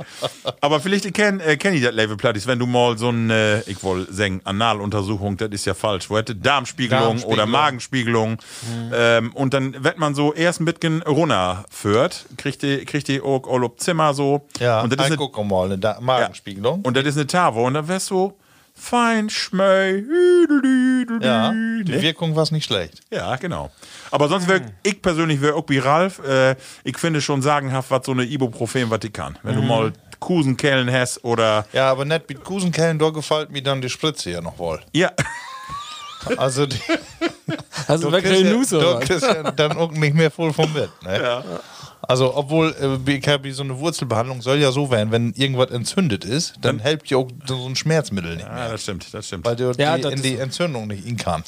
Aber 0.61 0.79
vielleicht 0.79 1.13
kenn, 1.13 1.39
äh, 1.39 1.57
kenn 1.57 1.73
ich 1.73 1.83
das 1.83 1.93
Level 1.93 2.17
Plattis, 2.17 2.47
wenn 2.47 2.59
du 2.59 2.65
mal 2.65 2.97
so 2.97 3.09
eine, 3.09 3.63
ich 3.67 3.83
wollte 3.83 4.13
sagen, 4.13 4.41
Analuntersuchung, 4.43 5.37
das 5.37 5.49
ist 5.51 5.65
ja 5.65 5.73
falsch. 5.73 6.09
Wo 6.09 6.17
hätte 6.17 6.35
Darmspiegelung, 6.35 7.01
Darmspiegelung. 7.03 7.33
oder 7.33 7.45
Magenspiegelung. 7.45 8.37
Ähm, 8.93 9.31
und 9.33 9.53
dann 9.53 9.83
wird 9.83 9.97
man 9.97 10.15
so 10.15 10.33
erst 10.33 10.61
ein 10.61 10.65
bisschen 10.65 11.01
runterführt, 11.03 12.25
kriegt 12.37 12.61
die, 12.61 12.85
kriegt 12.85 13.07
die 13.07 13.21
auch 13.21 13.47
all 13.49 13.63
auf 13.63 13.77
Zimmer 13.77 14.13
so. 14.13 14.47
Ja, 14.59 14.81
und 14.81 14.91
das 14.93 14.99
ist 14.99 15.05
eine, 15.07 15.17
guck 15.17 15.43
mal, 15.45 15.65
eine 15.65 15.77
Da- 15.77 15.99
Magenspiegelung. 15.99 16.81
und 16.81 16.95
das 16.97 17.05
ist 17.05 17.17
eine 17.17 17.27
Tavo. 17.27 17.65
Und 17.65 17.73
dann 17.73 17.87
wärst 17.87 18.09
du 18.09 18.33
fein, 18.73 19.29
schmei, 19.29 20.03
ja, 21.21 21.51
die 21.51 22.01
Wirkung 22.01 22.35
war 22.35 22.51
nicht 22.51 22.65
schlecht. 22.65 23.01
Ja, 23.11 23.35
genau. 23.37 23.71
Aber 24.11 24.27
sonst 24.27 24.47
wäre 24.47 24.61
ich 24.83 25.01
persönlich 25.01 25.41
wäre 25.41 25.55
auch 25.55 25.65
wie 25.67 25.77
Ralf, 25.77 26.19
äh, 26.19 26.55
ich 26.83 26.97
finde 26.97 27.21
schon 27.21 27.41
sagenhaft, 27.41 27.91
was 27.91 28.05
so 28.05 28.11
eine 28.11 28.23
Ibuprofen, 28.23 28.89
kann. 29.13 29.37
Wenn 29.43 29.55
du 29.55 29.61
mal 29.61 29.93
Kusenkellen 30.19 30.91
hast 30.91 31.23
oder. 31.23 31.67
Ja, 31.73 31.91
aber 31.91 32.05
nicht 32.05 32.29
mit 32.29 32.43
Kusenkellen, 32.43 32.97
da 32.97 33.09
gefällt 33.09 33.51
mir 33.51 33.61
dann 33.61 33.81
die 33.81 33.89
Spritze 33.89 34.31
ja 34.31 34.41
noch 34.41 34.57
wohl. 34.57 34.79
Ja, 34.93 35.11
Also, 36.37 36.65
die, 36.65 36.77
Also 37.87 38.07
du 38.07 38.13
wirklich 38.13 38.33
kriegst 38.33 38.45
ja, 38.45 38.57
News 38.57 38.69
du 38.69 38.77
oder? 38.77 38.99
kriegst 38.99 39.23
ja 39.23 39.51
dann 39.51 39.73
auch 39.77 39.91
nicht 39.91 40.15
mehr 40.15 40.31
voll 40.31 40.53
vom 40.53 40.71
mit. 40.73 40.89
Ne? 41.03 41.43
Also, 42.01 42.35
obwohl, 42.35 42.75
äh, 43.07 43.11
ich 43.11 43.27
hab 43.27 43.45
so 43.51 43.63
eine 43.63 43.79
Wurzelbehandlung 43.79 44.41
soll 44.41 44.57
ja 44.57 44.71
so 44.71 44.91
werden, 44.91 45.11
wenn 45.11 45.33
irgendwas 45.33 45.71
entzündet 45.71 46.25
ist, 46.25 46.53
dann 46.61 46.79
hilft 46.79 47.09
ja 47.09 47.17
auch 47.17 47.29
so 47.45 47.65
ein 47.65 47.75
Schmerzmittel 47.75 48.35
nicht 48.35 48.45
ja, 48.45 48.53
mehr. 48.53 48.69
das 48.69 48.83
stimmt, 48.83 49.13
das 49.13 49.27
stimmt. 49.27 49.45
Weil 49.45 49.55
du 49.55 49.71
Ja, 49.77 49.97
die, 49.97 50.07
in 50.09 50.21
die. 50.21 50.37
Entzündung 50.37 50.87
nicht 50.87 51.05
in 51.05 51.15
kann. 51.17 51.43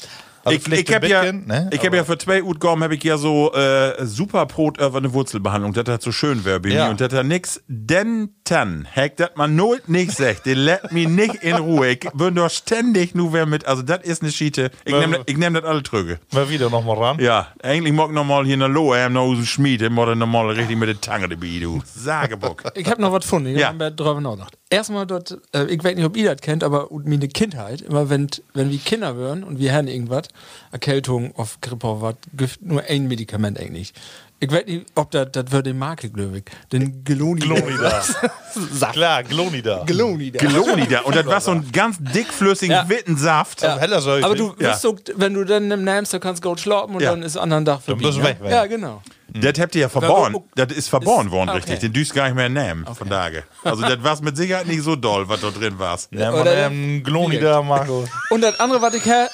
Also 0.46 0.72
ich 0.72 0.88
ich 0.88 0.94
habe 0.94 1.08
ja, 1.08 1.32
ne? 1.32 1.68
ich 1.72 1.78
hab 1.80 1.86
Aber- 1.88 1.96
ja 1.96 2.04
für 2.04 2.18
zwei 2.18 2.42
Utgaum 2.42 2.82
habe 2.82 2.94
ich 2.94 3.02
ja 3.04 3.18
so 3.18 3.52
äh, 3.52 4.04
super 4.06 4.46
Brot 4.46 4.78
über 4.78 4.96
eine 4.98 5.12
Wurzelbehandlung. 5.12 5.72
Das 5.72 5.86
hat 5.86 6.02
so 6.02 6.12
schön 6.12 6.44
wäre 6.44 6.60
bei 6.60 6.70
Ja. 6.70 6.84
mir. 6.84 6.90
Und 6.92 7.00
das 7.00 7.12
hat 7.12 7.26
nix. 7.26 7.60
Denn 7.68 8.30
dann, 8.44 8.86
heck, 8.90 9.16
das 9.16 9.30
man 9.34 9.56
nur 9.56 9.78
nicht 9.88 10.12
sagt. 10.12 10.46
Die 10.46 10.54
lässt 10.54 10.92
mich 10.92 11.08
nicht 11.08 11.34
in 11.42 11.56
Ruhe. 11.56 11.88
Ich 11.90 12.08
bin 12.14 12.34
doch 12.36 12.48
ständig 12.50 13.14
nur 13.14 13.32
wer 13.32 13.44
mit. 13.46 13.66
Also, 13.66 13.82
das 13.82 14.04
ist 14.04 14.22
eine 14.22 14.30
Schiete. 14.30 14.70
Ich 14.84 14.94
nehme 14.94 15.20
ich 15.26 15.36
nehm 15.36 15.54
das 15.54 15.64
alle 15.64 15.82
Trüge. 15.82 16.20
Mal 16.32 16.48
wieder 16.48 16.70
noch 16.70 16.84
mal 16.84 16.96
ran. 16.96 17.18
Ja, 17.18 17.48
eigentlich 17.62 17.92
mag 17.92 18.08
ich 18.10 18.14
noch 18.14 18.24
mal 18.24 18.44
hier 18.44 18.54
in 18.54 18.60
der 18.60 18.68
Lohe, 18.68 18.98
ähm, 18.98 19.14
noch 19.14 19.34
dem 19.34 19.44
Schmied, 19.44 19.82
ich 19.82 19.90
muss 19.90 20.14
noch 20.16 20.26
mal 20.26 20.48
richtig 20.50 20.76
mit 20.76 20.88
der 20.88 21.00
Tange 21.00 21.28
dabei, 21.28 21.58
du. 21.60 21.82
Sagebock. 21.84 22.62
Ich 22.76 22.86
habe 22.88 23.00
noch 23.02 23.10
was 23.12 23.22
gefunden, 23.22 23.48
ich 23.54 23.58
Ja. 23.60 23.68
habe 23.68 23.90
drüber 23.90 24.20
nachgedacht. 24.20 24.56
Erstmal 24.70 25.06
dort, 25.06 25.38
äh, 25.52 25.64
ich 25.66 25.82
weiß 25.82 25.94
nicht, 25.96 26.04
ob 26.04 26.16
ihr 26.16 26.30
das 26.32 26.40
kennt, 26.40 26.62
aber 26.62 26.88
meine 27.04 27.26
Kindheit, 27.28 27.80
immer 27.82 28.08
wenn, 28.10 28.28
wenn 28.54 28.70
wir 28.70 28.78
Kinder 28.78 29.16
wären 29.18 29.42
und 29.44 29.58
wir 29.58 29.72
hören 29.72 29.88
irgendwas, 29.88 30.28
Erkältung, 30.72 31.34
auf 31.36 31.60
Grippe, 31.60 31.86
auf 31.86 32.00
was, 32.02 32.14
gibt 32.36 32.62
nur 32.62 32.82
ein 32.82 33.06
Medikament 33.08 33.58
eigentlich. 33.58 33.92
Ich 34.38 34.50
weiß 34.52 34.66
nicht, 34.66 34.84
ob 34.94 35.10
das, 35.12 35.28
das 35.32 35.50
wird 35.50 35.64
den 35.64 35.78
Marke, 35.78 36.10
glaube 36.10 36.38
ich. 36.38 36.44
Den 36.70 37.02
Gelonida. 37.04 37.46
Glonida. 37.54 38.02
Saft. 38.72 38.92
Klar, 38.92 39.22
Glonida. 39.22 39.82
Gelonida. 39.86 40.38
Glonida. 40.38 41.00
Und 41.00 41.16
das 41.16 41.24
war 41.24 41.40
so 41.40 41.52
ein 41.52 41.66
ganz 41.72 41.96
dickflüssigen 41.98 42.76
Ja. 42.76 42.86
Wittensaft. 42.86 43.62
Ja. 43.62 43.76
Aber 43.76 44.34
du 44.34 44.48
Ja. 44.58 44.68
wirst 44.72 44.82
so, 44.82 44.94
wenn 45.14 45.32
du 45.32 45.44
dann 45.44 45.68
nimmst, 45.68 46.12
dann 46.12 46.20
kannst 46.20 46.44
du 46.44 46.50
gut 46.50 46.60
schlafen 46.60 46.96
und 46.96 47.00
Ja. 47.02 47.12
dann 47.12 47.22
ist 47.22 47.38
anderen 47.38 47.64
Tag 47.64 47.76
Dann 47.86 47.98
vorbei. 47.98 48.02
bist 48.08 48.18
du 48.18 48.22
weg, 48.24 48.36
weg. 48.42 48.50
Ja, 48.50 48.66
genau. 48.66 49.00
Das 49.28 49.58
habt 49.58 49.74
ihr 49.74 49.80
ja 49.82 49.88
verborgen. 49.88 50.36
Das 50.54 50.70
ist 50.70 50.88
verborgen 50.88 51.30
worden, 51.30 51.48
okay. 51.48 51.58
richtig. 51.58 51.78
Den 51.80 51.92
düst 51.94 52.12
gar 52.14 52.26
nicht 52.26 52.36
mehr 52.36 52.48
nehmen 52.50 52.86
von 52.94 53.08
Tage. 53.08 53.42
Also, 53.64 53.82
das 53.82 54.02
war 54.02 54.20
mit 54.22 54.36
Sicherheit 54.36 54.66
nicht 54.66 54.82
so 54.82 54.96
doll, 54.96 55.28
was 55.28 55.40
da 55.40 55.50
drin 55.50 55.78
war. 55.78 55.98
Ja, 56.10 56.30
man, 56.30 56.46
ähm, 56.46 57.02
Glonida, 57.02 57.62
Marco. 57.62 58.04
Und 58.30 58.42
das 58.42 58.60
andere, 58.60 58.80
was 58.82 58.94
ich 58.94 59.04
her. 59.04 59.30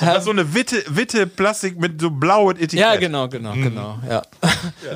Ist 0.00 0.24
so 0.24 0.30
eine 0.30 0.54
Witte, 0.54 0.82
Witte 0.88 1.26
Plastik 1.26 1.78
mit 1.78 2.00
so 2.00 2.10
blauem 2.10 2.56
Etikett. 2.56 2.78
Ja, 2.80 2.96
genau, 2.96 3.28
genau, 3.28 3.52
genau. 3.52 3.98
Ja. 4.08 4.22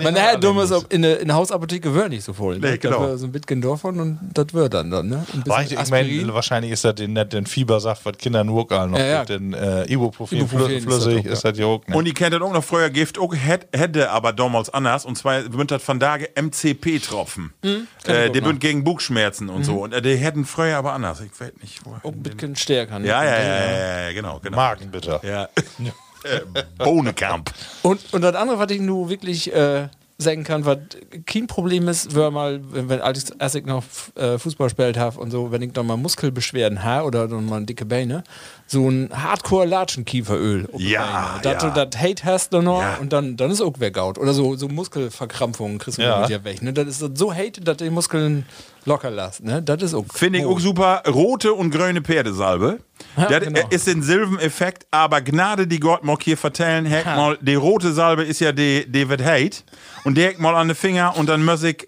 Man 0.03 0.15
ja, 0.17 0.37
dumm 0.37 0.59
ist, 0.61 0.73
in 0.91 1.03
der, 1.03 1.21
in 1.21 1.29
der 1.29 1.37
Hausapotheke 1.37 1.95
wird 1.95 2.11
nicht 2.11 2.25
so 2.25 2.33
voll. 2.33 2.59
Ne? 2.59 2.71
Nee, 2.73 2.79
genau. 2.79 3.01
Da 3.03 3.09
wird 3.11 3.19
so 3.21 3.27
ein 3.27 3.33
bisschen 3.33 3.61
davon 3.61 4.01
und 4.01 4.19
das 4.35 4.53
wird 4.53 4.75
dann 4.75 4.91
dann, 4.91 5.09
ne? 5.09 5.25
Ich 5.35 5.91
meine, 5.91 6.35
wahrscheinlich 6.35 6.73
ist 6.73 6.85
das 6.85 6.95
den, 6.97 7.13
nicht 7.13 7.33
den 7.33 7.47
Fiebersaft, 7.47 8.05
was 8.05 8.17
Kinder 8.19 8.45
nur 8.45 8.71
allen 8.73 8.91
noch 8.93 8.99
Ja, 8.99 9.05
ja. 9.07 9.19
gibt. 9.25 9.31
Den 9.41 9.55
äh, 9.55 9.85
Ibuprofen, 9.93 10.39
Ibuprofen 10.39 10.81
flüssig 10.81 10.85
das 10.87 11.07
auch, 11.07 11.33
ist 11.33 11.45
das 11.45 11.59
ja 11.59 11.67
auch. 11.67 11.87
Ne? 11.87 11.97
Und 11.97 12.07
ihr 12.07 12.15
kennt 12.15 12.35
das 12.35 12.41
auch 12.43 12.53
noch 12.53 12.65
früher 12.65 12.91
Gift, 12.91 13.19
auch 13.19 13.35
hätt- 13.35 13.69
hätte 13.77 14.11
aber 14.11 14.33
damals 14.33 14.71
anders. 14.71 15.05
Und 15.05 15.17
zwar 15.17 15.53
wird 15.53 15.71
das 15.71 15.83
von 15.83 16.01
Tage 16.01 16.29
MCP-Tropfen. 16.35 17.53
Hm, 17.63 17.87
ich 18.05 18.09
äh, 18.09 18.31
die 18.31 18.41
noch. 18.41 18.49
sind 18.49 18.61
gegen 18.61 18.85
Bugschmerzen 18.85 19.49
und 19.49 19.65
so. 19.65 19.83
Und 19.85 19.93
äh, 19.93 20.03
die 20.03 20.17
hätten 20.17 20.45
früher 20.45 20.77
aber 20.77 20.93
anders. 20.93 21.21
Ich 21.21 21.39
weiß 21.39 21.53
nicht, 21.61 21.85
wo. 21.85 21.97
Auch 22.03 22.13
ein 22.13 22.23
bisschen 22.23 22.57
stärker. 22.57 22.99
Ne? 22.99 23.09
Ja, 23.09 23.25
ja, 23.25 23.31
ja, 23.31 23.39
ja, 23.71 24.01
ja, 24.09 24.13
genau, 24.13 24.41
genau. 24.43 24.57
Magenbitter. 24.89 25.21
Ja. 25.25 25.49
äh, 26.25 26.41
Bohnekamp. 26.79 27.53
Und, 27.83 28.13
und 28.13 28.23
das 28.23 28.35
andere, 28.35 28.59
was 28.59 28.71
ich 28.71 28.81
nur 28.81 29.09
wirklich 29.09 29.53
äh, 29.53 29.89
sagen 30.21 30.43
kann, 30.43 30.65
was 30.65 30.79
kein 31.27 31.47
Problem 31.47 31.87
ist, 31.87 32.15
wenn 32.17 32.33
mal, 32.33 32.61
wenn, 32.73 32.89
wenn 32.89 33.01
als 33.01 33.23
ich, 33.25 33.41
als 33.41 33.55
ich 33.55 33.65
noch 33.65 33.85
äh, 34.17 34.37
Fußball 34.37 34.67
gespielt 34.67 34.99
habe 34.99 35.21
und 35.21 35.31
so, 35.31 35.53
wenn 35.53 35.63
ich 35.63 35.73
dann 35.73 35.87
mal 35.87 35.97
Muskelbeschwerden 35.97 36.83
habe 36.83 37.07
oder 37.07 37.29
dann 37.29 37.47
mal 37.47 37.65
dicke 37.65 37.85
Beine, 37.85 38.25
so 38.67 38.91
ein 38.91 39.11
Hardcore-Latschenkieferöl. 39.13 40.69
Ja. 40.77 41.39
Dass 41.43 41.63
ja. 41.63 41.71
du 41.71 41.85
das 41.87 42.03
Hate 42.03 42.25
hast 42.25 42.53
du 42.53 42.63
noch 42.63 42.83
Ja. 42.83 42.97
und 42.97 43.13
dann, 43.13 43.37
dann 43.37 43.53
ist 43.53 43.61
auch 43.61 43.79
weggaut. 43.79 44.19
Oder 44.19 44.35
so, 44.35 44.57
so 44.57 44.67
Muskelverkrampfungen 44.67 45.79
kriegst 45.79 45.99
du 45.99 46.03
Ja. 46.03 46.21
mit 46.21 46.31
dir 46.31 46.43
weg. 46.43 46.63
Ne? 46.63 46.73
Das 46.73 46.89
ist 46.89 47.17
so 47.17 47.33
hate, 47.33 47.61
dass 47.61 47.77
die 47.77 47.89
Muskeln 47.89 48.45
locker 48.85 49.13
lässt. 49.13 49.45
Ne? 49.45 49.63
Das 49.63 49.83
ist 49.83 49.95
auch. 49.95 50.05
Finde 50.13 50.41
ich 50.41 50.47
auch 50.47 50.59
super. 50.59 51.03
Rote 51.07 51.53
und 51.53 51.71
grüne 51.71 52.03
Pferdesalbe. 52.03 52.81
Ja, 53.17 53.27
das 53.29 53.41
genau. 53.45 53.61
ist 53.71 53.87
den 53.87 54.03
Silbeneffekt, 54.03 54.87
aber 54.91 55.21
Gnade, 55.21 55.67
die 55.67 55.81
Gott 55.81 56.05
mag 56.05 56.23
hier 56.23 56.37
vertellen, 56.37 56.87
heck 56.87 57.05
mal, 57.07 57.37
die 57.41 57.55
rote 57.57 57.93
Salbe 57.93 58.23
ist 58.23 58.41
ja 58.41 58.53
die, 58.53 58.85
die 58.91 59.09
wird 59.09 59.25
hate. 59.25 59.59
Und 60.05 60.17
heck 60.17 60.39
mal 60.39 60.55
an 60.55 60.69
den 60.69 60.77
Finger 60.77 61.17
und 61.17 61.29
dann 61.29 61.45
muss 61.45 61.63
ich, 61.65 61.87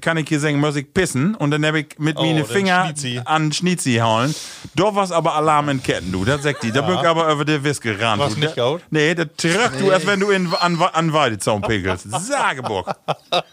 kann 0.00 0.18
ich 0.18 0.28
hier 0.28 0.38
sagen, 0.38 0.60
muss 0.60 0.76
ich 0.76 0.92
pissen 0.92 1.34
und 1.34 1.50
dann 1.50 1.64
hab 1.64 1.74
ich 1.74 1.98
mit 1.98 2.16
Oh, 2.18 2.22
den 2.22 2.44
Finger 2.44 2.84
Schnietzi. 2.84 3.20
an 3.24 3.50
Schnietzi 3.52 3.94
hauen. 3.96 4.34
Da 4.76 4.94
war's 4.94 5.10
aber 5.10 5.34
Alarm 5.34 5.70
in 5.70 5.82
Ketten, 5.82 6.12
du. 6.12 6.24
Das 6.24 6.42
sagt 6.42 6.62
die. 6.62 6.70
Da 6.70 6.82
bin 6.82 6.94
ich 6.96 7.06
aber 7.06 7.32
über 7.32 7.44
die 7.44 7.62
Wiske 7.64 7.98
ran. 7.98 8.18
War's 8.18 8.34
du. 8.34 8.40
nicht 8.40 8.56
gaut? 8.56 8.82
Nee, 8.90 9.14
das 9.14 9.28
tragt 9.36 9.80
du, 9.80 9.90
als 9.90 10.06
wenn 10.06 10.20
du 10.20 10.30
in, 10.30 10.52
an, 10.54 10.80
an 10.80 11.12
Weidezaun 11.12 11.62
pickelst. 11.62 12.06
Sageburg. 12.26 12.94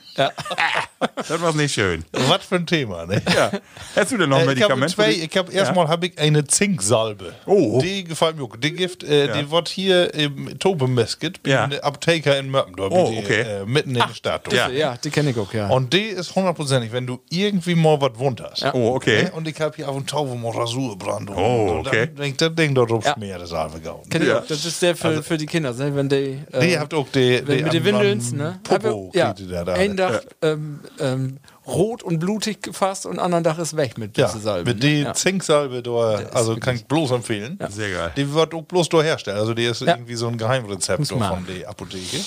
Das 1.15 1.41
war's 1.41 1.53
nicht 1.53 1.73
schön. 1.75 2.03
Was 2.11 2.43
für 2.45 2.55
ein 2.55 2.65
Thema, 2.65 3.05
ne? 3.05 3.21
Ja. 3.35 3.51
Hast 3.95 4.11
du 4.11 4.17
denn 4.17 4.29
noch 4.29 4.39
ein 4.39 4.49
Äh, 4.49 4.53
ich 4.53 4.63
habe 4.63 4.75
Medikament? 4.75 4.91
zwei, 4.91 5.11
ich 5.11 5.37
habe 5.37 5.51
erstmal 5.51 5.87
habe 5.89 6.07
ich 6.07 6.17
eine 6.17 6.43
Zinksalbe. 6.77 7.33
Oh. 7.45 7.79
Die 7.81 8.03
gefällt 8.03 8.37
mir 8.37 8.43
auch. 8.43 8.55
Die 8.55 8.73
Gift, 8.73 9.03
äh, 9.03 9.31
die 9.33 9.49
wird 9.51 9.67
hier 9.67 10.13
im 10.13 10.57
Tobemesket, 10.59 11.39
Ja. 11.45 11.63
in 11.65 11.71
der 11.71 11.83
Apotheker 11.85 12.37
in 12.37 12.51
Möppen, 12.51 12.75
da 12.75 12.83
Oh, 12.89 13.09
die, 13.11 13.17
okay. 13.19 13.41
äh, 13.41 13.65
mitten 13.65 13.89
in 13.89 13.95
der 13.95 14.13
Stadt. 14.13 14.51
Ja. 14.53 14.69
Ja, 14.69 14.97
die 15.03 15.09
kenne 15.09 15.31
ich 15.31 15.37
auch, 15.37 15.53
ja. 15.53 15.69
Und 15.69 15.93
die 15.93 16.03
ist 16.05 16.35
hundertprozentig, 16.35 16.91
wenn 16.91 17.07
du 17.07 17.19
irgendwie 17.29 17.75
mal 17.75 17.99
was 17.99 18.17
wund 18.17 18.41
hast. 18.41 18.61
Ja. 18.61 18.73
Oh, 18.73 18.95
okay. 18.95 19.23
Ne? 19.23 19.31
Und 19.31 19.47
ich 19.47 19.59
habe 19.59 19.75
hier 19.75 19.89
auf 19.89 19.95
dem 19.95 20.05
Taufe 20.05 20.35
mal 20.35 20.51
Rasurbrand. 20.51 21.29
Oh, 21.31 21.81
okay. 21.85 22.07
Dann 22.07 22.15
denk, 22.15 22.37
das 22.37 22.55
Ding 22.55 22.75
da 22.75 22.85
drauf 22.85 23.05
Ja. 23.05 23.13
schmieren, 23.13 23.39
das 23.41 23.49
Salbe 23.49 23.79
Ja. 23.83 24.43
Das 24.47 24.65
ist 24.65 24.81
der 24.81 24.95
für, 24.95 25.23
für 25.23 25.37
die 25.37 25.45
Kinder, 25.45 25.73
ne? 25.73 25.95
wenn 25.95 26.09
die. 26.09 26.39
Äh, 26.51 26.67
Die 26.67 26.79
habt 26.79 26.93
auch 26.93 27.07
die, 27.09 27.41
wenn 27.45 27.69
die 27.69 27.79
mit 27.79 27.85
den 27.85 27.95
am 27.95 28.37
ne? 28.37 28.59
Popo 28.63 29.11
ja, 29.13 29.33
die 29.33 29.47
da, 29.47 29.63
da. 29.63 29.73
ein 29.73 29.95
Dach 29.97 30.21
ähm, 30.41 30.79
ähm, 30.99 31.37
rot 31.67 32.01
und 32.01 32.19
blutig 32.19 32.61
gefasst 32.63 33.05
und 33.05 33.19
anderen 33.19 33.43
Dach 33.43 33.59
ist 33.59 33.75
weg 33.75 33.97
mit 33.97 34.17
Ja, 34.17 34.27
dieser 34.27 34.39
Salbe. 34.39 34.71
mit 34.73 34.81
die 34.83 34.99
ne? 34.99 35.03
ja. 35.05 35.13
Zinksalbe, 35.13 35.83
da, 35.83 36.21
also 36.33 36.55
kann 36.55 36.75
ich 36.75 36.85
bloß 36.85 37.11
empfehlen. 37.11 37.59
Sehr 37.69 37.91
geil. 37.91 38.11
Die 38.15 38.33
wird 38.33 38.53
auch 38.53 38.61
bloß 38.63 38.87
da 38.89 39.01
herstellen. 39.01 39.37
Also 39.37 39.53
die 39.53 39.65
ist 39.65 39.81
Ja. 39.81 39.95
irgendwie 39.95 40.15
so 40.15 40.27
ein 40.27 40.37
Geheimrezept 40.37 41.07
von 41.07 41.19
der 41.45 41.69
Apotheke. 41.69 42.17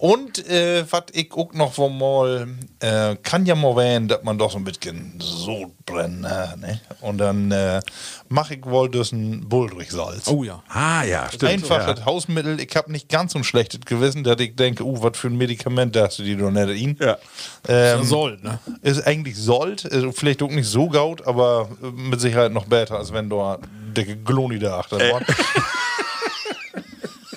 Und 0.00 0.48
äh, 0.48 0.82
was 0.90 1.04
ich 1.12 1.30
auch 1.34 1.52
noch 1.52 1.74
von 1.74 1.98
mal, 1.98 2.48
äh, 2.78 3.16
kann 3.16 3.44
ja 3.44 3.54
mal 3.54 3.76
werden, 3.76 4.08
dass 4.08 4.22
man 4.22 4.38
doch 4.38 4.50
so 4.50 4.56
ein 4.56 4.64
bisschen 4.64 5.18
so 5.18 5.74
brennt. 5.84 6.22
Ne? 6.22 6.80
Und 7.02 7.18
dann 7.18 7.50
äh, 7.50 7.82
mache 8.30 8.54
ich 8.54 8.64
wohl 8.64 8.88
das 8.88 9.12
ein 9.12 9.46
Bullrichsalz. 9.46 10.26
Oh 10.28 10.42
ja. 10.42 10.62
Ah, 10.70 11.04
ja, 11.04 11.28
stimmt. 11.28 11.52
Einfach 11.52 11.86
ja. 11.86 11.92
das 11.92 12.06
Hausmittel. 12.06 12.58
Ich 12.60 12.74
habe 12.76 12.90
nicht 12.90 13.10
ganz 13.10 13.34
so 13.34 13.40
ein 13.40 13.44
schlechtes 13.44 13.80
Gewissen, 13.82 14.24
dass 14.24 14.40
ich 14.40 14.56
denke, 14.56 14.84
uh, 14.84 15.02
was 15.02 15.18
für 15.18 15.28
ein 15.28 15.36
Medikament 15.36 15.94
hast 15.98 16.18
du 16.18 16.22
die 16.22 16.34
doch 16.34 16.50
nicht 16.50 16.82
in. 16.82 16.96
Ja. 16.98 17.18
Ähm, 17.68 18.02
Soll, 18.02 18.38
ne? 18.40 18.58
ist 18.80 19.06
eigentlich 19.06 19.36
sollt, 19.36 19.84
also 19.92 20.12
vielleicht 20.12 20.42
auch 20.42 20.50
nicht 20.50 20.66
so 20.66 20.88
gaut, 20.88 21.26
aber 21.26 21.68
äh, 21.82 21.90
mit 21.90 22.22
Sicherheit 22.22 22.52
noch 22.52 22.64
besser, 22.64 22.96
als 22.96 23.12
wenn 23.12 23.28
da 23.28 23.58
dicke 23.94 24.16
Gloni 24.16 24.58
da 24.58 24.78
achter 24.78 24.96
war. 24.96 25.20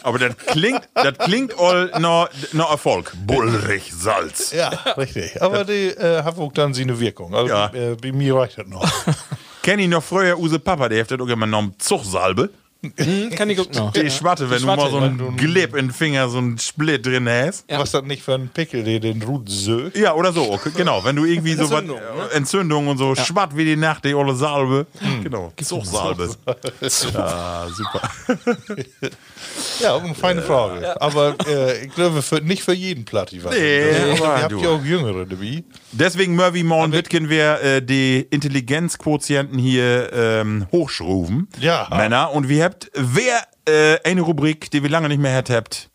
Aber 0.04 0.20
das 0.20 0.36
klingt, 0.38 0.82
das 0.94 1.18
klingt 1.18 1.58
all 1.58 1.92
noch, 2.00 2.30
noch 2.52 2.72
Erfolg. 2.72 3.14
Bullrich 3.26 3.92
Salz. 3.94 4.52
ja, 4.52 4.70
richtig. 4.98 5.42
Aber 5.42 5.64
die 5.64 5.88
äh, 5.90 6.24
hat 6.24 6.38
auch 6.38 6.52
dann 6.54 6.74
seine 6.74 7.00
Wirkung. 7.00 7.34
Also 7.34 7.48
Ja. 7.54 7.68
äh, 7.74 7.96
bei 7.96 8.12
mir 8.12 8.36
reicht 8.36 8.58
das 8.58 8.68
noch. 8.68 8.86
Kenn 9.64 9.80
ich 9.80 9.88
noch 9.88 10.04
früher 10.04 10.38
Use 10.38 10.60
Papa, 10.60 10.90
der 10.90 11.02
hat 11.04 11.12
auch 11.14 11.28
immer 11.28 11.46
genommen 11.46 11.74
Zugsalbe. 11.78 12.50
Hm, 12.98 13.30
kann 13.32 13.50
ich 13.50 13.58
noch. 13.74 13.94
Die 13.94 14.12
Schwatte, 14.12 14.50
wenn 14.50 14.58
Die 14.58 14.62
du 14.64 14.68
mal 14.68 14.76
Schwatte, 14.76 14.92
so 14.92 15.02
wenn 15.02 15.20
ein 15.20 15.38
Glib 15.38 15.74
in 15.76 15.88
den 15.88 15.94
Finger, 15.94 16.28
so 16.28 16.40
ein 16.40 16.58
Split 16.58 17.06
drin 17.06 17.30
hast. 17.30 17.70
Ja. 17.70 17.80
Was 17.80 17.92
das 17.92 18.04
nicht 18.04 18.24
für 18.24 18.34
ein 18.34 18.50
Pickel, 18.50 18.84
der 18.84 19.00
den 19.00 19.22
Rut 19.22 19.50
sögt. 19.50 19.98
Ja, 19.98 20.14
oder 20.14 20.34
so. 20.34 20.52
Okay, 20.52 20.72
Genau, 20.76 21.04
wenn 21.04 21.16
du 21.16 21.24
irgendwie 21.24 21.54
so 21.54 21.64
was, 21.64 21.82
Entzündung, 21.82 21.98
ne? 21.98 22.32
Entzündung 22.34 22.88
und 22.90 22.98
so 22.98 23.16
schwatt 23.16 23.56
wie 23.56 23.64
die 23.64 23.76
Nacht, 23.78 24.04
die 24.04 24.14
olle 24.14 24.36
Salbe. 24.36 24.86
Genau, 25.24 25.54
Zugsalbe. 25.62 26.30
Ja, 27.14 27.68
super. 27.70 28.02
Ja, 29.80 29.98
eine 29.98 30.16
feine 30.16 30.42
Frage. 30.42 31.00
Aber 31.02 31.36
äh, 31.48 31.86
ich 31.86 31.94
glaube, 31.94 32.22
für, 32.22 32.42
nicht 32.42 32.64
für 32.64 32.74
jeden 32.74 33.06
Platti. 33.06 33.44
Was 33.44 33.54
Nee, 33.56 33.92
also, 33.92 34.24
aber 34.24 34.38
ihr 34.38 34.44
habt 34.44 34.62
ja 34.62 34.70
auch 34.70 34.84
Jüngere 34.84 35.26
dabei. 35.26 35.64
Deswegen, 35.92 36.36
Murphy 36.36 36.64
Morn 36.64 36.92
Wittgen, 36.92 37.30
wir 37.30 37.62
äh, 37.62 37.82
die 37.82 38.26
Intelligenzquotienten 38.30 39.58
hier 39.60 40.12
ähm, 40.14 40.68
hochschrufen. 40.72 41.48
Ja. 41.60 41.88
Männer. 41.90 42.32
Und 42.32 42.50
wir 42.50 42.64
habt, 42.74 42.92
wer 42.94 43.48
äh, 43.66 44.00
eine 44.04 44.22
Rubrik, 44.22 44.72
die 44.72 44.84
wir 44.84 44.90
lange 44.90 45.10
nicht 45.10 45.22
mehr 45.22 45.36
habt, 45.36 45.50
habt. 45.50 45.90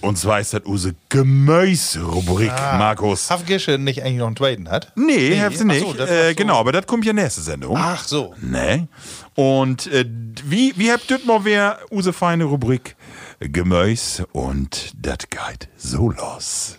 Und 0.00 0.18
zwar 0.18 0.40
ist 0.40 0.54
das 0.54 0.62
unsere 0.64 0.94
Gemüse-Rubrik, 1.08 2.50
Markus. 2.50 3.30
Hafgische 3.30 3.78
nicht 3.78 4.02
eigentlich 4.02 4.18
noch 4.18 4.26
einen 4.26 4.36
zweiten 4.36 4.68
hat? 4.68 4.90
Nee, 4.96 5.40
habt 5.40 5.54
ihr 5.54 5.60
Ach 5.60 5.64
nicht. 5.64 5.80
so, 5.86 5.94
äh, 6.02 6.30
so. 6.30 6.34
Genau, 6.34 6.58
aber 6.58 6.72
das 6.72 6.86
kommt 6.86 7.04
ja 7.04 7.12
nächste 7.12 7.42
Sendung. 7.42 7.76
Ach 7.76 8.04
so. 8.04 8.34
Nee. 8.40 8.88
Und 9.36 9.86
äh, 9.86 10.04
wie, 10.44 10.72
wie 10.76 10.90
habt 10.90 11.08
ihr 11.10 11.20
mal 11.24 11.44
wer 11.44 11.78
unsere 11.90 12.12
feine 12.12 12.44
Rubrik 12.44 12.96
Gemüse 13.38 14.26
und 14.32 14.92
das 14.96 15.18
geht 15.30 15.68
so 15.76 16.10
los. 16.10 16.78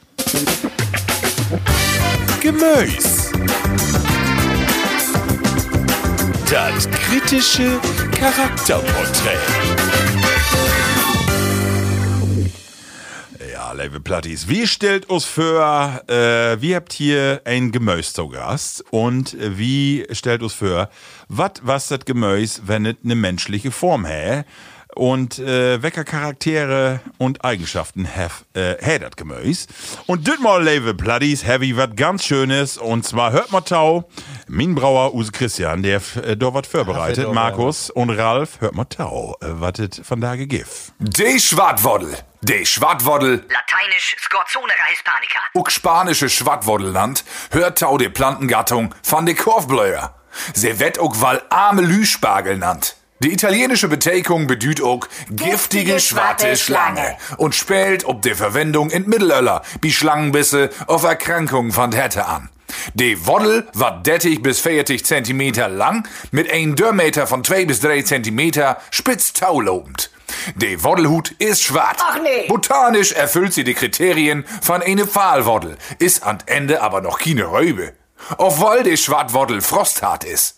Gemüse. 2.41 3.31
Das 6.53 6.87
kritische 6.87 7.79
Charakterporträt. 8.11 9.39
Ja, 13.51 13.73
liebe 13.73 13.99
Plattis, 13.99 14.47
wie 14.47 14.67
stellt 14.67 15.09
uns 15.09 15.25
vor, 15.25 16.03
äh, 16.07 16.61
wie 16.61 16.75
habt 16.75 16.93
hier 16.93 17.41
ein 17.45 17.71
Gemüse 17.71 18.13
zu 18.13 18.29
Gast 18.29 18.85
und 18.91 19.33
äh, 19.33 19.57
wie 19.57 20.05
stellt 20.11 20.43
uns 20.43 20.53
vor, 20.53 20.91
wat 21.27 21.61
was 21.63 21.87
das 21.87 22.05
Gemüse, 22.05 22.61
wenn 22.67 22.85
es 22.85 22.97
eine 23.03 23.15
menschliche 23.15 23.71
Form 23.71 24.05
hä? 24.05 24.43
Und 24.95 25.39
äh, 25.39 25.81
welche 25.81 26.03
Charaktere 26.03 26.99
und 27.17 27.43
Eigenschaften 27.43 28.05
hef, 28.05 28.45
äh, 28.53 28.75
hä 28.79 28.99
das 28.99 29.15
Gemüse? 29.15 29.67
Und 30.05 30.27
dit 30.27 30.39
mal, 30.39 30.63
liebe 30.63 30.93
Plattis, 30.93 31.43
heavy 31.43 31.75
wat 31.75 31.97
ganz 31.97 32.25
Schönes 32.25 32.77
und 32.77 33.03
zwar 33.03 33.31
hört 33.31 33.51
mal 33.51 33.61
tau, 33.61 34.07
mein 34.47 34.75
Brauer 34.75 35.15
Use 35.15 35.31
Christian, 35.31 35.81
der 35.81 36.01
äh, 36.23 36.37
da 36.37 36.53
wat 36.53 36.67
vorbereitet, 36.67 37.25
doch, 37.25 37.33
Markus 37.33 37.89
und 37.89 38.11
Ralf, 38.11 38.61
hört 38.61 38.75
mal 38.75 38.85
tau, 38.85 39.35
äh, 39.41 39.47
wat 39.59 39.79
it 39.79 40.01
von 40.03 40.21
da 40.21 40.35
gegif. 40.35 40.91
De 40.99 41.39
Schwattwoddel. 41.39 42.15
De 42.41 42.63
Schwattwoddel, 42.65 43.43
Lateinisch 43.49 44.15
Scorzonera 44.19 44.85
hispanica. 44.89 45.39
uck 45.55 45.71
spanische 45.71 46.29
Schwattwoddelland, 46.29 47.23
hört 47.49 47.79
tau 47.79 47.97
de 47.97 48.09
Plantengattung 48.09 48.93
van 49.01 49.25
de 49.25 49.33
Korfblöer. 49.33 50.13
Se 50.53 50.79
wett 50.79 50.99
uck 50.99 51.19
wal 51.21 51.41
arme 51.49 51.81
Lüspargel 51.81 52.57
nannt. 52.57 52.95
Die 53.23 53.31
italienische 53.31 53.87
Beteiligung 53.87 54.47
bedüht 54.47 54.81
auch 54.81 55.07
giftige 55.29 56.01
schwarze 56.01 56.57
Schlange 56.57 57.15
und 57.37 57.55
spielt 57.55 58.03
ob 58.03 58.21
der 58.21 58.35
Verwendung 58.35 58.89
in 58.89 59.07
Mittelöller, 59.07 59.61
wie 59.81 59.93
Schlangenbisse 59.93 60.69
auf 60.87 61.03
Erkrankungen 61.03 61.71
von 61.71 61.93
Hätte 61.93 62.25
an. 62.25 62.49
Die 62.95 63.25
Woddel 63.25 63.65
war 63.71 64.03
30 64.03 64.41
bis 64.41 64.59
40 64.59 65.05
Zentimeter 65.05 65.69
lang, 65.69 66.05
mit 66.31 66.51
einem 66.51 66.75
Dörrmeter 66.75 67.25
von 67.25 67.45
2 67.45 67.63
bis 67.63 67.79
3 67.79 68.01
Zentimeter 68.01 68.81
spitz 68.91 69.31
taulobend. 69.31 70.11
Die 70.55 70.83
Woddelhut 70.83 71.31
ist 71.39 71.63
schwarz. 71.63 71.99
Ach 72.01 72.19
nee. 72.21 72.49
Botanisch 72.49 73.13
erfüllt 73.13 73.53
sie 73.53 73.63
die 73.63 73.73
Kriterien 73.73 74.43
von 74.61 74.81
eine 74.81 75.07
Pfahlwoddel, 75.07 75.77
ist 75.97 76.23
an 76.23 76.39
Ende 76.45 76.81
aber 76.81 76.99
noch 76.99 77.19
keine 77.19 77.49
Röbe. 77.49 77.93
Obwohl 78.37 78.83
die 78.83 78.97
Schwartwoddel 78.97 79.61
frosthart 79.61 80.25
ist. 80.25 80.57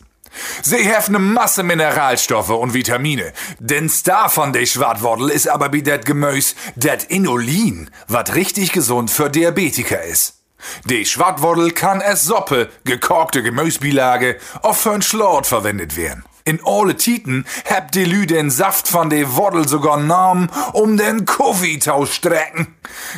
Sie 0.61 0.91
haben 0.93 1.15
eine 1.15 1.19
Masse 1.19 1.63
Mineralstoffe 1.63 2.49
und 2.49 2.73
Vitamine. 2.73 3.33
Denn 3.59 3.89
Star 3.89 4.29
von 4.29 4.53
der 4.53 4.65
Schwartwoddel 4.65 5.29
ist 5.29 5.47
aber 5.47 5.73
wie 5.73 5.83
das 5.83 6.05
Gemüse, 6.05 6.55
das 6.75 7.03
Inulin, 7.05 7.89
was 8.07 8.35
richtig 8.35 8.71
gesund 8.71 9.11
für 9.11 9.29
Diabetiker 9.29 10.03
ist. 10.03 10.41
Die 10.85 11.05
Schwartwoddel 11.05 11.71
kann 11.71 12.01
als 12.01 12.23
Suppe, 12.23 12.69
gekochte 12.85 13.43
Gemüsebeilage, 13.43 14.37
auch 14.61 14.75
für 14.75 14.91
ein 14.91 15.01
Schlort 15.01 15.47
verwendet 15.47 15.95
werden. 15.95 16.23
In 16.47 16.59
alle 16.63 16.95
Titen 16.95 17.43
habt 17.67 17.95
die 17.95 18.05
Lü 18.05 18.27
den 18.27 18.51
Saft 18.51 18.87
von 18.87 19.09
de 19.09 19.25
Woddel 19.35 19.67
sogar 19.67 19.97
genommen, 19.97 20.51
um 20.73 20.95
den 20.95 21.25
Kaffee 21.25 21.79
strecken. 22.05 22.75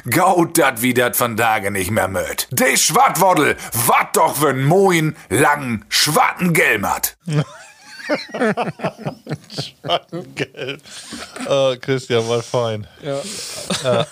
Gaut 0.09 0.57
dat 0.57 0.81
wie 0.81 0.93
dat 0.93 1.17
von 1.17 1.35
Tage 1.35 1.69
nicht 1.69 1.91
mehr 1.91 2.07
möt. 2.07 2.47
De 2.51 2.77
Schwartwoddel, 2.77 3.57
wat 3.85 4.15
doch 4.15 4.37
für 4.37 4.53
moin, 4.53 5.17
langen, 5.29 5.83
schwarten 5.89 6.53
Gelmat. 6.53 7.17
Gelb. 10.35 10.81
Äh, 11.49 11.77
Christian, 11.77 12.29
war 12.29 12.41
fein. 12.41 12.87
Ja. 13.01 13.21
Ja. 13.83 14.07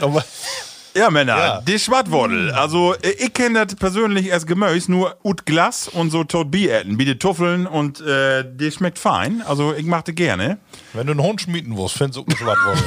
Ja, 0.96 1.10
Männer, 1.10 1.36
Ja. 1.36 1.60
die 1.60 1.78
Schwattwordel. 1.78 2.50
Also, 2.52 2.94
äh, 2.94 3.10
ich 3.18 3.32
kenne 3.34 3.66
das 3.66 3.76
persönlich 3.76 4.32
als 4.32 4.46
Gemüse 4.46 4.90
nur 4.90 5.16
ut 5.22 5.44
Glas 5.46 5.88
und 5.88 6.10
so 6.10 6.24
tot 6.24 6.50
Bieretten, 6.50 6.98
wie 6.98 7.04
die 7.04 7.18
Tuffeln 7.18 7.66
und 7.66 8.00
äh, 8.00 8.44
die 8.50 8.72
schmeckt 8.72 8.98
fein. 8.98 9.42
Also, 9.46 9.74
ich 9.74 9.84
mache 9.84 10.04
das 10.06 10.14
gerne. 10.14 10.56
wenn 10.94 11.06
du 11.06 11.12
einen 11.12 11.22
Hund 11.22 11.42
schmieden 11.42 11.72
musst, 11.74 11.96
findest 11.98 12.16
du 12.18 12.22
auch 12.22 12.26
ein 12.26 12.36
Schwattwort. 12.36 12.78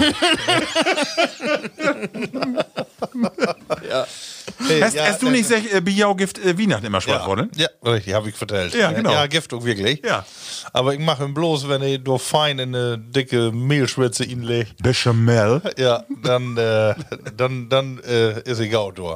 Ja. 3.89 4.05
Hey, 4.67 4.81
hast, 4.81 4.99
hast 4.99 5.21
du 5.21 5.29
nicht 5.29 5.47
sech, 5.47 5.73
äh, 5.73 5.81
Biaugift 5.81 6.37
äh, 6.39 6.57
Weihnachten 6.57 6.85
immer 6.85 6.97
Ja, 6.97 7.01
Schwattwordel? 7.01 7.49
ja, 7.55 7.67
richtig, 7.85 8.13
habe 8.13 8.29
ich 8.29 8.35
vertellt. 8.35 8.73
Ja, 8.75 8.91
genau. 8.91 9.11
Ja, 9.11 9.25
Gift 9.27 9.53
auch 9.53 9.63
wirklich. 9.63 10.01
Ja. 10.05 10.25
Aber 10.73 10.93
ich 10.93 10.99
mache 10.99 11.23
ihn 11.23 11.33
bloß, 11.33 11.69
wenn 11.69 11.81
ich 11.81 12.03
nur 12.03 12.19
fein 12.19 12.59
in 12.59 12.75
eine 12.75 12.97
dicke 12.97 13.51
Mehlschwitze 13.51 14.25
ihn 14.25 14.41
lege. 14.41 14.69
Bechamel. 14.81 15.61
Ja, 15.77 16.03
dann, 16.23 16.57
äh, 16.57 16.95
dann, 17.37 17.69
dann 17.69 17.98
äh, 18.05 18.41
ist 18.49 18.59
egal, 18.59 18.93
du. 18.93 19.15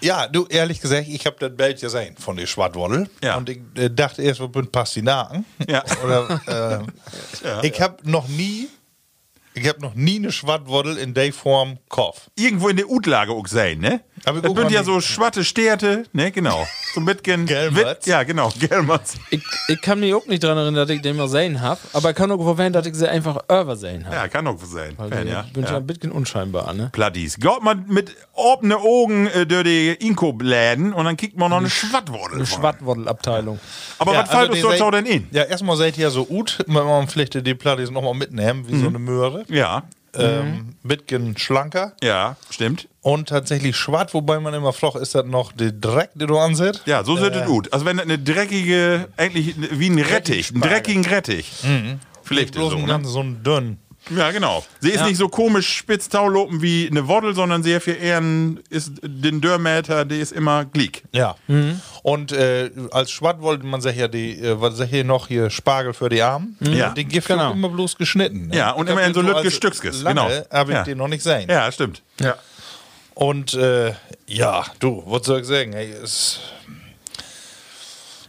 Ja, 0.00 0.28
du, 0.28 0.46
ehrlich 0.48 0.80
gesagt, 0.80 1.08
ich 1.08 1.24
habe 1.24 1.36
das 1.38 1.56
Bild 1.56 1.80
gesehen 1.80 2.14
von 2.18 2.36
der 2.36 2.46
Schwattwoddel. 2.46 3.08
Ja. 3.22 3.36
Und 3.36 3.48
ich 3.48 3.60
äh, 3.74 3.88
dachte 3.88 4.22
erst, 4.22 4.40
wir 4.40 4.50
sind 4.52 4.70
Pastinaken. 4.70 5.46
Ja. 5.66 5.82
Oder, 6.04 6.84
äh, 7.42 7.62
Ich 7.66 7.80
habe 7.80 7.96
noch 8.08 8.28
nie, 8.28 8.68
ich 9.56 9.68
habe 9.68 9.80
noch 9.80 9.94
nie 9.94 10.16
eine 10.16 10.32
Schwattwoddel 10.32 10.96
in 10.96 11.14
der 11.14 11.32
Form 11.32 11.78
gekauft. 11.88 12.30
Irgendwo 12.36 12.68
in 12.68 12.76
der 12.76 12.90
Utlage 12.90 13.32
auch 13.32 13.46
sein, 13.46 13.78
ne? 13.78 14.00
Aber 14.24 14.40
das 14.40 14.52
sind 14.52 14.70
ja 14.70 14.82
so 14.82 15.00
schwatte 15.00 15.44
Sterte, 15.44 16.04
ne? 16.12 16.32
Genau. 16.32 16.66
So 16.94 17.00
mitgen. 17.00 17.46
Gelmats. 17.46 18.06
Ja, 18.06 18.22
genau. 18.22 18.50
Gelmats. 18.58 19.16
Ich, 19.30 19.42
ich 19.68 19.80
kann 19.80 20.00
mich 20.00 20.14
auch 20.14 20.26
nicht 20.26 20.42
daran 20.42 20.58
erinnern, 20.58 20.86
dass 20.86 20.90
ich 20.90 21.02
den 21.02 21.16
mal 21.16 21.28
sehen 21.28 21.60
habe, 21.60 21.80
aber 21.92 22.10
ich 22.10 22.16
kann 22.16 22.30
auch 22.32 22.42
verwenden, 22.42 22.72
dass 22.72 22.86
ich 22.86 22.94
sie 22.94 23.08
einfach 23.08 23.44
übersehen 23.44 24.06
habe. 24.06 24.16
Ja, 24.16 24.28
kann 24.28 24.46
auch 24.46 24.58
sein. 24.64 24.94
Weil 24.96 25.10
Fan, 25.10 25.26
ich 25.26 25.32
ja. 25.32 25.42
bin 25.52 25.64
schon 25.64 25.74
ja. 25.74 25.80
ein 25.80 25.86
bisschen 25.86 26.10
unscheinbar, 26.10 26.72
ne? 26.72 26.90
Plattis. 26.92 27.36
Geht 27.36 27.62
man 27.62 27.86
mit 27.86 28.16
offenen 28.32 28.78
Augen 28.78 29.26
äh, 29.28 29.46
durch 29.46 29.64
die 29.64 29.90
Inkop-Läden 29.90 30.92
und 30.92 31.04
dann 31.04 31.16
kriegt 31.16 31.36
man 31.36 31.50
noch 31.50 31.58
eine 31.58 31.70
Schwattwordel. 31.70 32.38
Eine. 32.38 32.46
Schwattwoddelabteilung. 32.46 33.60
Aber 33.98 34.14
Ja, 34.14 34.22
was 34.22 34.30
fällt 34.30 34.50
also 34.50 34.68
uns 34.68 34.78
dort 34.78 34.94
denn 34.94 35.06
in? 35.06 35.28
Ja, 35.30 35.44
erstmal 35.44 35.76
seid 35.76 35.98
ihr 35.98 36.10
so 36.10 36.24
gut, 36.24 36.58
man 36.66 36.86
man 36.86 37.08
pflichte 37.08 37.42
die 37.42 37.54
Plattis 37.54 37.90
nochmal 37.90 38.14
mitnehmen, 38.14 38.66
wie 38.68 38.78
so 38.78 38.88
eine 38.88 38.98
Möhre. 38.98 39.43
Ja, 39.48 39.84
Ähm, 40.16 40.76
bisschen 40.84 41.36
schlanker 41.36 41.94
ja, 42.00 42.36
stimmt. 42.48 42.86
und 43.02 43.28
tatsächlich 43.30 43.76
schwarz, 43.76 44.14
wobei 44.14 44.38
man 44.38 44.54
immer 44.54 44.72
fragt, 44.72 44.94
ist 44.96 45.14
das 45.16 45.26
noch 45.26 45.50
der 45.50 45.72
Dreck, 45.72 46.10
den 46.14 46.28
du 46.28 46.38
ansetzt? 46.38 46.82
Ja, 46.86 47.02
so 47.02 47.16
sieht 47.16 47.34
es 47.34 47.44
gut. 47.46 47.72
Also 47.72 47.84
wenn 47.84 47.96
das 47.96 48.06
eine 48.06 48.18
dreckige, 48.20 49.08
eigentlich 49.16 49.56
wie 49.58 49.90
ein 49.90 49.98
Rettich, 49.98 50.52
einen 50.52 50.60
dreckigen 50.60 51.04
Rettich. 51.04 51.50
Vielleicht 52.22 52.54
bloß 52.54 52.70
so, 52.70 52.76
ein 52.76 52.82
ne? 52.82 52.88
ganz 52.88 53.08
so 53.08 53.20
ein 53.20 53.42
dünn. 53.42 53.78
Ja, 54.14 54.30
genau. 54.32 54.64
Sie 54.80 54.90
ist 54.90 55.04
nicht 55.04 55.16
so 55.16 55.28
komisch 55.28 55.66
spitz 55.76 56.08
taulopen 56.10 56.60
wie 56.60 56.86
eine 56.90 57.08
Woddel, 57.08 57.34
sondern 57.34 57.62
sehr 57.62 57.80
viel 57.80 57.96
eher 57.96 58.18
ein, 58.20 58.60
ist 58.68 58.92
den 59.02 59.40
Dörrmäter, 59.40 60.04
der 60.04 60.18
ist 60.18 60.32
immer 60.32 60.64
gliek. 60.66 61.02
Ja. 61.12 61.36
Und 62.02 62.32
äh, 62.32 62.70
als 62.90 63.10
Schwatt 63.10 63.40
wollte 63.40 63.64
man 63.64 63.80
sich 63.80 63.96
ja 63.96 64.08
die, 64.08 64.38
äh, 64.38 64.60
was 64.60 64.76
sag 64.76 64.92
ich 64.92 65.04
noch 65.04 65.28
hier, 65.28 65.48
Spargel 65.48 65.94
für 65.94 66.08
die 66.10 66.20
Armen. 66.20 66.56
Ja. 66.60 66.90
Den 66.90 67.08
Gift 67.08 67.28
Genau. 67.28 67.52
immer 67.52 67.70
bloß 67.70 67.96
geschnitten. 67.96 68.48
ne? 68.48 68.56
Ja, 68.56 68.70
und 68.72 68.90
immer 68.90 69.02
in 69.04 69.14
so 69.14 69.22
Lütke 69.22 69.50
Stückskes, 69.50 70.04
genau. 70.04 70.28
Habe 70.50 70.72
ich 70.72 70.76
Ja. 70.76 70.84
den 70.84 70.98
noch 70.98 71.08
nicht 71.08 71.24
gesehen. 71.24 71.48
Ja, 71.48 71.72
stimmt. 71.72 72.02
Ja. 72.20 72.34
Und 73.14 73.54
äh, 73.54 73.94
ja, 74.26 74.64
du, 74.80 75.02
was 75.06 75.24
soll 75.24 75.40
ich 75.40 75.46
sagen? 75.46 75.72
Hey, 75.72 75.90
ist 76.02 76.40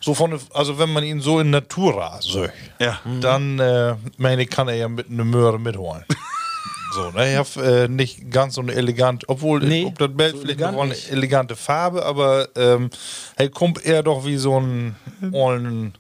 so 0.06 0.14
von, 0.14 0.40
also 0.54 0.78
wenn 0.78 0.94
man 0.94 1.04
ihn 1.04 1.20
so 1.20 1.40
in 1.40 1.50
Natura 1.50 2.22
söch, 2.22 2.52
Ja. 2.80 3.00
dann 3.22 3.58
äh, 3.60 3.96
meine 4.18 4.46
kann 4.46 4.68
er 4.68 4.76
ja 4.76 4.88
mit 4.88 5.10
einer 5.10 5.26
Möhre 5.26 5.60
mitholen. 5.60 6.06
so, 6.94 7.10
ne? 7.10 7.32
Ich 7.32 7.38
hab 7.38 7.58
äh, 7.58 7.88
nicht 7.88 8.30
ganz 8.30 8.54
so 8.54 8.62
eine 8.62 8.74
elegant, 8.74 9.28
obwohl 9.28 9.62
Nee, 9.62 9.86
ob 9.88 9.98
das 9.98 10.10
Bild 10.14 10.32
so 10.36 10.42
vielleicht 10.42 10.62
elegant 10.62 10.78
noch 10.78 10.84
eine 10.84 10.96
elegante 11.10 11.56
Farbe, 11.56 12.06
aber 12.06 12.48
ähm, 12.56 12.92
hey, 13.36 13.50
kommt 13.50 13.84
eher 13.84 14.04
doch 14.04 14.26
wie 14.26 14.38
so 14.38 14.60
ein 14.60 14.96
ollen, 15.32 15.98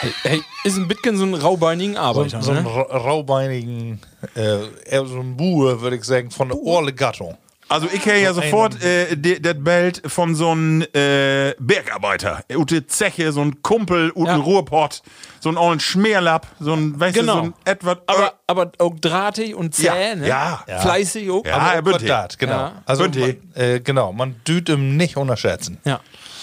Hey, 0.00 0.10
hey, 0.22 0.42
ist 0.64 0.76
ein 0.76 0.86
bisschen 0.86 1.16
so 1.16 1.24
ein 1.24 1.34
raubeinigen 1.34 1.94
so, 1.94 2.00
Arbeiter, 2.00 2.42
so 2.42 2.50
einen 2.52 2.64
ne? 2.64 2.70
ra 2.70 2.82
raubeinigen, 2.82 4.00
äh, 4.36 4.58
eher 4.84 5.06
so 5.06 5.18
ein 5.18 5.36
Buhe, 5.36 5.80
würde 5.80 5.96
ich 5.96 6.04
sagen, 6.04 6.30
von 6.30 6.48
der 6.50 6.58
Orle 6.58 6.92
Gattung. 6.92 7.36
Also 7.72 7.88
ich 7.92 8.02
kenne 8.02 8.20
ja 8.20 8.32
So 8.34 8.40
sofort 8.42 8.82
äh, 8.82 9.16
das 9.16 9.54
Bild 9.58 10.02
von 10.06 10.34
so 10.34 10.50
einem 10.50 10.82
äh, 10.94 11.54
Bergarbeiter. 11.58 12.44
Ute 12.54 12.86
Zeche, 12.86 13.32
so 13.32 13.40
ein 13.40 13.62
Kumpel, 13.62 14.12
Ute 14.14 14.30
Ja. 14.32 14.36
Ruhrpott, 14.36 15.02
so 15.40 15.48
ein 15.48 15.56
ollen 15.56 15.80
Schmierlapp, 15.80 16.46
so 16.60 16.74
ein, 16.74 16.98
weißt 17.00 17.14
Genau. 17.16 17.34
du, 17.34 17.38
so 17.40 17.44
ein 17.46 17.54
etwas... 17.64 17.96
Aber, 18.06 18.34
aber 18.46 18.72
auch 18.78 18.94
drahtig 19.00 19.54
und 19.54 19.74
zäh, 19.74 19.86
Ja, 19.86 20.14
ne? 20.14 20.28
ja, 20.28 20.64
ja. 20.68 20.80
Fleißig 20.80 21.30
auch. 21.30 21.44
Ja, 21.46 21.56
Aber- 21.56 21.74
er 21.74 21.82
bünd 21.82 22.08
Das, 22.08 22.36
genau. 22.38 22.52
Ja. 22.52 22.82
Also 22.84 23.04
man, 23.04 23.36
äh, 23.54 23.80
genau, 23.80 24.12
man 24.12 24.36
düht 24.46 24.68
ihm 24.68 24.96
nicht 24.96 25.16
unterschätzen. 25.16 25.78
ja. 25.84 26.00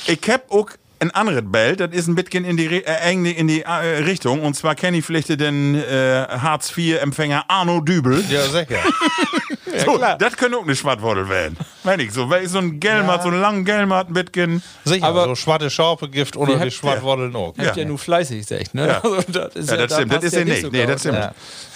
Ich 0.07 0.19
hab 0.29 0.49
auch 0.51 0.69
ein 0.99 1.11
anderes 1.11 1.43
Bild, 1.45 1.79
das 1.79 1.91
ist 1.91 2.07
ein 2.07 2.15
bisschen 2.15 2.43
in 2.45 2.57
die, 2.57 2.83
äh, 2.83 3.11
in 3.13 3.47
die 3.47 3.61
äh, 3.61 3.71
Richtung. 4.03 4.41
Und 4.41 4.55
zwar 4.55 4.75
kenne 4.75 4.97
ich 4.97 5.05
vielleicht 5.05 5.29
den 5.29 5.75
äh, 5.75 6.25
Hartz-IV-Empfänger 6.29 7.45
Arno 7.47 7.81
Dübel. 7.81 8.23
Ja, 8.29 8.43
sicher. 8.43 8.79
so, 9.85 9.97
das 9.97 10.35
könnte 10.35 10.57
auch 10.57 10.63
eine 10.63 10.75
Schwattwordel 10.75 11.29
werden. 11.29 11.57
Meine 11.83 12.03
ich 12.03 12.11
so. 12.11 12.29
Weil 12.29 12.47
so 12.47 12.57
ein 12.59 12.79
Gelmat, 12.79 13.23
so 13.23 13.29
ein 13.29 13.39
langen 13.39 13.63
Gelmat, 13.65 14.09
ein 14.09 14.13
bisschen. 14.13 14.61
sicher. 14.83 15.05
Aber- 15.05 15.25
so 15.25 15.35
schwarze 15.35 15.69
Schaufelgift 15.69 16.35
oder 16.35 16.55
habt- 16.55 16.65
die 16.65 16.71
Schwartwoddeln 16.71 17.35
auch. 17.35 17.53
Habt 17.57 17.77
ja. 17.77 17.85
nur 17.85 17.97
fleißig, 17.97 18.45
sagt, 18.45 18.73
ne? 18.75 18.87
Ja. 18.87 19.01
Also, 19.03 19.21
das 19.31 19.55
ist 19.55 19.69
Ja, 19.69 19.77
das 19.77 19.89
da 19.89 19.95
stimmt. 19.95 20.13
Das 20.13 20.23
ist 20.23 20.33
ja 20.33 20.39
ja 20.39 20.45
nicht. 20.45 20.61
so 20.61 20.69
Nee, 20.69 20.85
das 20.85 20.99
stimmt. 21.01 21.29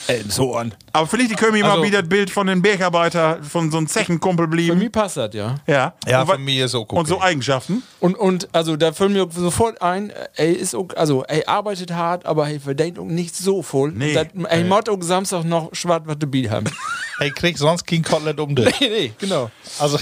Ja. 0.08 0.14
Ey, 0.16 0.24
so 0.28 0.56
an. 0.56 0.74
Aber 0.92 1.08
vielleicht 1.08 1.32
die 1.32 1.36
können 1.36 1.54
mir 1.54 1.64
mal 1.64 1.72
Also- 1.72 1.84
wieder 1.84 2.02
das 2.02 2.10
Bild 2.10 2.30
von 2.30 2.48
den 2.48 2.62
Bergarbeiter, 2.62 3.40
von 3.44 3.72
so 3.72 3.78
einem 3.78 3.88
Zechenkumpel 3.88 4.46
Für 4.46 4.52
blieben. 4.52 4.78
mich 4.80 4.92
passt 4.92 5.18
das, 5.18 5.34
ja. 5.34 5.56
Ja. 5.68 5.94
Ja, 6.08 6.22
und, 6.22 6.32
für 6.32 6.38
mich 6.38 6.58
ist 6.60 6.76
auch 6.76 6.82
okay. 6.82 6.96
und 6.98 7.08
so 7.08 7.22
Eigenschaften. 7.22 7.84
Und, 8.00 8.16
und 8.18 8.48
also 8.54 8.76
da 8.76 8.92
fällt 8.94 9.12
mir 9.12 9.28
sofort 9.32 9.82
ein, 9.82 10.12
er 10.36 10.58
ist 10.58 10.76
auch, 10.76 10.88
also 10.96 11.24
er 11.24 11.48
arbeitet 11.48 11.92
hart, 11.92 12.26
aber 12.26 12.50
er 12.50 12.60
verdient 12.60 13.00
auch 13.00 13.06
nicht 13.06 13.36
so 13.36 13.62
voll. 13.62 13.92
Nee. 13.92 14.14
Das, 14.14 14.28
er 14.50 14.64
muss 14.66 14.88
auch 14.90 15.02
Samstag 15.02 15.44
noch 15.46 15.70
schwarz 15.74 16.04
was 16.06 16.18
Bier 16.20 16.52
haben. 16.52 16.66
Hey, 17.20 17.30
krieg 17.30 17.60
sonst 17.60 17.86
kein 17.86 18.02
Kotelett 18.04 18.40
um 18.40 18.56
dich. 18.56 18.66
nee, 18.82 18.90
nee, 18.90 19.14
genau. 19.20 19.52
Also, 19.80 20.00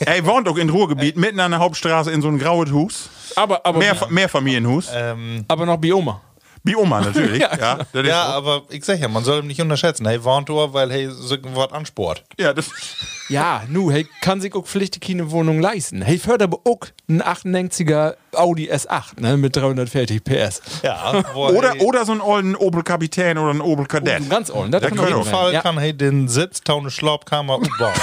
Er 0.00 0.24
wohnt 0.26 0.46
auch 0.46 0.58
in 0.58 0.68
Ruhrgebiet, 0.68 1.16
mitten 1.16 1.40
an 1.40 1.52
der 1.52 1.58
Hauptstraße 1.60 2.10
in 2.10 2.20
so 2.20 2.28
einem 2.28 2.38
graues 2.38 2.70
Hus. 2.70 3.08
Aber, 3.34 3.64
aber, 3.64 3.78
Mehr, 3.78 3.96
Mehrfamilienhus. 4.10 4.88
ähm, 4.94 5.46
aber 5.48 5.64
noch 5.64 5.78
Bioma. 5.78 6.20
Wie 6.62 6.76
Oma 6.76 7.00
natürlich. 7.00 7.40
ja, 7.40 7.56
Ja, 7.58 7.72
ist 7.74 8.06
ja, 8.06 8.26
so. 8.26 8.32
aber 8.32 8.62
ich 8.70 8.84
sag 8.84 8.98
ja, 9.00 9.08
man 9.08 9.24
soll 9.24 9.40
ihn 9.40 9.46
nicht 9.46 9.60
unterschätzen. 9.60 10.06
Hey, 10.06 10.22
warnt 10.24 10.48
nur, 10.48 10.72
weil 10.74 10.90
hey, 10.92 11.08
so 11.10 11.34
ein 11.34 11.54
Wort 11.54 11.72
ansport. 11.72 12.24
ja, 12.38 12.52
das, 12.52 12.70
Ja, 13.30 13.62
nu, 13.68 13.90
er 13.90 14.02
kann 14.22 14.40
sich 14.40 14.52
auch 14.56 14.66
pflichtig 14.66 15.02
keine 15.06 15.30
Wohnung 15.30 15.60
leisten. 15.60 16.02
Er 16.02 16.18
fördert 16.18 16.42
aber 16.52 16.58
auch 16.64 16.80
einen 17.08 17.22
98er 17.22 18.16
Audi 18.34 18.68
S8 18.72 19.20
ne, 19.20 19.36
mit 19.36 19.54
340 19.54 20.24
PS. 20.24 20.60
Ja, 20.82 21.22
wo 21.34 21.46
oder, 21.46 21.70
hey, 21.74 21.80
oder 21.80 22.04
so 22.04 22.10
einen 22.10 22.20
ollen 22.22 22.56
Opel 22.56 22.82
Kapitän 22.82 23.38
oder 23.38 23.50
einen 23.50 23.60
Opel 23.60 23.86
Kadett. 23.86 24.22
Oh, 24.26 24.28
Ganz 24.28 24.50
ordentlich. 24.50 24.80
Das 24.82 24.90
Der 24.90 24.98
kann 24.98 25.12
auf 25.14 25.26
jeden. 25.26 25.30
Fall 25.36 25.52
Ja. 25.52 25.62
kann 25.62 25.78
hey 25.78 25.96
den 25.96 26.26
Sitz, 26.26 26.60
taune 26.62 26.90
Schlaubkammer 26.90 27.54
umbauen. 27.58 27.94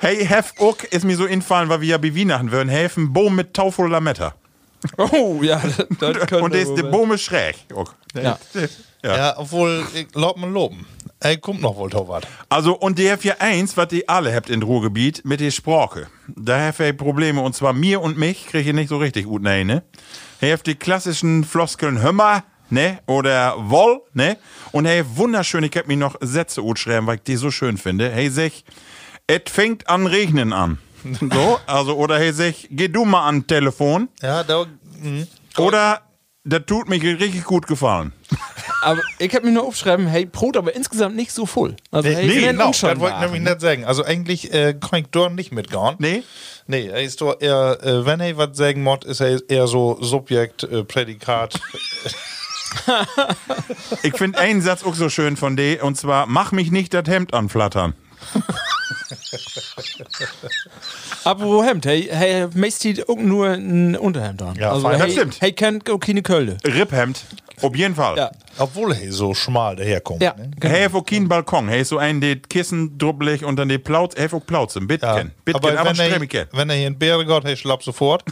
Hey, 0.00 0.24
Hef 0.26 0.52
auch 0.58 0.76
ist 0.90 1.04
mir 1.04 1.16
so 1.16 1.24
infallen, 1.26 1.68
weil 1.68 1.80
wir 1.80 1.88
ja 1.88 1.98
bei 1.98 2.14
Weihnachten 2.16 2.50
würden 2.52 2.68
helfen, 2.68 3.12
Boom 3.12 3.34
mit 3.36 3.54
Taufel 3.54 3.88
Lametta. 3.88 4.34
Oh, 4.96 5.40
ja, 5.42 5.60
das, 5.98 6.16
das 6.18 6.40
Und 6.40 6.54
der 6.54 6.62
ist 6.62 6.74
der 6.74 6.84
Boom 6.84 7.12
ist 7.12 7.22
schräg. 7.22 7.56
Auch. 7.74 7.92
Ja. 8.14 8.38
Ja, 9.02 9.38
obwohl, 9.38 9.84
ich 9.94 10.06
lob 10.14 10.38
mal 10.38 10.50
loben. 10.50 10.86
Ey, 11.20 11.36
kommt 11.36 11.60
noch 11.60 11.76
wohl 11.76 11.90
to 11.90 12.08
was. 12.08 12.24
Also, 12.48 12.74
und 12.74 12.98
der 12.98 13.14
hat 13.14 13.24
ja 13.24 13.34
eins, 13.38 13.76
was 13.76 13.88
die 13.88 14.08
alle 14.08 14.34
habt 14.34 14.50
in 14.50 14.62
Ruhrgebiet, 14.62 15.24
mit 15.24 15.40
der 15.40 15.50
Sprache. 15.50 16.06
Da 16.28 16.66
habt 16.66 16.80
ihr 16.80 16.92
Probleme, 16.94 17.40
und 17.40 17.54
zwar 17.54 17.72
mir 17.72 18.00
und 18.00 18.18
mich, 18.18 18.46
kriege 18.46 18.70
ich 18.70 18.74
nicht 18.74 18.88
so 18.88 18.98
richtig 18.98 19.26
gut 19.26 19.42
nein, 19.42 19.66
ne? 19.66 19.82
Ihr 20.40 20.52
habt 20.52 20.66
die 20.66 20.74
klassischen 20.74 21.44
Floskeln 21.44 22.02
Hömmer, 22.02 22.44
ne? 22.70 22.98
Oder 23.06 23.54
Woll, 23.58 24.00
ne? 24.12 24.36
Und 24.72 24.86
hey, 24.86 25.02
wunderschön, 25.14 25.64
ich 25.64 25.76
hab 25.76 25.86
mir 25.86 25.96
noch 25.96 26.16
Sätze 26.20 26.62
schreiben, 26.76 27.06
weil 27.06 27.16
ich 27.16 27.22
die 27.22 27.36
so 27.36 27.50
schön 27.50 27.78
finde. 27.78 28.10
Hey, 28.10 28.28
sag, 28.30 28.52
et 29.26 29.48
fängt 29.48 29.88
an 29.88 30.06
regnen 30.06 30.52
an. 30.52 30.78
So, 31.32 31.60
also, 31.66 31.96
oder 31.96 32.18
hey, 32.18 32.32
sag, 32.32 32.54
geh 32.70 32.88
du 32.88 33.04
mal 33.04 33.26
an 33.28 33.46
Telefon. 33.46 34.08
Ja, 34.22 34.42
da. 34.42 34.66
mhm. 35.00 35.26
Oder, 35.58 36.00
das 36.44 36.62
tut 36.66 36.88
mir 36.88 37.00
richtig 37.02 37.44
gut 37.44 37.66
gefallen. 37.66 38.12
Aber 38.82 39.00
ich 39.18 39.34
habe 39.34 39.46
mir 39.46 39.52
nur 39.52 39.64
aufschreiben, 39.64 40.06
hey, 40.06 40.26
Brot, 40.26 40.56
aber 40.56 40.74
insgesamt 40.74 41.16
nicht 41.16 41.32
so 41.32 41.46
voll. 41.46 41.76
Also, 41.90 42.08
hey, 42.08 42.26
nee, 42.26 42.40
genau, 42.40 42.70
das 42.70 42.82
wollte 42.82 43.14
ich 43.16 43.20
nämlich 43.20 43.42
nicht 43.42 43.60
sagen. 43.60 43.84
Also 43.84 44.04
eigentlich 44.04 44.52
äh, 44.52 44.74
kann 44.74 45.00
ich 45.00 45.06
dort 45.10 45.34
nicht 45.34 45.52
mitgehen. 45.52 45.96
Nee? 45.98 46.22
Nee, 46.66 46.88
er 46.88 47.02
ist 47.02 47.20
doch 47.20 47.40
eher, 47.40 47.78
äh, 47.82 48.04
wenn 48.04 48.20
er 48.20 48.36
was 48.36 48.56
sagen 48.56 48.82
muss, 48.82 49.04
ist 49.04 49.20
er 49.20 49.38
eher 49.48 49.66
so 49.66 49.98
Subjekt, 50.02 50.64
äh, 50.64 50.84
Prädikat. 50.84 51.60
Ich 54.02 54.16
finde 54.16 54.38
einen 54.38 54.60
Satz 54.60 54.84
auch 54.84 54.94
so 54.94 55.08
schön 55.08 55.36
von 55.36 55.56
D, 55.56 55.80
und 55.80 55.96
zwar, 55.96 56.26
mach 56.26 56.52
mich 56.52 56.70
nicht 56.70 56.92
das 56.92 57.06
Hemd 57.06 57.32
anflattern. 57.32 57.94
Apropos 61.24 61.64
Hemd, 61.64 61.86
hey, 61.86 62.08
hey, 62.10 62.46
auch 63.08 63.16
nur 63.16 63.48
ein 63.48 63.96
Unterhemd 63.96 64.42
an. 64.42 64.56
Ja, 64.56 64.70
also, 64.72 64.82
fein. 64.82 64.96
hey, 64.96 65.04
Das 65.06 65.12
stimmt. 65.12 65.40
Hey, 65.40 65.52
kennt 65.52 65.88
auch 65.90 65.98
keine 65.98 66.22
Kölle. 66.22 66.56
Ripphemd, 66.64 67.20
auf 67.62 67.74
jeden 67.76 67.94
Fall. 67.94 68.16
Ja. 68.16 68.30
Obwohl 68.58 68.92
er 68.92 69.12
so 69.12 69.34
schmal 69.34 69.76
daherkommt. 69.76 70.22
Ja, 70.22 70.34
Ne? 70.36 70.50
genau. 70.58 70.74
Hey, 70.74 70.92
wo 70.92 71.02
kein 71.02 71.28
Balkon, 71.28 71.68
hey, 71.68 71.84
so 71.84 71.98
ein, 71.98 72.20
der 72.20 72.36
Kissen 72.36 72.98
drubbelig 72.98 73.44
und 73.44 73.56
dann 73.56 73.68
die 73.68 73.78
Plauz, 73.78 74.12
hey, 74.16 74.30
wo 74.30 74.40
Plauz 74.40 74.76
im 74.76 74.86
Bitken. 74.86 75.32
Bitken, 75.44 75.64
aber, 75.64 75.96
wenn, 75.96 76.28
er, 76.32 76.46
wenn 76.52 76.70
er 76.70 76.76
hier 76.76 76.86
in 76.88 76.98
Bäre 76.98 77.24
geht, 77.24 77.44
hey, 77.44 77.56
schlapp 77.56 77.82
sofort. 77.82 78.24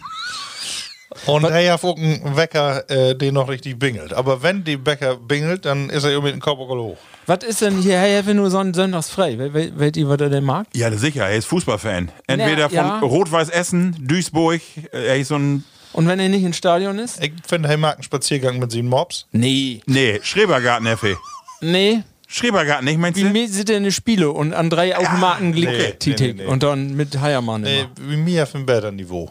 Und 1.26 1.44
er 1.44 1.72
hat 1.72 1.84
auch 1.84 1.96
einen 1.96 2.36
Wecker, 2.36 2.88
äh, 2.90 3.14
den 3.14 3.34
noch 3.34 3.48
richtig 3.48 3.78
bingelt. 3.78 4.12
Aber 4.12 4.42
wenn 4.42 4.64
die 4.64 4.76
Bäcker 4.76 5.16
bingelt, 5.16 5.64
dann 5.64 5.90
ist 5.90 6.04
er 6.04 6.10
irgendwie 6.10 6.32
mit 6.32 6.36
dem 6.36 6.42
Kopf 6.42 6.58
hoch. 6.58 6.96
Was 7.26 7.44
ist 7.44 7.60
denn 7.60 7.78
hier, 7.80 7.98
hey, 7.98 8.16
haben 8.16 8.26
wir 8.26 8.34
nur 8.34 8.50
so 8.50 8.62
sonntags 8.72 9.08
frei? 9.10 9.38
Weißt 9.38 9.96
ihr, 9.96 10.08
was 10.08 10.20
er 10.20 10.28
denn 10.30 10.44
mag? 10.44 10.66
Ja, 10.74 10.90
sicher, 10.90 11.28
er 11.28 11.36
ist 11.36 11.46
Fußballfan. 11.46 12.10
Entweder 12.26 12.68
von 12.68 12.76
ja. 12.76 12.98
Rot-Weiß 12.98 13.48
Essen, 13.50 13.96
Duisburg, 14.00 14.60
äh, 14.92 15.06
er 15.06 15.16
ist 15.18 15.28
so 15.28 15.36
ein, 15.36 15.64
Und 15.92 16.08
wenn 16.08 16.18
er 16.18 16.28
nicht 16.28 16.42
ins 16.42 16.56
Stadion 16.56 16.98
ist? 16.98 17.22
Ich 17.22 17.32
finde, 17.46 17.68
er 17.68 17.76
mag 17.76 17.94
einen 17.94 18.02
Spaziergang 18.02 18.58
mit 18.58 18.72
seinen 18.72 18.88
Mobs. 18.88 19.26
Nee. 19.30 19.82
nee, 19.86 20.18
Schrebergarten, 20.22 20.86
Effe. 20.86 21.16
Nee. 21.60 22.02
Schrebergarten, 22.26 22.86
nicht, 22.86 22.98
meinst 22.98 23.20
Wie 23.20 23.24
du? 23.24 23.28
mir 23.30 23.46
sind 23.46 23.68
denn 23.68 23.82
eine 23.82 23.92
Spiele 23.92 24.30
und 24.30 24.52
an 24.54 24.70
drei 24.70 24.96
Automaten 24.96 25.50
nee, 25.50 25.60
Glick 25.60 25.98
nee, 26.06 26.14
nee, 26.18 26.32
nee. 26.32 26.46
und 26.46 26.62
dann 26.62 26.96
mit 26.96 27.20
Heiermann 27.20 27.60
Nee, 27.60 27.80
immer. 27.80 27.90
wie 28.10 28.16
mir 28.16 28.42
auf 28.44 28.52
dem 28.52 28.64
Bäder-Niveau. 28.66 29.30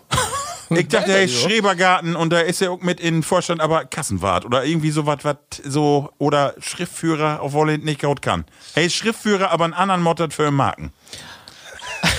Ich 0.77 0.87
dachte, 0.87 1.11
er 1.11 1.23
ist 1.23 1.41
Schrebergarten 1.41 2.15
und 2.15 2.31
da 2.31 2.39
ist 2.39 2.61
er 2.61 2.71
auch 2.71 2.81
mit 2.81 2.99
in 2.99 3.23
Vorstand, 3.23 3.61
aber 3.61 3.85
Kassenwart 3.85 4.45
oder 4.45 4.63
irgendwie 4.63 4.91
sowas, 4.91 5.19
was 5.23 5.37
so, 5.63 6.09
oder 6.17 6.55
Schriftführer, 6.59 7.39
obwohl 7.41 7.71
er 7.71 7.77
nicht 7.77 8.01
gut 8.01 8.21
kann. 8.21 8.45
Er 8.75 8.83
ist 8.83 8.95
Schriftführer, 8.95 9.51
aber 9.51 9.65
einen 9.65 9.73
anderen 9.73 10.01
Motto 10.01 10.27
für 10.29 10.51
Marken. 10.51 10.91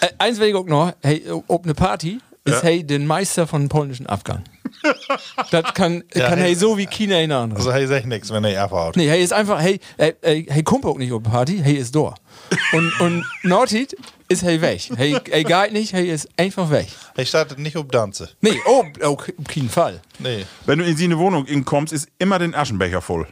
Äh, 0.00 0.10
eins 0.18 0.38
will 0.38 0.46
ich 0.46 0.54
auch 0.54 0.64
noch, 0.64 0.92
hey, 1.02 1.24
ob 1.48 1.64
eine 1.64 1.74
Party 1.74 2.20
ist 2.44 2.54
Ja. 2.54 2.62
hey 2.62 2.84
den 2.84 3.06
Meister 3.06 3.48
von 3.48 3.68
polnischen 3.68 4.06
Abgang. 4.06 4.44
das 5.50 5.74
kann, 5.74 6.04
kann 6.08 6.38
hey. 6.38 6.38
hey 6.38 6.54
so 6.54 6.78
wie 6.78 6.86
China 6.86 7.18
in 7.18 7.32
andere. 7.32 7.58
Also, 7.58 7.70
er 7.70 7.88
sagt 7.88 8.06
nichts, 8.06 8.30
wenn 8.32 8.44
er 8.44 8.62
abhaut. 8.62 8.96
Nee, 8.96 9.08
hey 9.08 9.22
ist 9.22 9.32
einfach, 9.32 9.60
hey, 9.60 9.80
hey, 9.96 10.14
hey, 10.22 10.46
hey 10.48 10.62
kommt 10.62 10.84
auch 10.84 10.98
nicht 10.98 11.12
auf 11.12 11.22
Party, 11.22 11.60
hey 11.62 11.74
ist 11.74 11.96
da. 11.96 12.14
Und, 12.72 13.00
und 13.00 13.24
Nordit 13.42 13.96
ist 14.28 14.42
hey 14.42 14.60
weg. 14.60 14.90
Hey, 14.96 15.16
hey 15.30 15.42
geht 15.42 15.72
nicht, 15.72 15.92
hey 15.92 16.10
ist 16.10 16.28
einfach 16.36 16.70
weg. 16.70 16.88
Er 17.16 17.24
startet 17.24 17.58
nicht 17.58 17.76
auf 17.76 17.86
Danze. 17.88 18.28
Nee, 18.40 18.60
oh, 18.66 18.84
oh, 19.02 19.06
auf 19.06 19.24
keinen 19.48 19.70
Fall. 19.70 20.00
Nee. 20.18 20.44
Wenn 20.66 20.78
du 20.78 20.84
in 20.84 20.96
seine 20.96 21.18
Wohnung 21.18 21.46
kommst, 21.64 21.92
ist 21.92 22.08
immer 22.18 22.38
den 22.38 22.54
Aschenbecher 22.54 23.00
voll. 23.00 23.26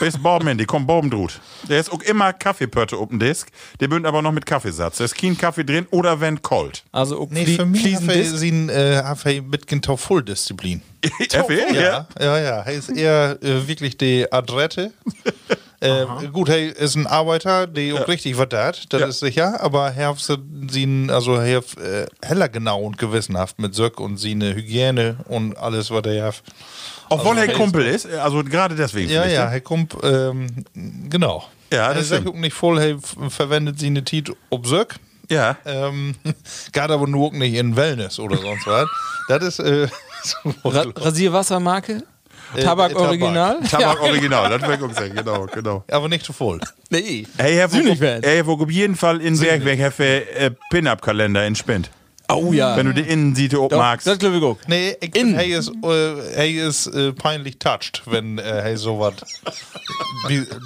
Bis 0.00 0.18
Borben, 0.22 0.58
die 0.58 0.64
kommt 0.64 0.86
Borben 0.86 1.10
drut. 1.10 1.40
Der 1.68 1.78
ist 1.78 1.92
auch 1.92 2.02
immer 2.02 2.32
Kaffeepötte 2.32 2.96
auf 2.96 3.08
dem 3.08 3.18
Disk. 3.18 3.48
Der 3.78 3.88
bünd 3.88 4.06
aber 4.06 4.22
noch 4.22 4.32
mit 4.32 4.46
Kaffeesatz. 4.46 4.98
Da 4.98 5.04
ist 5.04 5.14
kein 5.14 5.36
Kaffee 5.36 5.64
drin 5.64 5.86
oder 5.90 6.20
wenn 6.20 6.42
kalt. 6.42 6.82
Also 6.90 7.20
auch 7.20 7.30
Nee, 7.30 7.46
für 7.46 7.66
mich 7.66 7.84
hat 7.94 8.02
er 8.02 8.08
Fliesendisk. 8.08 8.38
sie 8.38 8.72
äh, 8.72 9.02
hat 9.02 9.24
er 9.26 9.42
mit 9.42 9.66
Fulldisziplin. 9.96 10.82
Effe? 11.30 11.54
Ja, 11.72 12.08
ja, 12.18 12.38
ja. 12.38 12.62
Er 12.62 12.72
ist 12.72 12.88
eher 12.88 13.38
äh, 13.42 13.66
wirklich 13.68 13.96
die 13.96 14.30
Adrette. 14.30 14.92
äh, 15.80 16.06
gut, 16.32 16.48
er 16.48 16.76
ist 16.76 16.94
ein 16.96 17.06
Arbeiter, 17.06 17.66
der 17.66 17.94
auch 17.94 18.08
richtig 18.08 18.36
was 18.38 18.48
hat, 18.52 18.92
das 18.92 19.00
Ja. 19.00 19.06
ist 19.06 19.20
sicher, 19.20 19.60
aber 19.62 19.92
er 19.92 20.08
hat 20.08 20.18
sie, 20.70 21.06
also 21.10 21.40
hat, 21.56 21.76
äh, 21.78 22.06
heller 22.22 22.48
genau 22.48 22.80
und 22.82 22.98
gewissenhaft 22.98 23.58
mit 23.58 23.74
Söck 23.74 23.98
und 24.00 24.18
seine 24.18 24.54
Hygiene 24.54 25.16
und 25.28 25.56
alles, 25.56 25.90
was 25.90 26.04
er 26.06 26.26
hat. 26.26 26.42
Obwohl 27.08 27.38
Also, 27.38 27.50
er 27.50 27.56
Kumpel 27.56 27.86
ist, 27.86 28.06
also 28.06 28.44
gerade 28.44 28.74
deswegen. 28.76 29.10
Ja, 29.10 29.26
ja, 29.26 29.44
ne? 29.46 29.50
Herr 29.50 29.60
Kump, 29.60 29.96
ähm, 30.04 30.46
genau. 31.08 31.44
Ja, 31.72 31.88
das 31.88 31.98
er 31.98 32.04
sagt 32.04 32.20
stimmt. 32.22 32.36
auch 32.36 32.40
nicht 32.40 32.52
voll, 32.54 32.78
er 32.78 32.90
f- 32.96 33.16
verwendet 33.28 33.78
sie 33.80 33.86
eine 33.86 34.04
Tit 34.04 34.30
ob 34.50 34.66
Söck. 34.66 34.96
Ja. 35.28 35.56
Ähm, 35.64 36.14
geht 36.72 36.82
aber 36.90 37.06
nur 37.06 37.28
auch 37.28 37.32
nicht 37.32 37.54
in 37.54 37.74
Wellness 37.76 38.18
oder 38.18 38.36
sonst 38.36 38.66
was. 38.66 38.88
Das 39.28 39.42
ist 39.44 39.58
äh, 39.60 39.88
so 40.22 40.68
Ra 40.68 40.84
Rasierwassermarke? 40.96 42.02
Äh, 42.54 42.62
Tabak. 42.62 42.94
Original? 42.96 43.60
Tabak 43.68 44.00
Original, 44.02 44.58
das 44.58 44.62
wäre 44.68 44.94
sagen, 44.94 45.14
genau, 45.14 45.46
genau. 45.46 45.84
aber 45.90 46.08
nicht 46.08 46.24
zu 46.24 46.32
voll. 46.32 46.60
Nee. 46.90 47.26
Hey, 47.36 47.54
Herr 47.54 47.70
hey, 47.70 48.44
Vogel, 48.44 48.66
auf 48.66 48.70
jeden 48.70 48.96
Fall 48.96 49.20
in 49.20 49.38
Bergwerk, 49.38 49.78
Herr 49.78 50.00
äh, 50.00 50.50
Pin-Up-Kalender 50.70 51.46
in 51.46 51.54
Spind. 51.54 51.90
Oh 52.32 52.52
ja. 52.52 52.76
Wenn 52.76 52.86
du 52.86 52.94
die 52.94 53.02
Innensiete 53.02 53.56
Doch, 53.56 53.70
magst. 53.70 54.06
Das 54.06 54.18
glaube 54.18 54.36
ich 54.36 54.42
auch. 54.42 54.56
Nee, 54.68 54.96
ich 55.00 55.14
In. 55.16 55.36
finde, 55.36 55.44
er 55.44 55.58
ist, 55.58 55.72
äh, 55.84 56.34
er 56.34 56.68
ist 56.68 56.86
äh, 56.86 57.12
peinlich 57.12 57.58
touched, 57.58 58.02
wenn 58.06 58.38
äh, 58.38 58.42
er 58.70 58.76
sowas. 58.76 59.14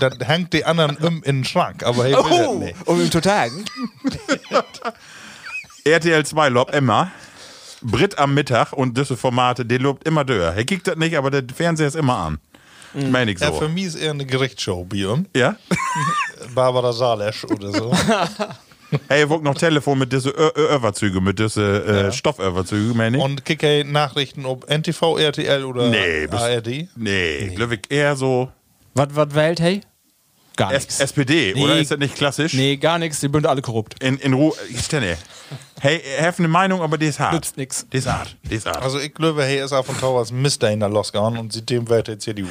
Dann 0.01 0.20
hängt 0.20 0.52
die 0.52 0.65
anderen 0.65 0.97
um 0.98 1.23
in 1.23 1.39
den 1.39 1.44
Schrank, 1.44 1.82
aber 1.85 2.06
er 2.06 2.19
will 2.24 2.31
das 2.39 2.48
Oh, 2.48 2.59
nicht. 2.59 2.77
um 2.85 3.01
ihm 3.01 3.11
zu 3.11 3.20
tagen. 3.20 3.65
RTL 5.85 6.24
2 6.24 6.48
lobt 6.48 6.74
immer. 6.74 7.11
Brit 7.85 8.19
am 8.19 8.35
Mittag 8.35 8.73
und 8.73 8.97
diese 8.98 9.16
Formate, 9.16 9.65
die 9.65 9.78
lobt 9.78 10.06
immer 10.09 10.24
dör. 10.24 10.55
Er 10.55 10.65
kickt 10.65 10.86
das 10.89 10.97
nicht, 10.97 11.16
aber 11.16 11.31
der 11.31 11.44
Fernseher 11.55 11.86
ist 11.86 11.97
immer 11.97 12.16
an. 12.16 12.39
Meine 12.94 13.32
ich 13.32 13.40
Ja, 13.40 13.52
für 13.52 13.65
so. 13.66 13.69
mich 13.69 13.85
ist 13.86 13.94
eher 13.97 14.12
eine 14.12 14.24
Gerichtsshow 14.24 14.86
ihm. 14.93 15.27
Ja? 15.36 15.56
Barbara 16.55 16.93
Salesch 16.93 17.44
oder 17.44 17.70
so. 17.73 17.93
Hey, 19.09 19.28
wo 19.28 19.39
noch 19.39 19.56
Telefon 19.56 19.98
mit 19.98 20.12
diese 20.12 20.31
Överzüge, 20.31 21.20
mit 21.20 21.39
diese 21.40 21.85
äh, 21.85 22.12
Stofföverzüge, 22.12 22.94
meine 22.94 23.16
ich. 23.16 23.23
Und 23.24 23.44
kicke 23.44 23.85
Nachrichten 23.85 24.47
ob 24.47 24.70
NTV, 24.70 25.19
RTL 25.19 25.65
oder 25.65 25.89
Nee, 25.89 26.28
ARD. 26.31 26.89
Nee, 26.94 27.48
glaube 27.56 27.74
ich 27.77 27.90
eher 27.90 28.15
so 28.15 28.52
Was, 28.94 29.09
was 29.11 29.35
wählt, 29.35 29.59
hey? 29.59 29.81
Gar 30.56 30.72
nichts. 30.72 31.01
SPD, 31.01 31.52
Nee. 31.55 31.64
oder 31.64 31.78
ist 31.78 31.90
das 31.90 31.98
nicht 31.98 32.14
klassisch? 32.14 32.55
Nee, 32.55 32.76
gar 32.76 32.98
nichts. 32.98 33.20
Die 33.20 33.28
sind 33.28 33.47
alle 33.47 33.60
korrupt. 33.60 34.02
In, 34.02 34.18
in 34.18 34.35
Ruhe, 34.35 34.52
ich 34.70 34.81
stelle. 34.81 35.16
Hey, 35.81 36.01
er 36.18 36.28
hat 36.28 36.39
eine 36.39 36.48
Meinung, 36.48 36.81
aber 36.81 36.97
die 36.97 37.06
ist 37.06 37.18
hart. 37.18 37.35
Nützt 37.35 37.56
nix. 37.56 37.86
Die 37.93 37.97
ist 37.98 38.06
hart, 38.06 38.36
die 38.48 38.55
ist 38.55 38.66
hart. 38.66 38.82
Also 38.82 38.98
ich 39.01 39.12
glaube, 39.12 39.44
er 39.44 39.64
ist 39.64 39.70
zu 39.70 40.16
als 40.16 40.31
Mister 40.32 40.70
in 40.70 40.81
der 40.81 40.89
losgegangen 40.89 41.39
und 41.39 41.52
seitdem 41.52 41.89
wird 41.89 42.09
er 42.09 42.18
CDU. 42.18 42.47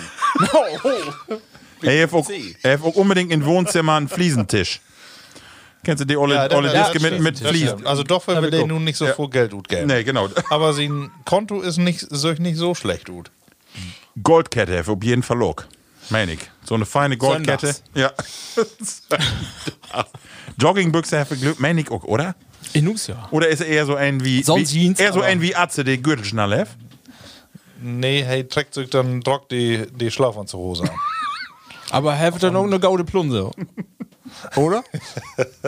Hey, 1.82 1.98
er 2.00 2.04
hat 2.04 2.14
auch, 2.14 2.30
er 2.64 2.74
hat 2.74 2.82
auch 2.82 2.96
unbedingt 2.96 3.32
im 3.32 3.46
Wohnzimmer 3.46 3.96
einen 3.96 4.08
Fliesentisch. 4.08 4.80
Kennst 5.84 6.02
du 6.02 6.06
die 6.06 6.16
olle, 6.16 6.36
Ja, 6.36 6.52
olle 6.56 6.74
ja, 6.74 6.92
mit, 7.02 7.20
mit 7.20 7.40
Fliesen? 7.40 7.86
Also 7.86 8.04
doch, 8.04 8.26
weil 8.28 8.42
wir 8.42 8.50
den 8.52 8.68
nun 8.70 8.86
nicht 8.86 8.96
so 8.96 9.06
viel 9.06 9.30
Geld 9.30 9.54
ausgeben. 9.54 9.88
Nee, 9.88 10.04
genau. 10.04 10.30
Aber 10.50 10.74
sein 10.74 11.12
Konto 11.26 11.60
ist 11.60 11.78
nicht, 11.78 12.00
sich 12.10 12.40
nicht 12.40 12.58
so 12.58 12.74
schlecht 12.74 13.08
gut. 13.08 13.32
Goldkette 14.22 14.78
hat 14.80 14.88
auf 14.88 15.04
jeden 15.04 15.24
Fall 15.24 15.42
auch. 15.44 15.56
Meine 16.14 16.34
ich. 16.34 16.40
So 16.64 16.76
eine 16.76 16.86
feine 16.86 17.18
Goldkette. 17.18 17.76
Ja. 17.96 18.12
Joggingbüchse 20.60 21.20
hat 21.20 21.30
Glück, 21.30 21.60
meine 21.60 21.82
ich 21.82 21.90
auch, 21.90 22.04
oder? 22.04 22.36
In 22.74 22.86
Nus, 22.86 23.08
ja. 23.08 23.28
Oder 23.32 23.48
ist 23.48 23.62
er 23.62 23.68
eher 23.68 23.88
so 23.88 23.96
ein 23.96 24.24
wie. 24.24 24.44
Sonst 24.44 24.76
wie, 24.76 24.82
Jeans, 24.82 25.00
Eher 25.00 25.12
so 25.12 25.22
ein 25.22 25.42
wie 25.42 25.56
Atze, 25.56 25.84
der 25.84 25.98
Gürtelschnalle 25.98 26.60
hat? 26.60 26.68
Nee, 27.82 28.24
hey, 28.24 28.48
trägt 28.48 28.76
sich 28.76 28.92
dann 28.92 29.22
Drock 29.22 29.50
die, 29.50 29.88
die 29.92 30.12
Schlafanzughose 30.12 30.84
an. 30.84 30.92
Aber 31.90 32.14
er 32.14 32.32
hat 32.32 32.44
dann 32.44 32.56
auch 32.58 32.64
eine 32.64 32.80
gaude 32.80 33.06
Plunse. 33.06 33.50
Oder? 34.56 34.84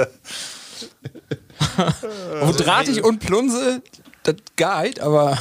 Wo 2.41 2.51
drahtig 2.51 3.03
und 3.03 3.17
Plunse, 3.17 3.81
das 4.21 4.35
geht, 4.55 4.99
aber 4.99 5.39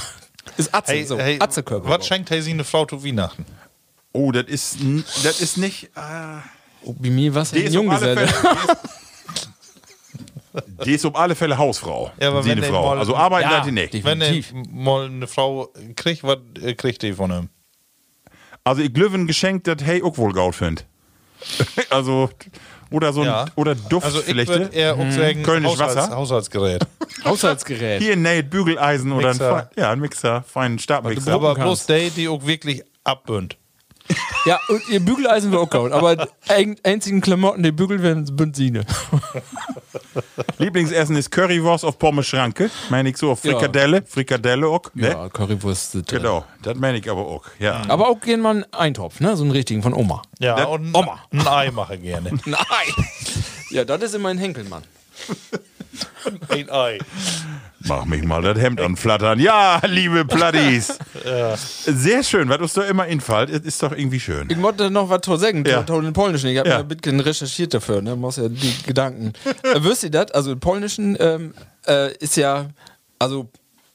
ist 0.56 0.74
Atze, 0.74 0.92
hey, 0.92 1.04
so. 1.04 1.18
hey, 1.18 1.36
Atzekörper. 1.40 1.88
was 1.88 2.06
schenkt 2.06 2.30
hey 2.30 2.40
sie 2.40 2.52
eine 2.52 2.64
Frau 2.64 2.86
zu 2.86 3.04
Weihnachten? 3.04 3.44
Oh, 4.14 4.30
das 4.32 4.44
ist, 4.46 4.78
das 5.24 5.40
ist 5.40 5.58
nicht. 5.58 5.90
Äh, 5.96 6.38
Oh, 6.86 6.92
bei 6.98 7.08
mir 7.08 7.34
was 7.34 7.50
die 7.50 7.60
ein 7.60 7.66
ist 7.66 7.76
auf 7.76 7.88
alle 7.88 8.14
Junggeselle. 8.14 8.28
Fälle. 8.28 8.76
Die 10.84 10.92
ist 10.92 11.04
auf 11.04 11.16
alle 11.16 11.34
Fälle 11.34 11.58
Hausfrau. 11.58 12.12
Ja, 12.20 12.28
aber 12.28 12.42
Sie 12.42 12.50
wenn 12.50 12.58
eine 12.58 12.66
die 12.66 12.72
Frau. 12.72 12.90
mal- 12.90 12.98
also 12.98 13.16
arbeiten 13.16 13.50
Ja, 13.50 13.60
die 13.60 13.72
nicht. 13.72 13.92
die- 13.94 14.04
Wenn 14.04 14.20
er 14.20 14.30
Definitiv. 14.32 14.70
mal 14.72 15.06
eine 15.06 15.26
Frau 15.26 15.72
kriegt, 15.96 16.22
was 16.22 16.38
äh, 16.62 16.74
kriegt 16.74 17.02
die 17.02 17.14
von 17.14 17.32
ihm? 17.32 17.48
Also 18.62 18.82
ich 18.82 18.92
glaube 18.92 19.16
ein 19.16 19.26
Geschenk, 19.26 19.64
das 19.64 19.76
hey 19.82 20.02
auch 20.02 20.16
wohl 20.18 20.32
gaut 20.32 20.54
findet. 20.54 20.84
also, 21.90 22.30
oder 22.90 23.12
so 23.12 23.22
ein, 23.22 23.26
Ja. 23.26 23.46
oder 23.56 23.74
Duft 23.74 24.06
Also 24.06 24.20
ich 24.20 24.46
würde 24.46 24.70
eher 24.72 24.94
auch 24.94 25.10
sagen, 25.10 25.42
Kölnisch 25.42 25.70
Haushalts 25.72 25.96
Wasser? 25.96 26.16
Haushaltsgerät. 26.16 26.86
Haushaltsgerät. 27.24 28.02
Hier 28.02 28.12
ein 28.12 28.22
näht 28.22 28.50
Bügeleisen 28.50 29.10
oder 29.12 29.28
ein, 29.30 29.36
Mixer. 29.38 29.70
Ja, 29.76 29.90
ein 29.90 30.00
Mixer, 30.00 30.42
feinen 30.46 30.78
Stabmixer. 30.78 31.32
Aber 31.32 31.54
bloß 31.54 31.86
die, 31.86 32.10
die 32.10 32.28
auch 32.28 32.44
wirklich 32.46 32.82
abbünd. 33.02 33.56
Ja, 34.46 34.60
und 34.68 34.86
ihr 34.90 35.00
Bügeleisen 35.00 35.50
wird 35.52 35.62
auch 35.62 35.70
gehauen. 35.70 35.92
Aber 35.94 36.16
die 36.16 36.26
ein, 36.48 36.76
einzigen 36.82 37.22
Klamotten, 37.22 37.62
die 37.62 37.72
bügeln 37.72 38.02
werden, 38.02 38.26
sind 38.26 38.54
Sine. 38.54 38.84
Lieblingsessen 40.58 41.16
ist 41.16 41.30
Currywurst 41.30 41.82
auf 41.84 41.98
Pommes 41.98 42.26
Schranke. 42.26 42.70
Meine 42.90 43.08
ich 43.08 43.16
so 43.16 43.30
auf 43.30 43.42
Ja. 43.42 43.52
Frikadelle. 43.52 44.02
Frikadelle 44.06 44.66
auch. 44.68 44.82
Ne? 44.92 45.08
Ja, 45.08 45.28
Currywurst. 45.30 45.92
sind, 45.92 46.12
äh, 46.12 46.16
Genau, 46.16 46.44
das 46.62 46.76
meine 46.76 46.98
ich 46.98 47.10
aber 47.10 47.22
auch. 47.26 47.44
Ja. 47.58 47.82
Aber 47.88 48.08
auch 48.08 48.20
gern 48.20 48.40
mal 48.40 48.50
einen 48.50 48.64
Eintopf, 48.74 49.20
ne? 49.20 49.34
So 49.34 49.42
einen 49.44 49.52
richtigen 49.52 49.82
von 49.82 49.94
Oma. 49.94 50.20
Ja, 50.38 50.56
Das- 50.56 50.66
und 50.68 50.94
Oma. 50.94 51.20
ein 51.32 51.46
Ei 51.46 51.70
mache 51.70 51.96
gerne. 51.96 52.30
Nein! 52.44 52.58
Ja, 53.70 53.84
das 53.86 54.02
ist 54.02 54.14
immer 54.14 54.28
ein 54.28 54.38
Henkelmann. 54.38 54.82
ein 56.50 56.68
Ei. 56.70 56.98
Mach 57.86 58.04
mich 58.06 58.24
mal 58.24 58.40
das 58.42 58.58
Hemd 58.58 58.80
anflattern. 58.80 59.38
Ja, 59.38 59.80
liebe 59.86 60.24
Platties. 60.24 60.98
Sehr 61.86 62.22
schön, 62.22 62.48
was 62.48 62.58
uns 62.58 62.72
da 62.72 62.82
immer 62.84 63.06
infällt. 63.06 63.50
Es 63.50 63.60
ist 63.60 63.82
doch 63.82 63.92
irgendwie 63.92 64.20
schön. 64.20 64.48
Ich 64.50 64.60
wollte 64.60 64.90
noch 64.90 65.08
was 65.10 65.20
zu 65.22 65.36
sagen, 65.36 65.64
Ja. 65.66 65.84
ja. 65.86 66.00
den 66.00 66.12
Polnischen. 66.12 66.48
Ich 66.50 66.58
habe 66.58 66.68
Ja. 66.68 66.76
ja. 66.76 66.80
ein 66.80 66.88
bisschen 66.88 67.20
recherchiert 67.20 67.74
dafür, 67.74 68.00
ne? 68.00 68.16
Muss 68.16 68.36
ja 68.36 68.48
die 68.48 68.74
Gedanken. 68.86 69.32
äh, 69.62 69.80
wisst 69.80 70.04
ihr 70.04 70.10
das? 70.10 70.30
Also, 70.32 70.52
im 70.52 70.60
Polnischen 70.60 71.16
ähm, 71.20 71.54
äh, 71.86 72.14
ist 72.18 72.36
ja, 72.36 72.68
also 73.18 73.48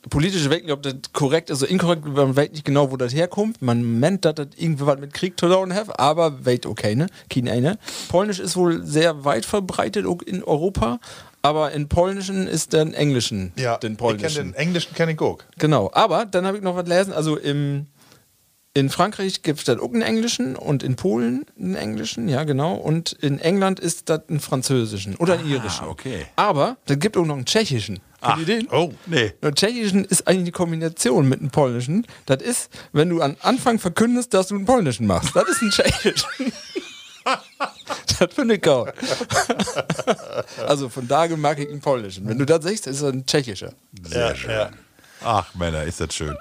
politische 0.10 0.49
Weg, 0.49 0.72
ob 0.72 0.82
das 0.82 0.95
korrekt 1.11 1.49
ist 1.49 1.61
oder 1.61 1.70
inkorrekt, 1.72 2.06
man 2.06 2.36
weiß 2.36 2.52
nicht 2.52 2.64
genau, 2.66 2.90
wo 2.91 2.95
das 2.98 3.14
herkommt. 3.14 3.61
Man 3.61 3.99
meint, 3.99 4.24
dass 4.24 4.36
das 4.36 4.48
irgendwie 4.56 4.86
was 4.86 4.99
mit 4.99 5.14
Krieg 5.14 5.38
zu 5.40 5.48
tun 5.49 5.74
hat, 5.74 5.99
aber 5.99 6.45
wait, 6.45 6.66
okay, 6.66 6.95
ne? 6.95 7.07
Keine 7.30 7.52
eine. 7.52 7.78
Polnisch 8.07 8.40
ist 8.40 8.56
wohl 8.56 8.86
sehr 8.86 9.26
weit 9.26 9.45
verbreitet 9.45 10.06
in 10.26 10.44
Europa, 10.44 10.99
aber 11.41 11.72
in 11.72 11.88
Polnischen 11.90 12.48
ist 12.48 12.74
dann 12.74 12.94
Englischen 12.94 13.52
Ja, 13.57 13.78
den 13.78 13.94
ich 13.94 13.98
Polnischen. 13.98 14.48
den 14.49 14.53
Englischen 14.56 14.94
kenne 14.95 15.14
ich 15.14 15.22
auch. 15.22 15.40
Genau, 15.57 15.90
aber 15.94 16.26
dann 16.26 16.45
habe 16.45 16.57
ich 16.57 16.64
noch 16.64 16.76
was 16.76 16.84
gelesen. 16.86 17.14
Also 17.14 17.38
im, 17.38 17.88
in 18.74 18.90
Frankreich 18.90 19.41
gibt 19.41 19.60
es 19.60 19.66
dann 19.66 19.80
auch 19.80 19.91
einen 19.91 20.02
Englischen 20.02 20.56
und 20.56 20.84
in 20.84 20.95
Polen 20.95 21.45
einen 21.60 21.76
Englischen, 21.76 22.30
ja 22.30 22.44
genau. 22.44 22.76
Und 22.76 23.14
in 23.14 23.40
England 23.40 23.80
ist 23.80 24.10
das 24.10 24.22
einen 24.30 24.40
Französischen 24.40 25.16
oder 25.16 25.34
einen 25.34 25.49
Irischen. 25.49 25.88
okay. 25.88 26.26
Aber 26.36 26.78
dann 26.86 26.99
gibt 26.99 27.16
es 27.16 27.22
auch 27.22 27.26
noch 27.26 27.36
einen 27.36 27.45
Tschechischen. 27.45 27.99
Den? 28.45 28.68
Oh. 28.70 28.91
Nee. 29.06 29.32
Und 29.40 29.56
Tschechischen 29.56 30.03
ist 30.03 30.28
eigentlich 30.28 30.41
eine 30.41 30.52
Kombination 30.52 31.30
mit 31.30 31.40
einem 31.40 31.52
Polnischen. 31.52 32.06
Das 32.26 32.44
ist, 32.44 32.70
wenn 32.91 33.07
du 33.07 33.22
am 33.22 33.38
Anfang 33.40 33.80
verkündest, 33.80 34.34
dass 34.34 34.48
du 34.49 34.56
einen 34.56 34.66
Polnischen 34.66 35.07
machst. 35.07 35.34
Das 35.34 35.48
ist 35.48 35.61
ein 35.61 35.70
Tschechischen. 35.72 36.28
das 38.20 38.34
finde 38.34 38.56
ich 38.56 38.62
geil. 38.62 38.94
also 40.68 40.90
von 40.90 41.08
daher 41.08 41.38
mag 41.38 41.60
ich 41.60 41.70
einen 41.70 41.82
Polnischen. 41.82 42.28
Wenn 42.28 42.38
du 42.38 42.46
das 42.46 42.64
siehst, 42.64 42.88
ist 42.88 43.02
es 43.02 43.04
ein 43.04 43.26
Tschechischer. 43.26 43.74
Sehr 44.04 44.36
schön. 44.36 44.68
Ach, 45.24 45.54
Männer, 45.56 45.84
ist 45.84 46.00
das 46.00 46.14
schön. 46.14 46.36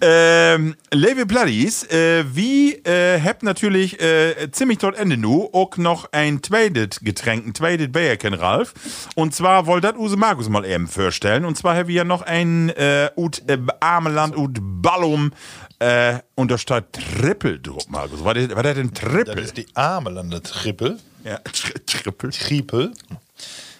Ähm, 0.00 0.74
Levi 0.92 1.24
Platties, 1.24 1.84
äh, 1.84 2.24
wie 2.34 2.74
äh, 2.74 3.20
habt 3.20 3.42
natürlich 3.42 4.00
äh, 4.02 4.50
ziemlich 4.50 4.78
dort 4.78 4.98
Ende 4.98 5.16
nu 5.16 5.48
auch 5.52 5.76
noch 5.76 6.12
ein 6.12 6.42
zweites 6.42 7.00
Getränk, 7.00 7.46
ein 7.46 7.54
zweites 7.54 7.90
Bärchen, 7.92 8.34
Ralf. 8.34 8.74
Und 9.14 9.34
zwar 9.34 9.66
wollte 9.66 9.92
das 9.92 9.96
Use 9.96 10.16
Markus 10.16 10.48
mal 10.48 10.64
eben 10.64 10.88
vorstellen. 10.88 11.44
Und 11.44 11.56
zwar 11.56 11.76
haben 11.76 11.88
wir 11.88 11.94
ja 11.94 12.04
noch 12.04 12.22
ein 12.22 12.70
äh, 12.70 13.10
ut 13.16 13.48
äh, 13.48 13.56
Ameland 13.80 14.36
ut 14.36 14.58
Ballum 14.60 15.32
äh, 15.78 16.18
und 16.34 16.50
da 16.50 16.58
steht 16.58 16.84
Triple 16.92 17.58
drauf, 17.60 17.88
Markus. 17.88 18.24
Was 18.24 18.34
was 18.36 18.66
ist 18.66 18.76
denn 18.76 18.90
Das 18.92 19.00
Triple? 19.02 19.40
ist 19.40 19.56
die 19.56 19.66
Amelande 19.74 20.42
Triple. 20.42 20.98
ja, 21.24 21.38
Tri 21.38 21.72
Triple. 21.86 22.30
Triple. 22.30 22.92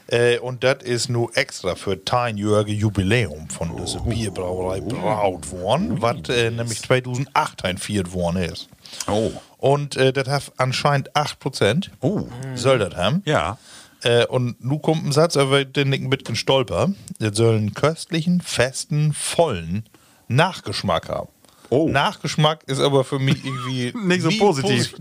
Äh, 0.09 0.39
und 0.39 0.62
das 0.65 0.83
ist 0.83 1.09
nur 1.09 1.35
extra 1.37 1.77
für 1.77 1.93
10-jährige 1.93 2.73
Jubiläum 2.73 3.49
von 3.49 3.75
dieser 3.77 4.01
Bierbrauerei 4.01 4.81
braut 4.83 5.51
worden, 5.51 6.03
was 6.03 6.29
äh, 6.29 6.51
nämlich 6.51 6.83
2008 6.83 7.65
einführt 7.65 8.12
worden 8.12 8.37
ist. 8.37 8.69
Oh. 9.07 9.31
Und 9.57 9.97
äh, 9.97 10.12
das 10.12 10.29
hat 10.29 10.53
anscheinend 10.59 11.11
8%. 11.16 11.89
Oh. 12.01 12.27
Soll 12.55 12.79
das 12.81 12.95
haben. 12.97 13.23
Ja. 13.25 13.57
Äh, 14.03 14.27
und 14.27 14.62
nun 14.62 14.83
kommt 14.83 15.07
ein 15.07 15.12
Satz, 15.12 15.39
aber 15.39 15.65
den 15.65 15.95
ein 15.95 16.11
bisschen 16.11 16.37
stolper. 16.37 16.91
Das 17.19 17.35
soll 17.39 17.57
einen 17.57 17.73
köstlichen, 17.73 18.43
festen, 18.43 19.15
vollen 19.15 19.89
Nachgeschmack 20.29 21.09
haben. 21.09 21.29
Oh. 21.70 21.89
Nachgeschmack 21.89 22.61
ist 22.66 22.81
aber 22.81 23.05
für 23.05 23.19
mich 23.19 23.36
irgendwie 23.45 23.93
Nicht 23.97 24.23
so 24.23 24.28
nie 24.28 24.39
positiv. 24.39 24.95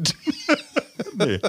nee. 1.18 1.40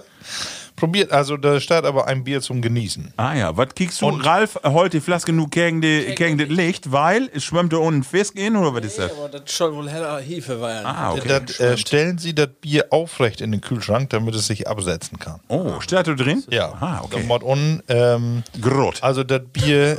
Probiert, 0.77 1.13
also 1.13 1.37
da 1.37 1.61
steht 1.61 1.85
aber 1.85 2.09
ein 2.09 2.25
Bier 2.25 2.41
zum 2.41 2.61
Genießen. 2.61 3.15
Ah 3.17 3.33
ja, 3.35 3.57
was 3.57 3.69
kriegst 3.77 4.03
du, 4.03 4.07
Und- 4.07 4.23
Ralf, 4.27 4.59
heute 4.65 4.99
die 4.99 5.01
Flaske 5.01 5.33
nur 5.33 5.49
gegen, 5.49 5.81
die, 5.81 6.15
gegen 6.17 6.37
das 6.37 6.49
Licht, 6.49 6.91
weil 6.91 7.31
es 7.33 7.45
schwimmt 7.45 7.73
da 7.73 7.77
unten 7.77 8.03
Fisk 8.03 8.35
in 8.37 8.57
oder 8.57 8.75
was 8.75 8.85
ist 8.85 8.99
das? 8.99 9.13
aber 9.13 9.29
das 9.29 9.43
soll 9.57 9.73
wohl 9.73 9.89
heller 9.89 10.19
Hefe 10.19 10.59
sein. 10.59 10.85
Ah, 10.85 11.13
okay. 11.13 11.41
Das, 11.47 11.61
äh, 11.61 11.77
stellen 11.79 12.19
Sie 12.19 12.35
das 12.35 12.49
Bier 12.61 12.87
aufrecht 12.91 13.41
in 13.41 13.53
den 13.53 13.61
Kühlschrank, 13.61 14.11
damit 14.11 14.35
es 14.35 14.49
sich 14.49 14.67
absetzen 14.67 15.21
kann. 15.21 15.39
Oh, 15.47 15.81
steht 15.81 16.09
da 16.09 16.15
drin? 16.15 16.43
Ja, 16.51 16.73
Ah, 16.81 17.01
okay. 17.05 17.19
Dann 17.19 17.29
macht 17.29 17.45
unten, 17.45 17.81
ähm, 17.89 18.43
Grot. 18.61 19.01
also 19.03 19.23
das 19.23 19.43
Bier 19.53 19.97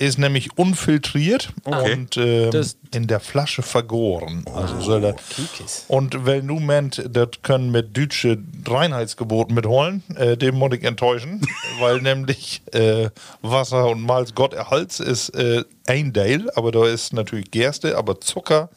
ist 0.00 0.18
nämlich 0.18 0.56
unfiltriert 0.56 1.52
Okay. 1.64 1.92
und 1.92 2.16
ähm, 2.16 2.50
in 2.94 3.06
der 3.06 3.20
Flasche 3.20 3.62
vergoren. 3.62 4.44
Also 4.54 4.80
soll 4.80 5.00
das. 5.02 5.14
Und 5.88 6.24
weil 6.24 6.42
nu 6.42 6.58
meint, 6.58 7.04
das 7.12 7.28
können 7.42 7.70
mit 7.70 7.94
deutsche 7.96 8.38
Reinheitsgeboten 8.66 9.54
mitholen, 9.54 10.02
äh, 10.16 10.36
dem 10.38 10.56
muss 10.56 10.72
ich 10.74 10.84
enttäuschen, 10.84 11.42
weil 11.80 12.00
nämlich 12.00 12.62
äh, 12.72 13.10
Wasser 13.42 13.88
und 13.88 14.00
Malz 14.00 14.34
Gott 14.34 14.54
erhalts 14.54 15.00
ist 15.00 15.30
äh, 15.30 15.64
ein 15.86 16.14
Teil, 16.14 16.50
aber 16.54 16.72
da 16.72 16.86
ist 16.86 17.12
natürlich 17.12 17.50
Gerste, 17.50 17.98
aber 17.98 18.20
Zucker, 18.20 18.70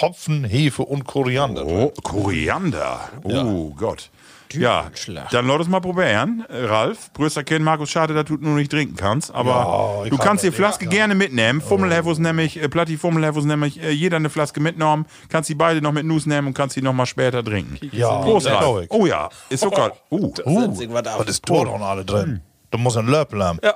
Hopfen, 0.00 0.44
Hefe 0.44 0.82
und 0.82 1.04
Koriander. 1.04 1.64
drin. 1.64 1.74
Oh, 1.74 1.92
Koriander. 2.02 3.10
Oh 3.24 3.70
Gott. 3.76 4.10
Ja, 4.52 4.90
dann 5.30 5.46
lass 5.46 5.60
es 5.62 5.68
mal 5.68 5.78
probieren, 5.80 6.44
äh, 6.48 6.64
Ralf. 6.64 7.12
Größter 7.12 7.44
Kind, 7.44 7.64
Markus, 7.64 7.88
schade, 7.90 8.14
dass 8.14 8.24
du 8.24 8.34
nur 8.34 8.56
nicht 8.56 8.70
trinken 8.72 8.96
kannst. 8.96 9.32
Aber 9.32 10.02
Ja, 10.04 10.10
du 10.10 10.16
kann 10.16 10.26
kannst 10.26 10.42
die 10.44 10.48
das, 10.48 10.56
Flaske 10.56 10.86
ja. 10.86 10.90
gerne 10.90 11.14
mitnehmen. 11.14 11.60
Fummelhefus 11.60 12.18
nämlich, 12.18 12.60
äh, 12.60 12.68
Platti 12.68 12.96
Fummelhefus 12.96 13.44
nämlich, 13.44 13.80
äh, 13.80 13.90
jeder 13.90 14.16
eine 14.16 14.28
Flaske 14.28 14.58
mitgenommen. 14.58 15.06
Kannst 15.28 15.50
die 15.50 15.54
beide 15.54 15.80
noch 15.80 15.92
mit 15.92 16.04
Nuss 16.04 16.26
nehmen 16.26 16.48
und 16.48 16.54
kannst 16.54 16.74
die 16.74 16.82
noch 16.82 16.92
mal 16.92 17.06
später 17.06 17.44
trinken. 17.44 17.78
Ja, 17.92 18.22
Prost, 18.22 18.46
das 18.46 18.54
Ralf. 18.60 18.86
Oh 18.90 19.06
ja, 19.06 19.28
ist 19.50 19.60
sogar. 19.60 19.92
Uh, 20.10 20.32
Uh, 20.44 20.68
was 20.76 21.28
ist 21.28 21.48
da 21.48 21.54
noch 21.64 21.80
alle 21.80 22.04
drin? 22.04 22.40
Da 22.72 22.78
muss 22.78 22.96
ein 22.96 23.06
Löffel 23.06 23.42
haben. 23.44 23.58
Ja. 23.62 23.74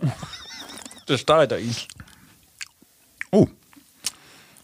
Das 1.06 1.20
steht 1.20 1.50
da 1.50 1.56
ihn. 1.56 1.74
Oh. 3.32 3.46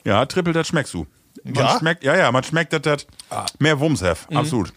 Ja, 0.09 0.24
Triple, 0.26 0.55
das 0.55 0.66
schmeckst 0.68 0.94
du. 0.94 1.06
Man 1.44 1.55
Ja? 1.55 1.78
schmeckt, 1.78 2.02
ja, 2.02 2.16
ja, 2.16 2.32
man 2.32 2.43
schmeckt, 2.43 2.72
dass 2.72 2.82
das 2.82 3.06
Ah. 3.30 3.44
mehr 3.59 3.78
Wumms 3.78 4.02
hat. 4.02 4.18
Absolut. 4.35 4.72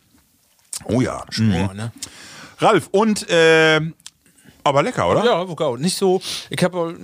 Oh 0.85 0.99
ja. 0.99 1.23
Mhm. 1.37 1.69
Oh, 1.69 1.73
ne? 1.73 1.91
Ralf, 2.59 2.87
und, 2.91 3.27
äh, 3.29 3.79
aber 4.63 4.83
lecker, 4.83 5.09
oder? 5.09 5.23
Ja, 5.25 5.47
wo 5.47 5.55
auch. 5.63 5.77
Nicht 5.77 5.97
so. 5.97 6.21
Ich 6.49 6.61
habe 6.63 6.97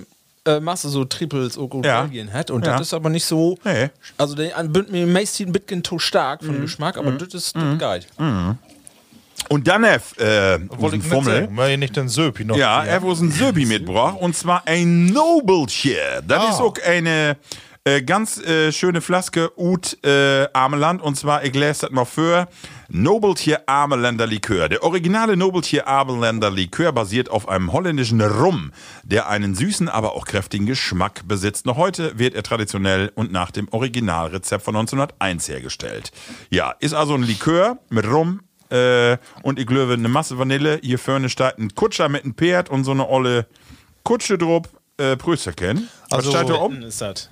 äh, 0.44 0.60
Masse 0.60 0.88
so 0.90 1.04
Triples 1.04 1.56
auch 1.58 1.68
gut 1.68 1.84
Ja. 1.86 2.02
Belgien 2.02 2.32
hat 2.32 2.50
und 2.50 2.64
Ja. 2.66 2.72
das 2.72 2.88
ist 2.88 2.94
aber 2.94 3.08
nicht 3.10 3.24
so. 3.24 3.58
Nee. 3.64 3.88
Also 4.18 4.34
der 4.34 4.56
bünd 4.64 4.90
mir 4.92 5.06
meist 5.06 5.40
ein 5.40 5.52
bisschen 5.52 5.82
zu 5.82 5.98
stark 5.98 6.44
von 6.44 6.60
Geschmack, 6.60 6.96
aber 6.98 7.12
das 7.12 7.32
ist 7.34 7.56
mhm. 7.56 7.78
geil. 7.78 8.04
Und 9.48 9.66
dann, 9.68 9.84
äh, 9.84 9.98
Wollte 10.68 10.68
unseren 10.74 10.86
ich 10.86 10.92
nicht 10.92 11.08
Fummel. 11.08 11.48
weil 11.52 11.70
ihr 11.72 11.78
nicht 11.78 11.96
den 11.96 12.08
Söpi 12.08 12.44
noch. 12.44 12.56
Ja, 12.56 12.84
er 12.84 12.96
hat 12.96 13.02
uns 13.02 13.20
ein 13.20 13.30
Söbi 13.32 13.64
mitgebracht. 13.64 14.16
Und 14.20 14.36
zwar 14.36 14.62
ein 14.66 15.06
Nobelchen. 15.06 15.96
Das 16.26 16.44
Ah. 16.44 16.50
ist 16.50 16.60
auch 16.60 16.74
eine 16.86 17.36
äh, 17.96 18.02
ganz 18.02 18.38
äh, 18.38 18.72
schöne 18.72 19.00
Flaske 19.00 19.50
Ut 19.56 20.02
äh, 20.04 20.46
Ameland. 20.52 21.00
Und 21.02 21.16
zwar, 21.16 21.44
ich 21.44 21.54
lese 21.54 21.82
das 21.82 21.90
mal 21.90 22.04
für. 22.04 22.48
Nobeltier 22.90 23.62
Ameländer 23.68 24.26
Likör. 24.26 24.68
Der 24.68 24.82
originale 24.82 25.36
Nobeltier 25.36 25.86
Ameländer 25.86 26.50
Likör 26.50 26.92
basiert 26.92 27.28
auf 27.30 27.48
einem 27.48 27.72
holländischen 27.72 28.20
Rum, 28.20 28.72
der 29.04 29.28
einen 29.28 29.54
süßen, 29.54 29.88
aber 29.88 30.14
auch 30.14 30.24
kräftigen 30.24 30.66
Geschmack 30.66 31.26
besitzt. 31.28 31.66
Noch 31.66 31.76
heute 31.76 32.18
wird 32.18 32.34
er 32.34 32.42
traditionell 32.42 33.12
und 33.14 33.30
nach 33.30 33.50
dem 33.50 33.68
Originalrezept 33.70 34.64
von 34.64 34.74
1901 34.76 35.48
hergestellt. 35.48 36.12
Ja, 36.50 36.74
ist 36.80 36.94
also 36.94 37.14
ein 37.14 37.22
Likör 37.22 37.78
mit 37.90 38.06
Rum, 38.06 38.40
äh, 38.70 39.16
und 39.42 39.58
ich 39.58 39.66
glaube, 39.66 39.94
eine 39.94 40.08
Masse 40.08 40.38
Vanille. 40.38 40.78
Hier 40.82 40.98
vorne 40.98 41.28
steht 41.28 41.58
ein 41.58 41.74
Kutscher 41.74 42.08
mit 42.08 42.24
einem 42.24 42.34
Pferd 42.34 42.68
und 42.70 42.84
so 42.84 42.90
eine 42.92 43.08
olle 43.08 43.46
Kutsche 44.02 44.36
drauf. 44.38 44.64
Äh, 44.98 45.16
Prösterchen. 45.16 45.88
Was 46.10 46.26
Also- 46.26 46.30
steht 46.32 46.48
da 46.48 46.54
um? 46.54 46.82
ist 46.82 47.00
das. 47.00 47.30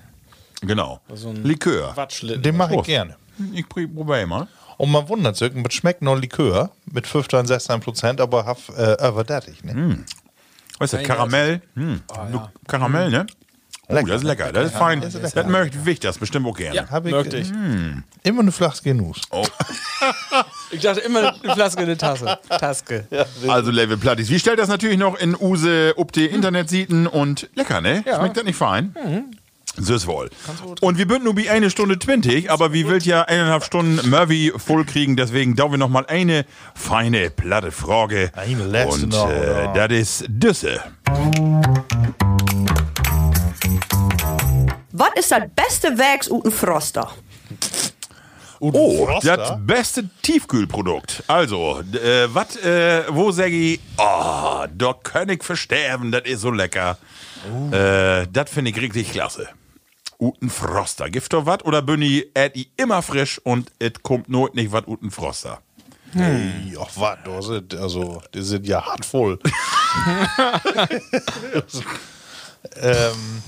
Genau. 0.63 1.01
ein 1.09 1.45
Likör. 1.45 1.95
Den 2.21 2.57
mache 2.57 2.71
ich 2.71 2.77
Prost. 2.77 2.87
gerne. 2.87 3.17
Ich 3.53 3.69
probiere 3.69 4.27
mal. 4.27 4.49
Und 4.79 4.91
man 4.91 5.09
wundert 5.09 5.37
sich, 5.37 5.53
es 5.55 5.75
schmeckt 5.75 6.03
noch 6.03 6.17
Likör 6.19 6.71
mit 6.87 7.07
15, 7.07 7.47
16 7.47 7.81
Prozent, 7.81 8.21
aber 8.21 8.45
haf, 8.47 8.69
äh, 8.77 9.09
überdattig. 9.09 9.65
Ne? 9.65 10.05
Was 10.79 10.93
ist 10.93 11.01
das? 11.01 11.07
Karamell? 11.07 11.63
Hm. 11.75 12.01
Du- 12.33 12.41
Karamell, 12.67 13.11
ne? 13.11 13.27
Oh, 13.89 13.95
das 13.95 14.17
ist 14.17 14.25
lecker. 14.25 14.53
Das 14.53 14.67
ist 14.67 14.77
fein. 14.77 15.01
Das 15.01 15.47
möchte 15.47 15.79
ich 15.89 16.01
das 16.01 16.19
bestimmt 16.19 16.47
auch 16.47 16.57
gerne. 16.57 16.91
Hab 16.91 17.07
ich 17.07 17.13
Möchte 17.13 17.37
ich. 17.39 17.53
immer 18.25 18.41
eine 18.41 18.53
Flasche 18.53 18.83
Genuss. 18.83 19.21
Ich 20.73 20.81
dachte 20.83 21.01
immer 21.01 21.33
eine 21.43 21.55
Flaske, 21.55 21.83
eine 21.83 21.97
Tasse. 21.97 22.39
Taske. 22.49 23.07
Also 23.47 23.71
Level 23.71 23.97
Plattis. 23.97 24.29
Wie 24.29 24.39
stellt 24.39 24.59
das 24.59 24.69
natürlich 24.69 24.99
noch 24.99 25.17
in 25.17 25.37
Use 25.37 25.95
ob 25.97 26.11
die 26.13 26.27
Internetseiten 26.27 27.07
und 27.07 27.49
lecker, 27.55 27.81
ne? 27.81 28.03
Schmeckt 28.05 28.37
das 28.37 28.45
nicht 28.45 28.57
fein? 28.57 28.95
Süß 29.77 30.07
wohl. 30.07 30.31
Und 30.81 30.99
wir 30.99 31.07
bünden 31.07 31.25
nur 31.25 31.37
wie 31.37 31.51
eine 31.51 31.71
Stunde 31.71 31.99
20, 31.99 32.51
aber 32.51 32.73
wir 32.73 32.89
will 32.89 33.03
ja 33.03 33.23
eineinhalb 33.23 33.65
Stunden 33.65 34.09
Murphy 34.09 34.53
voll 34.57 34.85
kriegen, 34.85 35.17
deswegen 35.17 35.57
da 35.57 35.71
wir 35.71 35.79
noch 35.79 35.89
mal 35.89 36.07
eine 36.07 36.47
feine 36.75 37.31
platte 37.31 37.73
Frage. 37.73 38.31
Eine 38.35 38.67
letzte 38.67 39.05
Und 39.05 39.13
noch, 39.13 39.31
äh, 39.31 39.69
das 39.75 39.93
ist 39.93 40.25
Düsse. 40.29 40.81
Was 44.93 45.11
ist 45.17 45.31
das 45.31 45.43
beste 45.55 45.99
Werks 45.99 46.31
uten 46.31 46.51
Froster? 46.51 47.11
Oh, 48.61 49.09
das 49.23 49.59
beste 49.59 50.09
Tiefkühlprodukt. 50.23 51.23
Also, 51.27 51.81
äh, 51.81 52.27
was, 52.33 52.57
äh, 52.57 53.05
wo 53.11 53.31
sag 53.31 53.51
ich, 53.51 53.81
oh, 53.99 54.65
da 54.75 54.95
kann 55.03 55.29
ich 55.29 55.43
versterben, 55.43 56.11
das 56.11 56.23
ist 56.25 56.41
so 56.41 56.51
lecker. 56.51 56.97
Äh, 57.71 58.27
das 58.33 58.51
finde 58.51 58.71
ich 58.71 58.81
richtig 58.81 59.13
klasse. 59.13 59.49
Uten 60.19 60.51
Froster. 60.51 61.11
Gift 61.11 61.33
doch 61.33 61.47
was 61.47 61.65
oder 61.65 61.83
bin 61.83 62.03
ich 62.03 62.27
immer 62.77 63.03
frisch 63.03 63.41
und 63.45 63.71
es 63.79 63.93
kommt 64.03 64.29
not 64.29 64.55
nicht 64.55 64.73
was 64.73 64.87
Uten 64.87 65.11
Froster? 65.11 65.61
Hey, 66.13 66.77
ach 66.81 66.91
was, 66.95 67.19
da 67.25 67.43
sind, 67.43 67.75
also, 67.75 68.23
die 68.33 68.43
sind 68.43 68.67
ja 68.67 68.85
hart 68.85 69.05
voll. 69.05 69.39
ähm, 72.81 73.43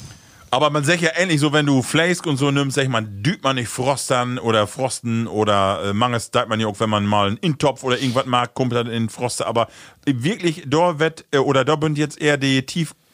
Aber 0.51 0.71
man 0.71 0.83
sagt 0.83 1.03
ja 1.03 1.11
ähnlich 1.15 1.41
so, 1.41 1.53
wenn 1.53 1.67
du 1.67 1.83
Fleisk 1.83 2.27
und 2.27 2.37
so 2.37 2.51
nimmst, 2.51 2.77
sag 2.77 2.83
ich 2.85 2.89
mal, 2.89 3.05
düht 3.05 3.43
man 3.43 3.57
nicht 3.57 3.69
Frostern 3.69 4.39
oder 4.39 4.67
Frosten 4.67 5.27
oder 5.27 5.83
äh, 5.85 5.93
mangels 5.93 6.31
deit 6.31 6.49
man 6.49 6.59
ja 6.59 6.67
auch, 6.67 6.81
wenn 6.81 6.89
man 6.91 7.05
mal 7.05 7.29
einen 7.29 7.37
Intopf 7.39 7.85
oder 7.85 7.99
irgendwas 7.99 8.27
mag, 8.27 8.55
kommt 8.55 8.73
dann 8.73 8.87
in 8.87 9.09
Froster. 9.09 9.47
Aber 9.47 9.69
wirklich, 10.07 10.65
da 10.67 10.99
wird, 10.99 11.27
äh, 11.33 11.39
oder 11.39 11.65
da 11.65 11.77
sind 11.81 11.99
jetzt 11.99 12.21
eher 12.21 12.39
die 12.39 12.63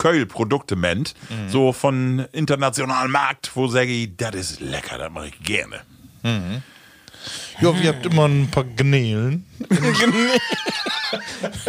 Tiefköhl-Produkte 0.05 0.77
ment, 0.77 1.15
so 1.49 1.73
von 1.73 2.27
internationalen 2.33 3.11
Markt, 3.11 3.51
wo 3.55 3.67
sag 3.67 3.89
ich, 3.89 4.17
das 4.17 4.35
ist 4.35 4.61
lecker, 4.61 4.99
das 4.99 5.11
mache 5.11 5.29
ich 5.29 5.43
gerne. 5.43 5.81
ja, 6.23 7.83
wir 7.83 7.89
habt 7.89 8.07
immer 8.07 8.27
ein 8.27 8.49
paar 8.51 8.65
Gnälen. 8.65 9.47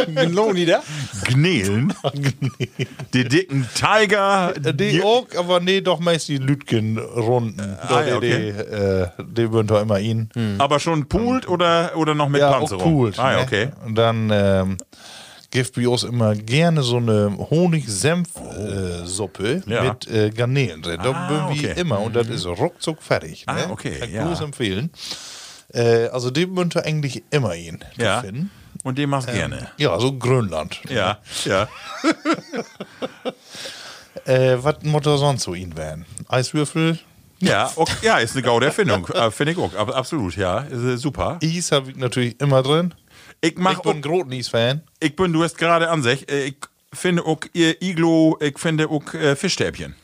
Meloni 0.07 0.65
da? 0.65 0.81
Gnälen. 1.25 1.93
die 3.13 3.23
dicken 3.25 3.67
Tiger. 3.73 4.53
Die 4.53 5.01
auch, 5.03 5.27
aber 5.37 5.59
nee, 5.59 5.81
doch 5.81 5.99
meist 5.99 6.27
die 6.27 6.37
Lütgen-Runden. 6.37 7.77
Ah, 7.81 8.01
die, 8.01 8.09
ja, 8.09 8.17
okay. 8.17 8.53
die, 8.53 8.73
äh, 8.73 9.07
die 9.19 9.51
würden 9.51 9.67
doch 9.67 9.81
immer 9.81 9.99
ihn. 9.99 10.29
Aber 10.57 10.79
schon 10.79 11.07
poolt 11.07 11.47
oder, 11.47 11.95
oder 11.95 12.15
noch 12.15 12.29
mit 12.29 12.41
ja, 12.41 12.49
auch 12.49 12.59
Panzerung? 12.59 12.93
cool. 12.93 13.11
Ah, 13.17 13.31
ja, 13.31 13.37
ne? 13.37 13.43
okay. 13.43 13.69
Und 13.85 13.95
dann 13.95 14.29
ähm, 14.33 14.77
gibt 15.55 15.73
bei 15.75 15.87
uns 15.87 16.03
immer 16.03 16.35
gerne 16.35 16.83
so 16.83 16.97
eine 16.97 17.35
Honig-Senf-Suppe 17.49 19.63
Ja. 19.65 19.83
mit 19.83 20.07
äh, 20.07 20.29
Garnelen 20.29 20.81
drin. 20.81 20.99
Da 21.01 21.11
Ah, 21.11 21.49
okay. 21.49 21.73
immer 21.77 21.99
und 22.01 22.13
das 22.15 22.27
ist 22.27 22.45
ruckzuck 22.45 23.01
fertig. 23.01 23.43
Ah, 23.47 23.53
ne? 23.55 23.67
okay, 23.69 23.99
Kann 23.99 24.09
ich 24.09 24.15
ja. 24.39 24.43
empfehlen. 24.43 24.91
Äh, 25.73 26.07
also 26.09 26.29
den 26.29 26.53
wir 26.55 26.85
eigentlich 26.85 27.23
immer 27.31 27.55
ihn 27.55 27.79
Ja. 27.97 28.21
finden. 28.21 28.51
Und 28.83 28.97
den 28.97 29.09
machst 29.09 29.31
gerne. 29.31 29.69
Ja, 29.77 29.97
so 29.99 30.13
Grönland. 30.17 30.79
Ja, 30.89 31.19
ja. 31.45 31.67
Äh, 34.25 34.57
was 34.63 34.75
muss 34.83 35.05
er 35.05 35.17
sonst 35.17 35.43
so 35.43 35.53
ihn 35.53 35.75
werden? 35.77 36.05
Eiswürfel, 36.29 36.97
Ja, 37.41 37.69
ok, 37.75 37.89
ja, 38.01 38.17
ist 38.17 38.33
eine 38.33 38.41
gaude 38.43 38.65
Erfindung. 38.65 39.07
Äh, 39.13 39.29
Finde 39.29 39.51
ich 39.51 39.57
auch. 39.59 39.73
ab- 39.75 39.93
Absolut, 39.95 40.35
ja. 40.37 40.59
Ist, 40.61 40.83
äh, 40.83 40.97
super. 40.97 41.37
Eis 41.43 41.71
habe 41.71 41.91
ich 41.91 41.97
natürlich 41.97 42.39
immer 42.41 42.63
drin. 42.63 42.93
Ich 43.45 43.57
mach 43.57 43.83
ich 43.85 44.01
bin 44.01 44.31
Eis-Fan. 44.31 44.81
ich 44.99 45.15
bin, 45.15 45.31
du 45.31 45.43
hast 45.43 45.57
gerade 45.57 45.89
an 45.89 46.01
sich, 46.01 46.29
äh, 46.31 46.45
ich 46.45 46.55
finde 46.93 47.25
auch 47.25 47.39
Iglo, 47.53 48.37
ich 48.41 48.57
finde 48.57 48.89
auch 48.89 49.13
äh, 49.13 49.35
Fischstäbchen. 49.35 49.95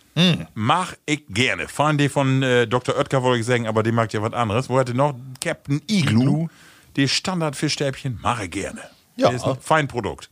Mach 0.53 0.93
ich 1.05 1.23
gerne. 1.29 1.67
Fahren 1.67 1.97
die 1.97 2.09
von 2.09 2.43
äh, 2.43 2.67
Dr. 2.67 2.95
Oetker, 2.97 3.23
wollte 3.23 3.39
ich 3.39 3.45
sagen, 3.45 3.65
aber 3.67 3.81
die 3.81 3.91
mag 3.91 4.11
ja 4.13 4.21
was 4.21 4.33
anderes. 4.33 4.69
Wo 4.69 4.77
hatte 4.77 4.93
noch 4.93 5.15
Captain 5.39 5.81
Iglu? 5.89 6.49
Die 6.97 7.07
Standard-Fischstäbchen 7.07 8.19
mache 8.21 8.45
ich 8.45 8.51
gerne. 8.51 8.81
Ja. 9.15 9.31
Das 9.31 9.41
ist 9.41 9.47
ein 9.47 9.57
Feinprodukt. 9.59 10.29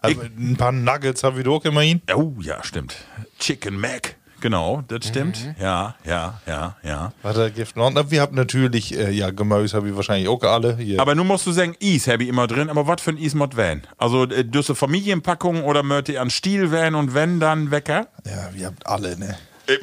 Also 0.00 0.20
ein 0.20 0.56
paar 0.56 0.72
Nuggets 0.72 1.24
habe 1.24 1.40
ich 1.40 1.46
auch 1.46 1.64
immerhin. 1.64 2.00
Oh, 2.14 2.32
ja, 2.40 2.62
stimmt. 2.62 2.96
Chicken 3.38 3.78
Mac. 3.78 4.16
Genau, 4.42 4.82
das 4.88 5.06
stimmt. 5.06 5.54
Ja, 5.60 5.94
ja, 6.04 6.40
ja, 6.48 6.76
ja. 6.82 7.12
Warte, 7.22 7.52
Gift 7.52 7.76
noch. 7.76 7.92
Wir 8.10 8.20
haben 8.20 8.34
natürlich, 8.34 8.98
äh, 8.98 9.12
ja, 9.12 9.30
Gemüse 9.30 9.76
habe 9.76 9.88
ich 9.88 9.94
wahrscheinlich 9.94 10.28
auch 10.28 10.42
alle. 10.42 10.76
Hier. 10.78 11.00
Aber 11.00 11.14
nun 11.14 11.28
musst 11.28 11.46
du 11.46 11.52
sagen, 11.52 11.76
Eis 11.80 12.08
habe 12.08 12.24
ich 12.24 12.28
immer 12.28 12.48
drin, 12.48 12.68
aber 12.68 12.88
was 12.88 13.00
für 13.00 13.10
ein 13.10 13.18
Eis 13.18 13.34
mod 13.34 13.56
van? 13.56 13.82
Also, 13.98 14.24
äh, 14.24 14.44
düsse 14.44 14.74
Familienpackung 14.74 15.62
oder 15.62 15.84
möchte 15.84 16.14
ihr 16.14 16.20
an 16.20 16.28
Stiel 16.28 16.72
van 16.72 16.96
und 16.96 17.14
wenn 17.14 17.38
dann 17.38 17.70
Wecker? 17.70 18.08
ja, 18.26 18.50
wir 18.52 18.66
habt 18.66 18.84
alle, 18.84 19.16
ne? 19.16 19.38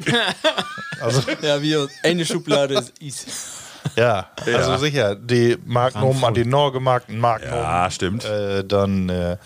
Ja, 1.40 1.62
wir, 1.62 1.88
eine 2.02 2.26
Schublade 2.26 2.74
ist 2.74 2.92
Is. 2.98 3.59
Ja, 3.96 4.28
also 4.46 4.76
sicher, 4.76 5.14
die 5.16 5.56
Magnum 5.64 6.22
an 6.24 6.34
die 6.34 6.44
Norgemarkten 6.44 7.18
Magnum. 7.18 7.52
Ja, 7.54 7.90
stimmt. 7.90 8.24
Äh, 8.24 8.64
dann, 8.64 9.08
äh, 9.08 9.36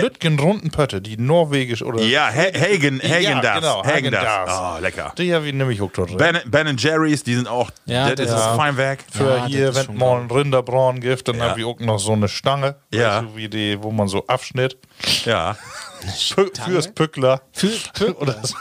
Lütgen 0.00 0.38
runden 0.38 0.70
Pötte, 0.70 1.00
die 1.00 1.16
norwegisch 1.16 1.82
oder. 1.82 2.02
Ja, 2.02 2.26
Ha- 2.28 2.52
Hagen, 2.58 3.00
Hagen 3.02 3.22
Ja, 3.22 3.40
das. 3.40 3.60
genau, 3.60 3.84
Hagen 3.84 4.10
das. 4.10 4.22
das. 4.24 4.50
Oh, 4.60 4.80
lecker. 4.80 5.12
Die 5.18 5.34
habe 5.34 5.46
ich 5.46 5.54
nämlich 5.54 5.80
auch 5.80 5.92
drin. 5.92 6.16
Ben, 6.16 6.38
ben 6.46 6.76
Jerry's, 6.76 7.22
die 7.24 7.34
sind 7.34 7.48
auch, 7.48 7.70
Ja, 7.86 8.06
das, 8.06 8.16
das 8.16 8.26
ist 8.26 8.32
das 8.34 8.50
ist- 8.50 8.56
Feinwerk. 8.56 8.98
Für 9.10 9.36
Ja, 9.36 9.46
hier, 9.46 9.74
wenn 9.74 10.02
ein 10.02 10.30
Rinderbraun 10.30 11.00
gibt, 11.00 11.28
dann 11.28 11.36
Ja. 11.36 11.50
habe 11.50 11.60
ich 11.60 11.66
auch 11.66 11.78
noch 11.80 11.98
so 11.98 12.12
eine 12.12 12.28
Stange. 12.28 12.76
Ja. 12.92 13.20
du, 13.22 13.36
wie 13.36 13.48
die, 13.48 13.82
wo 13.82 13.90
man 13.90 14.08
so 14.08 14.26
abschnitt. 14.26 14.76
Ja. 15.24 15.56
Fürs 16.64 16.88
Pückler. 16.92 17.42
Für, 17.52 17.68
für, 17.94 18.14
Oder 18.20 18.36
so. 18.42 18.56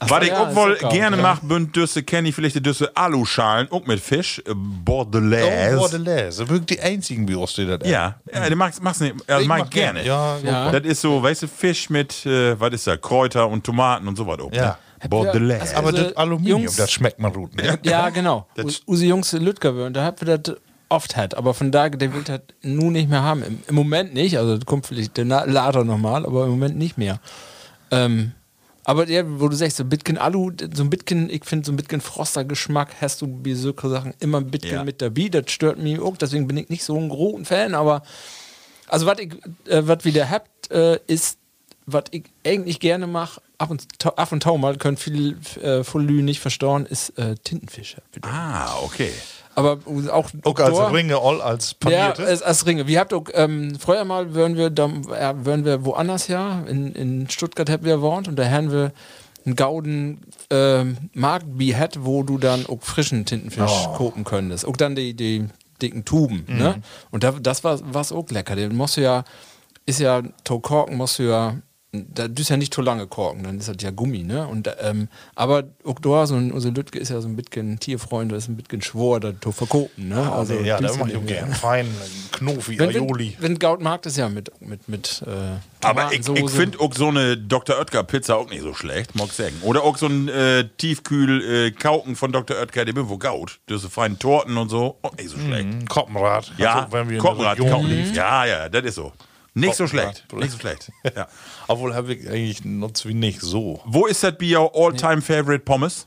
Was 0.00 0.22
ich 0.22 0.28
ja, 0.28 0.42
auch 0.48 0.54
wohl 0.54 0.76
gerne 0.76 1.16
geil, 1.16 1.22
mache, 1.22 1.44
bünd 1.46 1.74
Düsse, 1.74 2.02
kenne 2.02 2.28
ich 2.28 2.34
vielleicht 2.34 2.56
die 2.56 2.62
Düsse 2.62 2.90
Aluschalen, 2.96 3.70
auch 3.70 3.84
mit 3.86 4.00
Fisch. 4.00 4.38
äh, 4.46 4.52
Bordelaise. 4.54 5.76
Oh, 5.76 5.80
Bordelaise. 5.80 6.48
Wirklich 6.48 6.78
die 6.78 6.80
einzigen 6.80 7.26
bei 7.26 7.36
uns, 7.36 7.54
die 7.54 7.66
das 7.66 7.80
Ja, 7.88 8.16
ja, 8.32 8.48
den 8.48 8.58
magst, 8.58 8.82
magst 8.82 9.00
nicht, 9.00 9.14
äh, 9.28 9.40
Ich 9.42 9.46
mag 9.48 9.60
mach 9.60 9.70
gerne. 9.70 10.04
Ja, 10.04 10.38
Ja. 10.38 10.70
Das 10.70 10.82
ist 10.84 11.00
so, 11.00 11.22
weißt 11.22 11.42
du, 11.42 11.48
Fisch 11.48 11.90
mit, 11.90 12.24
äh, 12.26 12.58
was 12.58 12.72
ist 12.74 12.86
da, 12.86 12.96
Kräuter 12.96 13.48
und 13.48 13.64
Tomaten 13.64 14.06
und 14.08 14.16
so 14.16 14.26
was. 14.26 14.38
auch, 14.40 14.52
Ja. 14.52 14.78
Ne? 15.02 15.08
Bordelaise. 15.08 15.62
Also, 15.62 15.76
Aber 15.76 15.92
das 15.92 16.16
Aluminium, 16.16 16.62
Jungs- 16.62 16.76
das 16.76 16.90
schmeckt 16.90 17.20
man 17.20 17.32
gut. 17.32 17.54
Ne? 17.56 17.78
Ja, 17.84 18.08
genau. 18.10 18.48
U- 18.58 18.68
Unsere 18.86 19.08
Jungs 19.10 19.32
in 19.32 19.42
Lütger, 19.44 19.90
da 19.90 20.02
haben 20.04 20.16
wir 20.26 20.38
das 20.38 20.56
oft 20.88 21.16
hat, 21.16 21.34
aber 21.36 21.54
von 21.54 21.70
da, 21.70 21.88
der 21.88 22.12
will 22.14 22.22
das 22.24 22.40
nun 22.62 22.94
nicht 22.94 23.08
mehr 23.08 23.22
haben. 23.22 23.42
Im, 23.44 23.60
im 23.68 23.74
Moment 23.74 24.14
nicht, 24.14 24.38
also 24.38 24.56
das 24.56 24.64
kommt 24.66 24.86
vielleicht 24.86 25.16
der 25.16 25.24
later 25.26 25.84
nochmal, 25.84 26.24
aber 26.26 26.44
im 26.46 26.50
Moment 26.50 26.76
nicht 26.78 26.98
mehr. 26.98 27.20
Ähm, 27.90 28.32
aber 28.88 29.06
ja, 29.06 29.22
wo 29.38 29.48
du 29.48 29.54
sagst, 29.54 29.76
so 29.76 29.84
Bitcoin 29.84 30.16
Alu, 30.16 30.50
so 30.72 30.82
ein 30.82 30.88
Bitcoin, 30.88 31.28
ich 31.28 31.44
finde 31.44 31.66
so 31.66 31.72
ein 31.72 31.76
Bitcoin 31.76 32.00
Froster 32.00 32.42
Geschmack 32.42 32.94
hast 33.02 33.20
du 33.20 33.26
bei 33.26 33.52
so 33.52 33.74
Sachen 33.76 34.14
immer 34.18 34.38
ein 34.38 34.50
Bitcoin 34.50 34.72
Ja. 34.72 34.84
mit 34.84 35.02
dabei, 35.02 35.28
das 35.28 35.50
stört 35.50 35.78
mich 35.78 36.00
auch, 36.00 36.16
deswegen 36.16 36.46
bin 36.46 36.56
ich 36.56 36.70
nicht 36.70 36.82
so 36.82 36.96
ein 36.96 37.10
großer 37.10 37.44
Fan, 37.44 37.74
aber 37.74 38.02
also 38.86 39.04
was 39.04 39.18
ich, 39.18 39.34
äh, 39.66 39.86
was 39.86 40.06
wieder 40.06 40.30
habt, 40.30 40.70
äh, 40.70 40.98
ist, 41.06 41.38
was 41.84 42.04
ich 42.12 42.24
eigentlich 42.46 42.80
gerne 42.80 43.06
mache, 43.06 43.42
ab 43.58 43.70
und, 43.70 43.84
ab 44.02 44.32
und 44.32 44.42
tau 44.42 44.56
mal, 44.56 44.78
können 44.78 44.96
viele 44.96 45.36
äh, 45.60 45.84
von 45.84 46.06
Lü 46.08 46.22
nicht 46.22 46.40
verstauen, 46.40 46.86
ist 46.86 47.10
äh, 47.18 47.34
Tintenfische. 47.34 48.00
ah, 48.22 48.74
okay. 48.82 49.12
Aber 49.58 49.78
auch, 50.12 50.30
Auch 50.44 50.58
als 50.60 50.92
Ringe, 50.92 51.18
all 51.18 51.42
als 51.42 51.72
ja, 51.72 51.76
panierte. 51.80 52.26
als, 52.26 52.42
als 52.42 52.64
Ringe. 52.64 52.86
Wir 52.86 53.00
habt 53.00 53.12
auch, 53.12 53.24
ähm, 53.34 53.76
früher 53.78 54.04
mal 54.04 54.34
wären 54.34 54.56
wir, 54.56 54.70
da, 54.70 54.86
äh, 54.86 55.34
wären 55.44 55.64
wir 55.64 55.84
woanders 55.84 56.28
ja, 56.28 56.62
in, 56.68 56.92
in 56.92 57.28
Stuttgart 57.28 57.68
hätten 57.68 57.84
wir 57.84 57.96
gewohnt 57.96 58.28
und 58.28 58.36
da 58.36 58.44
hätten 58.44 58.70
wir 58.70 58.92
einen 59.44 59.56
gauden 59.56 60.20
ähm, 60.50 60.96
Markt 61.12 61.46
wie 61.54 61.74
hat, 61.74 62.04
wo 62.04 62.22
du 62.22 62.38
dann 62.38 62.66
auch 62.66 62.82
frischen 62.82 63.24
Tintenfisch 63.24 63.88
kopen 63.96 64.22
könntest. 64.22 64.64
Auch 64.64 64.76
dann 64.76 64.94
die, 64.94 65.14
die 65.14 65.48
dicken 65.82 66.04
Tuben. 66.04 66.44
Ne? 66.46 66.80
Und 67.10 67.24
da, 67.24 67.32
das 67.32 67.64
war 67.64 67.80
was 67.92 68.12
auch 68.12 68.28
lecker. 68.30 68.54
Den 68.54 68.76
musst 68.76 68.96
du 68.96 69.00
ja, 69.00 69.24
ist 69.86 69.98
ja, 69.98 70.22
to 70.44 70.60
korken 70.60 70.96
musst 70.96 71.18
du 71.18 71.24
ja, 71.24 71.56
da 71.92 72.28
du 72.28 72.42
ja 72.42 72.56
nicht 72.58 72.74
zu 72.74 72.82
lange 72.82 73.06
korken, 73.06 73.44
dann 73.44 73.58
ist 73.58 73.68
das 73.68 73.76
ja 73.80 73.90
Gummi, 73.90 74.22
ne? 74.22 74.46
Und, 74.46 74.68
ähm, 74.82 75.08
aber 75.34 75.64
auch 75.84 75.98
da, 76.00 76.26
so 76.26 76.34
ein, 76.34 76.52
unser 76.52 76.70
Lütke 76.70 76.98
ist 76.98 77.08
ja 77.08 77.20
so 77.22 77.28
ein 77.28 77.34
bisschen 77.34 77.80
Tierfreund, 77.80 78.30
das 78.30 78.44
ist 78.44 78.48
ein 78.48 78.56
bisschen 78.56 78.82
schwor, 78.82 79.20
da 79.20 79.32
zu 79.40 79.52
verkopen, 79.52 80.08
ne? 80.08 80.30
also, 80.30 80.52
ja, 80.54 80.76
tust 80.76 80.84
das 80.84 80.92
du 80.92 80.98
mache 80.98 81.10
ich 81.12 81.16
auch 81.16 81.26
gerne. 81.26 81.54
Fein, 81.54 81.88
Knofi, 82.32 82.78
Wenn, 82.78 82.90
Aioli. 82.90 83.36
wenn, 83.38 83.52
wenn 83.52 83.58
Gaut 83.58 83.80
mag 83.80 84.02
das 84.02 84.16
ja 84.18 84.28
mit, 84.28 84.50
mit, 84.60 84.86
mit 84.86 85.22
äh, 85.26 85.30
Aber 85.86 86.12
ich, 86.12 86.28
ich 86.28 86.50
finde 86.50 86.78
auch 86.78 86.92
so 86.92 87.08
eine 87.08 87.38
Dr. 87.38 87.78
Oetker 87.78 88.04
Pizza 88.04 88.36
auch 88.36 88.50
nicht 88.50 88.62
so 88.62 88.74
schlecht, 88.74 89.14
mag 89.16 89.28
ich 89.28 89.32
sagen. 89.32 89.56
Oder 89.62 89.82
auch 89.82 89.96
so 89.96 90.06
ein 90.06 90.28
äh, 90.28 90.68
Tiefkühl 90.76 91.42
äh, 91.42 91.70
Kauken 91.70 92.16
von 92.16 92.32
Dr. 92.32 92.58
Oetker, 92.58 92.84
der 92.84 92.92
bin 92.92 93.08
wo 93.08 93.16
Gaut. 93.16 93.60
Diese 93.70 93.88
feinen 93.88 94.18
Torten 94.18 94.58
und 94.58 94.68
so, 94.68 94.98
auch 95.00 95.16
nicht 95.16 95.30
so 95.30 95.38
schlecht. 95.38 95.64
Ein 95.64 95.88
Koppenrad. 95.88 96.52
Ja, 96.58 96.80
Also, 96.80 96.92
wenn 96.92 97.08
wir 97.08 97.18
Koppenrad, 97.18 97.58
in 97.58 97.64
der 97.64 97.72
Region 97.74 97.88
Kauken. 97.88 98.04
lief. 98.04 98.14
Ja, 98.14 98.44
ja, 98.44 98.68
das 98.68 98.84
ist 98.84 98.94
so. 98.96 99.12
Nicht 99.58 99.74
so 99.74 99.86
schlecht. 99.86 100.24
ja. 100.30 100.38
Nicht 100.38 100.52
so 100.52 100.58
schlecht. 100.58 100.92
Ja. 101.16 101.26
Obwohl 101.66 101.94
habe 101.94 102.14
ich 102.14 102.28
eigentlich 102.28 102.64
nutze 102.64 103.08
wie 103.08 103.14
nicht 103.14 103.40
so. 103.40 103.80
Wo 103.84 104.06
ist 104.06 104.22
das 104.22 104.36
bei 104.38 104.56
your 104.56 104.70
all-time 104.74 105.20
favorite 105.20 105.60
Pommes? 105.60 106.06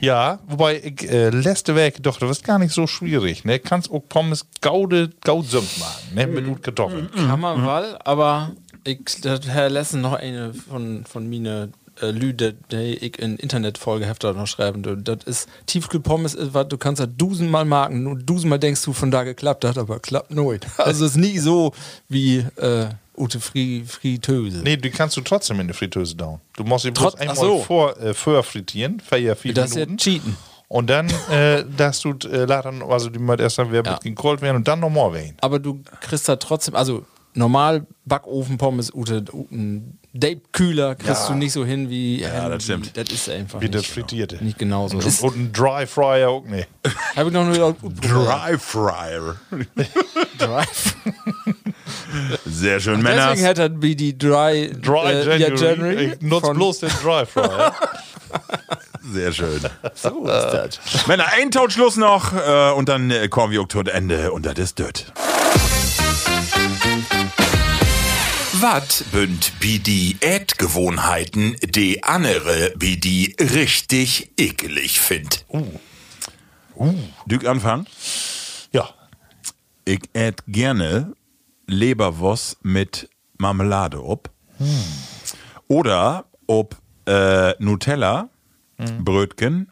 Ja, 0.00 0.40
wobei 0.46 0.78
ich 0.78 1.10
äh, 1.10 1.30
letzte 1.30 1.74
Woche 1.74 2.00
doch, 2.00 2.18
das 2.18 2.30
ist 2.30 2.44
gar 2.44 2.58
nicht 2.58 2.72
so 2.72 2.86
schwierig. 2.86 3.44
Ne? 3.44 3.58
Kannst 3.58 3.90
auch 3.90 4.02
Pommes 4.08 4.46
gaude, 4.60 5.10
gaudsumpf 5.24 5.78
machen, 5.78 6.14
ne? 6.14 6.26
Mit 6.26 6.46
gut 6.46 6.62
Kartoffeln. 6.62 7.10
Kann 7.10 7.40
man 7.40 7.62
mal, 7.62 7.98
aber 8.04 8.52
ich 8.84 9.00
Lessen 9.22 10.00
noch 10.02 10.12
eine 10.12 10.52
von, 10.54 11.04
von 11.04 11.28
mir 11.28 11.70
äh, 12.00 12.10
Lüde, 12.10 12.54
die 12.70 12.94
ich 12.96 13.18
in 13.18 13.36
Internetfolge 13.36 14.06
hefter 14.06 14.32
noch 14.32 14.46
schreiben. 14.46 14.82
du. 14.82 14.96
Das 14.96 15.24
ist 15.24 15.48
Tiefkühlpommes, 15.66 16.34
ist, 16.34 16.54
was 16.54 16.68
du 16.68 16.78
kannst 16.78 17.00
das 17.00 17.08
dusenmal 17.16 17.64
marken, 17.64 18.02
nur 18.02 18.16
dusenmal 18.16 18.58
denkst 18.58 18.82
du 18.84 18.92
von 18.92 19.10
da 19.10 19.22
geklappt 19.24 19.64
hat, 19.64 19.78
aber 19.78 19.98
klappt 20.00 20.30
nicht. 20.30 20.66
Also 20.78 21.04
es 21.04 21.12
ist 21.12 21.16
nie 21.16 21.38
so 21.38 21.72
wie 22.08 22.38
äh, 22.56 22.86
Ute 23.16 23.40
Fri 23.40 23.82
Fritteuse. 23.86 24.58
Nee, 24.62 24.76
die 24.76 24.90
kannst 24.90 25.16
du 25.16 25.22
trotzdem 25.22 25.58
in 25.60 25.68
die 25.68 25.72
Fritteuse 25.74 26.14
down. 26.14 26.38
Du 26.56 26.64
musst 26.64 26.84
sie 26.84 26.90
bloß 26.90 27.14
Trotz- 27.14 27.20
einmal 27.20 27.36
so. 27.36 27.58
vor, 27.62 27.96
äh, 27.98 28.12
vorher 28.12 28.42
frittieren, 28.42 29.00
ja 29.16 29.34
vier 29.34 29.54
Das 29.54 29.70
ist 29.70 29.76
ja 29.76 29.80
Minuten. 29.86 29.96
cheaten. 29.98 30.36
Und 30.68 30.90
dann, 30.90 31.08
äh, 31.30 31.64
dass 31.76 32.00
du 32.00 32.10
äh, 32.28 32.44
later, 32.44 32.72
also 32.90 33.08
die 33.08 33.18
mal 33.18 33.40
erst 33.40 33.58
dann 33.58 33.70
wieder 33.70 33.84
Ja. 33.84 33.98
gekocht 34.02 34.42
werden 34.42 34.56
und 34.56 34.68
dann 34.68 34.80
nochmal 34.80 35.14
wehen. 35.14 35.36
aber 35.40 35.58
du 35.58 35.80
kriegst 36.00 36.28
da 36.28 36.36
trotzdem, 36.36 36.74
also 36.74 37.04
normal 37.34 37.86
Backofenpommes, 38.04 38.92
Ute, 38.94 39.24
ein 40.16 40.20
Date-Kühler 40.20 40.94
kriegst 40.94 41.28
du 41.28 41.34
nicht 41.34 41.52
so 41.52 41.64
hin 41.64 41.90
wie. 41.90 42.20
Ja, 42.20 42.48
das 42.48 42.64
stimmt. 42.64 42.96
Das 42.96 43.08
ist 43.10 43.28
einfach. 43.28 43.60
Wie 43.60 43.66
nicht, 43.66 43.74
das 43.74 43.86
frittierte. 43.86 44.42
Nicht 44.42 44.58
genauso. 44.58 44.96
Und, 44.96 45.06
Ist, 45.06 45.22
und 45.22 45.36
ein 45.36 45.52
Dry 45.52 45.86
Fryer 45.86 46.30
auch 46.30 46.44
nicht. 46.44 46.68
Habe 47.16 47.28
ich 47.28 47.34
noch 47.34 47.44
nur 47.44 47.76
Dry 48.00 48.58
Fryer. 48.58 49.36
Drive. 50.38 50.94
Sehr 52.46 52.80
schön, 52.80 53.02
Deswegen 53.02 53.16
Männer. 53.16 53.48
hat 53.48 53.58
er 53.58 53.82
wie 53.82 53.94
die 53.94 54.16
Dry, 54.16 54.72
Dry 54.80 55.12
äh, 55.12 55.38
January. 55.38 55.40
Ja, 55.40 55.48
January 55.54 56.12
Ich 56.14 56.22
nutze 56.22 56.52
bloß 56.52 56.80
den 56.80 56.90
Dry 57.02 57.26
Fryer. 57.26 57.74
Sehr 59.12 59.32
schön. 59.32 59.60
So 59.94 60.24
ist 60.26 60.80
das. 60.82 61.06
Männer, 61.06 61.26
ein 61.32 61.50
Tauschschluss 61.50 61.96
noch 61.96 62.32
äh, 62.32 62.72
und 62.72 62.88
dann 62.88 63.10
äh, 63.10 63.28
kommen 63.28 63.52
wir 63.52 63.60
auch 63.62 63.68
zu 63.68 63.80
Ende 63.80 64.32
und 64.32 64.46
das 64.46 64.58
ist 64.58 64.78
dött. 64.78 65.12
Wat 68.60 69.04
bünd 69.12 69.52
wie 69.60 69.78
die 69.80 70.16
Ätgewohnheiten, 70.20 71.56
die 71.62 72.02
andere 72.02 72.72
wie 72.76 72.96
die 72.96 73.34
richtig 73.38 74.30
ekelig 74.38 75.00
find? 75.00 75.44
Dück 77.26 77.44
anfangen. 77.46 77.86
Ja. 78.72 78.88
Ich 79.84 80.00
ät 80.14 80.42
gerne 80.46 81.12
Leberwurst 81.66 82.64
mit 82.64 83.10
Marmelade 83.36 84.02
ob. 84.02 84.30
Oder 85.68 86.24
ob 86.46 86.76
äh, 87.06 87.52
Nutella, 87.58 88.30
Brötchen, 88.78 89.70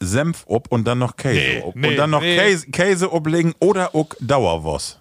Senf 0.00 0.44
ob 0.46 0.72
und 0.72 0.84
dann 0.84 0.98
noch 0.98 1.16
Käse 1.16 1.34
Nee, 1.34 1.62
ob. 1.62 1.76
nee, 1.76 1.88
und 1.88 1.96
dann 1.96 2.10
noch 2.10 2.22
nee. 2.22 2.36
Käse, 2.36 2.66
Käse 2.70 3.12
oblegen 3.12 3.54
oder 3.60 3.94
auch 3.94 4.08
Dauerwurst. 4.20 4.98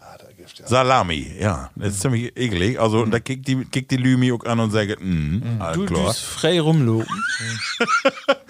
Salami, 0.63 1.31
ja. 1.39 1.69
Das 1.75 1.93
ist 1.93 2.01
ziemlich 2.01 2.31
eklig. 2.37 2.79
Also, 2.79 2.99
und 3.01 3.11
da 3.11 3.19
kickt 3.19 3.47
die, 3.47 3.65
kickt 3.65 3.91
die 3.91 3.97
Lümi 3.97 4.31
auch 4.31 4.43
an 4.45 4.59
und 4.59 4.71
sagt, 4.71 4.97
mm, 5.01 5.41
alles 5.59 5.75
Du, 5.77 5.85
du 5.85 5.93
klar. 5.93 6.07
bist 6.07 6.21
frei 6.21 6.59
rumlopen. 6.61 7.07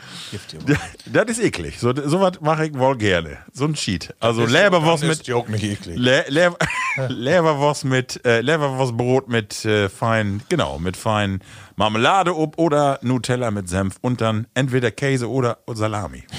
Das 1.05 1.25
ist 1.29 1.39
eklig. 1.43 1.79
So, 1.79 1.93
so 1.95 2.21
was 2.21 2.41
mache 2.41 2.67
ich 2.67 2.77
wohl 2.77 2.97
gerne. 2.97 3.37
So 3.53 3.65
ein 3.65 3.73
Cheat. 3.73 4.13
Also 4.19 4.45
Leberwurst 4.45 5.03
mit 5.03 5.31
auch 5.31 5.47
nicht 5.47 5.63
eklig. 5.63 5.97
Le 5.97 6.25
Leber 6.29 6.57
Leberwurst 7.09 7.85
mit 7.85 8.25
äh, 8.25 8.41
Leberwurstbrot 8.41 9.27
mit 9.27 9.65
äh, 9.65 9.89
fein, 9.89 10.41
genau, 10.49 10.79
mit 10.79 10.97
fein 10.97 11.39
Marmelade 11.77 12.33
ob 12.33 12.57
oder 12.57 12.99
Nutella 13.01 13.51
mit 13.51 13.67
Senf 13.67 13.95
und 13.99 14.21
dann 14.21 14.47
entweder 14.53 14.91
Käse 14.91 15.29
oder 15.29 15.57
Salami. 15.73 16.23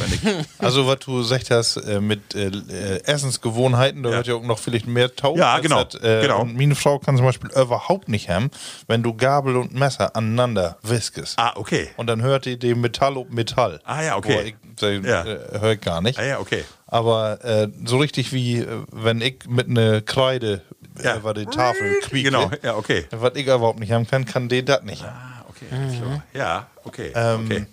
Also, 0.58 0.86
was 0.86 1.00
du 1.00 1.18
gesagt 1.18 1.50
hast 1.50 1.76
äh, 1.76 2.00
mit 2.00 2.34
äh, 2.34 2.46
äh, 2.48 3.02
Essensgewohnheiten, 3.04 4.02
da 4.02 4.10
Ja. 4.10 4.16
wird 4.16 4.26
ja 4.28 4.34
auch 4.34 4.42
noch 4.42 4.58
vielleicht 4.58 4.86
mehr 4.86 5.14
Tau. 5.14 5.36
Ja, 5.36 5.58
genau, 5.58 5.84
Das, 5.84 6.00
äh, 6.02 6.22
genau. 6.22 6.40
Und 6.40 6.56
meine 6.56 6.74
Frau 6.74 6.98
kann 6.98 7.16
zum 7.16 7.26
Beispiel 7.26 7.50
überhaupt 7.50 8.08
nicht 8.08 8.30
haben, 8.30 8.50
wenn 8.86 9.02
du 9.02 9.14
Gabel 9.14 9.56
und 9.56 9.74
Messer 9.74 10.16
aneinander 10.16 10.78
wiskest. 10.82 11.38
ah, 11.38 11.52
okay. 11.56 11.88
Und 11.98 12.06
dann 12.06 12.22
hört 12.22 12.46
ihr 12.46 12.58
den 12.58 12.80
Metall 12.80 13.16
ob 13.18 13.30
Metall. 13.30 13.55
Ah, 13.84 14.02
ja, 14.02 14.16
okay. 14.16 14.54
Ich, 14.80 15.04
Ja. 15.04 15.24
äh, 15.24 15.58
hör 15.60 15.72
ich 15.72 15.80
gar 15.80 16.00
nicht. 16.02 16.18
Ah, 16.18 16.24
ja, 16.24 16.38
okay. 16.38 16.64
Aber 16.86 17.42
äh, 17.44 17.68
so 17.84 17.98
richtig 17.98 18.32
wie 18.32 18.58
äh, 18.58 18.66
wenn 18.92 19.20
ich 19.20 19.46
mit 19.48 19.68
einer 19.68 20.00
Kreide 20.02 20.62
Ja. 21.02 21.14
äh, 21.14 21.16
über 21.18 21.34
die 21.34 21.46
Tafel 21.46 21.94
quieke, 22.02 22.30
Genau, 22.30 22.50
ja, 22.62 22.74
okay. 22.76 23.06
was 23.10 23.32
ich 23.34 23.42
überhaupt 23.46 23.80
nicht 23.80 23.92
haben 23.92 24.06
kann, 24.06 24.24
kann 24.24 24.48
der 24.48 24.62
das 24.62 24.82
nicht 24.82 25.02
haben. 25.02 25.16
Ah, 25.16 25.44
okay. 25.48 25.66
klar. 25.98 26.22
Ja, 26.34 26.66
okay. 26.84 27.12
Ähm, 27.14 27.44
okay. 27.46 27.66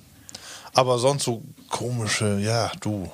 Aber 0.74 0.98
sonst 0.98 1.24
so 1.24 1.44
komische, 1.70 2.40
ja, 2.40 2.72
du. 2.82 3.12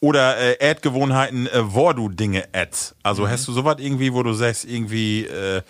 Oder 0.00 0.36
äh, 0.38 0.70
Ätgewohnheiten, 0.70 1.46
äh, 1.46 1.74
wo 1.74 1.92
du 1.92 2.08
Dinge 2.08 2.44
ätst. 2.52 2.94
Also 3.02 3.24
Mhm. 3.24 3.28
hast 3.30 3.48
du 3.48 3.52
sowas 3.52 3.76
irgendwie, 3.78 4.12
wo 4.12 4.22
du 4.22 4.32
sagst, 4.32 4.64
irgendwie, 4.64 5.24
äh, 5.26 5.62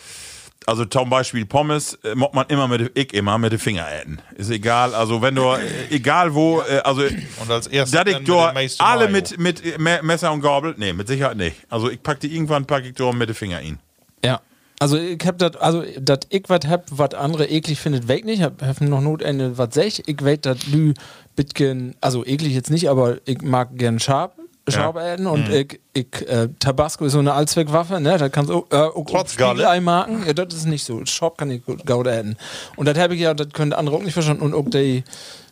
also 0.66 0.84
zum 0.84 1.08
Beispiel 1.08 1.46
Pommes, 1.46 1.94
äh, 2.04 2.14
muss 2.14 2.30
man 2.32 2.46
immer 2.48 2.68
mit, 2.68 2.90
ich 2.98 3.14
immer 3.14 3.38
mit 3.38 3.52
den 3.52 3.58
Finger 3.58 3.86
äten. 3.90 4.20
Ist 4.36 4.50
egal, 4.50 4.94
also 4.94 5.22
wenn 5.22 5.34
du, 5.36 5.42
äh, 5.52 5.60
egal 5.90 6.34
wo, 6.34 6.60
äh, 6.60 6.78
also, 6.84 7.02
Und 7.02 7.50
als 7.50 7.66
erstes 7.68 7.92
dass 7.92 8.06
ich 8.06 8.12
dann 8.12 8.22
mit 8.22 8.28
dort 8.28 8.80
alle 8.80 9.08
mit, 9.08 9.38
mit 9.38 9.64
äh, 9.64 9.78
Me- 9.78 10.00
Messer 10.02 10.32
und 10.32 10.40
Gabel, 10.42 10.74
nee, 10.76 10.92
mit 10.92 11.06
Sicherheit 11.08 11.36
nicht. 11.36 11.56
Also 11.70 11.88
ich 11.90 12.02
pack 12.02 12.20
die 12.20 12.34
irgendwann, 12.34 12.66
pack 12.66 12.84
ich 12.84 12.94
dort 12.94 13.14
mit 13.16 13.28
den 13.28 13.36
Finger 13.36 13.60
in. 13.60 13.78
Ja. 14.24 14.40
Also 14.78 14.98
ich 14.98 15.24
hab 15.24 15.38
das, 15.38 15.56
also 15.56 15.84
dat 15.98 16.26
ich 16.28 16.44
was 16.48 16.66
hab, 16.66 16.84
was 16.90 17.14
andere 17.14 17.46
eklig 17.48 17.80
findet, 17.80 18.08
weg 18.08 18.26
nicht. 18.26 18.42
Hab, 18.42 18.60
hab 18.60 18.78
noch 18.82 19.00
Notende 19.00 19.56
was 19.56 19.72
sech. 19.72 20.02
Ich 20.04 20.22
weet 20.22 20.44
dat 20.44 20.66
Lü 20.66 20.92
bitgen, 21.34 21.94
also 22.02 22.26
eklig 22.26 22.52
jetzt 22.54 22.70
nicht, 22.70 22.90
aber 22.90 23.16
ich 23.24 23.40
mag 23.40 23.68
gern 23.78 23.98
scharf. 23.98 24.32
Scharf 24.68 24.96
Ja. 24.96 25.30
und 25.30 25.48
ich, 25.48 25.80
ich 25.92 26.28
äh, 26.28 26.48
Tabasco 26.58 27.04
ist 27.04 27.12
so 27.12 27.18
eine 27.20 27.32
Allzweckwaffe, 27.34 28.00
ne? 28.00 28.18
Da 28.18 28.28
kannst 28.28 28.50
du 28.50 28.66
äh, 28.70 28.76
auch 28.76 29.04
Trotz 29.08 29.36
Galle? 29.36 29.80
marken. 29.80 30.24
Ja, 30.26 30.32
das 30.32 30.54
ist 30.54 30.66
nicht 30.66 30.84
so. 30.84 31.04
Scharf 31.06 31.36
kann 31.36 31.50
ich 31.50 31.64
gut 31.64 31.86
enden. 32.18 32.36
Und 32.76 32.86
das 32.86 32.98
habe 32.98 33.14
ich 33.14 33.20
ja, 33.20 33.32
das 33.34 33.48
können 33.52 33.72
andere 33.72 33.96
auch 33.96 34.02
nicht 34.02 34.14
verstanden. 34.14 34.42
Und 34.42 34.54
auch 34.54 34.68
die 34.68 35.04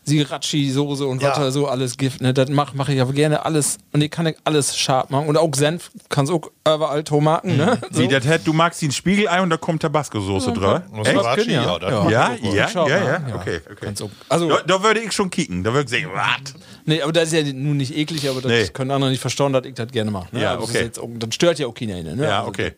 Srirachi-Soße 0.06 1.04
und 1.04 1.22
was 1.22 1.36
Ja. 1.36 1.44
da 1.44 1.50
so 1.50 1.66
alles 1.68 1.96
Gift, 1.96 2.20
ne? 2.20 2.34
Das 2.34 2.48
mache 2.50 2.76
mach 2.76 2.88
ich 2.88 3.00
aber 3.00 3.12
gerne 3.12 3.44
alles. 3.44 3.78
Und 3.92 4.02
ich 4.02 4.10
kann 4.10 4.32
alles 4.44 4.76
scharf 4.76 5.10
machen. 5.10 5.26
Und 5.28 5.36
auch 5.36 5.50
Senf 5.54 5.90
kannst 6.08 6.30
du 6.30 6.36
auch 6.36 6.50
überall 6.66 7.04
Tomaten, 7.04 7.56
ne? 7.56 7.78
So. 7.90 8.00
Wie, 8.02 8.08
das 8.08 8.24
du 8.44 8.52
magst 8.52 8.82
den 8.82 8.92
Spiegelei 8.92 9.40
und 9.40 9.50
da 9.50 9.56
kommt 9.56 9.82
Tabasco-Soße 9.82 10.52
drüber. 10.52 10.82
Und 10.90 11.06
Echt? 11.06 11.10
Srirachi, 11.18 11.52
Ja. 11.52 11.62
ja, 11.62 11.78
das 11.78 11.90
Ja. 11.90 12.10
Ja, 12.10 12.52
ja, 12.52 12.68
Schau 12.68 12.88
ja, 12.88 12.98
ja, 12.98 13.04
ja. 13.28 13.34
okay, 13.36 13.60
okay. 13.70 13.92
Also- 14.28 14.48
da, 14.48 14.58
da 14.66 14.82
würde 14.82 15.00
ich 15.00 15.12
schon 15.12 15.30
kicken, 15.30 15.62
da 15.64 15.72
würde 15.72 15.84
ich 15.94 16.02
sagen, 16.02 16.14
was? 16.14 16.54
Nee, 16.86 17.00
aber 17.00 17.12
das 17.12 17.32
ist 17.32 17.46
ja 17.46 17.52
nun 17.52 17.76
nicht 17.78 17.96
eklig, 17.96 18.28
aber 18.28 18.42
das 18.42 18.50
Nee. 18.50 18.66
können 18.68 18.90
andere 18.90 19.10
nicht 19.10 19.20
verstauen, 19.20 19.52
dass 19.52 19.64
ich 19.64 19.74
das 19.74 19.88
gerne 19.88 20.10
mache. 20.10 20.28
Ne? 20.34 20.42
Ja, 20.42 20.50
Also 20.52 20.66
das 20.66 20.70
okay. 20.74 20.84
jetzt 20.84 21.00
das 21.18 21.34
stört 21.34 21.58
ja 21.58 21.66
auch 21.66 21.74
keiner. 21.74 22.02
Ne? 22.02 22.22
Ja, 22.22 22.38
Also, 22.40 22.48
okay. 22.50 22.72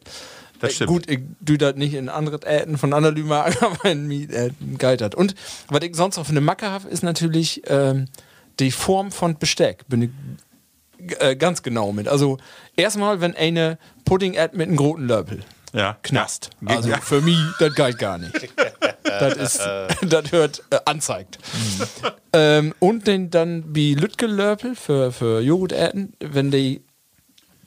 Das 0.61 0.71
äh, 0.71 0.75
stimmt. 0.75 0.89
Gut, 0.91 1.11
ich 1.11 1.21
tue 1.45 1.59
das 1.59 1.77
nicht 1.77 1.95
in 1.95 2.09
andere 2.09 2.41
Äten 2.47 2.79
von 2.79 2.93
anderen 2.93 3.17
Lümer, 3.17 3.45
aber 3.61 3.91
in 3.91 4.07
mir 4.07 4.29
äh, 4.31 4.51
das. 4.97 5.15
Und 5.15 5.35
was 5.69 5.83
ich 5.83 5.95
sonst 5.97 6.17
noch 6.17 6.25
für 6.27 6.31
eine 6.31 6.41
Macke 6.41 6.71
habe, 6.71 6.89
ist 6.89 7.03
natürlich 7.03 7.63
ähm, 7.67 8.07
die 8.59 8.71
Form 8.71 9.13
von 9.13 9.39
Besteck. 9.39 9.85
Bin 9.89 10.03
ich 10.03 10.11
äh, 11.21 11.37
ganz 11.37 11.63
genau 11.63 11.93
mit. 11.93 12.09
Also 12.09 12.39
erstmal, 12.77 13.21
wenn 13.21 13.37
eine 13.37 13.79
Pudding 14.05 14.35
ät 14.35 14.55
mit 14.55 14.69
einem 14.69 14.77
großen 14.77 15.07
Löffel. 15.07 15.43
Ja. 15.73 15.99
Knast. 16.03 16.51
Also 16.65 16.89
Ja. 16.89 16.99
für 17.01 17.21
mich, 17.21 17.39
das 17.59 17.75
galt 17.75 17.99
gar 17.99 18.17
nicht. 18.19 18.33
das 19.03 19.35
ist, 19.35 19.61
das 20.09 20.33
hört 20.33 20.63
äh, 20.71 20.79
anzeigt. 20.87 21.39
ähm, 22.33 22.75
und 22.79 23.07
den 23.07 23.31
dann 23.31 23.65
wie 23.75 23.95
Lütgelörpel 23.95 24.75
für, 24.75 25.13
für 25.13 25.41
Joghurtäten, 25.41 26.15
wenn 26.21 26.51
die 26.51 26.83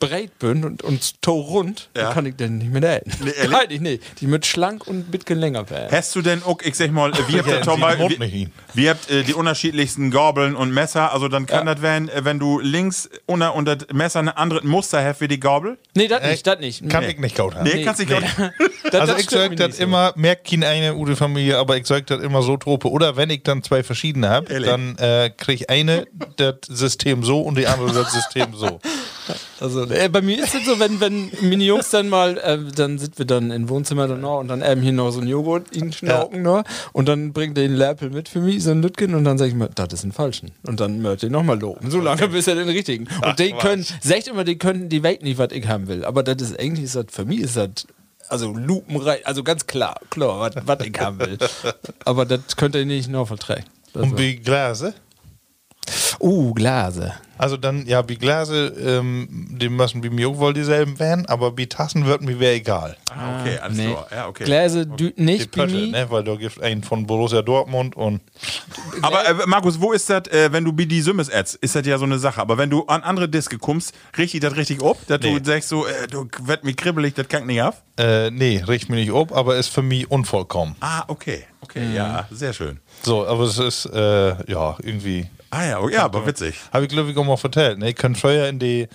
breit 0.00 0.38
bin 0.38 0.64
und, 0.64 0.82
und 0.82 1.22
to 1.22 1.32
rund, 1.32 1.88
Ja. 1.96 2.04
dann 2.04 2.14
kann 2.14 2.26
ich 2.26 2.36
den 2.36 2.58
nicht 2.58 2.72
mehr 2.72 2.82
äten. 2.82 3.12
Nee? 3.22 3.30
Nein, 3.48 3.66
ich 3.68 3.80
nicht. 3.80 4.02
Die 4.20 4.26
mit 4.26 4.46
schlank 4.46 4.86
und 4.86 4.96
ein 5.08 5.10
bisschen 5.10 5.38
länger 5.38 5.68
werden. 5.70 5.90
Hast 5.92 6.16
du 6.16 6.22
denn 6.22 6.42
auch, 6.42 6.60
ich 6.62 6.74
sag 6.74 6.90
mal, 6.90 7.12
wie 7.28 7.38
habt 7.38 8.18
nicht 8.18 8.32
hin. 8.32 8.52
wie 8.74 8.88
habt 8.90 9.10
äh, 9.10 9.22
die 9.22 9.34
unterschiedlichsten 9.34 10.10
Gabeln 10.10 10.56
und 10.56 10.72
Messer? 10.72 11.12
Also 11.12 11.28
dann 11.28 11.46
kann 11.46 11.66
Ja. 11.66 11.74
das 11.74 11.82
werden, 11.82 12.08
äh, 12.08 12.24
wenn 12.24 12.38
du 12.38 12.58
links 12.58 13.08
unter 13.26 13.54
und 13.54 13.66
das 13.66 13.86
Messer 13.92 14.20
ein 14.20 14.28
anderes 14.28 14.64
Muster 14.64 15.04
hast 15.04 15.20
wie 15.20 15.28
die 15.28 15.38
Gabel? 15.38 15.78
Nee, 15.94 16.08
das 16.08 16.22
nicht, 16.22 16.46
das 16.46 16.58
nicht. 16.58 16.88
Kann 16.88 17.04
nee. 17.04 17.10
ich 17.12 17.18
nicht 17.18 17.36
gaut 17.36 17.54
haben. 17.54 17.64
Nee, 17.64 17.84
kannst 17.84 18.00
du 18.00 18.06
nicht. 18.06 18.26
Das, 18.82 19.02
Also 19.02 19.12
das 19.12 19.22
ich 19.22 19.50
mich 19.50 19.58
das 19.58 19.76
so. 19.76 19.82
immer, 19.84 20.12
merkt 20.16 20.48
kein 20.50 20.64
eine 20.64 20.94
Ude 20.96 21.14
Familie, 21.14 21.58
aber 21.58 21.76
ich 21.76 21.86
sag 21.86 22.06
das 22.06 22.20
immer 22.22 22.42
so 22.42 22.56
trope. 22.56 22.90
Oder 22.90 23.14
wenn 23.16 23.28
ich 23.30 23.42
dann 23.42 23.62
zwei 23.62 23.82
verschiedene 23.82 24.28
habe, 24.30 24.58
dann 24.60 24.96
äh, 24.96 25.30
krieg 25.36 25.60
ich 25.60 25.70
eine 25.70 26.06
das 26.36 26.54
System 26.66 27.22
so 27.22 27.42
und 27.42 27.58
die 27.58 27.66
andere 27.66 27.92
das 27.92 28.12
System 28.12 28.54
so. 28.54 28.80
Also 29.60 29.84
äh, 29.90 30.08
bei 30.08 30.20
mir 30.22 30.42
ist 30.42 30.54
es 30.54 30.64
so, 30.64 30.78
wenn, 30.78 31.00
wenn 31.00 31.30
meine 31.42 31.64
Jungs 31.64 31.90
dann 31.90 32.08
mal, 32.08 32.38
äh, 32.38 32.58
dann 32.74 32.98
sind 32.98 33.18
wir 33.18 33.26
dann 33.26 33.50
im 33.50 33.68
Wohnzimmer 33.68 34.08
dann 34.08 34.20
noch 34.20 34.40
und 34.40 34.48
dann 34.48 34.62
eben 34.62 34.82
hier 34.82 34.92
noch 34.92 35.10
so 35.10 35.20
ein 35.20 35.26
Joghurt 35.26 35.74
ihn 35.74 35.92
schnauken 35.92 36.42
noch 36.42 36.64
und 36.92 37.08
dann 37.08 37.32
bringt 37.32 37.56
er 37.58 37.64
den 37.64 37.74
Lerpel 37.74 38.10
mit 38.10 38.28
für 38.28 38.40
mich, 38.40 38.62
so 38.62 38.70
ein 38.70 38.82
Lütgen 38.82 39.14
und 39.14 39.24
dann 39.24 39.38
sag 39.38 39.48
ich 39.48 39.54
mir, 39.54 39.68
das 39.68 39.92
ist 39.92 40.04
ein 40.04 40.12
falschen. 40.12 40.52
Und 40.66 40.80
dann 40.80 41.02
möchte 41.02 41.26
ich 41.26 41.32
nochmal 41.32 41.58
loben. 41.58 41.90
So 41.90 42.00
lange 42.00 42.28
bis 42.28 42.46
er 42.46 42.54
den 42.54 42.68
richtigen. 42.68 43.08
Und 43.24 43.38
die 43.38 43.54
Ach, 43.54 43.60
können, 43.60 43.86
sagt 44.00 44.28
immer, 44.28 44.44
die 44.44 44.58
können 44.58 44.88
die 44.88 45.02
Welt 45.02 45.22
nicht, 45.22 45.38
was 45.38 45.52
ich 45.52 45.66
haben 45.66 45.88
will. 45.88 46.04
Aber 46.04 46.22
das 46.22 46.40
ist 46.40 46.58
eigentlich, 46.58 46.84
ist 46.84 46.96
das, 46.96 47.06
für 47.10 47.24
mich 47.24 47.40
ist 47.40 47.56
das 47.56 47.86
also 48.28 48.52
lupenreich, 48.52 49.26
also 49.26 49.42
ganz 49.42 49.66
klar, 49.66 50.00
klar, 50.08 50.50
was 50.64 50.86
ich 50.86 50.98
haben 51.00 51.18
will. 51.18 51.36
Aber 52.04 52.24
das 52.24 52.56
könnt 52.56 52.76
ihr 52.76 52.86
nicht 52.86 53.10
noch 53.10 53.26
verträgen. 53.26 53.64
Und 53.92 54.18
wie 54.18 54.36
Gläser? 54.36 54.94
Uh, 56.20 56.52
Glase. 56.54 57.12
Also 57.38 57.56
dann, 57.56 57.86
ja, 57.86 58.06
wie 58.06 58.16
Gläser, 58.16 58.76
ähm, 58.76 59.48
die 59.58 59.70
müssen 59.70 60.02
wie 60.02 60.10
mir 60.10 60.28
auch 60.28 60.36
wohl 60.36 60.52
dieselben 60.52 60.98
werden, 60.98 61.24
aber 61.24 61.56
wie 61.56 61.66
Tassen 61.66 62.04
wird 62.04 62.20
mir 62.20 62.38
wäre 62.38 62.52
egal. 62.52 62.98
Ah, 63.10 63.40
okay, 63.40 63.58
alles 63.58 63.78
Nee. 63.78 63.86
klar. 63.92 64.06
Ja, 64.14 64.28
okay. 64.28 64.44
Gläser 64.44 64.84
Die 64.84 65.14
nicht 65.16 65.44
wie 65.44 65.46
Pötte, 65.46 65.74
mir. 65.74 65.86
ne? 65.86 66.06
Weil 66.10 66.22
da 66.22 66.34
gibt 66.34 66.60
einen 66.62 66.82
von 66.82 67.06
Borussia 67.06 67.40
Dortmund 67.40 67.96
und 67.96 68.20
Aber 69.02 69.26
äh, 69.26 69.34
Markus, 69.46 69.80
wo 69.80 69.92
ist 69.92 70.10
das, 70.10 70.26
äh, 70.28 70.52
wenn 70.52 70.66
du 70.66 70.72
bei 70.72 70.84
die 70.84 71.00
Summes 71.00 71.30
ätzt, 71.30 71.54
ist 71.56 71.74
das 71.74 71.86
ja 71.86 71.96
so 71.96 72.04
eine 72.04 72.18
Sache. 72.18 72.42
Aber 72.42 72.58
wenn 72.58 72.68
du 72.68 72.84
an 72.84 73.02
andere 73.02 73.26
Diske 73.26 73.56
kommst, 73.56 73.94
richtig 74.18 74.40
das 74.42 74.54
richtig 74.56 74.82
ob, 74.82 75.06
dass 75.06 75.20
Nee. 75.22 75.38
du 75.38 75.42
sagst 75.42 75.70
so, 75.70 75.86
äh, 75.86 76.08
du 76.10 76.28
wird 76.42 76.64
mir 76.64 76.74
kribbelig, 76.74 77.14
das 77.14 77.26
kann 77.28 77.42
ich 77.42 77.46
nicht 77.46 77.62
auf. 77.62 77.76
äh, 77.96 78.30
nee, 78.30 78.62
riecht 78.68 78.90
mich 78.90 79.00
nicht 79.00 79.12
ob, 79.12 79.32
aber 79.32 79.56
ist 79.56 79.68
für 79.68 79.82
mich 79.82 80.10
unvollkommen. 80.10 80.74
Ah, 80.80 81.04
okay, 81.08 81.44
okay, 81.62 81.94
ja, 81.94 82.28
sehr 82.30 82.52
schön. 82.52 82.80
So, 83.02 83.26
aber 83.26 83.44
es 83.44 83.56
ist, 83.58 83.86
äh, 83.86 84.34
ja, 84.50 84.76
irgendwie. 84.82 85.26
Ah 85.52 85.64
ja, 85.64 85.80
oh, 85.80 85.88
ja, 85.88 86.04
aber 86.04 86.24
witzig. 86.26 86.60
Habe 86.72 86.84
ich 86.84 86.90
glaube 86.90 87.10
ich 87.10 87.16
auch 87.16 87.24
mal 87.24 87.36
erzählt. 87.42 87.78
Ne? 87.78 87.90
Ich 87.90 87.96
kann 87.96 88.14
früher 88.14 88.46
in 88.48 88.60
die, 88.60 88.86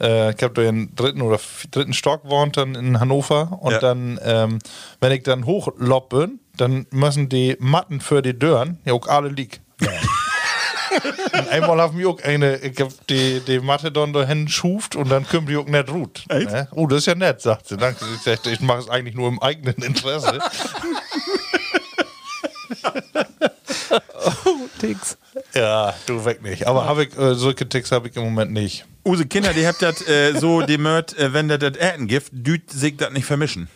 äh, 0.00 0.32
ich 0.32 0.42
habe 0.44 0.54
da 0.54 0.62
im 0.62 0.94
dritten 0.94 1.20
oder 1.22 1.40
dritten 1.72 1.92
Stock 1.92 2.22
gewohnt 2.22 2.56
dann 2.56 2.76
in 2.76 3.00
Hannover 3.00 3.58
und 3.60 3.72
Ja. 3.72 3.78
dann, 3.80 4.20
ähm, 4.22 4.58
wenn 5.00 5.10
ich 5.10 5.24
dann 5.24 5.44
hochlopp 5.44 6.10
bin, 6.10 6.38
dann 6.56 6.86
müssen 6.92 7.28
die 7.28 7.56
Matten 7.58 8.00
für 8.00 8.22
die 8.22 8.38
Dörren 8.38 8.78
ja 8.84 8.92
auch 8.92 9.08
alle 9.08 9.28
liegen. 9.28 9.58
und 11.32 11.48
einmal 11.48 11.80
haben 11.80 11.98
wir 11.98 12.08
auch 12.08 12.20
eine, 12.22 12.58
ich 12.58 12.80
hab 12.80 12.90
die, 13.08 13.40
die 13.40 13.58
Matte 13.58 13.90
dann 13.90 14.12
dahin 14.12 14.46
schuft 14.46 14.94
und 14.94 15.08
dann 15.10 15.26
können 15.26 15.48
wir 15.48 15.58
auch 15.58 15.66
nicht 15.66 15.90
ruht. 15.90 16.24
Ne? 16.28 16.68
Oh, 16.76 16.86
das 16.86 16.98
ist 17.00 17.06
ja 17.06 17.16
nett, 17.16 17.40
sagt 17.40 17.66
sie. 17.66 17.76
Danke. 17.76 18.04
Ich 18.14 18.22
sagte, 18.22 18.50
ich 18.50 18.60
mache 18.60 18.78
es 18.78 18.88
eigentlich 18.88 19.16
nur 19.16 19.26
im 19.28 19.42
eigenen 19.42 19.74
Interesse. 19.82 20.38
Ticks. 24.78 25.16
Ja, 25.54 25.94
du 26.06 26.24
weg 26.24 26.42
nicht. 26.42 26.66
Aber 26.66 26.84
habe 26.86 27.04
ich, 27.04 27.16
äh, 27.18 27.34
solche 27.34 27.68
Ticks 27.68 27.92
habe 27.92 28.08
ich 28.08 28.16
im 28.16 28.24
Moment 28.24 28.52
nicht. 28.52 28.84
Use 29.06 29.26
Kinder, 29.26 29.52
die 29.52 29.66
habt 29.66 29.82
das 29.82 30.06
äh, 30.08 30.32
so, 30.38 30.62
die 30.66 30.78
Mört, 30.78 31.16
äh, 31.18 31.32
wenn 31.32 31.48
das 31.48 31.58
das 31.58 31.76
Ätengift, 31.76 32.30
düt 32.32 32.70
sich 32.70 32.96
das 32.96 33.10
nicht 33.12 33.24
vermischen. 33.26 33.68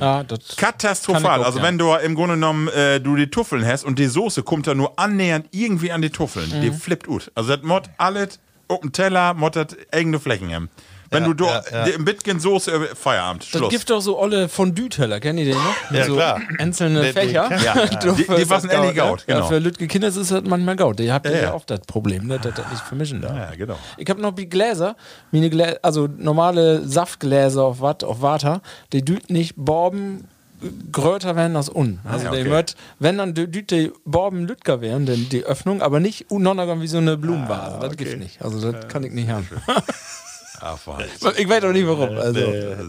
Ja, 0.00 0.22
das 0.22 0.56
Katastrophal. 0.56 1.40
Auch, 1.40 1.46
also 1.46 1.58
ja. 1.58 1.64
wenn 1.64 1.78
du 1.78 1.92
im 1.94 2.14
Grunde 2.14 2.34
genommen 2.34 2.68
äh, 2.68 3.00
du 3.00 3.16
die 3.16 3.28
Tuffeln 3.28 3.64
hast 3.66 3.84
und 3.84 3.98
die 3.98 4.06
Soße 4.06 4.42
kommt 4.42 4.66
da 4.66 4.74
nur 4.74 4.98
annähernd 4.98 5.46
irgendwie 5.50 5.90
an 5.90 6.02
die 6.02 6.10
Tuffeln, 6.10 6.48
die 6.60 6.70
Mhm. 6.70 6.74
flippt 6.74 7.08
ut. 7.08 7.32
Also 7.34 7.56
das 7.56 7.64
mod 7.64 7.90
alles 7.96 8.38
auf 8.68 8.80
dem 8.80 8.92
Teller, 8.92 9.34
mod 9.34 9.56
das 9.56 9.68
eigene 9.90 10.20
Flächen 10.20 10.52
haben. 10.54 10.70
Wenn 11.12 11.24
Ja, 11.24 11.32
du 11.34 11.44
ja, 11.44 11.62
ja. 11.70 11.84
die- 11.84 11.90
im 11.92 12.04
Bitgen 12.04 12.40
Soße 12.40 12.70
äh, 12.72 12.94
Feierabend, 12.96 13.42
Das 13.44 13.48
Schluss. 13.50 13.68
gibt 13.70 13.88
doch 13.90 14.00
so 14.00 14.18
olle 14.18 14.48
Fondue-Teller, 14.48 15.20
kennt 15.20 15.38
ihr 15.38 15.44
den 15.44 15.54
noch? 15.54 15.90
Mit 15.90 16.00
Ja, 16.00 16.06
so 16.06 16.14
klar. 16.14 16.40
einzelne 16.58 17.00
Die- 17.02 17.06
die 17.06 17.12
Fächer. 17.12 17.50
ich, 17.56 17.62
ja. 17.62 17.74
Dafür 17.86 18.12
Die- 18.14 18.22
die 18.22 18.26
das 18.28 18.48
passen 18.48 18.70
ähnlich 18.70 18.94
ne? 18.94 19.00
Gaut, 19.00 19.26
genau. 19.26 19.38
Ja, 19.40 19.44
für 19.46 19.58
Lütke 19.58 19.86
Kinders 19.86 20.16
ist 20.16 20.30
das 20.32 20.42
manchmal 20.44 20.76
Gaut. 20.76 20.98
Ihr 21.00 21.12
habt 21.14 21.26
ja, 21.26 21.32
Ja, 21.32 21.38
ja. 21.42 21.52
auch 21.52 21.64
das 21.64 21.80
Problem, 21.80 22.26
ne, 22.26 22.38
dass 22.38 22.54
das 22.54 22.70
nicht 22.70 22.82
vermischen 22.82 23.20
darf. 23.20 23.36
ja, 23.36 23.50
genau. 23.56 23.76
Ich 23.98 24.08
habe 24.10 24.20
noch 24.20 24.36
wie 24.36 24.46
Gläser, 24.46 24.96
meine 25.30 25.50
Glä 25.50 25.76
also 25.82 26.08
normale 26.16 26.86
Saftgläser 26.88 27.62
auf 27.62 27.80
Watt, 27.80 28.02
auf 28.04 28.22
Water, 28.22 28.62
die 28.92 29.04
düt 29.04 29.28
nicht 29.30 29.54
Borben 29.56 30.26
größer 30.92 31.34
werden 31.34 31.56
als 31.56 31.68
un. 31.68 31.98
Also 32.04 32.26
ja, 32.26 32.30
der 32.30 32.40
okay. 32.42 32.50
wird, 32.50 32.76
wenn 33.00 33.18
dann 33.18 33.34
die 33.34 33.90
Borben 34.04 34.46
lütger 34.46 34.80
werden, 34.80 35.06
denn 35.06 35.28
die 35.28 35.42
Öffnung, 35.44 35.82
aber 35.82 35.98
nicht 35.98 36.30
unonnergang 36.30 36.80
wie 36.80 36.86
so 36.86 36.98
eine 36.98 37.16
Blumenvase. 37.16 37.78
das 37.80 37.96
gibt 37.96 38.16
nicht. 38.18 38.40
Also 38.40 38.70
das 38.70 38.86
kann 38.88 39.02
ich 39.02 39.10
nicht 39.12 39.28
haben. 39.28 39.48
Fein. 40.76 41.04
ich 41.36 41.48
weiß 41.48 41.64
auch 41.64 41.72
nicht 41.72 41.86
warum. 41.86 42.16
Also 42.16 42.40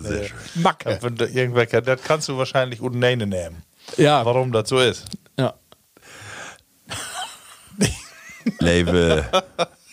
Sehr 0.02 0.26
schön. 0.26 0.38
Macke. 0.56 1.00
Irgendwer, 1.34 1.66
das 1.82 2.02
kannst 2.04 2.30
du 2.30 2.38
wahrscheinlich 2.38 2.82
unten 2.82 3.00
nehmen. 3.00 3.64
Ja, 3.98 4.26
Warum 4.26 4.52
das 4.52 4.70
so 4.70 4.80
ist. 4.80 5.06
ja. 5.38 5.54
Lebe, 8.60 9.26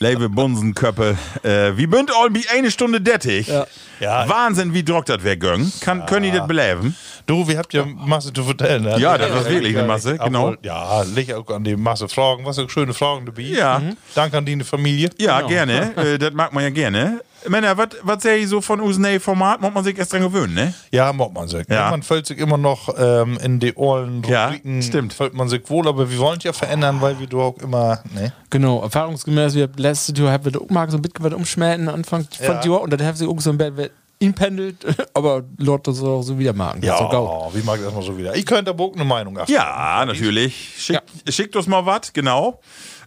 lebe 0.00 0.28
Bunsenköppe. 0.28 1.16
Äh, 1.42 1.76
wie 1.76 1.86
bünd 1.86 2.10
all 2.14 2.34
wie 2.34 2.48
eine 2.48 2.70
Stunde 2.70 3.00
dettig. 3.00 3.46
Ja. 3.48 3.66
Ja. 4.00 4.28
Wahnsinn, 4.28 4.74
wie 4.74 4.82
druckt 4.82 5.08
das 5.08 5.18
wer 5.22 5.36
göng. 5.36 5.70
Kann, 5.80 6.04
Können 6.06 6.24
die 6.24 6.36
das 6.36 6.46
beleben? 6.48 6.96
Du, 7.30 7.46
wir 7.46 7.58
habt 7.58 7.72
ja 7.72 7.84
Masse 7.84 8.32
zu 8.32 8.42
vertellen. 8.42 8.82
Ne? 8.82 8.98
Ja, 8.98 9.16
das 9.16 9.30
war 9.32 9.44
wirklich 9.48 9.76
eine 9.78 9.86
Masse, 9.86 10.18
genau. 10.18 10.48
Obwohl, 10.48 10.58
Ja, 10.62 11.02
leg 11.02 11.32
auch 11.32 11.48
an 11.54 11.62
die 11.62 11.76
Masse 11.76 12.08
Fragen. 12.08 12.44
Was 12.44 12.56
für 12.58 12.68
schöne 12.68 12.92
Fragen 12.92 13.24
dabei. 13.24 13.42
Ja. 13.42 13.78
Mhm. 13.78 13.96
Danke 14.16 14.36
an 14.38 14.44
deine 14.46 14.64
Familie. 14.64 15.10
Ja, 15.18 15.40
gerne. 15.42 15.92
Äh, 16.00 16.18
das 16.18 16.32
mag 16.32 16.52
man 16.52 16.64
ja 16.64 16.70
gerne. 16.70 17.20
Männer, 17.48 17.74
was 17.76 18.22
sehe 18.22 18.36
ich 18.36 18.48
so 18.48 18.60
von 18.60 18.80
unserem 18.80 19.18
Format? 19.20 19.60
Muss 19.60 19.72
man 19.72 19.82
sich 19.84 19.96
erst 19.98 20.12
dran 20.12 20.22
gewöhnen, 20.22 20.54
ne? 20.54 20.74
Ja, 20.90 21.12
macht 21.12 21.32
man 21.32 21.48
sich. 21.48 21.66
Ja. 21.70 21.90
Man 21.90 22.02
fühlt 22.02 22.26
sich 22.26 22.38
immer 22.38 22.58
noch 22.58 22.92
ähm, 22.98 23.38
in 23.42 23.58
die 23.60 23.72
Ohren 23.74 24.22
Ja, 24.28 24.46
Rubriken, 24.46 24.82
stimmt. 24.82 25.12
fühlt 25.14 25.32
man 25.34 25.48
sich 25.48 25.62
wohl, 25.70 25.88
aber 25.88 26.10
wir 26.10 26.18
wollen 26.18 26.36
es 26.38 26.44
ja 26.44 26.52
verändern, 26.52 27.00
weil 27.00 27.18
wir 27.18 27.26
doch 27.26 27.54
auch 27.54 27.58
immer, 27.58 28.02
ne? 28.14 28.32
Genau, 28.50 28.82
erfahrungsgemäß, 28.82 29.54
wir 29.54 29.68
letztes 29.76 30.18
Jahr 30.18 30.32
haben 30.32 30.44
wir 30.44 30.60
auch 30.60 30.68
mal 30.68 30.90
so 30.90 30.98
ein 30.98 31.02
bisschen 31.02 31.32
umschmelzen 31.34 31.88
Anfang 31.88 32.26
von 32.30 32.56
Ja. 32.56 32.62
Jahr 32.64 32.80
und 32.82 32.92
dann 32.92 33.02
haben 33.06 33.16
sie 33.16 33.26
auch 33.26 33.40
so 33.40 33.50
ein 33.50 33.58
bisschen 33.58 33.88
inpendelt, 34.20 34.84
aber 35.14 35.42
Lord 35.58 35.86
das 35.88 36.00
auch 36.02 36.22
so 36.22 36.38
wieder 36.38 36.52
machen. 36.52 36.82
Ja, 36.84 36.96
so 36.98 37.08
gaut. 37.08 37.54
wie 37.54 37.62
mag 37.62 37.78
ich 37.78 37.84
das 37.84 37.92
mal 37.94 38.02
so 38.02 38.16
wieder? 38.16 38.36
Ich 38.36 38.46
könnte 38.46 38.70
aber 38.70 38.84
auch 38.84 38.94
eine 38.94 39.04
Meinung 39.04 39.36
ab. 39.38 39.48
Ja, 39.48 40.04
natürlich. 40.06 40.74
Schick, 40.78 41.00
Schickt 41.28 41.56
uns 41.56 41.66
mal 41.66 41.84
was, 41.84 42.12
genau. 42.12 42.60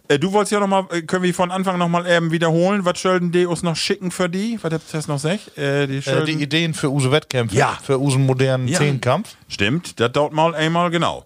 Äh, 0.08 0.18
du 0.18 0.32
wolltest 0.32 0.52
ja 0.52 0.60
noch 0.60 0.66
mal, 0.66 0.84
äh, 0.90 1.00
können 1.02 1.22
wir 1.22 1.32
von 1.32 1.50
Anfang 1.50 1.78
noch 1.78 1.88
mal 1.88 2.04
ähm, 2.06 2.30
wiederholen, 2.30 2.84
was 2.84 2.98
Schölden 2.98 3.32
die 3.32 3.46
uns 3.46 3.62
noch 3.62 3.74
schicken 3.76 4.10
für 4.10 4.28
die? 4.28 4.58
Was 4.60 4.70
habt 4.72 4.84
ihr 4.90 4.92
das 4.98 5.08
noch 5.08 5.18
sech? 5.18 5.40
Äh, 5.56 5.86
die 5.86 5.96
Äh, 5.98 6.24
die 6.26 6.42
Ideen 6.42 6.74
für 6.74 6.90
unsere 6.90 7.12
Wettkämpfe, 7.12 7.56
Ja. 7.56 7.78
für 7.82 7.96
unseren 7.96 8.26
modernen 8.26 8.68
Ja. 8.68 8.78
Zehnkampf. 8.78 9.34
Stimmt, 9.48 9.98
das 10.00 10.12
dauert 10.12 10.34
mal 10.34 10.54
einmal 10.54 10.90
genau. 10.90 11.24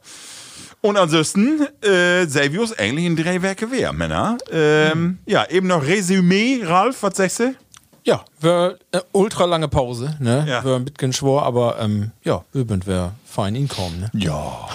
Und 0.81 0.97
ansonsten 0.97 1.67
äh, 1.83 2.23
uns 2.57 2.79
eigentlich 2.79 3.07
in 3.07 3.17
drei 3.17 3.43
Werke 3.43 3.69
wer, 3.71 3.93
Männer. 3.93 4.39
Ähm, 4.53 5.19
Ja, 5.27 5.45
eben 5.51 5.67
noch 5.67 5.83
Resümee, 5.85 6.61
Ralf, 6.63 7.03
was 7.03 7.17
sagst 7.17 7.41
du? 7.41 7.55
Ja, 8.05 8.25
wir 8.41 8.79
äh, 8.93 9.01
ultra 9.13 9.45
lange 9.45 9.69
Pause, 9.69 10.17
ne? 10.19 10.47
Ja. 10.49 10.65
Wir 10.65 10.77
ein 10.77 10.85
bisschen 10.85 11.13
schwor, 11.13 11.43
aber 11.45 11.79
ähm, 11.81 12.13
ja, 12.25 12.45
wir 12.53 12.65
sind 12.65 12.87
wir 12.87 13.13
fein 13.25 13.55
inkommen, 13.55 14.01
ne? 14.01 14.11
Ja, 14.15 14.69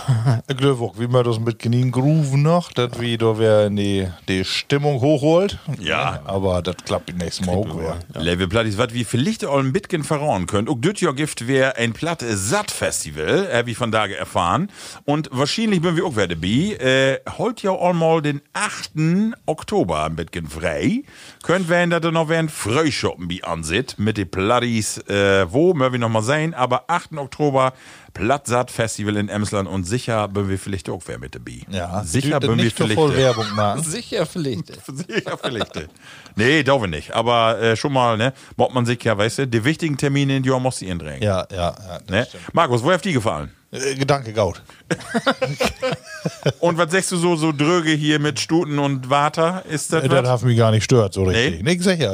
ich 0.48 0.58
glaube 0.58 0.84
auch, 0.84 1.00
wie 1.00 1.08
man 1.08 1.24
das 1.24 1.40
mit 1.40 1.60
genügend 1.60 1.92
Grooven 1.92 2.44
noch, 2.44 2.72
dass 2.72 3.00
wir 3.00 3.18
da 3.18 3.38
wer 3.40 3.70
die, 3.70 4.08
die 4.28 4.46
Stimmung 4.46 5.02
hochholt. 5.02 5.58
Ja. 5.80 6.22
Aber 6.26 6.62
das 6.62 6.76
klappt 6.86 7.10
das 7.10 7.18
nächste 7.18 7.46
Mal 7.46 7.56
auch 7.56 7.78
wieder. 7.78 7.98
Level 8.14 8.48
Plattis, 8.48 8.78
was 8.78 8.94
wir 8.94 9.06
vielleicht 9.06 9.44
auch 9.44 9.58
ein 9.58 9.74
bisschen 9.74 10.04
verrauen 10.04 10.46
könnt. 10.46 10.70
Auch 10.70 10.78
das 10.80 11.02
Jahr 11.02 11.14
gibt 11.14 11.48
wir 11.48 11.78
ein 11.78 11.94
Platte 11.94 12.38
Satt-Festival, 12.38 13.50
habe 13.52 13.72
ich 13.72 13.78
von 13.78 13.92
da 13.92 14.06
erfahren. 14.06 14.70
Und 15.06 15.30
wahrscheinlich 15.32 15.82
bin 15.82 15.96
wir 15.96 16.06
auch 16.06 16.16
wieder 16.16 16.28
dabei. 16.28 16.78
Äh, 16.80 17.20
heute 17.38 17.68
ja 17.68 17.72
auch 17.72 17.94
mal 17.94 18.22
den 18.22 18.42
8. 18.54 19.36
Oktober 19.48 20.06
ein 20.06 20.16
bisschen 20.16 20.48
frei. 20.48 21.04
Könnt 21.42 21.70
wir 21.70 21.88
da 22.00 22.12
noch 22.12 22.30
werden 22.30 22.50
Frühschoppen 22.50 23.28
bei 23.28 23.44
ansieht 23.54 23.96
mit 23.98 24.18
den 24.18 24.30
Plattis. 24.30 24.98
Äh, 25.08 25.52
wo, 25.52 25.74
mögen 25.74 26.02
noch 26.02 26.10
mal 26.10 26.22
sein. 26.22 26.54
Aber 26.54 26.86
8. 26.88 27.18
Oktober 27.18 27.74
Plattsaat-Festival 28.14 29.18
in 29.18 29.30
Emsland 29.30 29.68
und 29.68 29.84
sicher 29.86 30.28
bin 30.28 30.50
wir 30.50 30.60
vielleicht 30.60 30.90
auch 30.90 31.02
wer 31.06 31.20
mit 31.20 31.36
dabei. 31.36 31.62
Ja, 31.70 32.04
sicher 32.04 32.40
bin 32.40 32.58
wir 32.58 32.66
so 32.66 32.76
vielleicht. 32.76 32.94
voll 32.96 33.16
Werbung 33.16 33.50
machen. 33.56 33.84
Sicher 33.94 34.26
vielleicht. 34.26 34.68
Sicher 34.88 35.38
vielleicht. 35.42 35.90
nee, 36.36 36.64
darf 36.64 36.84
ich 36.84 36.90
nicht. 36.90 37.12
Aber 37.14 37.60
äh, 37.60 37.76
schon 37.76 37.94
mal, 37.94 38.18
ne, 38.18 38.34
macht 38.58 38.74
man 38.74 38.86
sich 38.86 39.04
ja, 39.04 39.18
weißt 39.18 39.40
du, 39.40 39.48
die 39.48 39.64
wichtigen 39.64 39.98
Termine 39.98 40.38
in 40.38 40.44
die 40.44 40.50
muss 40.50 40.78
sie 40.78 40.88
indrängen. 40.88 41.24
Ja, 41.24 41.46
ja, 41.52 41.76
ja. 41.88 42.00
Ne? 42.10 42.28
Markus, 42.54 42.84
wo 42.84 42.92
hat 42.92 43.04
die 43.04 43.14
gefallen? 43.14 43.52
Äh, 43.72 43.96
Gedanke 43.96 44.34
gaut. 44.34 44.62
Und 46.60 46.78
was 46.78 46.92
sagst 46.92 47.12
du 47.12 47.18
so, 47.18 47.36
so 47.36 47.52
dröge 47.52 47.92
hier 47.92 48.20
mit 48.20 48.40
Stuten 48.40 48.80
und 48.80 49.10
Water? 49.10 49.64
Ist 49.70 49.92
das 49.92 50.04
Äh, 50.04 50.10
Das 50.10 50.28
hat 50.30 50.44
mich 50.44 50.58
gar 50.58 50.72
nicht 50.72 50.84
stört, 50.84 51.14
so 51.14 51.24
richtig. 51.24 51.64
Nee? 51.64 51.76
Nee, 51.76 51.82
sicher. 51.82 52.12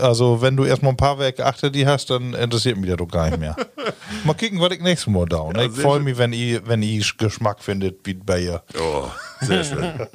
Also, 0.00 0.40
wenn 0.40 0.56
du 0.56 0.64
erstmal 0.64 0.92
ein 0.92 0.96
paar 0.96 1.18
Werke 1.18 1.44
achter 1.44 1.70
die 1.70 1.86
hast, 1.86 2.10
dann 2.10 2.34
interessiert 2.34 2.76
mich 2.78 2.88
das 2.88 2.96
doch 2.96 3.08
gar 3.08 3.26
nicht 3.28 3.38
mehr. 3.38 3.54
mal 4.24 4.34
kicken, 4.34 4.58
was 4.60 4.72
ich 4.72 4.80
nächstes 4.80 5.12
Mal 5.12 5.26
da. 5.26 5.41
Ne? 5.50 5.66
ich 5.66 5.72
sehr 5.72 5.82
freue 5.82 6.00
mich, 6.00 6.18
wenn 6.18 6.32
ihr, 6.32 6.66
wenn 6.66 6.82
ihr 6.82 7.02
Geschmack 7.18 7.62
findet, 7.62 8.06
wie 8.06 8.14
bei 8.14 8.40
ihr. 8.40 8.62
Oh, 8.78 9.08
sehr 9.40 9.64
schön. 9.64 10.08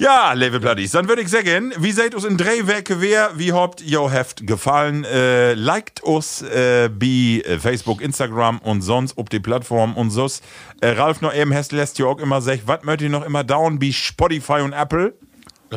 Ja, 0.00 0.32
Level 0.32 0.60
Bloodies, 0.60 0.92
dann 0.92 1.08
würde 1.08 1.20
ich 1.20 1.28
sagen, 1.28 1.74
wie 1.76 1.92
seid 1.92 2.14
uns 2.14 2.24
in 2.24 2.38
drei 2.38 2.66
Werke 2.66 3.02
wer, 3.02 3.32
wie 3.38 3.52
habt 3.52 3.82
ihr 3.82 4.10
Heft 4.10 4.46
gefallen? 4.46 5.04
Äh, 5.04 5.52
liked 5.52 6.02
uns 6.02 6.40
äh, 6.40 6.88
bei 6.88 7.42
äh, 7.44 7.58
Facebook, 7.58 8.00
Instagram 8.00 8.60
und 8.60 8.80
sonst 8.80 9.18
auf 9.18 9.28
die 9.28 9.40
Plattform 9.40 9.94
und 9.98 10.08
so. 10.08 10.26
Äh, 10.80 10.92
Ralf 10.92 11.20
noch 11.20 11.34
eben 11.34 11.52
hast 11.52 11.72
lässt 11.72 11.98
ja 11.98 12.06
auch 12.06 12.18
immer 12.18 12.40
sagen, 12.40 12.62
was 12.64 12.82
möchtet 12.82 13.02
ihr 13.02 13.10
noch 13.10 13.26
immer 13.26 13.44
down 13.44 13.82
wie 13.82 13.92
Spotify 13.92 14.62
und 14.62 14.72
Apple? 14.72 15.12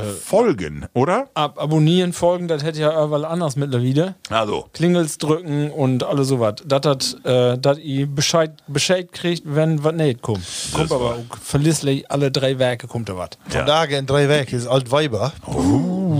Folgen, 0.01 0.85
oder? 0.93 1.27
Ab 1.33 1.61
abonnieren, 1.61 2.13
folgen, 2.13 2.47
das 2.47 2.63
hätte 2.63 2.79
ja 2.79 3.03
überall 3.03 3.25
anders 3.25 3.55
mittlerweile. 3.55 4.15
Also, 4.29 4.67
Klingels 4.73 5.17
drücken 5.17 5.71
und 5.71 6.03
alles 6.03 6.27
sowas. 6.27 6.55
Das 6.65 7.15
äh, 7.23 7.57
dass 7.57 7.77
ihr 7.77 8.07
Bescheid, 8.07 8.51
Bescheid 8.67 9.11
kriegt, 9.11 9.43
wenn 9.45 9.83
was 9.83 9.93
nicht 9.93 10.21
kommt. 10.21 10.45
Kommt 10.73 10.91
aber 10.91 11.15
auch 11.15 11.37
verlässlich 11.41 12.09
alle 12.11 12.31
drei 12.31 12.59
Werke 12.59 12.87
kommt 12.87 13.09
da 13.09 13.17
was. 13.17 13.29
Von 13.47 13.65
daher 13.65 13.99
in 13.99 14.05
drei 14.05 14.27
Werke 14.27 14.55
ist 14.55 14.67
Altweiber. 14.67 15.33
Oh. 15.45 16.13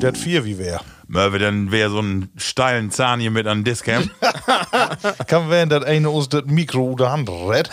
Der 0.00 0.08
hat 0.08 0.18
vier 0.18 0.44
wie 0.44 0.58
wer. 0.58 0.80
Möwe 1.14 1.38
dann 1.38 1.70
wäre 1.70 1.90
so 1.90 1.98
einen 1.98 2.30
steilen 2.38 2.90
Zahn 2.90 3.20
hier 3.20 3.30
mit 3.30 3.46
an 3.46 3.64
Discam. 3.64 4.08
Kann 5.26 5.50
werden, 5.50 5.68
dass 5.68 5.84
einer 5.84 6.08
aus 6.08 6.28
das 6.30 6.44
Mikro 6.46 6.84
oder 6.92 7.12
Hand 7.12 7.28
rett. 7.28 7.68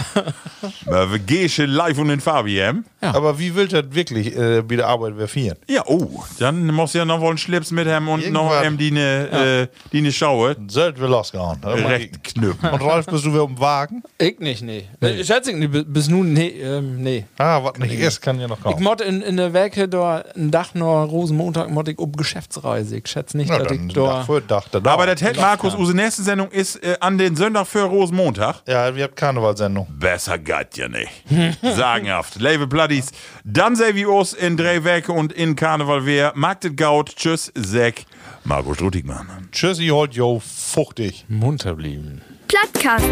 Möwe 0.85 1.19
Gesche 1.21 1.65
live 1.65 1.97
und 1.99 2.09
in 2.09 2.19
Fabian. 2.19 2.83
Aber 3.01 3.39
wie 3.39 3.55
will 3.55 3.69
das 3.69 3.85
wirklich 3.91 4.35
äh, 4.35 4.61
bei 4.61 4.75
der 4.75 4.87
Arbeit 4.87 5.15
verfieren? 5.15 5.57
Ja, 5.69 5.83
oh, 5.85 6.23
dann 6.39 6.67
muss 6.67 6.93
ja 6.93 7.05
noch 7.05 7.21
wohl 7.21 7.29
einen 7.29 7.37
Schlips 7.37 7.71
mit 7.71 7.87
haben 7.87 8.09
und 8.09 8.29
noch 8.31 8.51
Irgendwas. 8.51 8.65
ähm, 8.65 8.77
die 8.77 8.91
ne, 8.91 9.69
äh, 9.71 9.87
die 9.93 10.01
ne 10.01 10.11
Schaue. 10.11 10.57
Sollte 10.67 10.99
wir 10.99 11.07
losgehen. 11.07 11.39
Ich- 11.63 11.85
Recht 11.85 12.23
knüppen. 12.25 12.69
Und 12.69 12.81
Ralf, 12.81 13.05
bist 13.05 13.25
du 13.25 13.31
wieder 13.33 13.45
im 13.45 13.57
Wagen? 13.57 14.03
Ich 14.17 14.39
nicht, 14.39 14.63
nee. 14.63 14.83
nee. 14.99 15.23
Schätze 15.23 15.51
ich 15.51 15.57
nicht, 15.57 15.71
bi- 15.71 15.85
bis 15.85 16.09
nun, 16.09 16.33
nee, 16.33 16.49
ähm, 16.61 17.01
nee. 17.01 17.25
Ah, 17.37 17.63
was 17.63 17.77
nicht 17.79 17.93
ist, 17.97 18.19
kann 18.21 18.37
ja 18.39 18.47
noch 18.49 18.57
Ich 18.57 18.63
kommen. 18.63 18.83
mod 18.83 18.99
in, 18.99 19.21
in 19.21 19.37
der 19.37 19.53
Werke 19.53 19.87
da 19.87 20.25
ein 20.35 20.51
Dach 20.51 20.73
noch 20.73 21.05
Rosenmontag 21.05 21.69
mod 21.69 21.87
ich 21.87 21.97
um 21.97 22.11
Geschäftsreise. 22.11 22.97
Ich 22.97 23.07
schätze 23.07 23.28
nicht, 23.33 23.49
Dach 23.49 23.65
da. 23.93 24.23
für 24.23 24.41
Dach, 24.41 24.67
da 24.69 24.79
Aber 24.91 25.05
das 25.05 25.21
hätte 25.21 25.39
Markus, 25.39 25.75
unsere 25.75 25.95
nächste 25.97 26.23
Sendung 26.23 26.49
ist 26.49 26.83
äh, 26.83 26.97
an 26.99 27.17
den 27.17 27.35
Sonntag 27.35 27.67
für 27.67 27.83
Rosenmontag. 27.83 28.57
Ja, 28.67 28.95
wir 28.95 29.03
haben 29.05 29.15
Karnevalsendung. 29.15 29.87
Besser 29.89 30.37
geht 30.37 30.77
ja 30.77 30.87
nicht. 30.87 31.09
Sagenhaft. 31.61 32.35
Liebe 32.39 32.67
Bloodies, 32.67 33.11
dann 33.43 33.75
sehen 33.75 33.95
wir 33.95 34.09
uns 34.09 34.33
in 34.33 34.57
drei 34.57 34.83
Werke 34.83 35.11
und 35.11 35.33
in 35.33 35.55
Karneval 35.55 36.05
wer. 36.05 36.33
Magdet 36.35 36.77
Gaut, 36.77 37.15
tschüss, 37.15 37.51
Zack, 37.61 38.05
Markus 38.43 38.77
Strutigmann. 38.77 39.49
Tschüssi, 39.51 39.87
holt 39.87 40.13
jo, 40.13 40.39
fuchtig. 40.45 41.25
Munter 41.27 41.75
blieben. 41.75 42.21
Plattkast. 42.47 43.05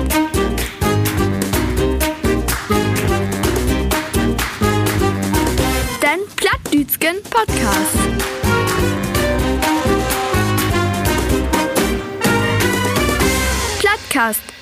Den 6.02 6.20
Plattdütschen 6.36 7.18
Podcast. 7.30 8.67
Plattkast. 13.98 14.57